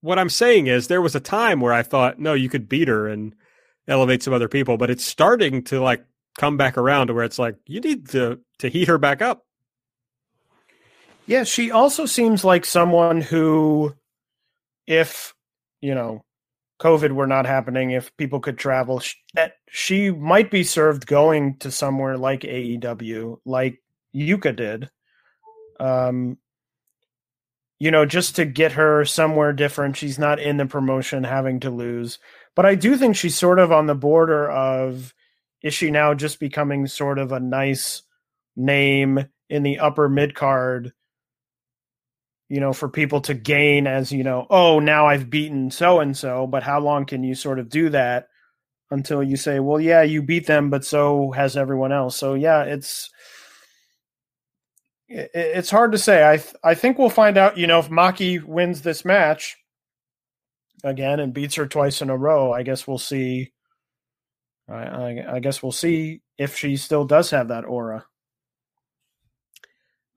what 0.00 0.18
I'm 0.18 0.30
saying 0.30 0.66
is 0.66 0.88
there 0.88 1.02
was 1.02 1.14
a 1.14 1.20
time 1.20 1.60
where 1.60 1.72
I 1.72 1.82
thought, 1.82 2.18
no, 2.18 2.32
you 2.32 2.48
could 2.48 2.68
beat 2.68 2.88
her 2.88 3.06
and 3.06 3.34
elevate 3.86 4.22
some 4.22 4.32
other 4.32 4.48
people, 4.48 4.78
but 4.78 4.90
it's 4.90 5.04
starting 5.04 5.62
to 5.64 5.80
like 5.80 6.02
come 6.38 6.56
back 6.56 6.78
around 6.78 7.08
to 7.08 7.14
where 7.14 7.24
it's 7.24 7.38
like 7.38 7.56
you 7.66 7.80
need 7.80 8.08
to 8.08 8.40
to 8.58 8.68
heat 8.68 8.88
her 8.88 8.98
back 8.98 9.20
up. 9.20 9.44
Yeah, 11.26 11.44
she 11.44 11.70
also 11.70 12.06
seems 12.06 12.44
like 12.44 12.64
someone 12.64 13.20
who 13.20 13.94
if 14.86 15.34
you 15.82 15.94
know, 15.94 16.24
COVID 16.80 17.12
were 17.12 17.26
not 17.26 17.46
happening, 17.46 17.90
if 17.90 18.16
people 18.16 18.40
could 18.40 18.58
travel, 18.58 19.02
that 19.34 19.54
she 19.68 20.10
might 20.10 20.50
be 20.50 20.64
served 20.64 21.06
going 21.06 21.56
to 21.58 21.70
somewhere 21.70 22.16
like 22.16 22.40
AEW, 22.40 23.38
like 23.44 23.82
Yuka 24.14 24.56
did. 24.56 24.90
Um, 25.78 26.38
you 27.78 27.90
know, 27.90 28.04
just 28.04 28.36
to 28.36 28.44
get 28.44 28.72
her 28.72 29.04
somewhere 29.04 29.52
different. 29.52 29.96
She's 29.96 30.18
not 30.18 30.38
in 30.38 30.58
the 30.58 30.66
promotion 30.66 31.24
having 31.24 31.60
to 31.60 31.70
lose. 31.70 32.18
But 32.54 32.66
I 32.66 32.74
do 32.74 32.96
think 32.96 33.16
she's 33.16 33.36
sort 33.36 33.58
of 33.58 33.72
on 33.72 33.86
the 33.86 33.94
border 33.94 34.50
of 34.50 35.14
is 35.62 35.74
she 35.74 35.90
now 35.90 36.14
just 36.14 36.40
becoming 36.40 36.86
sort 36.86 37.18
of 37.18 37.32
a 37.32 37.40
nice 37.40 38.02
name 38.56 39.26
in 39.48 39.62
the 39.62 39.78
upper 39.78 40.08
mid 40.08 40.34
card 40.34 40.92
you 42.50 42.60
know, 42.60 42.72
for 42.72 42.88
people 42.88 43.20
to 43.22 43.32
gain 43.34 43.86
as, 43.86 44.10
you 44.10 44.24
know, 44.24 44.46
oh, 44.50 44.80
now 44.80 45.06
I've 45.06 45.30
beaten 45.30 45.70
so 45.70 46.00
and 46.00 46.16
so, 46.16 46.48
but 46.48 46.64
how 46.64 46.80
long 46.80 47.06
can 47.06 47.22
you 47.22 47.34
sort 47.34 47.60
of 47.60 47.68
do 47.68 47.90
that 47.90 48.26
until 48.90 49.22
you 49.22 49.36
say, 49.36 49.60
well, 49.60 49.80
yeah, 49.80 50.02
you 50.02 50.20
beat 50.20 50.46
them, 50.48 50.68
but 50.68 50.84
so 50.84 51.30
has 51.30 51.56
everyone 51.56 51.92
else. 51.92 52.16
So 52.16 52.34
yeah, 52.34 52.64
it's 52.64 53.08
it's 55.08 55.70
hard 55.70 55.92
to 55.92 55.98
say. 55.98 56.28
I 56.28 56.36
th- 56.38 56.54
I 56.62 56.74
think 56.74 56.98
we'll 56.98 57.08
find 57.08 57.38
out, 57.38 57.56
you 57.56 57.68
know, 57.68 57.78
if 57.78 57.88
Maki 57.88 58.42
wins 58.42 58.82
this 58.82 59.04
match 59.04 59.56
again 60.82 61.20
and 61.20 61.32
beats 61.32 61.54
her 61.54 61.66
twice 61.68 62.02
in 62.02 62.10
a 62.10 62.16
row, 62.16 62.52
I 62.52 62.64
guess 62.64 62.86
we'll 62.86 62.98
see 62.98 63.52
I, 64.68 64.74
I, 64.74 65.36
I 65.36 65.38
guess 65.40 65.62
we'll 65.62 65.72
see 65.72 66.22
if 66.38 66.56
she 66.56 66.76
still 66.76 67.04
does 67.04 67.30
have 67.30 67.48
that 67.48 67.64
aura. 67.64 68.06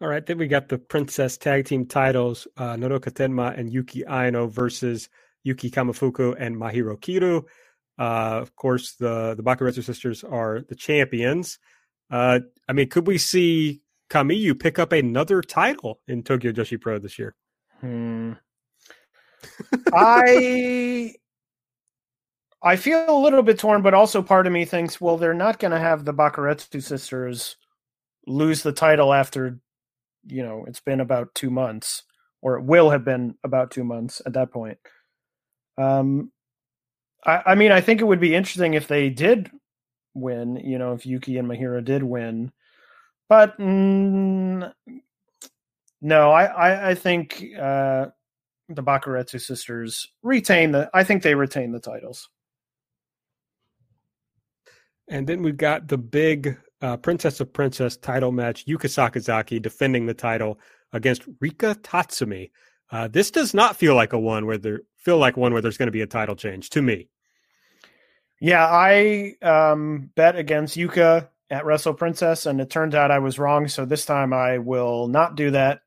All 0.04 0.10
right, 0.10 0.26
then 0.26 0.38
we 0.38 0.50
got 0.50 0.68
the 0.68 0.78
Princess 0.78 1.38
Tag 1.38 1.64
Team 1.64 1.86
titles: 1.86 2.46
uh, 2.58 2.74
Nodoka 2.76 3.10
Tenma 3.10 3.58
and 3.58 3.72
Yuki 3.72 4.06
Aino 4.06 4.48
versus 4.48 5.08
Yuki 5.44 5.72
Kamifuku 5.72 6.36
and 6.38 6.58
Mahiro 6.58 7.00
Kiryu. 7.00 7.46
Uh, 7.98 8.42
of 8.42 8.54
course, 8.58 8.96
the 8.96 9.34
the 9.36 9.44
Bakuretsu 9.44 9.82
sisters 9.82 10.26
are 10.26 10.60
the 10.68 10.76
champions. 10.76 11.58
Uh, 12.12 12.42
I 12.68 12.74
mean, 12.74 12.90
could 12.90 13.08
we 13.08 13.18
see 13.18 13.80
Kamiyu 14.10 14.60
pick 14.60 14.78
up 14.78 14.92
another 14.92 15.42
title 15.42 16.02
in 16.06 16.22
Tokyo 16.22 16.52
Joshi 16.52 16.82
Pro 16.82 17.00
this 17.00 17.18
year? 17.18 17.34
Hmm. 17.80 18.34
I 19.94 21.14
I 22.62 22.76
feel 22.76 23.06
a 23.08 23.24
little 23.24 23.42
bit 23.42 23.58
torn, 23.58 23.82
but 23.82 23.94
also 23.94 24.22
part 24.22 24.48
of 24.48 24.52
me 24.52 24.66
thinks, 24.66 25.00
well, 25.00 25.16
they're 25.16 25.34
not 25.34 25.60
going 25.60 25.72
to 25.72 25.80
have 25.80 26.04
the 26.04 26.14
Bakuretsu 26.14 26.84
sisters 26.84 27.56
lose 28.28 28.64
the 28.64 28.74
title 28.74 29.14
after 29.14 29.60
you 30.26 30.44
know 30.44 30.66
it's 30.68 30.80
been 30.80 31.00
about 31.00 31.34
two 31.36 31.50
months 31.50 32.04
or 32.42 32.58
it 32.58 32.64
will 32.64 32.90
have 32.90 33.06
been 33.06 33.36
about 33.44 33.72
two 33.72 33.84
months 33.84 34.22
at 34.26 34.34
that 34.34 34.52
point. 34.52 34.78
Um 35.78 36.32
i 37.26 37.42
i 37.48 37.56
mean 37.56 37.72
i 37.72 37.82
think 37.82 38.02
it 38.02 38.06
would 38.06 38.20
be 38.20 38.36
interesting 38.36 38.74
if 38.74 38.88
they 38.88 39.10
did 39.10 39.50
win 40.14 40.56
you 40.58 40.78
know 40.78 40.94
if 40.94 41.06
yuki 41.06 41.38
and 41.38 41.48
mahiro 41.50 41.84
did 41.84 42.04
win 42.04 42.52
but 43.30 43.58
mm, 43.58 44.72
no 46.02 46.32
I, 46.32 46.44
I 46.46 46.90
i 46.90 46.96
think 46.96 47.44
uh 47.60 48.08
the 48.70 48.84
bakuretsu 48.84 49.42
sisters 49.42 50.08
retain 50.22 50.72
the 50.72 50.90
i 50.94 51.04
think 51.04 51.24
they 51.24 51.36
retain 51.36 51.72
the 51.72 51.80
titles. 51.80 52.30
And 55.10 55.28
then 55.28 55.44
we've 55.44 55.58
got 55.58 55.88
the 55.88 55.98
big 55.98 56.58
uh, 56.84 56.98
Princess 56.98 57.40
of 57.40 57.52
Princess 57.54 57.96
title 57.96 58.34
match, 58.34 58.66
Yuka 58.66 58.88
Sakazaki 58.88 59.62
defending 59.62 60.06
the 60.06 60.14
title 60.14 60.60
against 60.92 61.24
Rika 61.40 61.76
Tatsumi. 61.82 62.52
Uh, 62.92 63.08
this 63.08 63.32
does 63.32 63.54
not 63.54 63.78
feel 63.78 63.96
like 63.96 64.12
a 64.12 64.20
one 64.20 64.46
where 64.46 64.58
there 64.58 64.82
feel 64.98 65.18
like 65.18 65.38
one 65.38 65.54
where 65.54 65.62
there's 65.62 65.78
going 65.78 65.88
to 65.88 65.94
be 65.94 66.02
a 66.02 66.08
title 66.08 66.36
change 66.36 66.70
to 66.72 66.82
me. 66.82 67.08
Yeah, 68.40 68.66
I 68.66 69.36
um, 69.42 70.12
bet 70.16 70.36
against 70.36 70.76
Yuka 70.76 71.30
at 71.50 71.66
Wrestle 71.66 71.94
Princess, 71.94 72.46
and 72.46 72.60
it 72.60 72.70
turned 72.70 72.96
out 72.96 73.12
I 73.12 73.20
was 73.20 73.40
wrong. 73.40 73.70
So 73.70 73.86
this 73.86 74.06
time 74.06 74.34
I 74.34 74.58
will 74.58 75.08
not 75.08 75.36
do 75.36 75.52
that. 75.52 75.82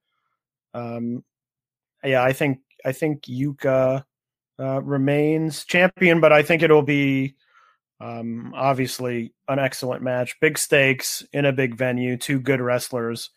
Um, 0.72 1.22
yeah, 2.02 2.22
I 2.22 2.32
think 2.32 2.60
I 2.86 2.92
think 2.92 3.24
Yuka 3.24 4.02
uh, 4.58 4.82
remains 4.82 5.66
champion, 5.66 6.20
but 6.20 6.32
I 6.32 6.42
think 6.42 6.62
it'll 6.62 6.80
be 6.80 7.34
um, 8.00 8.52
obviously, 8.54 9.32
an 9.48 9.58
excellent 9.58 10.02
match, 10.02 10.38
big 10.40 10.58
stakes 10.58 11.24
in 11.32 11.46
a 11.46 11.52
big 11.52 11.74
venue, 11.74 12.16
two 12.16 12.40
good 12.40 12.60
wrestlers. 12.60 13.30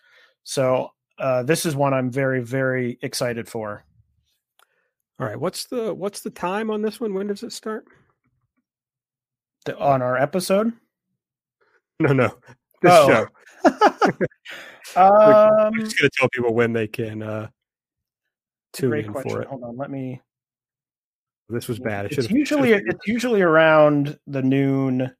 So 0.44 0.90
uh, 1.18 1.44
this 1.44 1.65
is 1.65 1.76
one 1.76 1.94
I'm 1.94 2.11
very, 2.11 2.44
very 2.44 2.98
excited 3.02 3.48
for. 3.48 3.86
All 5.19 5.27
right, 5.27 5.40
what's 5.40 5.65
the 5.65 5.94
what's 5.94 6.22
the 6.22 6.30
time 6.30 6.72
on 6.72 6.81
this 6.81 6.99
one? 6.99 7.14
When 7.14 7.27
does 7.27 7.44
it 7.44 7.52
start? 7.52 7.86
The, 9.65 9.77
on 9.77 10.02
our 10.02 10.18
episode? 10.18 10.72
No, 11.99 12.14
no, 12.14 12.30
this 12.81 12.91
oh. 12.94 13.07
show. 13.07 13.27
um, 14.95 15.73
I'm 15.76 15.80
just 15.80 15.99
gonna 15.99 16.10
tell 16.14 16.30
people 16.30 16.53
when 16.53 16.72
they 16.72 16.88
can 16.88 17.22
uh, 17.22 17.48
tune 18.72 18.94
in 18.94 19.11
question. 19.11 19.30
for 19.30 19.41
it. 19.41 19.48
Hold 19.49 19.64
on, 19.64 19.77
let 19.77 19.91
me 19.91 20.22
this 21.50 21.68
was 21.68 21.80
bad. 21.80 22.06
it's 22.06 22.30
usually 22.30 22.74
it's 22.74 23.08
usually 23.08 23.42
around 23.42 24.18
the 24.28 24.42
noon 24.42 25.12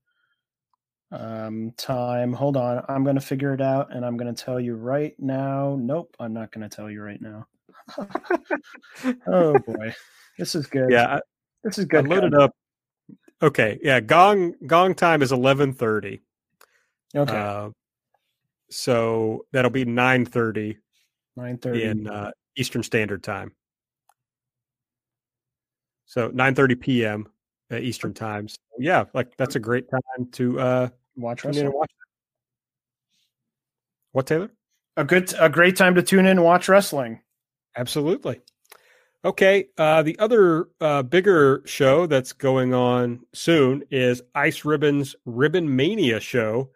um, 1.12 1.72
time. 1.76 2.34
Hold 2.34 2.56
on, 2.56 2.84
I'm 2.88 3.04
going 3.04 3.16
to 3.16 3.22
figure 3.22 3.54
it 3.54 3.62
out, 3.62 3.94
and 3.94 4.06
I'm 4.06 4.16
going 4.16 4.34
to 4.34 4.44
tell 4.44 4.60
you 4.60 4.76
right 4.76 5.16
now. 5.18 5.76
Nope, 5.80 6.16
I'm 6.20 6.34
not 6.34 6.52
going 6.52 6.68
to 6.68 6.76
tell 6.76 6.90
you 6.90 7.02
right 7.02 7.22
now. 7.22 7.48
oh 9.28 9.58
boy, 9.60 9.94
this 10.38 10.54
is 10.54 10.68
good. 10.68 10.92
Yeah, 10.92 11.20
this 11.64 11.80
is 11.80 11.86
good. 11.86 12.06
I 12.06 12.08
loaded 12.08 12.36
up. 12.36 12.52
Okay, 13.42 13.80
yeah, 13.82 14.00
gong 14.00 14.54
gong 14.68 14.94
time 14.94 15.22
is 15.22 15.32
eleven 15.32 15.74
thirty. 15.74 16.22
Okay, 17.16 17.36
uh, 17.36 17.70
so 18.70 19.46
that'll 19.52 19.72
be 19.72 19.86
nine 19.86 20.26
thirty. 20.26 20.78
Nine 21.36 21.58
thirty 21.58 21.86
in 21.86 22.08
uh, 22.08 22.32
Eastern 22.56 22.84
Standard 22.84 23.24
Time. 23.24 23.54
So 26.10 26.32
9:30 26.32 26.80
p.m. 26.82 27.28
Eastern 27.72 28.16
time. 28.16 28.48
So 28.48 28.58
yeah, 28.80 29.06
like 29.14 29.38
that's 29.38 29.56
a 29.56 29.60
great 29.60 29.86
time 29.92 30.26
to 30.32 30.60
uh, 30.60 30.90
watch 31.16 31.46
wrestling. 31.46 31.72
Watch 31.72 31.92
what 34.12 34.26
Taylor? 34.26 34.52
A 34.98 35.04
good, 35.04 35.32
a 35.40 35.50
great 35.50 35.78
time 35.78 35.94
to 35.96 36.02
tune 36.02 36.22
in 36.22 36.26
and 36.26 36.44
watch 36.44 36.68
wrestling. 36.68 37.22
Absolutely. 37.78 38.42
Okay. 39.24 39.68
Uh, 39.78 40.02
the 40.02 40.18
other 40.18 40.70
uh, 40.82 41.04
bigger 41.04 41.62
show 41.66 42.08
that's 42.08 42.34
going 42.34 42.74
on 42.74 43.20
soon 43.34 43.84
is 43.92 44.24
Ice 44.34 44.66
Ribbon's 44.66 45.16
Ribbon 45.26 45.76
Mania 45.76 46.20
show. 46.20 46.72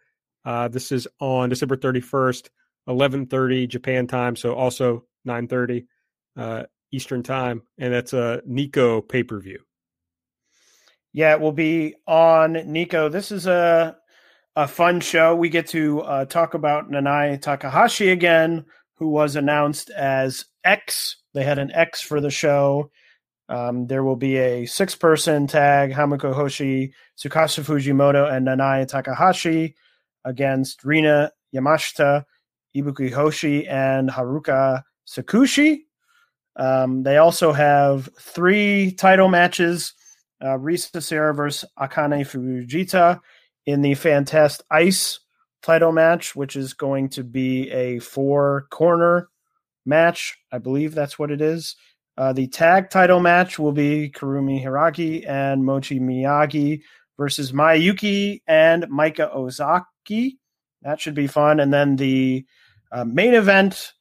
Uh, 0.45 0.67
this 0.67 0.91
is 0.91 1.07
on 1.19 1.49
December 1.49 1.75
31st, 1.75 2.49
11:30 2.87 3.67
Japan 3.67 4.05
time, 4.05 4.35
so 4.35 4.53
also 4.53 5.05
9:30 5.25 5.87
uh, 6.37 6.63
Eastern 6.93 7.23
Time, 7.23 7.63
and 7.77 7.93
that's 7.93 8.13
a 8.13 8.41
Nico 8.45 9.01
pay 9.01 9.23
per 9.23 9.39
view. 9.39 9.59
Yeah, 11.11 11.33
it 11.33 11.41
will 11.41 11.51
be 11.51 11.95
on 12.07 12.53
Nico. 12.71 13.09
This 13.09 13.31
is 13.31 13.47
a 13.47 13.97
a 14.55 14.67
fun 14.67 14.99
show. 14.99 15.35
We 15.35 15.49
get 15.49 15.67
to 15.69 16.01
uh, 16.01 16.25
talk 16.25 16.53
about 16.53 16.91
Nanae 16.91 17.41
Takahashi 17.41 18.09
again, 18.09 18.65
who 18.95 19.09
was 19.09 19.35
announced 19.35 19.89
as 19.89 20.45
X. 20.63 21.17
They 21.33 21.43
had 21.43 21.57
an 21.59 21.71
X 21.71 22.01
for 22.01 22.21
the 22.21 22.29
show. 22.29 22.91
Um, 23.49 23.87
there 23.87 24.03
will 24.03 24.15
be 24.15 24.37
a 24.37 24.65
six 24.65 24.95
person 24.95 25.47
tag 25.47 25.91
Hamuko 25.91 26.33
Hoshi, 26.33 26.93
Tsukasa 27.17 27.63
Fujimoto, 27.63 28.31
and 28.31 28.47
Nanae 28.47 28.87
Takahashi 28.87 29.75
against 30.23 30.83
Rina 30.83 31.31
Yamashita, 31.53 32.23
Ibuki 32.75 33.11
Hoshi, 33.11 33.67
and 33.67 34.09
Haruka 34.09 34.83
Sakushi. 35.07 35.79
Um, 36.55 37.03
they 37.03 37.17
also 37.17 37.51
have 37.51 38.09
three 38.19 38.91
title 38.91 39.27
matches 39.27 39.93
uh, 40.43 40.57
Risa 40.57 41.01
Sera 41.01 41.33
versus 41.33 41.67
Akane 41.79 42.21
Fujita 42.21 43.19
in 43.65 43.81
the 43.81 43.93
Fantast 43.93 44.61
Ice 44.69 45.19
title 45.61 45.93
match, 45.93 46.35
which 46.35 46.55
is 46.55 46.73
going 46.73 47.09
to 47.09 47.23
be 47.23 47.71
a 47.71 47.99
four 47.99 48.67
corner 48.69 49.29
match. 49.85 50.37
I 50.51 50.57
believe 50.57 50.93
that's 50.93 51.17
what 51.17 51.31
it 51.31 51.41
is. 51.41 51.75
Uh, 52.17 52.33
the 52.33 52.47
tag 52.47 52.89
title 52.89 53.21
match 53.21 53.57
will 53.57 53.71
be 53.71 54.11
Kurumi 54.13 54.63
Hiiragi 54.63 55.27
and 55.27 55.63
Mochi 55.63 55.99
Miyagi 55.99 56.81
versus 57.17 57.53
Mayuki 57.53 58.41
and 58.45 58.83
Maika 58.83 59.33
Ozaki. 59.33 60.37
That 60.81 60.99
should 60.99 61.15
be 61.15 61.27
fun. 61.27 61.59
And 61.61 61.73
then 61.73 61.95
the 61.95 62.45
uh, 62.91 63.05
main 63.05 63.33
event 63.33 63.93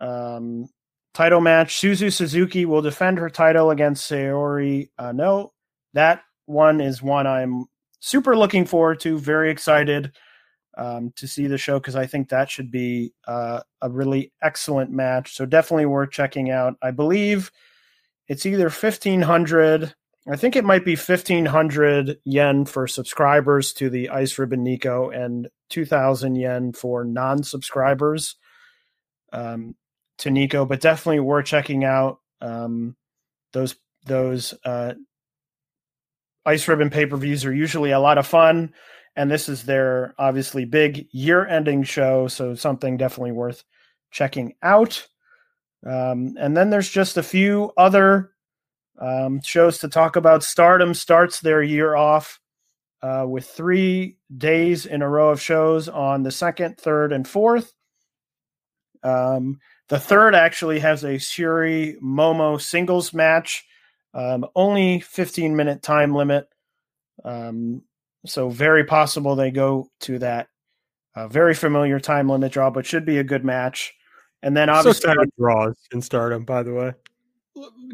um, 0.00 0.68
title 1.14 1.40
match, 1.40 1.80
Suzu 1.80 2.12
Suzuki 2.12 2.66
will 2.66 2.82
defend 2.82 3.18
her 3.18 3.30
title 3.30 3.70
against 3.70 4.10
Saori 4.10 4.90
uh, 4.98 5.12
No. 5.12 5.52
That 5.94 6.22
one 6.46 6.80
is 6.80 7.00
one 7.02 7.26
I'm 7.26 7.66
super 8.00 8.36
looking 8.36 8.66
forward 8.66 9.00
to. 9.00 9.18
Very 9.18 9.50
excited 9.50 10.12
um, 10.76 11.12
to 11.16 11.26
see 11.28 11.46
the 11.46 11.56
show 11.56 11.78
because 11.78 11.96
I 11.96 12.06
think 12.06 12.28
that 12.28 12.50
should 12.50 12.70
be 12.70 13.14
uh, 13.26 13.60
a 13.80 13.88
really 13.88 14.32
excellent 14.42 14.90
match. 14.90 15.34
So 15.34 15.46
definitely 15.46 15.86
worth 15.86 16.10
checking 16.10 16.50
out. 16.50 16.74
I 16.82 16.90
believe 16.90 17.50
it's 18.28 18.44
either 18.44 18.70
fifteen 18.70 19.22
hundred. 19.22 19.94
I 20.26 20.36
think 20.36 20.56
it 20.56 20.64
might 20.64 20.84
be 20.84 20.96
fifteen 20.96 21.46
hundred 21.46 22.18
yen 22.24 22.64
for 22.64 22.88
subscribers 22.88 23.72
to 23.74 23.88
the 23.88 24.08
Ice 24.08 24.36
Ribbon 24.38 24.64
Nico 24.64 25.10
and 25.10 25.48
two 25.70 25.84
thousand 25.84 26.34
yen 26.36 26.72
for 26.72 27.04
non-subscribers 27.04 28.36
um, 29.32 29.76
to 30.24 30.30
Nico. 30.30 30.66
But 30.66 30.80
definitely 30.80 31.20
worth 31.20 31.46
checking 31.46 31.84
out 31.84 32.18
um, 32.40 32.96
those 33.52 33.76
those 34.04 34.52
uh, 34.64 34.94
Ice 36.44 36.68
Ribbon 36.68 36.90
pay 36.90 37.06
per 37.06 37.16
views 37.16 37.44
are 37.44 37.54
usually 37.54 37.92
a 37.92 38.00
lot 38.00 38.18
of 38.18 38.26
fun 38.26 38.74
and 39.16 39.30
this 39.30 39.48
is 39.48 39.62
their 39.64 40.14
obviously 40.18 40.64
big 40.64 41.06
year 41.12 41.46
ending 41.46 41.82
show 41.82 42.28
so 42.28 42.54
something 42.54 42.96
definitely 42.96 43.32
worth 43.32 43.64
checking 44.10 44.54
out 44.62 45.06
um, 45.86 46.34
and 46.38 46.56
then 46.56 46.70
there's 46.70 46.88
just 46.88 47.16
a 47.16 47.22
few 47.22 47.72
other 47.76 48.32
um, 49.00 49.40
shows 49.42 49.78
to 49.78 49.88
talk 49.88 50.16
about 50.16 50.42
stardom 50.42 50.94
starts 50.94 51.40
their 51.40 51.62
year 51.62 51.94
off 51.94 52.40
uh, 53.02 53.26
with 53.28 53.46
three 53.46 54.16
days 54.36 54.86
in 54.86 55.02
a 55.02 55.08
row 55.08 55.30
of 55.30 55.40
shows 55.40 55.88
on 55.88 56.22
the 56.22 56.30
second 56.30 56.78
third 56.78 57.12
and 57.12 57.28
fourth 57.28 57.72
um, 59.02 59.58
the 59.88 59.98
third 59.98 60.34
actually 60.34 60.80
has 60.80 61.04
a 61.04 61.14
Syuri 61.14 62.00
Momo 62.00 62.60
singles 62.60 63.12
match, 63.12 63.64
um, 64.12 64.46
only 64.54 65.00
15 65.00 65.56
minute 65.56 65.82
time 65.82 66.14
limit. 66.14 66.48
Um, 67.24 67.82
so 68.26 68.48
very 68.48 68.84
possible 68.84 69.36
they 69.36 69.50
go 69.50 69.88
to 70.00 70.18
that 70.20 70.48
uh, 71.14 71.28
very 71.28 71.54
familiar 71.54 72.00
time 72.00 72.28
limit 72.28 72.52
draw, 72.52 72.70
but 72.70 72.86
should 72.86 73.04
be 73.04 73.18
a 73.18 73.24
good 73.24 73.44
match. 73.44 73.94
And 74.42 74.56
then 74.56 74.68
obviously 74.68 75.14
so 75.14 75.24
draws 75.38 75.76
in 75.92 76.02
Stardom, 76.02 76.44
by 76.44 76.62
the 76.62 76.74
way. 76.74 76.92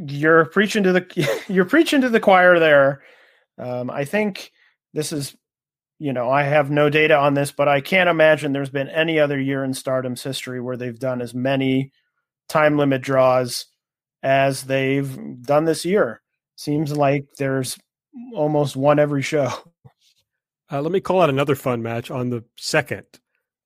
You're 0.06 0.46
preaching 0.46 0.82
to 0.84 0.92
the 0.92 1.42
you're 1.48 1.64
preaching 1.64 2.00
to 2.00 2.08
the 2.08 2.20
choir 2.20 2.58
there. 2.58 3.02
Um, 3.58 3.90
I 3.90 4.04
think 4.04 4.52
this 4.94 5.12
is, 5.12 5.36
you 6.00 6.14
know, 6.14 6.30
I 6.30 6.44
have 6.44 6.70
no 6.70 6.88
data 6.88 7.14
on 7.14 7.34
this, 7.34 7.52
but 7.52 7.68
I 7.68 7.82
can't 7.82 8.08
imagine 8.08 8.52
there's 8.52 8.70
been 8.70 8.88
any 8.88 9.20
other 9.20 9.38
year 9.38 9.62
in 9.62 9.74
Stardom's 9.74 10.22
history 10.22 10.58
where 10.58 10.78
they've 10.78 10.98
done 10.98 11.20
as 11.20 11.34
many 11.34 11.92
time 12.48 12.78
limit 12.78 13.02
draws 13.02 13.66
as 14.22 14.62
they've 14.62 15.42
done 15.42 15.66
this 15.66 15.84
year. 15.84 16.22
Seems 16.56 16.96
like 16.96 17.26
there's 17.36 17.78
almost 18.34 18.76
one 18.76 18.98
every 18.98 19.22
show. 19.22 19.52
Uh, 20.72 20.80
let 20.80 20.90
me 20.90 21.00
call 21.00 21.20
out 21.20 21.28
another 21.28 21.54
fun 21.54 21.82
match 21.82 22.10
on 22.10 22.30
the 22.30 22.44
second 22.56 23.04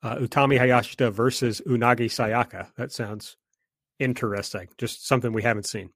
uh, 0.03 0.17
Utami 0.17 0.59
Hayashida 0.59 1.13
versus 1.13 1.61
Unagi 1.67 2.07
Sayaka. 2.07 2.69
That 2.77 2.93
sounds 2.93 3.37
interesting. 3.99 4.69
Just 4.77 5.07
something 5.07 5.33
we 5.33 5.43
haven't 5.43 5.67
seen. 5.67 5.91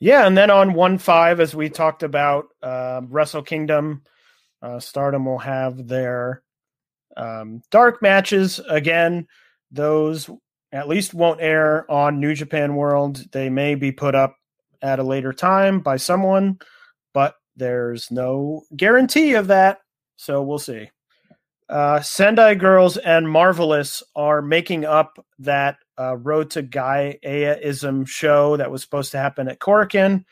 Yeah, 0.00 0.26
and 0.26 0.36
then 0.36 0.50
on 0.50 0.72
one 0.72 0.98
five, 0.98 1.38
as 1.38 1.54
we 1.54 1.68
talked 1.68 2.02
about, 2.02 2.46
uh, 2.62 3.02
Wrestle 3.08 3.42
Kingdom, 3.42 4.02
uh, 4.62 4.80
Stardom 4.80 5.24
will 5.24 5.38
have 5.38 5.86
their 5.88 6.42
um, 7.16 7.62
dark 7.70 8.02
matches 8.02 8.60
again. 8.68 9.26
Those 9.70 10.28
at 10.72 10.88
least 10.88 11.14
won't 11.14 11.40
air 11.40 11.90
on 11.90 12.20
New 12.20 12.34
Japan 12.34 12.76
World. 12.76 13.24
They 13.32 13.48
may 13.48 13.74
be 13.74 13.92
put 13.92 14.14
up 14.14 14.36
at 14.82 14.98
a 14.98 15.04
later 15.04 15.32
time 15.32 15.80
by 15.80 15.96
someone, 15.96 16.58
but 17.12 17.34
there's 17.56 18.10
no 18.10 18.62
guarantee 18.76 19.34
of 19.34 19.48
that, 19.48 19.78
so 20.16 20.42
we'll 20.42 20.58
see. 20.58 20.90
Uh, 21.68 22.00
Sendai 22.00 22.56
Girls 22.56 22.96
and 22.96 23.30
Marvelous 23.30 24.02
are 24.16 24.42
making 24.42 24.84
up 24.84 25.24
that 25.38 25.76
uh, 25.98 26.16
Road 26.16 26.50
to 26.50 26.62
Gaia-ism 26.62 28.06
show 28.06 28.56
that 28.56 28.70
was 28.70 28.82
supposed 28.82 29.12
to 29.12 29.18
happen 29.18 29.46
at 29.46 29.60
Korakuen. 29.60 30.24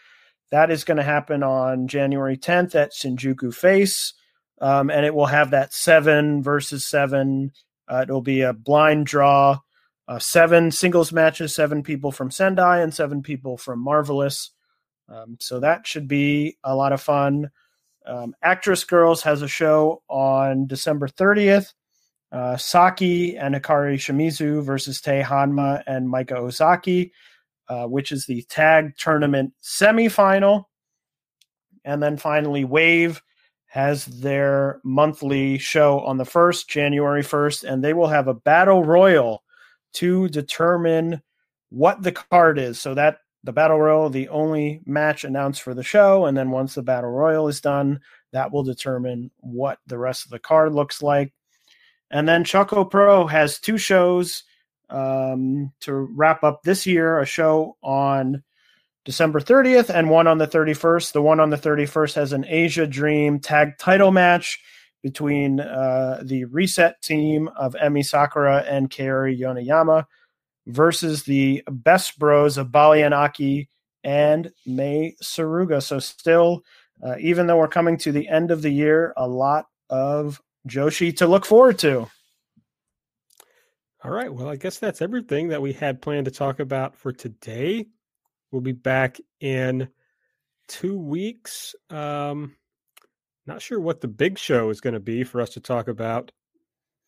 That 0.51 0.71
is 0.71 0.83
going 0.83 0.97
to 0.97 1.03
happen 1.05 1.43
on 1.43 1.87
January 1.87 2.37
10th 2.37 2.75
at 2.75 2.93
Shinjuku 2.93 3.55
Face, 3.55 4.15
um, 4.61 4.91
and 4.91 5.05
it 5.05 5.15
will 5.15 5.27
have 5.27 5.51
that 5.51 5.73
seven 5.73 6.43
versus 6.43 6.87
seven. 6.87 7.53
Uh, 7.89 8.05
it 8.09 8.11
will 8.11 8.23
be 8.23 8.43
a 8.43 8.53
blind 8.53 9.07
draw, 9.07 9.59
uh, 10.09 10.19
seven 10.19 10.71
singles 10.71 11.13
matches, 11.13 11.55
seven 11.55 11.83
people 11.83 12.13
from 12.13 12.31
Sendai 12.31 12.81
and 12.81 12.93
seven 12.93 13.23
people 13.23 13.57
from 13.57 13.79
Marvelous. 13.81 14.51
Um, 15.09 15.37
so 15.41 15.61
that 15.61 15.87
should 15.87 16.09
be 16.09 16.59
a 16.65 16.75
lot 16.75 16.93
of 16.93 17.01
fun. 17.01 17.51
Um, 18.07 18.35
Actress 18.43 18.85
Girls 18.85 19.23
has 19.23 19.43
a 19.43 19.49
show 19.49 20.03
on 20.09 20.67
December 20.67 21.09
30th. 21.09 21.73
Uh, 22.31 22.57
Saki 22.57 23.39
and 23.39 23.55
Hikari 23.55 23.97
Shimizu 23.97 24.63
versus 24.63 25.01
Tae 25.01 25.23
Honma 25.23 25.83
and 25.87 26.13
Maika 26.13 26.33
Ozaki, 26.33 27.13
uh, 27.69 27.85
which 27.87 28.13
is 28.13 28.27
the 28.27 28.43
tag 28.43 28.97
tournament 28.99 29.55
semifinal. 29.63 30.65
And 31.85 32.03
then 32.03 32.19
finally, 32.19 32.65
Wave 32.65 33.23
has 33.69 34.07
their 34.07 34.81
monthly 34.83 35.59
show 35.59 36.01
on 36.01 36.17
the 36.17 36.25
1st, 36.25 36.67
January 36.69 37.23
1st, 37.23 37.65
and 37.65 37.85
they 37.85 37.93
will 37.93 38.09
have 38.09 38.27
a 38.27 38.35
battle 38.35 38.83
royal 38.83 39.43
to 39.95 40.29
determine 40.29 41.23
what 41.71 42.03
the 42.03 42.13
card 42.13 42.59
is. 42.59 42.81
So 42.81 42.95
that 42.95 43.19
the 43.45 43.53
battle 43.53 43.79
royal 43.79 44.11
the 44.11 44.29
only 44.29 44.81
match 44.85 45.25
announced 45.25 45.63
for 45.63 45.75
the 45.75 45.83
show 45.83 46.27
and 46.27 46.37
then 46.37 46.51
once 46.51 46.75
the 46.75 46.83
battle 46.83 47.11
royal 47.11 47.49
is 47.49 47.61
done 47.61 48.01
that 48.33 48.53
will 48.53 48.63
determine 48.63 49.31
what 49.39 49.79
the 49.87 49.99
rest 49.99 50.25
of 50.25 50.31
the 50.31 50.39
card 50.39 50.75
looks 50.75 51.03
like 51.03 51.33
and 52.11 52.29
then 52.29 52.45
choco 52.45 52.85
pro 52.85 53.27
has 53.27 53.59
two 53.59 53.79
shows 53.79 54.45
um, 54.91 55.73
to 55.81 55.93
wrap 55.93 56.43
up 56.43 56.63
this 56.63 56.87
year 56.87 57.21
a 57.21 57.27
show 57.27 57.77
on 57.83 58.43
december 59.09 59.41
30th 59.41 59.89
and 59.89 60.11
one 60.11 60.27
on 60.27 60.39
the 60.39 60.47
31st 60.47 61.13
the 61.13 61.23
one 61.23 61.41
on 61.41 61.51
the 61.51 61.57
31st 61.57 62.15
has 62.15 62.33
an 62.33 62.45
asia 62.47 62.87
dream 62.87 63.41
tag 63.41 63.77
title 63.79 64.13
match 64.13 64.61
between 65.03 65.61
uh, 65.61 66.21
the 66.25 66.45
reset 66.45 67.01
team 67.03 67.49
of 67.57 67.75
emi 67.83 68.05
sakura 68.05 68.65
and 68.69 68.91
kaori 68.91 69.39
Yoneyama 69.39 70.05
versus 70.69 71.23
the 71.25 71.63
best 71.71 72.19
bros 72.19 72.59
of 72.59 72.71
Bali 72.71 73.03
and 73.03 74.53
Mei 74.67 75.17
Suruga. 75.23 75.83
So 75.83 75.99
still, 75.99 76.63
uh, 77.05 77.17
even 77.19 77.47
though 77.47 77.57
we're 77.57 77.69
coming 77.69 77.97
to 77.99 78.13
the 78.13 78.29
end 78.29 78.51
of 78.51 78.63
the 78.63 78.71
year, 78.71 79.13
a 79.17 79.27
lot 79.27 79.67
of 79.91 80.41
Joshi 80.69 81.17
to 81.17 81.27
look 81.27 81.45
forward 81.45 81.79
to. 81.81 82.07
All 84.05 84.11
right. 84.13 84.33
Well, 84.33 84.49
I 84.49 84.57
guess 84.57 84.79
that's 84.79 85.03
everything 85.03 85.49
that 85.49 85.63
we 85.63 85.73
had 85.73 86.01
planned 86.01 86.27
to 86.27 86.31
talk 86.31 86.61
about 86.61 86.97
for 86.97 87.13
today. 87.13 87.87
We'll 88.51 88.63
be 88.63 88.73
back 88.73 89.19
in 89.41 89.89
two 90.69 90.99
weeks. 90.99 91.75
Um, 91.91 92.57
not 93.47 93.63
sure 93.63 93.81
what 93.81 94.01
the 94.01 94.09
big 94.09 94.39
show 94.39 94.71
is 94.71 94.81
going 94.81 94.95
to 94.95 95.01
be 95.01 95.25
for 95.25 95.41
us 95.41 95.51
to 95.51 95.61
talk 95.61 95.89
about 95.89 96.33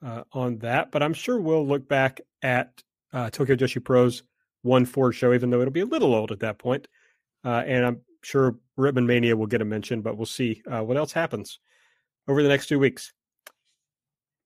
uh, 0.04 0.24
on 0.32 0.58
that, 0.58 0.90
but 0.90 1.02
I'm 1.02 1.14
sure 1.14 1.38
we'll 1.38 1.66
look 1.66 1.88
back 1.88 2.20
at 2.42 2.82
uh, 3.12 3.30
Tokyo 3.30 3.56
Joshi 3.56 3.84
Pro's 3.84 4.22
one 4.62 4.84
four 4.84 5.12
show, 5.12 5.32
even 5.32 5.50
though 5.50 5.60
it'll 5.60 5.72
be 5.72 5.80
a 5.80 5.86
little 5.86 6.14
old 6.14 6.32
at 6.32 6.40
that 6.40 6.58
point. 6.58 6.88
Uh, 7.44 7.62
and 7.66 7.84
I'm 7.84 8.00
sure 8.22 8.56
Ribbon 8.76 9.06
Mania 9.06 9.36
will 9.36 9.46
get 9.46 9.62
a 9.62 9.64
mention, 9.64 10.02
but 10.02 10.16
we'll 10.16 10.26
see 10.26 10.62
uh, 10.70 10.82
what 10.82 10.96
else 10.96 11.12
happens 11.12 11.58
over 12.28 12.42
the 12.42 12.48
next 12.48 12.66
two 12.66 12.78
weeks. 12.78 13.12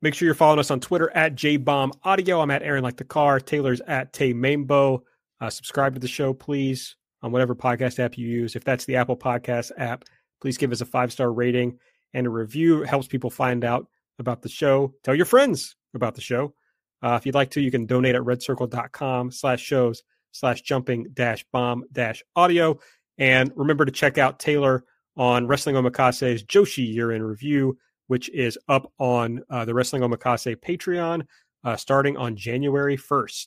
Make 0.02 0.14
sure 0.14 0.26
you're 0.26 0.34
following 0.34 0.58
us 0.58 0.70
on 0.70 0.80
Twitter 0.80 1.10
at 1.10 1.34
JBomb 1.34 1.92
Audio. 2.04 2.40
I'm 2.40 2.50
at 2.50 2.62
Aaron 2.62 2.82
Like 2.82 2.96
the 2.96 3.04
Car. 3.04 3.40
Taylor's 3.40 3.80
at 3.80 4.12
Tay 4.12 4.34
Mainbow. 4.34 5.00
Uh, 5.40 5.50
subscribe 5.50 5.94
to 5.94 6.00
the 6.00 6.08
show, 6.08 6.32
please, 6.32 6.96
on 7.22 7.32
whatever 7.32 7.54
podcast 7.54 7.98
app 7.98 8.16
you 8.16 8.26
use. 8.26 8.56
If 8.56 8.64
that's 8.64 8.84
the 8.84 8.96
Apple 8.96 9.16
Podcast 9.16 9.72
app, 9.78 10.04
please 10.40 10.58
give 10.58 10.72
us 10.72 10.80
a 10.80 10.86
five 10.86 11.12
star 11.12 11.32
rating 11.32 11.78
and 12.12 12.26
a 12.26 12.30
review. 12.30 12.82
It 12.82 12.88
helps 12.88 13.06
people 13.06 13.30
find 13.30 13.64
out 13.64 13.86
about 14.18 14.42
the 14.42 14.48
show. 14.48 14.94
Tell 15.02 15.14
your 15.14 15.26
friends 15.26 15.76
about 15.94 16.14
the 16.14 16.20
show. 16.20 16.54
Uh, 17.02 17.16
if 17.16 17.26
you'd 17.26 17.34
like 17.34 17.50
to, 17.50 17.60
you 17.60 17.70
can 17.70 17.86
donate 17.86 18.14
at 18.14 18.22
redcircle.com 18.22 19.30
slash 19.30 19.60
shows 19.60 20.02
slash 20.32 20.62
jumping 20.62 21.06
dash 21.12 21.44
bomb 21.52 21.84
dash 21.92 22.22
audio. 22.34 22.78
And 23.18 23.52
remember 23.54 23.84
to 23.84 23.92
check 23.92 24.18
out 24.18 24.38
Taylor 24.38 24.84
on 25.16 25.46
Wrestling 25.46 25.76
Omakase's 25.76 26.42
Joshi 26.44 26.92
year 26.92 27.12
in 27.12 27.22
review, 27.22 27.78
which 28.08 28.28
is 28.30 28.58
up 28.68 28.92
on 28.98 29.42
uh, 29.50 29.64
the 29.64 29.74
Wrestling 29.74 30.02
Omakase 30.02 30.56
Patreon 30.56 31.24
uh, 31.64 31.76
starting 31.76 32.16
on 32.16 32.36
January 32.36 32.96
1st. 32.96 33.46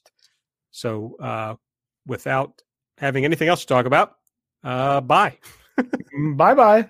So 0.72 1.16
uh, 1.22 1.56
without 2.08 2.62
having 2.98 3.26
anything 3.26 3.48
else 3.48 3.62
to 3.62 3.68
talk 3.68 3.86
about, 3.86 4.16
uh, 4.64 5.02
bye. 5.02 5.38
bye 6.36 6.56
bye. 6.56 6.90